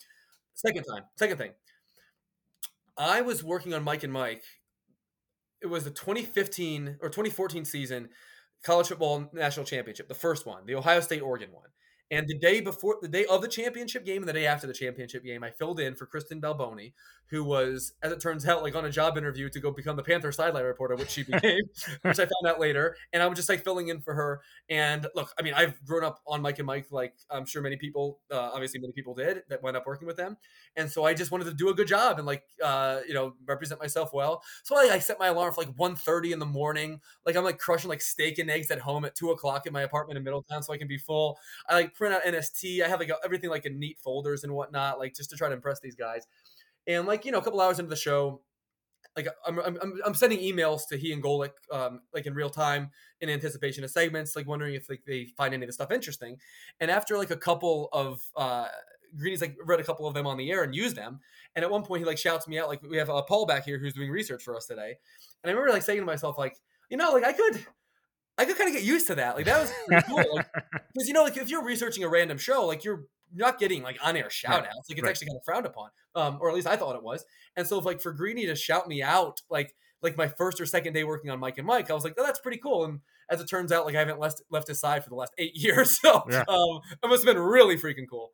second 0.54 0.84
time, 0.84 1.04
second 1.16 1.38
thing, 1.38 1.52
I 2.96 3.20
was 3.20 3.44
working 3.44 3.74
on 3.74 3.82
Mike 3.82 4.02
and 4.02 4.12
Mike. 4.12 4.44
It 5.60 5.66
was 5.66 5.84
the 5.84 5.90
2015 5.90 6.98
or 7.00 7.08
2014 7.08 7.64
season 7.64 8.08
college 8.64 8.88
football 8.88 9.28
national 9.32 9.66
championship, 9.66 10.08
the 10.08 10.14
first 10.14 10.46
one, 10.46 10.66
the 10.66 10.74
Ohio 10.74 11.00
State 11.00 11.22
Oregon 11.22 11.50
one. 11.52 11.68
And 12.12 12.28
the 12.28 12.38
day 12.38 12.60
before, 12.60 12.98
the 13.00 13.08
day 13.08 13.24
of 13.24 13.40
the 13.40 13.48
championship 13.48 14.04
game, 14.04 14.18
and 14.18 14.28
the 14.28 14.34
day 14.34 14.46
after 14.46 14.66
the 14.66 14.74
championship 14.74 15.24
game, 15.24 15.42
I 15.42 15.50
filled 15.50 15.80
in 15.80 15.94
for 15.94 16.04
Kristen 16.04 16.42
Balboni, 16.42 16.92
who 17.28 17.42
was, 17.42 17.94
as 18.02 18.12
it 18.12 18.20
turns 18.20 18.46
out, 18.46 18.62
like 18.62 18.76
on 18.76 18.84
a 18.84 18.90
job 18.90 19.16
interview 19.16 19.48
to 19.48 19.58
go 19.58 19.70
become 19.70 19.96
the 19.96 20.02
Panther 20.02 20.30
sideline 20.30 20.64
reporter, 20.64 20.94
which 20.94 21.08
she 21.08 21.22
became, 21.32 21.62
which 22.02 22.18
I 22.18 22.24
found 22.26 22.46
out 22.46 22.60
later. 22.60 22.94
And 23.14 23.22
I 23.22 23.26
was 23.26 23.36
just 23.36 23.48
like 23.48 23.64
filling 23.64 23.88
in 23.88 24.02
for 24.02 24.12
her. 24.12 24.42
And 24.68 25.06
look, 25.14 25.32
I 25.38 25.42
mean, 25.42 25.54
I've 25.54 25.82
grown 25.86 26.04
up 26.04 26.20
on 26.26 26.42
Mike 26.42 26.58
and 26.58 26.66
Mike, 26.66 26.88
like 26.90 27.14
I'm 27.30 27.46
sure 27.46 27.62
many 27.62 27.76
people, 27.76 28.20
uh, 28.30 28.50
obviously 28.52 28.78
many 28.78 28.92
people 28.92 29.14
did 29.14 29.44
that 29.48 29.62
went 29.62 29.78
up 29.78 29.86
working 29.86 30.06
with 30.06 30.18
them. 30.18 30.36
And 30.76 30.90
so 30.90 31.06
I 31.06 31.14
just 31.14 31.30
wanted 31.30 31.44
to 31.44 31.54
do 31.54 31.70
a 31.70 31.74
good 31.74 31.88
job 31.88 32.18
and 32.18 32.26
like, 32.26 32.42
uh, 32.62 33.00
you 33.08 33.14
know, 33.14 33.32
represent 33.46 33.80
myself 33.80 34.12
well. 34.12 34.42
So 34.64 34.76
I, 34.76 34.90
I 34.92 34.98
set 34.98 35.18
my 35.18 35.28
alarm 35.28 35.54
for 35.54 35.62
like 35.62 35.74
1.30 35.76 36.32
in 36.32 36.38
the 36.38 36.44
morning. 36.44 37.00
Like 37.24 37.36
I'm 37.36 37.44
like 37.44 37.58
crushing 37.58 37.88
like 37.88 38.02
steak 38.02 38.38
and 38.38 38.50
eggs 38.50 38.70
at 38.70 38.80
home 38.80 39.06
at 39.06 39.14
two 39.14 39.30
o'clock 39.30 39.66
in 39.66 39.72
my 39.72 39.80
apartment 39.80 40.18
in 40.18 40.24
Middletown 40.24 40.62
so 40.62 40.74
I 40.74 40.76
can 40.76 40.88
be 40.88 40.98
full. 40.98 41.38
I 41.66 41.74
like 41.74 41.94
print 42.02 42.14
out 42.14 42.24
NST. 42.24 42.82
I 42.82 42.88
have 42.88 42.98
like 42.98 43.12
everything 43.24 43.48
like 43.48 43.64
in 43.64 43.78
neat 43.78 43.96
folders 44.00 44.42
and 44.42 44.52
whatnot, 44.52 44.98
like 44.98 45.14
just 45.14 45.30
to 45.30 45.36
try 45.36 45.48
to 45.48 45.54
impress 45.54 45.78
these 45.78 45.94
guys. 45.94 46.26
And 46.88 47.06
like, 47.06 47.24
you 47.24 47.30
know, 47.30 47.38
a 47.38 47.42
couple 47.42 47.60
hours 47.60 47.78
into 47.78 47.90
the 47.90 47.96
show, 47.96 48.42
like 49.14 49.28
I'm, 49.46 49.60
I'm, 49.60 50.00
I'm 50.04 50.14
sending 50.14 50.40
emails 50.40 50.80
to 50.88 50.96
he 50.96 51.12
and 51.12 51.22
Golic 51.22 51.50
um, 51.70 52.00
like 52.12 52.26
in 52.26 52.34
real 52.34 52.50
time 52.50 52.90
in 53.20 53.28
anticipation 53.28 53.84
of 53.84 53.90
segments, 53.90 54.34
like 54.34 54.48
wondering 54.48 54.74
if 54.74 54.88
like 54.88 55.02
they 55.06 55.28
find 55.36 55.54
any 55.54 55.62
of 55.62 55.68
the 55.68 55.72
stuff 55.72 55.92
interesting. 55.92 56.38
And 56.80 56.90
after 56.90 57.16
like 57.16 57.30
a 57.30 57.36
couple 57.36 57.88
of, 57.92 58.20
uh, 58.36 58.66
like 59.40 59.56
read 59.64 59.78
a 59.78 59.84
couple 59.84 60.08
of 60.08 60.14
them 60.14 60.26
on 60.26 60.38
the 60.38 60.50
air 60.50 60.64
and 60.64 60.74
used 60.74 60.96
them. 60.96 61.20
And 61.54 61.64
at 61.64 61.70
one 61.70 61.84
point 61.84 62.00
he 62.00 62.04
like 62.04 62.18
shouts 62.18 62.48
me 62.48 62.58
out, 62.58 62.66
like 62.66 62.82
we 62.82 62.96
have 62.96 63.10
a 63.10 63.22
Paul 63.22 63.46
back 63.46 63.64
here 63.64 63.78
who's 63.78 63.94
doing 63.94 64.10
research 64.10 64.42
for 64.42 64.56
us 64.56 64.66
today. 64.66 64.96
And 65.44 65.50
I 65.50 65.50
remember 65.50 65.70
like 65.70 65.82
saying 65.82 66.00
to 66.00 66.06
myself, 66.06 66.36
like, 66.36 66.56
you 66.90 66.96
know, 66.96 67.12
like 67.12 67.24
I 67.24 67.32
could, 67.32 67.64
I 68.38 68.44
could 68.44 68.56
kind 68.56 68.68
of 68.68 68.74
get 68.74 68.84
used 68.84 69.06
to 69.08 69.14
that. 69.16 69.36
Like 69.36 69.44
that 69.44 69.60
was 69.60 69.72
cool. 70.06 70.16
Because 70.16 70.34
like, 70.34 70.46
you 71.06 71.12
know, 71.12 71.22
like 71.22 71.36
if 71.36 71.50
you're 71.50 71.64
researching 71.64 72.04
a 72.04 72.08
random 72.08 72.38
show, 72.38 72.66
like 72.66 72.84
you're 72.84 73.04
not 73.34 73.58
getting 73.58 73.82
like 73.82 73.98
on 74.02 74.16
air 74.16 74.30
shout 74.30 74.66
outs. 74.66 74.88
Like 74.88 74.98
it's 74.98 75.02
right. 75.02 75.10
actually 75.10 75.28
kind 75.28 75.36
of 75.36 75.44
frowned 75.44 75.66
upon. 75.66 75.90
Um, 76.14 76.38
or 76.40 76.48
at 76.48 76.54
least 76.54 76.66
I 76.66 76.76
thought 76.76 76.96
it 76.96 77.02
was. 77.02 77.24
And 77.56 77.66
so 77.66 77.78
if 77.78 77.84
like 77.84 78.00
for 78.00 78.12
Greeny 78.12 78.46
to 78.46 78.54
shout 78.54 78.88
me 78.88 79.02
out, 79.02 79.40
like 79.50 79.74
like 80.02 80.16
my 80.16 80.28
first 80.28 80.60
or 80.60 80.66
second 80.66 80.94
day 80.94 81.04
working 81.04 81.30
on 81.30 81.38
Mike 81.38 81.58
and 81.58 81.66
Mike, 81.66 81.90
I 81.90 81.94
was 81.94 82.04
like, 82.04 82.14
oh, 82.18 82.24
that's 82.24 82.40
pretty 82.40 82.58
cool. 82.58 82.84
And 82.84 83.00
as 83.30 83.40
it 83.40 83.48
turns 83.48 83.72
out, 83.72 83.86
like 83.86 83.94
I 83.94 84.00
haven't 84.00 84.18
left 84.18 84.42
left 84.50 84.68
his 84.68 84.80
side 84.80 85.04
for 85.04 85.10
the 85.10 85.16
last 85.16 85.32
eight 85.38 85.52
years. 85.54 85.98
So 86.00 86.24
yeah. 86.30 86.44
um, 86.48 86.80
it 87.02 87.08
must 87.08 87.24
have 87.24 87.34
been 87.34 87.42
really 87.42 87.76
freaking 87.76 88.08
cool. 88.08 88.32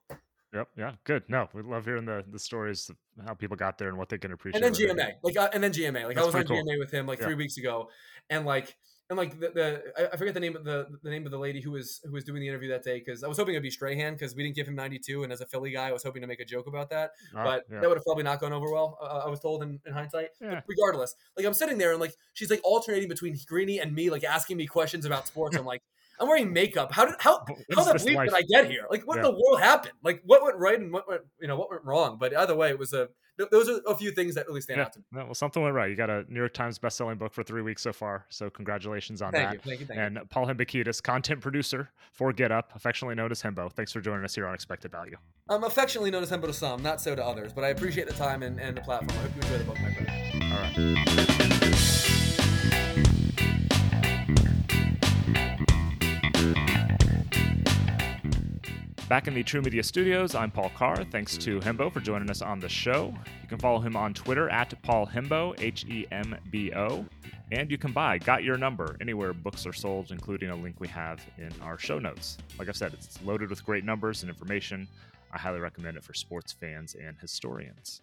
Yep. 0.55 0.69
Yeah. 0.79 0.93
Good. 1.05 1.25
No, 1.29 1.49
we 1.53 1.63
love 1.63 1.85
hearing 1.85 2.07
the 2.07 2.25
the 2.31 2.39
stories 2.39 2.89
of 2.91 2.97
how 3.27 3.35
people 3.35 3.57
got 3.57 3.79
there 3.79 3.89
and 3.89 3.99
what 3.99 4.09
they 4.09 4.19
can 4.19 4.33
appreciate. 4.33 4.65
And 4.65 4.75
then 4.75 4.89
GMA, 4.97 5.13
like, 5.23 5.37
uh, 5.37 5.51
and 5.53 5.63
then 5.63 5.73
GMA, 5.73 6.05
like 6.05 6.17
That's 6.17 6.21
I 6.21 6.27
was 6.27 6.35
on 6.35 6.45
cool. 6.45 6.57
GMA 6.57 6.79
with 6.79 6.91
him 6.91 7.07
like 7.07 7.19
yeah. 7.19 7.27
three 7.27 7.35
weeks 7.35 7.59
ago, 7.59 7.91
and 8.31 8.47
like 8.47 8.77
and 9.11 9.17
like 9.17 9.39
the, 9.41 9.51
the 9.51 10.11
I 10.13 10.17
forget 10.17 10.35
the 10.35 10.41
name 10.41 10.55
of 10.55 10.65
the 10.65 10.87
the 11.03 11.11
name 11.11 11.25
of 11.25 11.33
the 11.33 11.39
lady 11.39 11.61
who 11.61 11.71
was 11.71 12.01
who 12.05 12.13
was 12.13 12.25
doing 12.25 12.41
the 12.41 12.49
interview 12.49 12.69
that 12.71 12.85
day 12.85 12.99
because 12.99 13.25
I 13.25 13.29
was 13.29 13.39
hoping 13.39 13.55
it'd 13.55 13.63
be 13.63 13.71
Strahan 13.71 14.15
because 14.15 14.35
we 14.35 14.43
didn't 14.43 14.57
give 14.57 14.69
him 14.69 14.75
92 14.75 15.25
and 15.25 15.33
as 15.33 15.41
a 15.41 15.47
Philly 15.47 15.71
guy 15.71 15.89
I 15.89 15.93
was 15.93 16.03
hoping 16.03 16.23
to 16.23 16.29
make 16.29 16.41
a 16.41 16.45
joke 16.45 16.67
about 16.67 16.91
that. 16.91 17.13
Uh, 17.35 17.45
but 17.45 17.65
yeah. 17.71 17.81
that 17.81 17.89
would 17.89 17.97
have 17.97 18.05
probably 18.05 18.25
not 18.25 18.41
gone 18.41 18.53
over 18.53 18.71
well 18.71 18.99
uh, 19.01 19.23
I 19.25 19.29
was 19.29 19.41
told 19.41 19.63
in, 19.63 19.81
in 19.87 19.93
hindsight. 19.93 20.31
Yeah. 20.41 20.61
regardless 20.67 21.15
like 21.37 21.47
I'm 21.47 21.55
sitting 21.55 21.79
there 21.79 21.93
and 21.93 22.01
like 22.01 22.15
she's 22.35 22.51
like 22.51 22.61
alternating 22.65 23.09
between 23.09 23.37
Greeny 23.47 23.81
and 23.81 23.95
me 23.95 24.11
like 24.11 24.25
asking 24.25 24.57
me 24.57 24.67
questions 24.67 25.05
about 25.05 25.27
sports. 25.27 25.57
I'm 25.57 25.65
like 25.65 25.83
I'm 26.21 26.29
wearing 26.29 26.53
makeup. 26.53 26.93
How 26.93 27.05
did 27.05 27.15
how 27.19 27.45
how 27.75 27.85
the 27.85 27.95
bleep 27.95 28.25
did 28.25 28.35
I 28.35 28.43
get 28.43 28.71
here? 28.71 28.87
Like 28.91 29.07
what 29.07 29.19
yeah. 29.19 29.27
in 29.27 29.35
the 29.35 29.41
world 29.41 29.61
happened? 29.61 29.93
Like 30.03 30.23
what 30.25 30.43
went 30.43 30.57
right 30.57 30.79
and 30.79 30.93
what 30.93 31.09
went 31.09 31.23
you 31.41 31.49
know 31.49 31.57
what 31.57 31.71
went 31.71 31.85
wrong? 31.85 32.19
But 32.19 32.37
either 32.37 32.55
way 32.57 32.71
it 32.71 32.79
was 32.79 32.93
a 32.93 33.09
those 33.51 33.69
are 33.69 33.81
a 33.87 33.95
few 33.95 34.11
things 34.11 34.35
that 34.35 34.47
really 34.49 34.61
stand 34.61 34.79
yeah. 34.79 34.85
out 34.85 34.93
to 34.93 34.99
me. 34.99 35.05
well, 35.13 35.35
something 35.35 35.63
went 35.63 35.75
right. 35.75 35.91
You 35.91 35.97
got 35.97 36.11
a 36.11 36.25
New 36.29 36.39
York 36.39 36.55
Times 36.55 36.79
bestselling 36.79 37.19
book 37.19 37.33
for 37.33 37.43
three 37.43 37.63
weeks 37.63 37.83
so 37.83 37.93
far. 37.93 38.27
So 38.29 38.51
congratulations 38.51 39.23
on 39.23 39.33
thank 39.33 39.49
that. 39.49 39.55
You, 39.55 39.61
thank 39.61 39.81
you, 39.81 39.87
thank 39.87 39.99
and 39.99 40.31
Paul 40.31 40.47
Hembekides, 40.47 41.03
content 41.03 41.41
producer 41.41 41.91
for 42.13 42.33
Get 42.33 42.51
Up, 42.51 42.73
affectionately 42.75 43.15
known 43.15 43.31
as 43.31 43.43
Hembo. 43.43 43.73
Thanks 43.73 43.93
for 43.93 44.01
joining 44.01 44.25
us 44.25 44.35
here 44.35 44.47
on 44.47 44.55
Expected 44.55 44.91
Value. 44.91 45.17
I'm 45.49 45.65
affectionately 45.65 46.11
known 46.11 46.23
as 46.23 46.31
Hembo 46.31 46.47
to 46.47 46.53
some, 46.53 46.83
not 46.83 47.01
so 47.01 47.15
to 47.15 47.25
others, 47.25 47.53
but 47.53 47.65
I 47.65 47.69
appreciate 47.69 48.09
the 48.09 48.15
time 48.15 48.43
and, 48.43 48.61
and 48.61 48.77
the 48.77 48.81
platform. 48.81 49.19
I 49.19 49.23
hope 49.23 49.37
you 49.37 49.43
enjoy 49.43 49.59
the 49.59 49.65
book, 49.65 49.81
my 49.81 49.95
friend. 49.95 50.43
All 50.53 51.25
right. 51.25 51.35
Back 59.09 59.27
in 59.27 59.33
the 59.33 59.43
TruMedia 59.43 59.83
studios, 59.83 60.35
I'm 60.35 60.51
Paul 60.51 60.71
Carr. 60.77 61.03
Thanks 61.03 61.39
to 61.39 61.61
Hembo 61.61 61.91
for 61.91 62.01
joining 62.01 62.29
us 62.29 62.43
on 62.43 62.61
the 62.61 62.69
show. 62.69 63.15
You 63.41 63.49
can 63.49 63.57
follow 63.57 63.79
him 63.79 63.97
on 63.97 64.13
Twitter 64.13 64.51
at 64.51 64.75
Paul 64.83 65.07
Hembo, 65.07 65.59
H 65.59 65.87
E 65.89 66.07
M 66.13 66.37
B 66.51 66.75
O. 66.75 67.07
And 67.51 67.71
you 67.71 67.79
can 67.79 67.93
buy 67.93 68.19
Got 68.19 68.45
Your 68.45 68.59
Number 68.59 68.99
anywhere 69.01 69.33
books 69.33 69.65
are 69.67 69.73
sold, 69.73 70.11
including 70.11 70.51
a 70.51 70.57
link 70.57 70.79
we 70.79 70.89
have 70.89 71.25
in 71.39 71.51
our 71.63 71.79
show 71.79 71.99
notes. 71.99 72.37
Like 72.59 72.69
I've 72.69 72.77
said, 72.77 72.93
it's 72.93 73.19
loaded 73.25 73.49
with 73.49 73.65
great 73.65 73.83
numbers 73.83 74.23
and 74.23 74.29
information. 74.29 74.87
I 75.33 75.39
highly 75.39 75.61
recommend 75.61 75.97
it 75.97 76.05
for 76.05 76.13
sports 76.13 76.53
fans 76.53 76.95
and 76.95 77.17
historians. 77.19 78.03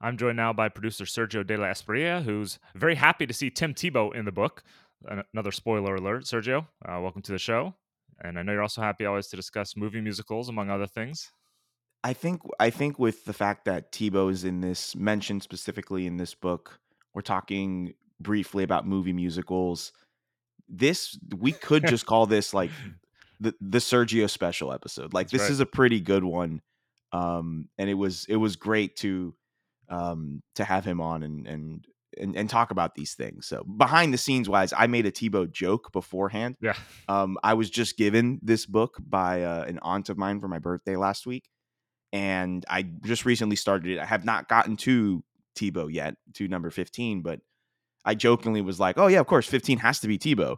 I'm 0.00 0.16
joined 0.16 0.38
now 0.38 0.54
by 0.54 0.70
producer 0.70 1.04
Sergio 1.04 1.46
De 1.46 1.58
La 1.58 1.66
Espriella, 1.66 2.22
who's 2.22 2.58
very 2.74 2.94
happy 2.94 3.26
to 3.26 3.34
see 3.34 3.50
Tim 3.50 3.74
Tebow 3.74 4.14
in 4.14 4.24
the 4.24 4.32
book. 4.32 4.62
Another 5.34 5.52
spoiler 5.52 5.96
alert, 5.96 6.24
Sergio. 6.24 6.66
Uh, 6.82 6.98
welcome 6.98 7.20
to 7.20 7.32
the 7.32 7.38
show. 7.38 7.74
And 8.22 8.38
I 8.38 8.42
know 8.42 8.52
you're 8.52 8.62
also 8.62 8.82
happy 8.82 9.06
always 9.06 9.28
to 9.28 9.36
discuss 9.36 9.76
movie 9.76 10.00
musicals, 10.00 10.48
among 10.48 10.70
other 10.70 10.86
things. 10.86 11.30
I 12.04 12.12
think 12.12 12.42
I 12.60 12.70
think 12.70 12.98
with 12.98 13.24
the 13.24 13.32
fact 13.32 13.64
that 13.64 13.92
Tebow 13.92 14.30
is 14.30 14.44
in 14.44 14.60
this 14.60 14.94
mentioned 14.94 15.42
specifically 15.42 16.06
in 16.06 16.16
this 16.16 16.34
book, 16.34 16.80
we're 17.14 17.22
talking 17.22 17.94
briefly 18.20 18.64
about 18.64 18.86
movie 18.86 19.12
musicals. 19.12 19.92
This 20.68 21.18
we 21.36 21.52
could 21.52 21.86
just 21.86 22.06
call 22.06 22.26
this 22.26 22.54
like 22.54 22.70
the 23.40 23.54
the 23.60 23.78
Sergio 23.78 24.30
special 24.30 24.72
episode. 24.72 25.12
Like 25.12 25.26
That's 25.26 25.32
this 25.32 25.42
right. 25.42 25.50
is 25.50 25.60
a 25.60 25.66
pretty 25.66 26.00
good 26.00 26.24
one. 26.24 26.60
Um 27.12 27.68
and 27.78 27.90
it 27.90 27.94
was 27.94 28.26
it 28.28 28.36
was 28.36 28.56
great 28.56 28.96
to 28.96 29.34
um 29.88 30.42
to 30.54 30.64
have 30.64 30.84
him 30.84 31.00
on 31.00 31.22
and 31.22 31.46
and 31.46 31.86
and, 32.16 32.36
and 32.36 32.48
talk 32.48 32.70
about 32.70 32.94
these 32.94 33.14
things. 33.14 33.46
So 33.46 33.64
behind 33.64 34.14
the 34.14 34.18
scenes 34.18 34.48
wise, 34.48 34.72
I 34.76 34.86
made 34.86 35.06
a 35.06 35.10
Tebow 35.10 35.50
joke 35.50 35.92
beforehand. 35.92 36.56
Yeah. 36.60 36.74
Um, 37.08 37.36
I 37.42 37.54
was 37.54 37.70
just 37.70 37.96
given 37.96 38.38
this 38.42 38.66
book 38.66 38.96
by 38.98 39.42
uh, 39.42 39.64
an 39.64 39.78
aunt 39.82 40.08
of 40.08 40.16
mine 40.16 40.40
for 40.40 40.48
my 40.48 40.58
birthday 40.58 40.96
last 40.96 41.26
week, 41.26 41.48
and 42.12 42.64
I 42.68 42.82
just 42.82 43.24
recently 43.24 43.56
started 43.56 43.90
it. 43.92 43.98
I 43.98 44.04
have 44.04 44.24
not 44.24 44.48
gotten 44.48 44.76
to 44.78 45.22
Tebow 45.58 45.92
yet, 45.92 46.14
to 46.34 46.48
number 46.48 46.70
fifteen, 46.70 47.22
but 47.22 47.40
I 48.04 48.14
jokingly 48.14 48.62
was 48.62 48.78
like, 48.78 48.96
"Oh 48.96 49.08
yeah, 49.08 49.20
of 49.20 49.26
course, 49.26 49.46
fifteen 49.46 49.78
has 49.78 50.00
to 50.00 50.08
be 50.08 50.18
Tebow." 50.18 50.56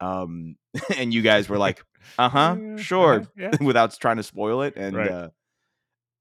Um, 0.00 0.56
and 0.96 1.12
you 1.12 1.22
guys 1.22 1.48
were 1.48 1.58
like, 1.58 1.82
"Uh 2.18 2.28
huh, 2.28 2.56
sure," 2.76 3.20
uh-huh, 3.20 3.26
yeah. 3.36 3.50
without 3.60 3.98
trying 3.98 4.18
to 4.18 4.22
spoil 4.22 4.62
it, 4.62 4.76
and. 4.76 4.96
Right. 4.96 5.10
Uh, 5.10 5.28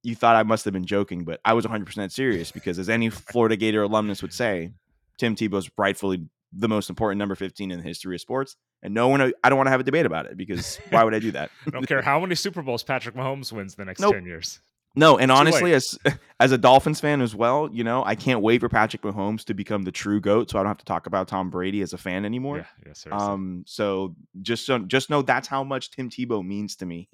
you 0.03 0.15
thought 0.15 0.35
I 0.35 0.43
must 0.43 0.65
have 0.65 0.73
been 0.73 0.85
joking, 0.85 1.23
but 1.23 1.39
I 1.45 1.53
was 1.53 1.65
100% 1.65 2.11
serious 2.11 2.51
because, 2.51 2.79
as 2.79 2.89
any 2.89 3.09
Florida 3.09 3.55
Gator 3.55 3.83
alumnus 3.83 4.21
would 4.21 4.33
say, 4.33 4.71
Tim 5.17 5.35
Tebow's 5.35 5.69
rightfully 5.77 6.27
the 6.53 6.67
most 6.67 6.89
important 6.89 7.19
number 7.19 7.35
15 7.35 7.71
in 7.71 7.77
the 7.77 7.83
history 7.83 8.15
of 8.15 8.21
sports. 8.21 8.55
And 8.83 8.93
no 8.93 9.07
one, 9.07 9.21
I 9.21 9.49
don't 9.49 9.57
want 9.57 9.67
to 9.67 9.71
have 9.71 9.79
a 9.79 9.83
debate 9.83 10.05
about 10.05 10.25
it 10.25 10.35
because 10.35 10.77
why 10.89 11.03
would 11.03 11.13
I 11.13 11.19
do 11.19 11.31
that? 11.31 11.51
I 11.67 11.69
don't 11.69 11.87
care 11.87 12.01
how 12.01 12.19
many 12.19 12.35
Super 12.35 12.61
Bowls 12.61 12.83
Patrick 12.83 13.15
Mahomes 13.15 13.51
wins 13.51 13.75
the 13.75 13.85
next 13.85 14.01
nope. 14.01 14.13
10 14.13 14.25
years. 14.25 14.59
No, 14.93 15.17
and 15.17 15.31
honestly, 15.31 15.73
as 15.73 15.97
as 16.41 16.51
a 16.51 16.57
Dolphins 16.57 16.99
fan 16.99 17.21
as 17.21 17.33
well, 17.33 17.69
you 17.71 17.83
know, 17.83 18.03
I 18.03 18.15
can't 18.15 18.41
wait 18.41 18.59
for 18.59 18.67
Patrick 18.67 19.03
Mahomes 19.03 19.45
to 19.45 19.53
become 19.53 19.83
the 19.83 19.91
true 19.91 20.19
goat, 20.19 20.49
so 20.49 20.59
I 20.59 20.63
don't 20.63 20.69
have 20.69 20.79
to 20.79 20.85
talk 20.85 21.07
about 21.07 21.29
Tom 21.29 21.49
Brady 21.49 21.81
as 21.81 21.93
a 21.93 21.97
fan 21.97 22.25
anymore. 22.25 22.57
Yeah, 22.57 22.65
yeah, 22.87 22.93
seriously. 22.93 23.11
Um, 23.11 23.63
so 23.65 24.15
just 24.41 24.65
so 24.65 24.79
just 24.79 25.09
know 25.09 25.21
that's 25.21 25.47
how 25.47 25.63
much 25.63 25.91
Tim 25.91 26.09
Tebow 26.09 26.45
means 26.45 26.75
to 26.77 26.85
me 26.85 27.07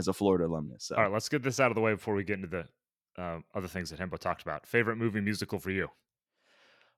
as 0.00 0.08
a 0.08 0.12
Florida 0.12 0.46
alumnus. 0.46 0.84
So. 0.84 0.96
All 0.96 1.02
right, 1.02 1.12
let's 1.12 1.28
get 1.28 1.42
this 1.42 1.60
out 1.60 1.70
of 1.70 1.74
the 1.74 1.80
way 1.80 1.92
before 1.92 2.14
we 2.14 2.24
get 2.24 2.38
into 2.38 2.48
the 2.48 2.64
uh, 3.22 3.38
other 3.54 3.68
things 3.68 3.90
that 3.90 4.00
Hembo 4.00 4.18
talked 4.18 4.42
about. 4.42 4.66
Favorite 4.66 4.96
movie 4.96 5.20
musical 5.20 5.58
for 5.58 5.70
you? 5.70 5.88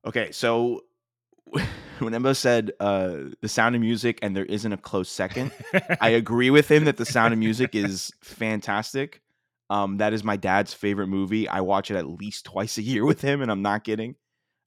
Okay, 0.06 0.32
so 0.32 0.84
when 1.46 2.12
Hembo 2.12 2.34
said 2.34 2.72
uh, 2.80 3.16
the 3.40 3.48
Sound 3.48 3.74
of 3.74 3.80
Music 3.80 4.18
and 4.22 4.36
there 4.36 4.44
isn't 4.44 4.72
a 4.72 4.76
close 4.76 5.10
second, 5.10 5.52
I 6.00 6.08
agree 6.22 6.50
with 6.50 6.70
him 6.70 6.84
that 6.84 6.96
the 6.96 7.04
Sound 7.04 7.32
of 7.32 7.38
Music 7.38 7.74
is 7.74 8.12
fantastic. 8.22 9.20
Um, 9.68 9.98
that 9.98 10.12
is 10.12 10.22
my 10.22 10.36
dad's 10.36 10.74
favorite 10.74 11.08
movie. 11.08 11.48
I 11.48 11.60
watch 11.60 11.90
it 11.90 11.96
at 11.96 12.06
least 12.06 12.44
twice 12.44 12.78
a 12.78 12.82
year 12.82 13.04
with 13.04 13.20
him, 13.20 13.42
and 13.42 13.50
I'm 13.50 13.62
not 13.62 13.84
kidding. 13.84 14.16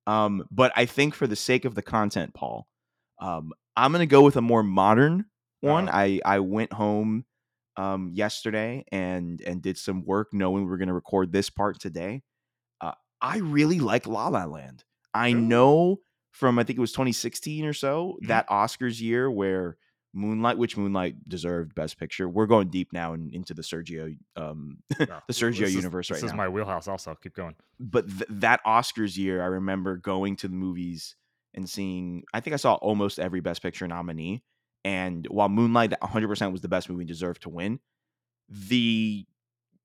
Um, 0.08 0.46
but 0.52 0.72
I 0.76 0.86
think 0.86 1.16
for 1.16 1.28
the 1.28 1.36
sake 1.36 1.66
of 1.66 1.76
the 1.76 1.82
content, 1.82 2.34
Paul, 2.34 2.68
um, 3.20 3.54
I'm 3.76 3.92
gonna 3.92 4.06
go 4.06 4.22
with 4.22 4.36
a 4.36 4.42
more 4.42 4.64
modern 4.64 5.26
one. 5.62 5.90
Uh-huh. 5.90 5.98
I 5.98 6.20
I 6.26 6.40
went 6.40 6.74
home 6.74 7.26
um, 7.78 8.12
yesterday 8.14 8.86
and 8.92 9.42
and 9.42 9.62
did 9.62 9.78
some 9.78 10.06
work 10.06 10.30
knowing 10.34 10.64
we 10.64 10.70
were 10.70 10.78
going 10.78 10.88
to 10.88 10.94
record 10.94 11.32
this 11.32 11.50
part 11.50 11.80
today. 11.80 12.24
Uh, 12.82 12.94
I 13.22 13.38
really 13.38 13.80
like 13.80 14.08
La 14.08 14.28
La 14.28 14.46
Land. 14.46 14.84
I 15.14 15.34
know 15.34 16.02
from 16.32 16.60
I 16.60 16.64
think 16.64 16.78
it 16.78 16.82
was 16.82 16.92
2016 16.92 17.66
or 17.66 17.74
so 17.74 18.18
mm-hmm. 18.18 18.28
that 18.28 18.50
Oscars 18.50 19.00
year 19.00 19.32
where 19.32 19.78
Moonlight, 20.16 20.58
which 20.58 20.78
Moonlight 20.78 21.28
deserved 21.28 21.76
Best 21.76 22.00
Picture. 22.00 22.28
We're 22.30 22.46
going 22.46 22.70
deep 22.70 22.94
now 22.94 23.14
and 23.14 23.32
into 23.34 23.54
the 23.54 23.62
Sergio, 23.62 24.18
um, 24.38 24.78
the 24.98 25.08
Sergio 25.30 25.70
universe 25.70 26.08
is, 26.08 26.12
right 26.12 26.18
now. 26.18 26.26
This 26.26 26.32
is 26.32 26.34
my 26.34 26.48
wheelhouse. 26.48 26.88
Also, 26.88 27.16
keep 27.22 27.36
going. 27.36 27.56
But 27.80 28.08
th- 28.08 28.30
that 28.30 28.64
Oscars 28.66 29.18
year, 29.18 29.44
I 29.44 29.48
remember 29.48 29.98
going 29.98 30.38
to 30.38 30.48
the 30.48 30.56
movies 30.56 31.18
and 31.54 31.70
seeing. 31.70 32.24
I 32.34 32.40
think 32.40 32.54
I 32.54 32.58
saw 32.58 32.76
almost 32.76 33.20
every 33.20 33.42
Best 33.42 33.62
Picture 33.62 33.88
nominee, 33.88 34.42
and 34.86 35.28
while 35.28 35.50
Moonlight 35.50 35.94
100% 36.02 36.54
was 36.54 36.62
the 36.62 36.70
best 36.70 36.90
movie 36.90 37.06
deserved 37.06 37.44
to 37.44 37.50
win, 37.50 37.82
the 38.50 39.26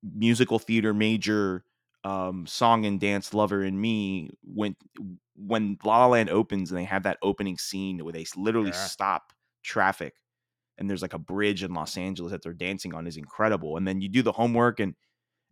musical 0.03 0.59
theater 0.59 0.95
major 0.95 1.65
um, 2.05 2.47
song 2.47 2.87
and 2.87 3.01
dance 3.01 3.35
lover 3.35 3.65
in 3.65 3.81
me 3.81 4.31
when 4.43 4.77
when 5.37 5.79
La 5.85 5.99
La 6.01 6.07
Land 6.09 6.31
opens 6.31 6.71
and 6.71 6.79
they 6.79 6.85
have 6.85 7.03
that 7.05 7.19
opening 7.23 7.59
scene 7.59 8.03
where 8.05 8.13
they 8.13 8.27
literally 8.37 8.73
Yeah. 8.73 8.87
stop 8.87 9.33
traffic 9.63 10.15
and 10.79 10.89
there's 10.89 11.03
like 11.03 11.15
a 11.15 11.19
bridge 11.19 11.63
in 11.63 11.75
Los 11.75 11.97
Angeles 11.97 12.33
that 12.33 12.43
they're 12.43 12.53
dancing 12.55 12.95
on 12.95 13.07
is 13.07 13.17
incredible. 13.17 13.77
And 13.77 13.87
then 13.87 14.01
you 14.01 14.09
do 14.09 14.23
the 14.23 14.33
homework 14.33 14.81
and 14.81 14.95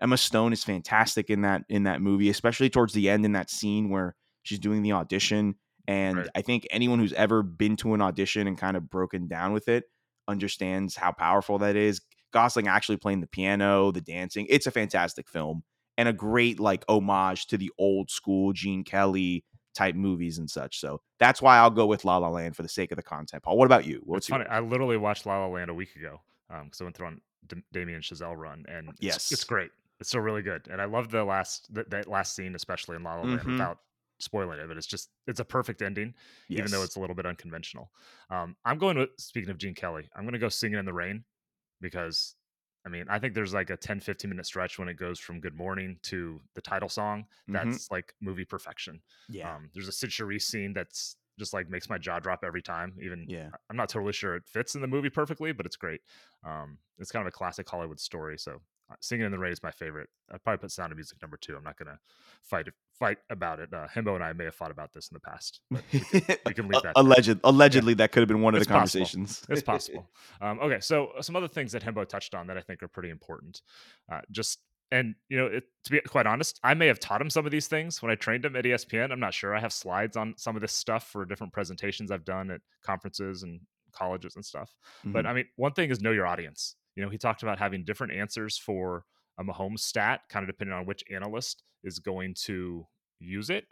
Emma 0.01 0.17
Stone 0.19 0.53
is 0.53 0.65
fantastic 0.65 1.31
in 1.31 1.43
that 1.43 1.65
in 1.69 1.85
that 1.85 2.01
movie, 2.03 2.31
especially 2.31 2.71
towards 2.71 2.95
the 2.95 3.11
end 3.11 3.25
in 3.25 3.33
that 3.33 3.51
scene 3.51 3.91
where 3.91 4.17
she's 4.43 4.59
doing 4.61 4.83
the 4.83 4.93
audition. 4.93 5.57
And 5.89 6.19
Right. 6.19 6.29
I 6.37 6.43
think 6.43 6.67
anyone 6.71 6.99
who's 7.01 7.15
ever 7.15 7.43
been 7.43 7.75
to 7.79 7.95
an 7.95 8.01
audition 8.03 8.47
and 8.47 8.57
kind 8.57 8.77
of 8.77 8.89
broken 8.91 9.27
down 9.27 9.53
with 9.53 9.67
it 9.69 9.85
understands 10.29 10.95
how 10.95 11.11
powerful 11.13 11.59
that 11.59 11.75
is. 11.77 12.01
Gosling 12.33 12.69
actually 12.69 12.99
playing 12.99 13.21
the 13.23 13.27
piano, 13.27 13.91
the 13.91 14.03
dancing. 14.03 14.47
It's 14.51 14.67
a 14.67 14.71
fantastic 14.71 15.29
film 15.29 15.63
and 15.97 16.09
a 16.09 16.13
great 16.13 16.61
like 16.61 16.85
homage 16.89 17.47
to 17.47 17.57
the 17.57 17.73
old 17.79 18.11
school 18.11 18.53
Gene 18.53 18.85
Kelly 18.85 19.45
type 19.75 19.95
movies 19.95 20.37
and 20.39 20.51
such. 20.51 20.79
So 20.79 21.01
that's 21.19 21.41
why 21.41 21.57
I'll 21.57 21.71
go 21.71 21.87
with 21.87 22.05
La 22.05 22.19
La 22.19 22.29
Land 22.29 22.55
for 22.55 22.63
the 22.63 22.69
sake 22.69 22.93
of 22.93 22.97
the 22.97 23.03
content. 23.03 23.43
Paul, 23.43 23.57
what 23.57 23.65
about 23.67 23.87
you? 23.87 24.03
What's 24.05 24.27
it's 24.27 24.29
funny. 24.29 24.45
yours? 24.45 24.53
I 24.53 24.61
literally 24.61 24.99
watched 24.99 25.25
La 25.25 25.39
La 25.39 25.47
Land 25.47 25.71
a 25.71 25.75
week 25.75 25.97
ago 25.97 26.21
because 26.65 26.81
I 26.81 26.85
went 26.85 26.97
through 26.97 27.07
on 27.07 27.21
D- 27.47 27.63
Damien 27.73 28.03
Chazelle 28.03 28.37
run, 28.37 28.65
and 28.69 28.91
it's, 28.91 28.99
Yes. 29.01 29.33
it's 29.33 29.45
great. 29.45 29.71
It's 30.01 30.11
still 30.11 30.21
really 30.21 30.43
good, 30.43 30.69
and 30.71 30.83
I 30.83 30.85
love 30.85 31.11
the 31.11 31.25
last 31.25 31.73
that, 31.75 31.89
that 31.91 32.07
last 32.09 32.35
scene, 32.37 32.55
especially 32.55 32.97
in 32.97 33.03
La 33.05 33.15
La 33.15 33.23
Land, 33.23 33.41
Mhm. 33.41 33.53
without 33.53 33.79
spoiling 34.21 34.59
it. 34.59 34.67
But 34.69 34.77
it's 34.77 34.87
just 34.87 35.11
it's 35.27 35.41
a 35.41 35.45
perfect 35.45 35.83
ending, 35.83 36.15
even 36.49 36.71
though 36.71 36.83
it's 36.83 36.97
a 36.97 37.01
little 37.01 37.17
bit 37.17 37.27
unconventional. 37.27 37.91
Um, 38.31 38.57
I'm 38.65 38.79
going 38.79 38.99
with 38.99 39.11
speaking 39.19 39.51
of 39.51 39.59
Gene 39.59 39.75
Kelly, 39.75 40.09
I'm 40.15 40.25
going 40.25 40.33
to 40.35 40.39
go 40.39 40.49
Singing 40.49 40.79
in 40.79 40.85
the 40.85 40.93
Rain 40.93 41.25
because 41.81 42.35
I 42.87 42.89
mean 42.89 43.05
I 43.09 43.19
think 43.19 43.35
there's 43.35 43.55
like 43.55 43.71
a 43.71 43.77
10 43.77 44.01
15 44.01 44.29
minute 44.31 44.47
stretch 44.47 44.79
when 44.79 44.89
it 44.89 44.95
goes 44.95 45.19
from 45.19 45.41
Good 45.41 45.55
Morning 45.55 45.99
to 46.05 46.41
the 46.55 46.61
title 46.61 46.89
song. 46.89 47.27
Mhm. 47.49 47.53
That's 47.55 47.91
like 47.91 48.15
movie 48.21 48.45
perfection. 48.45 49.03
yeah. 49.29 49.55
Um, 49.57 49.71
there's 49.75 49.89
a 49.89 49.93
Cyd 49.93 50.11
Charisse 50.11 50.43
scene 50.43 50.73
that's 50.73 51.17
just 51.39 51.53
like 51.53 51.69
makes 51.69 51.89
my 51.89 51.99
jaw 51.99 52.19
drop 52.19 52.41
every 52.45 52.63
time. 52.63 52.97
Even 53.01 53.25
Yeah. 53.29 53.51
I'm 53.71 53.77
not 53.77 53.89
totally 53.89 54.13
sure 54.13 54.35
it 54.35 54.49
fits 54.49 54.75
in 54.75 54.81
the 54.81 54.89
movie 54.89 55.11
perfectly, 55.11 55.53
but 55.53 55.67
it's 55.67 55.77
great. 55.77 56.01
Um, 56.45 56.79
it's 56.99 57.13
kind 57.13 57.23
of 57.23 57.29
a 57.29 57.37
classic 57.37 57.69
Hollywood 57.69 58.01
story. 58.01 58.37
So 58.39 58.61
Singing 59.01 59.27
in 59.27 59.33
the 59.33 59.39
Rain 59.39 59.53
is 59.53 59.63
my 59.63 59.71
favorite. 59.71 60.09
I'd 60.33 60.43
probably 60.43 60.59
put 60.59 60.71
Sound 60.71 60.93
of 60.93 60.97
Music 60.97 61.19
number 61.21 61.37
two. 61.37 61.57
I'm 61.57 61.65
not 61.65 61.77
gonna 61.79 61.99
fight 62.43 62.69
fight 62.99 63.19
about 63.31 63.61
it. 63.61 63.73
Uh, 63.73 63.87
Hembo 63.95 64.15
and 64.15 64.25
I 64.25 64.33
may 64.33 64.45
have 64.45 64.55
fought 64.55 64.71
about 64.71 64.93
this 64.93 65.09
in 65.09 65.15
the 65.15 65.21
past. 65.21 65.61
But 65.71 65.83
we 65.93 66.01
can, 66.01 66.37
we 66.47 66.55
can 66.55 66.69
leave 66.69 66.83
that. 66.83 66.93
Alleged, 66.97 67.39
allegedly, 67.45 67.95
that 67.95 68.11
could 68.13 68.21
have 68.21 68.29
been 68.29 68.41
one 68.43 68.55
of 68.55 68.61
It's 68.61 68.67
the 68.69 68.75
possible. 68.75 69.05
conversations. 69.05 69.47
It's 69.49 69.63
possible. 69.63 70.09
Um, 70.41 70.59
okay, 70.61 70.81
so 70.81 71.11
some 71.21 71.37
other 71.37 71.49
things 71.49 71.73
that 71.73 71.83
Hembo 71.83 72.09
touched 72.09 72.35
on 72.35 72.47
that 72.47 72.57
I 72.57 72.61
think 72.61 72.83
are 72.83 72.89
pretty 72.89 73.11
important. 73.11 73.61
Uh, 74.11 74.21
just 74.31 74.61
and 74.91 75.15
you 75.29 75.37
know, 75.37 75.47
it, 75.47 75.65
to 75.85 75.91
be 75.91 76.01
quite 76.01 76.27
honest, 76.27 76.59
I 76.65 76.73
may 76.75 76.87
have 76.87 76.99
taught 76.99 77.21
him 77.21 77.29
some 77.29 77.45
of 77.45 77.53
these 77.53 77.67
things 77.69 78.01
when 78.01 78.11
I 78.11 78.15
trained 78.15 78.45
him 78.47 78.57
at 78.57 78.65
ESPN. 78.65 79.13
I'm 79.13 79.21
not 79.21 79.35
sure. 79.35 79.55
I 79.55 79.61
have 79.61 79.73
slides 79.73 80.17
on 80.17 80.35
some 80.39 80.57
of 80.57 80.63
this 80.63 80.73
stuff 80.73 81.09
for 81.11 81.25
different 81.27 81.53
presentations 81.53 82.11
I've 82.11 82.25
done 82.25 82.51
at 82.51 82.61
conferences 82.83 83.43
and 83.43 83.61
colleges 83.93 84.35
and 84.37 84.45
stuff. 84.45 84.75
But 85.05 85.25
Mhm. 85.25 85.29
I 85.29 85.33
mean, 85.35 85.45
one 85.57 85.73
thing 85.73 85.91
is 85.91 86.01
know 86.01 86.13
your 86.13 86.27
audience. 86.27 86.77
You 86.99 87.05
know, 87.05 87.11
he 87.11 87.17
talked 87.17 87.45
about 87.45 87.61
having 87.61 87.85
different 87.85 88.13
answers 88.13 88.59
for 88.59 89.05
a 89.39 89.45
Mahomes 89.45 89.79
stat, 89.79 90.23
kind 90.29 90.43
of 90.43 90.49
depending 90.49 90.75
on 90.75 90.85
which 90.85 91.05
analyst 91.09 91.63
is 91.85 92.01
going 92.01 92.35
to 92.47 92.89
use 93.21 93.51
it. 93.51 93.67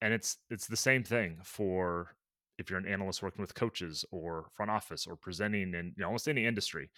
And 0.00 0.14
it's 0.14 0.38
it's 0.48 0.66
the 0.66 0.74
same 0.74 1.04
thing 1.04 1.36
for 1.44 2.16
if 2.56 2.70
you're 2.70 2.78
an 2.78 2.88
analyst 2.88 3.22
working 3.22 3.42
with 3.42 3.54
coaches 3.54 4.06
or 4.10 4.46
front 4.54 4.70
office 4.70 5.06
or 5.06 5.16
presenting 5.16 5.74
in 5.74 5.92
you 5.98 6.00
know, 6.00 6.06
almost 6.06 6.28
any 6.28 6.46
industry, 6.46 6.88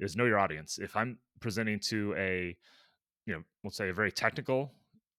is 0.00 0.16
know 0.16 0.24
your 0.24 0.40
audience. 0.40 0.78
If 0.78 0.96
I'm 0.96 1.18
presenting 1.38 1.78
to 1.90 2.12
a, 2.18 2.56
you 3.24 3.34
know, 3.34 3.42
let's 3.62 3.76
say 3.76 3.90
a 3.90 3.94
very 3.94 4.10
technical 4.10 4.72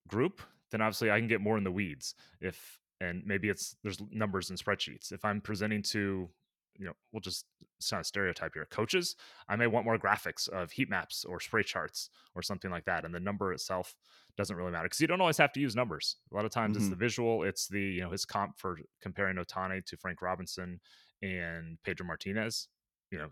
group, 0.09 0.41
then 0.71 0.81
obviously 0.81 1.09
I 1.09 1.19
can 1.19 1.29
get 1.29 1.39
more 1.39 1.57
in 1.57 1.63
the 1.63 1.71
weeds. 1.71 2.15
If 2.41 2.81
and 2.99 3.23
maybe 3.25 3.47
it's 3.47 3.77
there's 3.81 4.01
numbers 4.11 4.49
and 4.49 4.59
spreadsheets. 4.59 5.13
If 5.13 5.23
I'm 5.23 5.39
presenting 5.39 5.83
to, 5.83 6.29
you 6.77 6.85
know, 6.85 6.93
we'll 7.13 7.21
just 7.21 7.45
sound 7.85 8.01
of 8.01 8.05
stereotype 8.07 8.51
here, 8.53 8.65
coaches, 8.69 9.15
I 9.47 9.55
may 9.55 9.67
want 9.67 9.85
more 9.85 9.97
graphics 9.97 10.47
of 10.49 10.71
heat 10.71 10.89
maps 10.89 11.23
or 11.25 11.39
spray 11.39 11.63
charts 11.63 12.09
or 12.35 12.41
something 12.41 12.71
like 12.71 12.85
that. 12.85 13.05
And 13.05 13.13
the 13.13 13.19
number 13.19 13.53
itself 13.53 13.95
doesn't 14.37 14.55
really 14.55 14.71
matter 14.71 14.85
because 14.85 14.99
you 14.99 15.07
don't 15.07 15.21
always 15.21 15.37
have 15.37 15.53
to 15.53 15.59
use 15.59 15.75
numbers. 15.75 16.17
A 16.31 16.35
lot 16.35 16.45
of 16.45 16.51
times 16.51 16.75
it's 16.75 16.87
Mhm. 16.87 16.89
the 16.91 16.95
visual, 16.95 17.43
it's 17.43 17.67
the, 17.67 17.81
you 17.81 18.01
know, 18.01 18.11
his 18.11 18.25
comp 18.25 18.57
for 18.59 18.79
comparing 19.01 19.37
Ohtani 19.37 19.85
to 19.85 19.97
Frank 19.97 20.21
Robinson 20.21 20.79
and 21.21 21.81
Pedro 21.83 22.05
Martinez. 22.05 22.67
You 23.11 23.19
know, 23.19 23.29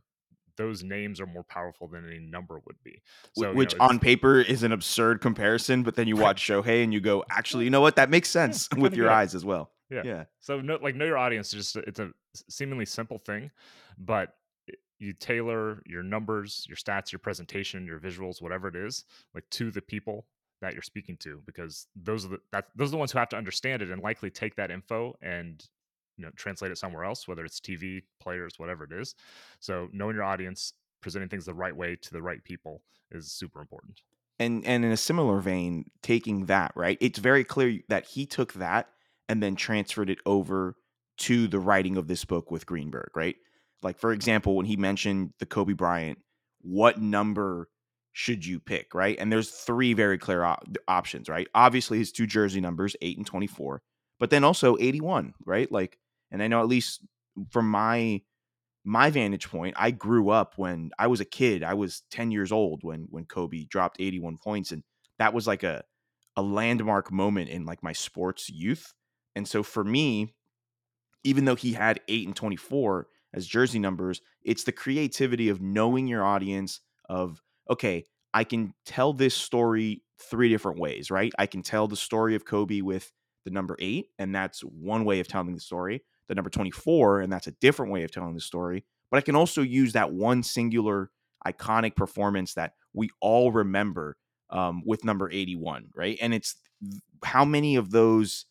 those 0.55 0.83
names 0.83 1.19
are 1.19 1.25
more 1.25 1.43
powerful 1.43 1.87
than 1.87 2.07
any 2.07 2.19
number 2.19 2.59
would 2.65 2.81
be. 2.83 3.01
So, 3.35 3.49
you 3.49 3.57
which 3.57 3.73
know, 3.77 3.85
on 3.87 3.99
paper 3.99 4.39
is 4.39 4.63
an 4.63 4.71
absurd 4.71 5.19
comparison, 5.19 5.83
but 5.83 5.95
then 5.95 6.07
you 6.07 6.15
watch 6.15 6.41
Shohei 6.41 6.83
and 6.83 6.93
you 6.93 7.01
go, 7.01 7.23
actually, 7.29 7.63
you 7.65 7.71
know 7.71 7.81
what? 7.81 7.95
That 7.95 8.09
makes 8.09 8.29
sense 8.29 8.67
it 8.71 8.77
with 8.77 8.95
your 8.95 9.09
eyes 9.09 9.33
as 9.35 9.43
well. 9.43 9.71
Yeah. 9.89 10.03
Yeah. 10.05 10.25
So 10.39 10.61
no, 10.61 10.77
like 10.81 10.95
know 10.95 11.05
your 11.05 11.17
audience 11.17 11.51
just 11.51 11.75
it's 11.75 11.99
a 11.99 12.11
seemingly 12.49 12.85
simple 12.85 13.17
thing, 13.17 13.51
but 13.97 14.35
you 15.03 15.13
tailor 15.13 15.81
your 15.85 16.03
numbers, 16.03 16.65
your 16.69 16.77
stats, 16.77 17.11
your 17.11 17.19
presentation, 17.19 17.85
your 17.85 17.99
visuals, 17.99 18.41
whatever 18.41 18.67
it 18.67 18.75
is, 18.75 19.05
like 19.35 19.47
to 19.51 19.71
the 19.71 19.81
people 19.81 20.25
that 20.61 20.73
you're 20.73 20.81
speaking 20.81 21.17
to, 21.17 21.41
because 21.45 21.87
those 21.95 22.25
are 22.25 22.29
the 22.29 22.39
that 22.51 22.65
those 22.75 22.89
are 22.89 22.95
the 22.95 22.97
ones 22.97 23.11
who 23.11 23.19
have 23.19 23.29
to 23.29 23.37
understand 23.37 23.81
it 23.81 23.91
and 23.91 24.01
likely 24.01 24.29
take 24.29 24.55
that 24.55 24.71
info 24.71 25.15
and 25.21 25.67
you 26.17 26.23
know 26.25 26.31
translate 26.35 26.71
it 26.71 26.77
somewhere 26.77 27.03
else, 27.03 27.27
whether 27.27 27.43
it's 27.45 27.59
TV, 27.59 28.03
players, 28.19 28.53
whatever 28.57 28.83
it 28.85 28.91
is. 28.93 29.15
So 29.59 29.89
knowing 29.91 30.15
your 30.15 30.23
audience, 30.23 30.73
presenting 31.01 31.29
things 31.29 31.45
the 31.45 31.53
right 31.53 31.75
way 31.75 31.97
to 31.97 32.11
the 32.13 32.21
right 32.21 32.43
people 32.43 32.81
is 33.11 33.31
super 33.31 33.59
important. 33.61 34.01
and 34.39 34.65
and 34.65 34.85
in 34.85 34.91
a 34.91 34.97
similar 34.97 35.39
vein 35.39 35.85
taking 36.01 36.45
that 36.47 36.71
right 36.75 36.97
it's 37.01 37.19
very 37.19 37.43
clear 37.43 37.79
that 37.89 38.05
he 38.05 38.25
took 38.25 38.53
that 38.53 38.89
and 39.29 39.41
then 39.43 39.55
transferred 39.55 40.09
it 40.09 40.19
over 40.25 40.75
to 41.17 41.47
the 41.47 41.59
writing 41.59 41.97
of 41.97 42.07
this 42.07 42.25
book 42.25 42.49
with 42.49 42.65
greenberg 42.65 43.09
right 43.15 43.35
like 43.83 43.99
for 43.99 44.11
example 44.11 44.55
when 44.55 44.65
he 44.65 44.75
mentioned 44.75 45.31
the 45.39 45.45
kobe 45.45 45.73
bryant 45.73 46.17
what 46.61 47.01
number 47.01 47.69
should 48.13 48.45
you 48.45 48.59
pick 48.59 48.93
right 48.93 49.17
and 49.19 49.31
there's 49.31 49.49
three 49.49 49.93
very 49.93 50.17
clear 50.17 50.43
op- 50.43 50.67
options 50.87 51.29
right 51.29 51.47
obviously 51.55 51.97
his 51.97 52.11
two 52.11 52.27
jersey 52.27 52.61
numbers 52.61 52.95
8 53.01 53.17
and 53.17 53.27
24 53.27 53.81
but 54.19 54.29
then 54.29 54.43
also 54.43 54.77
81 54.79 55.33
right 55.45 55.71
like 55.71 55.97
and 56.31 56.41
i 56.41 56.47
know 56.47 56.61
at 56.61 56.67
least 56.67 57.01
from 57.49 57.69
my 57.69 58.21
my 58.85 59.09
vantage 59.09 59.49
point, 59.49 59.75
I 59.77 59.91
grew 59.91 60.29
up 60.29 60.53
when 60.57 60.91
I 60.99 61.07
was 61.07 61.21
a 61.21 61.25
kid. 61.25 61.63
I 61.63 61.73
was 61.73 62.03
10 62.11 62.31
years 62.31 62.51
old 62.51 62.83
when 62.83 63.07
when 63.09 63.25
Kobe 63.25 63.65
dropped 63.65 63.97
81 63.99 64.37
points 64.37 64.71
and 64.71 64.83
that 65.19 65.33
was 65.33 65.47
like 65.47 65.63
a 65.63 65.83
a 66.35 66.41
landmark 66.41 67.11
moment 67.11 67.49
in 67.49 67.65
like 67.65 67.83
my 67.83 67.93
sports 67.93 68.49
youth. 68.49 68.93
And 69.35 69.47
so 69.47 69.63
for 69.63 69.83
me, 69.83 70.33
even 71.23 71.45
though 71.45 71.55
he 71.55 71.73
had 71.73 72.01
8 72.07 72.27
and 72.27 72.35
24 72.35 73.07
as 73.33 73.47
jersey 73.47 73.79
numbers, 73.79 74.21
it's 74.43 74.63
the 74.63 74.71
creativity 74.71 75.49
of 75.49 75.61
knowing 75.61 76.07
your 76.07 76.23
audience 76.23 76.81
of 77.09 77.41
okay, 77.69 78.05
I 78.33 78.43
can 78.43 78.73
tell 78.85 79.13
this 79.13 79.35
story 79.35 80.03
three 80.19 80.49
different 80.49 80.79
ways, 80.79 81.09
right? 81.09 81.31
I 81.37 81.45
can 81.45 81.61
tell 81.61 81.87
the 81.87 81.95
story 81.95 82.35
of 82.35 82.45
Kobe 82.45 82.81
with 82.81 83.11
the 83.45 83.51
number 83.51 83.75
8 83.79 84.09
and 84.19 84.33
that's 84.33 84.61
one 84.61 85.05
way 85.05 85.19
of 85.19 85.27
telling 85.27 85.53
the 85.53 85.59
story 85.59 86.03
the 86.27 86.35
number 86.35 86.49
24 86.49 87.21
and 87.21 87.31
that's 87.31 87.47
a 87.47 87.51
different 87.51 87.91
way 87.91 88.03
of 88.03 88.11
telling 88.11 88.33
the 88.33 88.41
story 88.41 88.85
but 89.11 89.17
i 89.17 89.21
can 89.21 89.35
also 89.35 89.61
use 89.61 89.93
that 89.93 90.11
one 90.11 90.43
singular 90.43 91.11
iconic 91.45 91.95
performance 91.95 92.53
that 92.53 92.73
we 92.93 93.09
all 93.19 93.51
remember 93.51 94.17
um, 94.49 94.83
with 94.85 95.03
number 95.03 95.29
81 95.31 95.89
right 95.95 96.17
and 96.21 96.33
it's 96.33 96.55
how 97.23 97.43
many 97.43 97.75
of 97.75 97.91
those 97.91 98.45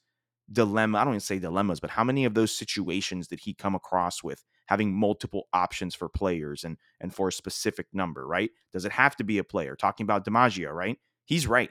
dilemma 0.50 0.98
i 0.98 1.04
don't 1.04 1.14
even 1.14 1.20
say 1.20 1.38
dilemmas 1.38 1.80
but 1.80 1.90
how 1.90 2.04
many 2.04 2.24
of 2.24 2.34
those 2.34 2.54
situations 2.54 3.28
did 3.28 3.40
he 3.40 3.54
come 3.54 3.74
across 3.74 4.22
with 4.22 4.44
having 4.66 4.94
multiple 4.94 5.48
options 5.52 5.94
for 5.94 6.08
players 6.08 6.64
and 6.64 6.76
and 7.00 7.14
for 7.14 7.28
a 7.28 7.32
specific 7.32 7.86
number 7.92 8.26
right? 8.26 8.50
Does 8.72 8.84
it 8.84 8.92
have 8.92 9.16
to 9.16 9.24
be 9.24 9.38
a 9.38 9.44
player? 9.44 9.76
Talking 9.76 10.04
about 10.04 10.24
dimaggio 10.24 10.72
right? 10.72 10.98
He's 11.24 11.46
right. 11.46 11.70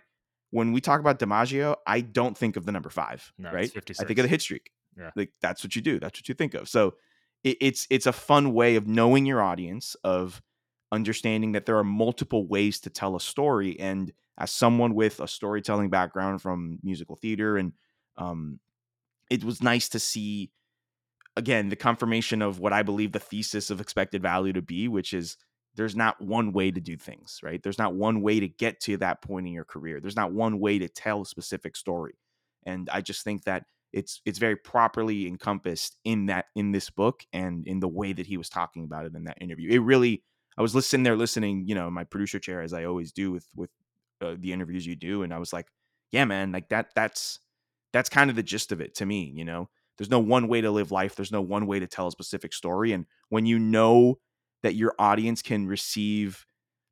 When 0.52 0.72
we 0.74 0.82
talk 0.82 1.00
about 1.00 1.20
dimaggio 1.20 1.76
i 1.88 2.02
don't 2.02 2.38
think 2.38 2.56
of 2.58 2.66
the 2.66 2.72
number 2.72 2.90
five 2.90 3.32
No, 3.38 3.52
right? 3.52 3.72
I 3.76 4.06
think 4.06 4.20
of 4.20 4.24
the 4.24 4.30
hit 4.30 4.42
streak. 4.42 4.72
Yeah. 4.98 5.12
like 5.16 5.32
that's 5.42 5.64
what 5.64 5.76
you 5.76 5.82
do. 5.82 6.00
That's 6.00 6.20
what 6.20 6.28
you 6.28 6.36
think 6.36 6.54
of. 6.54 6.68
So 6.68 6.96
it, 7.44 7.58
it's 7.62 7.88
it's 7.90 8.06
a 8.06 8.12
fun 8.14 8.54
way 8.54 8.76
of 8.76 8.88
knowing 8.88 9.26
your 9.26 9.42
audience 9.42 9.96
of 10.04 10.42
understanding 10.92 11.54
that 11.54 11.66
there 11.66 11.78
are 11.78 11.84
multiple 11.86 12.46
ways 12.46 12.82
to 12.82 12.90
tell 12.90 13.16
a 13.16 13.22
story. 13.22 13.80
And 13.80 14.12
as 14.38 14.52
someone 14.52 14.94
with 14.94 15.20
a 15.22 15.28
storytelling 15.28 15.90
background 15.90 16.42
from 16.42 16.80
musical 16.84 17.16
theater 17.16 17.58
and 17.58 17.74
um 18.18 18.60
it 19.30 19.44
was 19.46 19.64
nice 19.64 19.88
to 19.90 20.00
see 20.00 20.52
again 21.36 21.70
the 21.70 21.76
confirmation 21.76 22.42
of 22.42 22.60
what 22.60 22.74
i 22.74 22.84
believe 22.84 23.12
the 23.12 23.20
thesis 23.20 23.70
of 23.70 23.82
expected 23.82 24.22
value 24.22 24.54
to 24.54 24.62
be 24.62 24.88
which 24.88 25.14
is 25.14 25.38
there's 25.76 25.96
not 25.96 26.20
one 26.20 26.52
way 26.52 26.72
to 26.72 26.82
do 26.82 26.98
things 26.98 27.40
right 27.44 27.64
there's 27.64 27.78
not 27.78 27.96
one 27.96 28.22
way 28.22 28.40
to 28.40 28.48
get 28.48 28.80
to 28.80 28.98
that 28.98 29.22
point 29.22 29.48
in 29.48 29.54
your 29.54 29.66
career 29.66 30.00
there's 30.00 30.16
not 30.16 30.34
one 30.34 30.60
way 30.60 30.80
to 30.80 30.88
tell 30.88 31.22
a 31.22 31.26
specific 31.26 31.76
story 31.76 32.14
and 32.66 32.90
i 32.92 33.02
just 33.02 33.24
think 33.24 33.44
that 33.44 33.64
it's 33.94 34.22
it's 34.26 34.40
very 34.40 34.56
properly 34.56 35.28
encompassed 35.28 35.98
in 36.06 36.28
that 36.28 36.46
in 36.56 36.72
this 36.72 36.90
book 36.90 37.24
and 37.34 37.68
in 37.68 37.80
the 37.80 37.88
way 37.88 38.14
that 38.14 38.28
he 38.28 38.38
was 38.38 38.50
talking 38.50 38.84
about 38.84 39.06
it 39.06 39.16
in 39.16 39.26
that 39.26 39.42
interview 39.42 39.70
it 39.70 39.80
really 39.80 40.24
I 40.58 40.62
was 40.62 40.76
listening 40.76 41.04
there, 41.04 41.16
listening, 41.16 41.68
you 41.68 41.76
know, 41.76 41.90
my 41.90 42.04
producer 42.04 42.40
chair 42.40 42.62
as 42.62 42.74
I 42.74 42.86
always 42.86 43.12
do 43.12 43.32
with 43.32 43.48
with 43.56 43.70
uh, 44.22 44.36
the 44.38 44.54
interviews 44.54 44.86
you 44.86 44.96
do, 44.96 45.24
and 45.24 45.34
I 45.34 45.40
was 45.40 45.54
like, 45.54 45.68
yeah, 46.12 46.26
man, 46.26 46.52
like 46.52 46.70
that. 46.70 46.90
That's 46.96 47.40
that's 47.94 48.10
kind 48.10 48.30
of 48.30 48.36
the 48.36 48.44
gist 48.44 48.72
of 48.72 48.82
it 48.82 48.96
to 48.96 49.06
me. 49.06 49.32
You 49.36 49.46
know, 49.46 49.70
there's 50.02 50.10
no 50.10 50.18
one 50.18 50.48
way 50.48 50.62
to 50.62 50.72
live 50.72 50.92
life. 50.92 51.16
There's 51.16 51.32
no 51.32 51.44
one 51.44 51.68
way 51.68 51.78
to 51.78 51.86
tell 51.86 52.08
a 52.08 52.12
specific 52.12 52.54
story, 52.54 52.92
and 52.92 53.06
when 53.30 53.46
you 53.46 53.60
know 53.60 54.18
that 54.64 54.74
your 54.74 54.96
audience 54.98 55.44
can 55.44 55.68
receive 55.68 56.44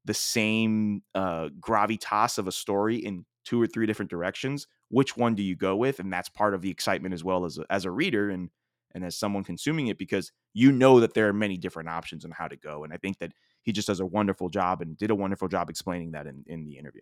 the 0.05 0.13
same 0.13 1.01
uh, 1.15 1.49
gravitas 1.59 2.37
of 2.37 2.47
a 2.47 2.51
story 2.51 2.97
in 2.97 3.25
two 3.45 3.59
or 3.59 3.65
three 3.65 3.87
different 3.87 4.11
directions, 4.11 4.67
which 4.89 5.17
one 5.17 5.33
do 5.33 5.41
you 5.41 5.55
go 5.55 5.75
with? 5.75 5.99
And 5.99 6.13
that's 6.13 6.29
part 6.29 6.53
of 6.53 6.61
the 6.61 6.69
excitement 6.69 7.15
as 7.15 7.23
well 7.23 7.45
as 7.45 7.57
a, 7.57 7.65
as 7.71 7.85
a 7.85 7.89
reader 7.89 8.29
and 8.29 8.51
and 8.93 9.03
as 9.03 9.17
someone 9.17 9.43
consuming 9.43 9.87
it 9.87 9.97
because 9.97 10.31
you 10.53 10.71
know 10.71 10.99
that 10.99 11.15
there 11.15 11.27
are 11.27 11.33
many 11.33 11.57
different 11.57 11.89
options 11.89 12.25
on 12.25 12.29
how 12.29 12.47
to 12.47 12.57
go. 12.57 12.83
And 12.83 12.93
I 12.93 12.97
think 12.97 13.17
that 13.17 13.31
he 13.63 13.71
just 13.71 13.87
does 13.87 14.01
a 14.01 14.05
wonderful 14.05 14.49
job 14.49 14.83
and 14.83 14.95
did 14.95 15.09
a 15.09 15.15
wonderful 15.15 15.47
job 15.47 15.71
explaining 15.71 16.11
that 16.11 16.27
in, 16.27 16.43
in 16.45 16.63
the 16.63 16.77
interview. 16.77 17.01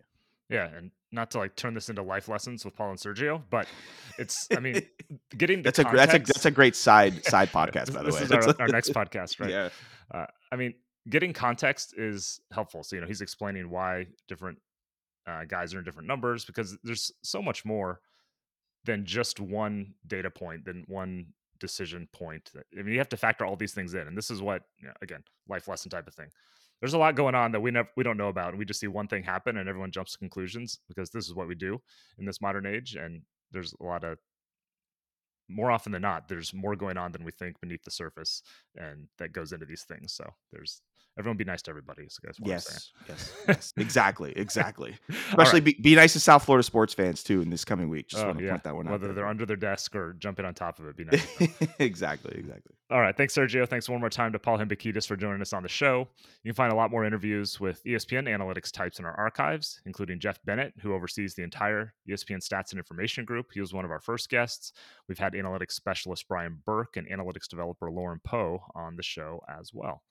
Yeah, 0.50 0.68
and 0.74 0.90
not 1.12 1.30
to 1.32 1.38
like 1.38 1.56
turn 1.56 1.74
this 1.74 1.88
into 1.88 2.02
life 2.02 2.28
lessons 2.28 2.64
with 2.64 2.74
Paul 2.74 2.90
and 2.90 2.98
Sergio, 2.98 3.42
but 3.50 3.66
it's 4.18 4.48
I 4.54 4.60
mean 4.60 4.82
getting 5.36 5.62
that's 5.62 5.78
a 5.78 5.84
that's 5.84 6.14
a 6.14 6.18
that's 6.18 6.46
a 6.46 6.50
great 6.50 6.76
side 6.76 7.24
side 7.26 7.50
podcast 7.50 7.92
by 7.92 8.02
the 8.02 8.10
this 8.10 8.14
way. 8.16 8.22
Is 8.22 8.32
our, 8.32 8.60
our 8.60 8.68
next 8.68 8.90
podcast, 8.94 9.40
right? 9.40 9.50
Yeah. 9.50 9.68
Uh, 10.12 10.26
I 10.50 10.56
mean, 10.56 10.74
getting 11.08 11.32
context 11.32 11.94
is 11.96 12.40
helpful. 12.52 12.82
So 12.82 12.96
you 12.96 13.02
know, 13.02 13.08
he's 13.08 13.20
explaining 13.20 13.70
why 13.70 14.06
different 14.26 14.58
uh, 15.26 15.44
guys 15.44 15.74
are 15.74 15.78
in 15.78 15.84
different 15.84 16.08
numbers 16.08 16.44
because 16.44 16.76
there's 16.82 17.12
so 17.22 17.42
much 17.42 17.64
more 17.64 18.00
than 18.84 19.04
just 19.04 19.40
one 19.40 19.94
data 20.06 20.30
point, 20.30 20.64
than 20.64 20.84
one 20.88 21.26
decision 21.60 22.08
point. 22.12 22.50
I 22.56 22.82
mean, 22.82 22.92
you 22.92 22.98
have 22.98 23.08
to 23.10 23.16
factor 23.16 23.44
all 23.44 23.56
these 23.56 23.74
things 23.74 23.92
in, 23.94 24.06
and 24.06 24.16
this 24.16 24.30
is 24.30 24.40
what 24.40 24.62
you 24.78 24.88
know, 24.88 24.94
again, 25.02 25.22
life 25.48 25.68
lesson 25.68 25.90
type 25.90 26.06
of 26.06 26.14
thing. 26.14 26.28
There's 26.80 26.94
a 26.94 26.98
lot 26.98 27.16
going 27.16 27.34
on 27.34 27.52
that 27.52 27.60
we 27.60 27.70
never 27.70 27.88
we 27.96 28.04
don't 28.04 28.16
know 28.16 28.28
about, 28.28 28.50
and 28.50 28.58
we 28.58 28.64
just 28.64 28.80
see 28.80 28.86
one 28.86 29.08
thing 29.08 29.22
happen, 29.22 29.56
and 29.56 29.68
everyone 29.68 29.90
jumps 29.90 30.12
to 30.12 30.18
conclusions 30.18 30.78
because 30.88 31.10
this 31.10 31.26
is 31.26 31.34
what 31.34 31.48
we 31.48 31.54
do 31.54 31.80
in 32.18 32.24
this 32.24 32.40
modern 32.40 32.66
age. 32.66 32.94
And 32.94 33.22
there's 33.50 33.74
a 33.80 33.84
lot 33.84 34.04
of 34.04 34.18
more 35.48 35.70
often 35.70 35.92
than 35.92 36.02
not, 36.02 36.28
there's 36.28 36.52
more 36.52 36.76
going 36.76 36.98
on 36.98 37.10
than 37.12 37.24
we 37.24 37.32
think 37.32 37.60
beneath 37.60 37.82
the 37.82 37.90
surface, 37.90 38.42
and 38.76 39.08
that 39.18 39.32
goes 39.32 39.52
into 39.52 39.66
these 39.66 39.82
things. 39.82 40.12
So 40.12 40.24
there's 40.52 40.82
everyone 41.18 41.36
be 41.36 41.44
nice 41.44 41.62
to 41.62 41.70
everybody. 41.70 42.06
So 42.08 42.20
that's 42.22 42.38
what 42.38 42.48
yes, 42.48 42.92
yes, 43.08 43.32
yes, 43.48 43.72
exactly, 43.76 44.32
exactly. 44.36 44.96
Especially 45.30 45.60
right. 45.60 45.76
be, 45.76 45.82
be 45.82 45.94
nice 45.94 46.12
to 46.12 46.20
South 46.20 46.44
Florida 46.44 46.62
sports 46.62 46.94
fans 46.94 47.22
too 47.22 47.40
in 47.40 47.50
this 47.50 47.64
coming 47.64 47.88
week. 47.88 48.08
Just 48.08 48.22
oh, 48.22 48.26
want 48.26 48.38
to 48.38 48.44
yeah. 48.44 48.50
point 48.50 48.64
that 48.64 48.76
one 48.76 48.84
Whether 48.84 48.94
out. 48.94 49.00
Whether 49.00 49.14
they're 49.14 49.26
under 49.26 49.46
their 49.46 49.56
desk 49.56 49.96
or 49.96 50.14
jumping 50.18 50.44
on 50.44 50.54
top 50.54 50.78
of 50.78 50.86
it, 50.86 50.96
be 50.96 51.04
nice. 51.04 51.26
exactly, 51.78 52.32
exactly. 52.38 52.74
All 52.90 53.02
right, 53.02 53.14
thanks 53.14 53.34
Sergio. 53.34 53.68
Thanks 53.68 53.86
one 53.86 54.00
more 54.00 54.08
time 54.08 54.32
to 54.32 54.38
Paul 54.38 54.56
Hembekides 54.56 55.06
for 55.06 55.14
joining 55.14 55.42
us 55.42 55.52
on 55.52 55.62
the 55.62 55.68
show. 55.68 56.08
You 56.42 56.48
can 56.50 56.54
find 56.54 56.72
a 56.72 56.74
lot 56.74 56.90
more 56.90 57.04
interviews 57.04 57.60
with 57.60 57.84
ESPN 57.84 58.26
analytics 58.26 58.72
types 58.72 58.98
in 58.98 59.04
our 59.04 59.12
archives, 59.12 59.82
including 59.84 60.20
Jeff 60.20 60.42
Bennett, 60.46 60.72
who 60.80 60.94
oversees 60.94 61.34
the 61.34 61.42
entire 61.42 61.92
ESPN 62.08 62.38
Stats 62.38 62.70
and 62.70 62.78
Information 62.78 63.26
Group. 63.26 63.48
He 63.52 63.60
was 63.60 63.74
one 63.74 63.84
of 63.84 63.90
our 63.90 64.00
first 64.00 64.30
guests. 64.30 64.72
We've 65.06 65.18
had 65.18 65.34
analytics 65.34 65.72
specialist 65.72 66.26
Brian 66.28 66.62
Burke 66.64 66.96
and 66.96 67.06
analytics 67.10 67.46
developer 67.46 67.90
Lauren 67.90 68.20
Poe 68.24 68.62
on 68.74 68.96
the 68.96 69.02
show 69.02 69.42
as 69.50 69.74
well. 69.74 70.02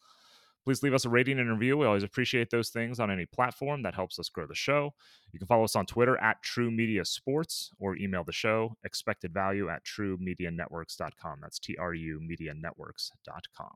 Please 0.67 0.83
leave 0.83 0.93
us 0.93 1.05
a 1.05 1.09
rating 1.09 1.39
and 1.39 1.49
review. 1.49 1.77
We 1.77 1.85
always 1.85 2.03
appreciate 2.03 2.49
those 2.49 2.67
things 2.67 2.99
on 2.99 3.09
any 3.09 3.25
platform 3.25 3.83
that 3.83 3.95
helps 3.95 4.19
us 4.19 4.27
grow 4.27 4.45
the 4.45 4.53
show. 4.53 4.93
You 5.31 5.39
can 5.39 5.47
follow 5.47 5.63
us 5.63 5.77
on 5.77 5.85
Twitter 5.85 6.17
at 6.17 6.43
TruMedia 6.43 7.07
Sports 7.07 7.71
or 7.79 7.95
email 7.95 8.25
the 8.25 8.33
show 8.33 8.75
expected 8.83 9.33
value 9.33 9.69
at 9.69 9.85
trumedianetworks.com. 9.85 11.39
That's 11.41 11.57
T 11.57 11.77
R 11.77 11.93
U 11.93 12.19
medianetworks.com. 12.19 13.75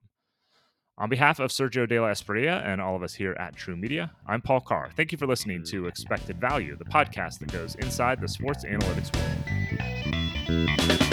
On 0.98 1.10
behalf 1.10 1.40
of 1.40 1.52
Sergio 1.52 1.88
De 1.88 1.98
La 1.98 2.10
Espriella 2.10 2.62
and 2.66 2.82
all 2.82 2.98
of 2.98 3.04
us 3.04 3.14
here 3.14 3.38
at 3.40 3.56
TruMedia, 3.56 4.12
I'm 4.28 4.42
Paul 4.42 4.60
Carr. 4.60 4.90
Thank 4.94 5.14
you 5.14 5.18
for 5.18 5.28
listening 5.28 5.64
to 5.68 5.88
Expected 5.88 6.42
Value, 6.42 6.76
the 6.76 6.84
podcast 6.84 7.40
that 7.40 7.54
goes 7.54 7.76
inside 7.76 8.20
the 8.20 8.28
sports 8.28 8.66
analytics 8.66 9.16
world. 9.16 11.11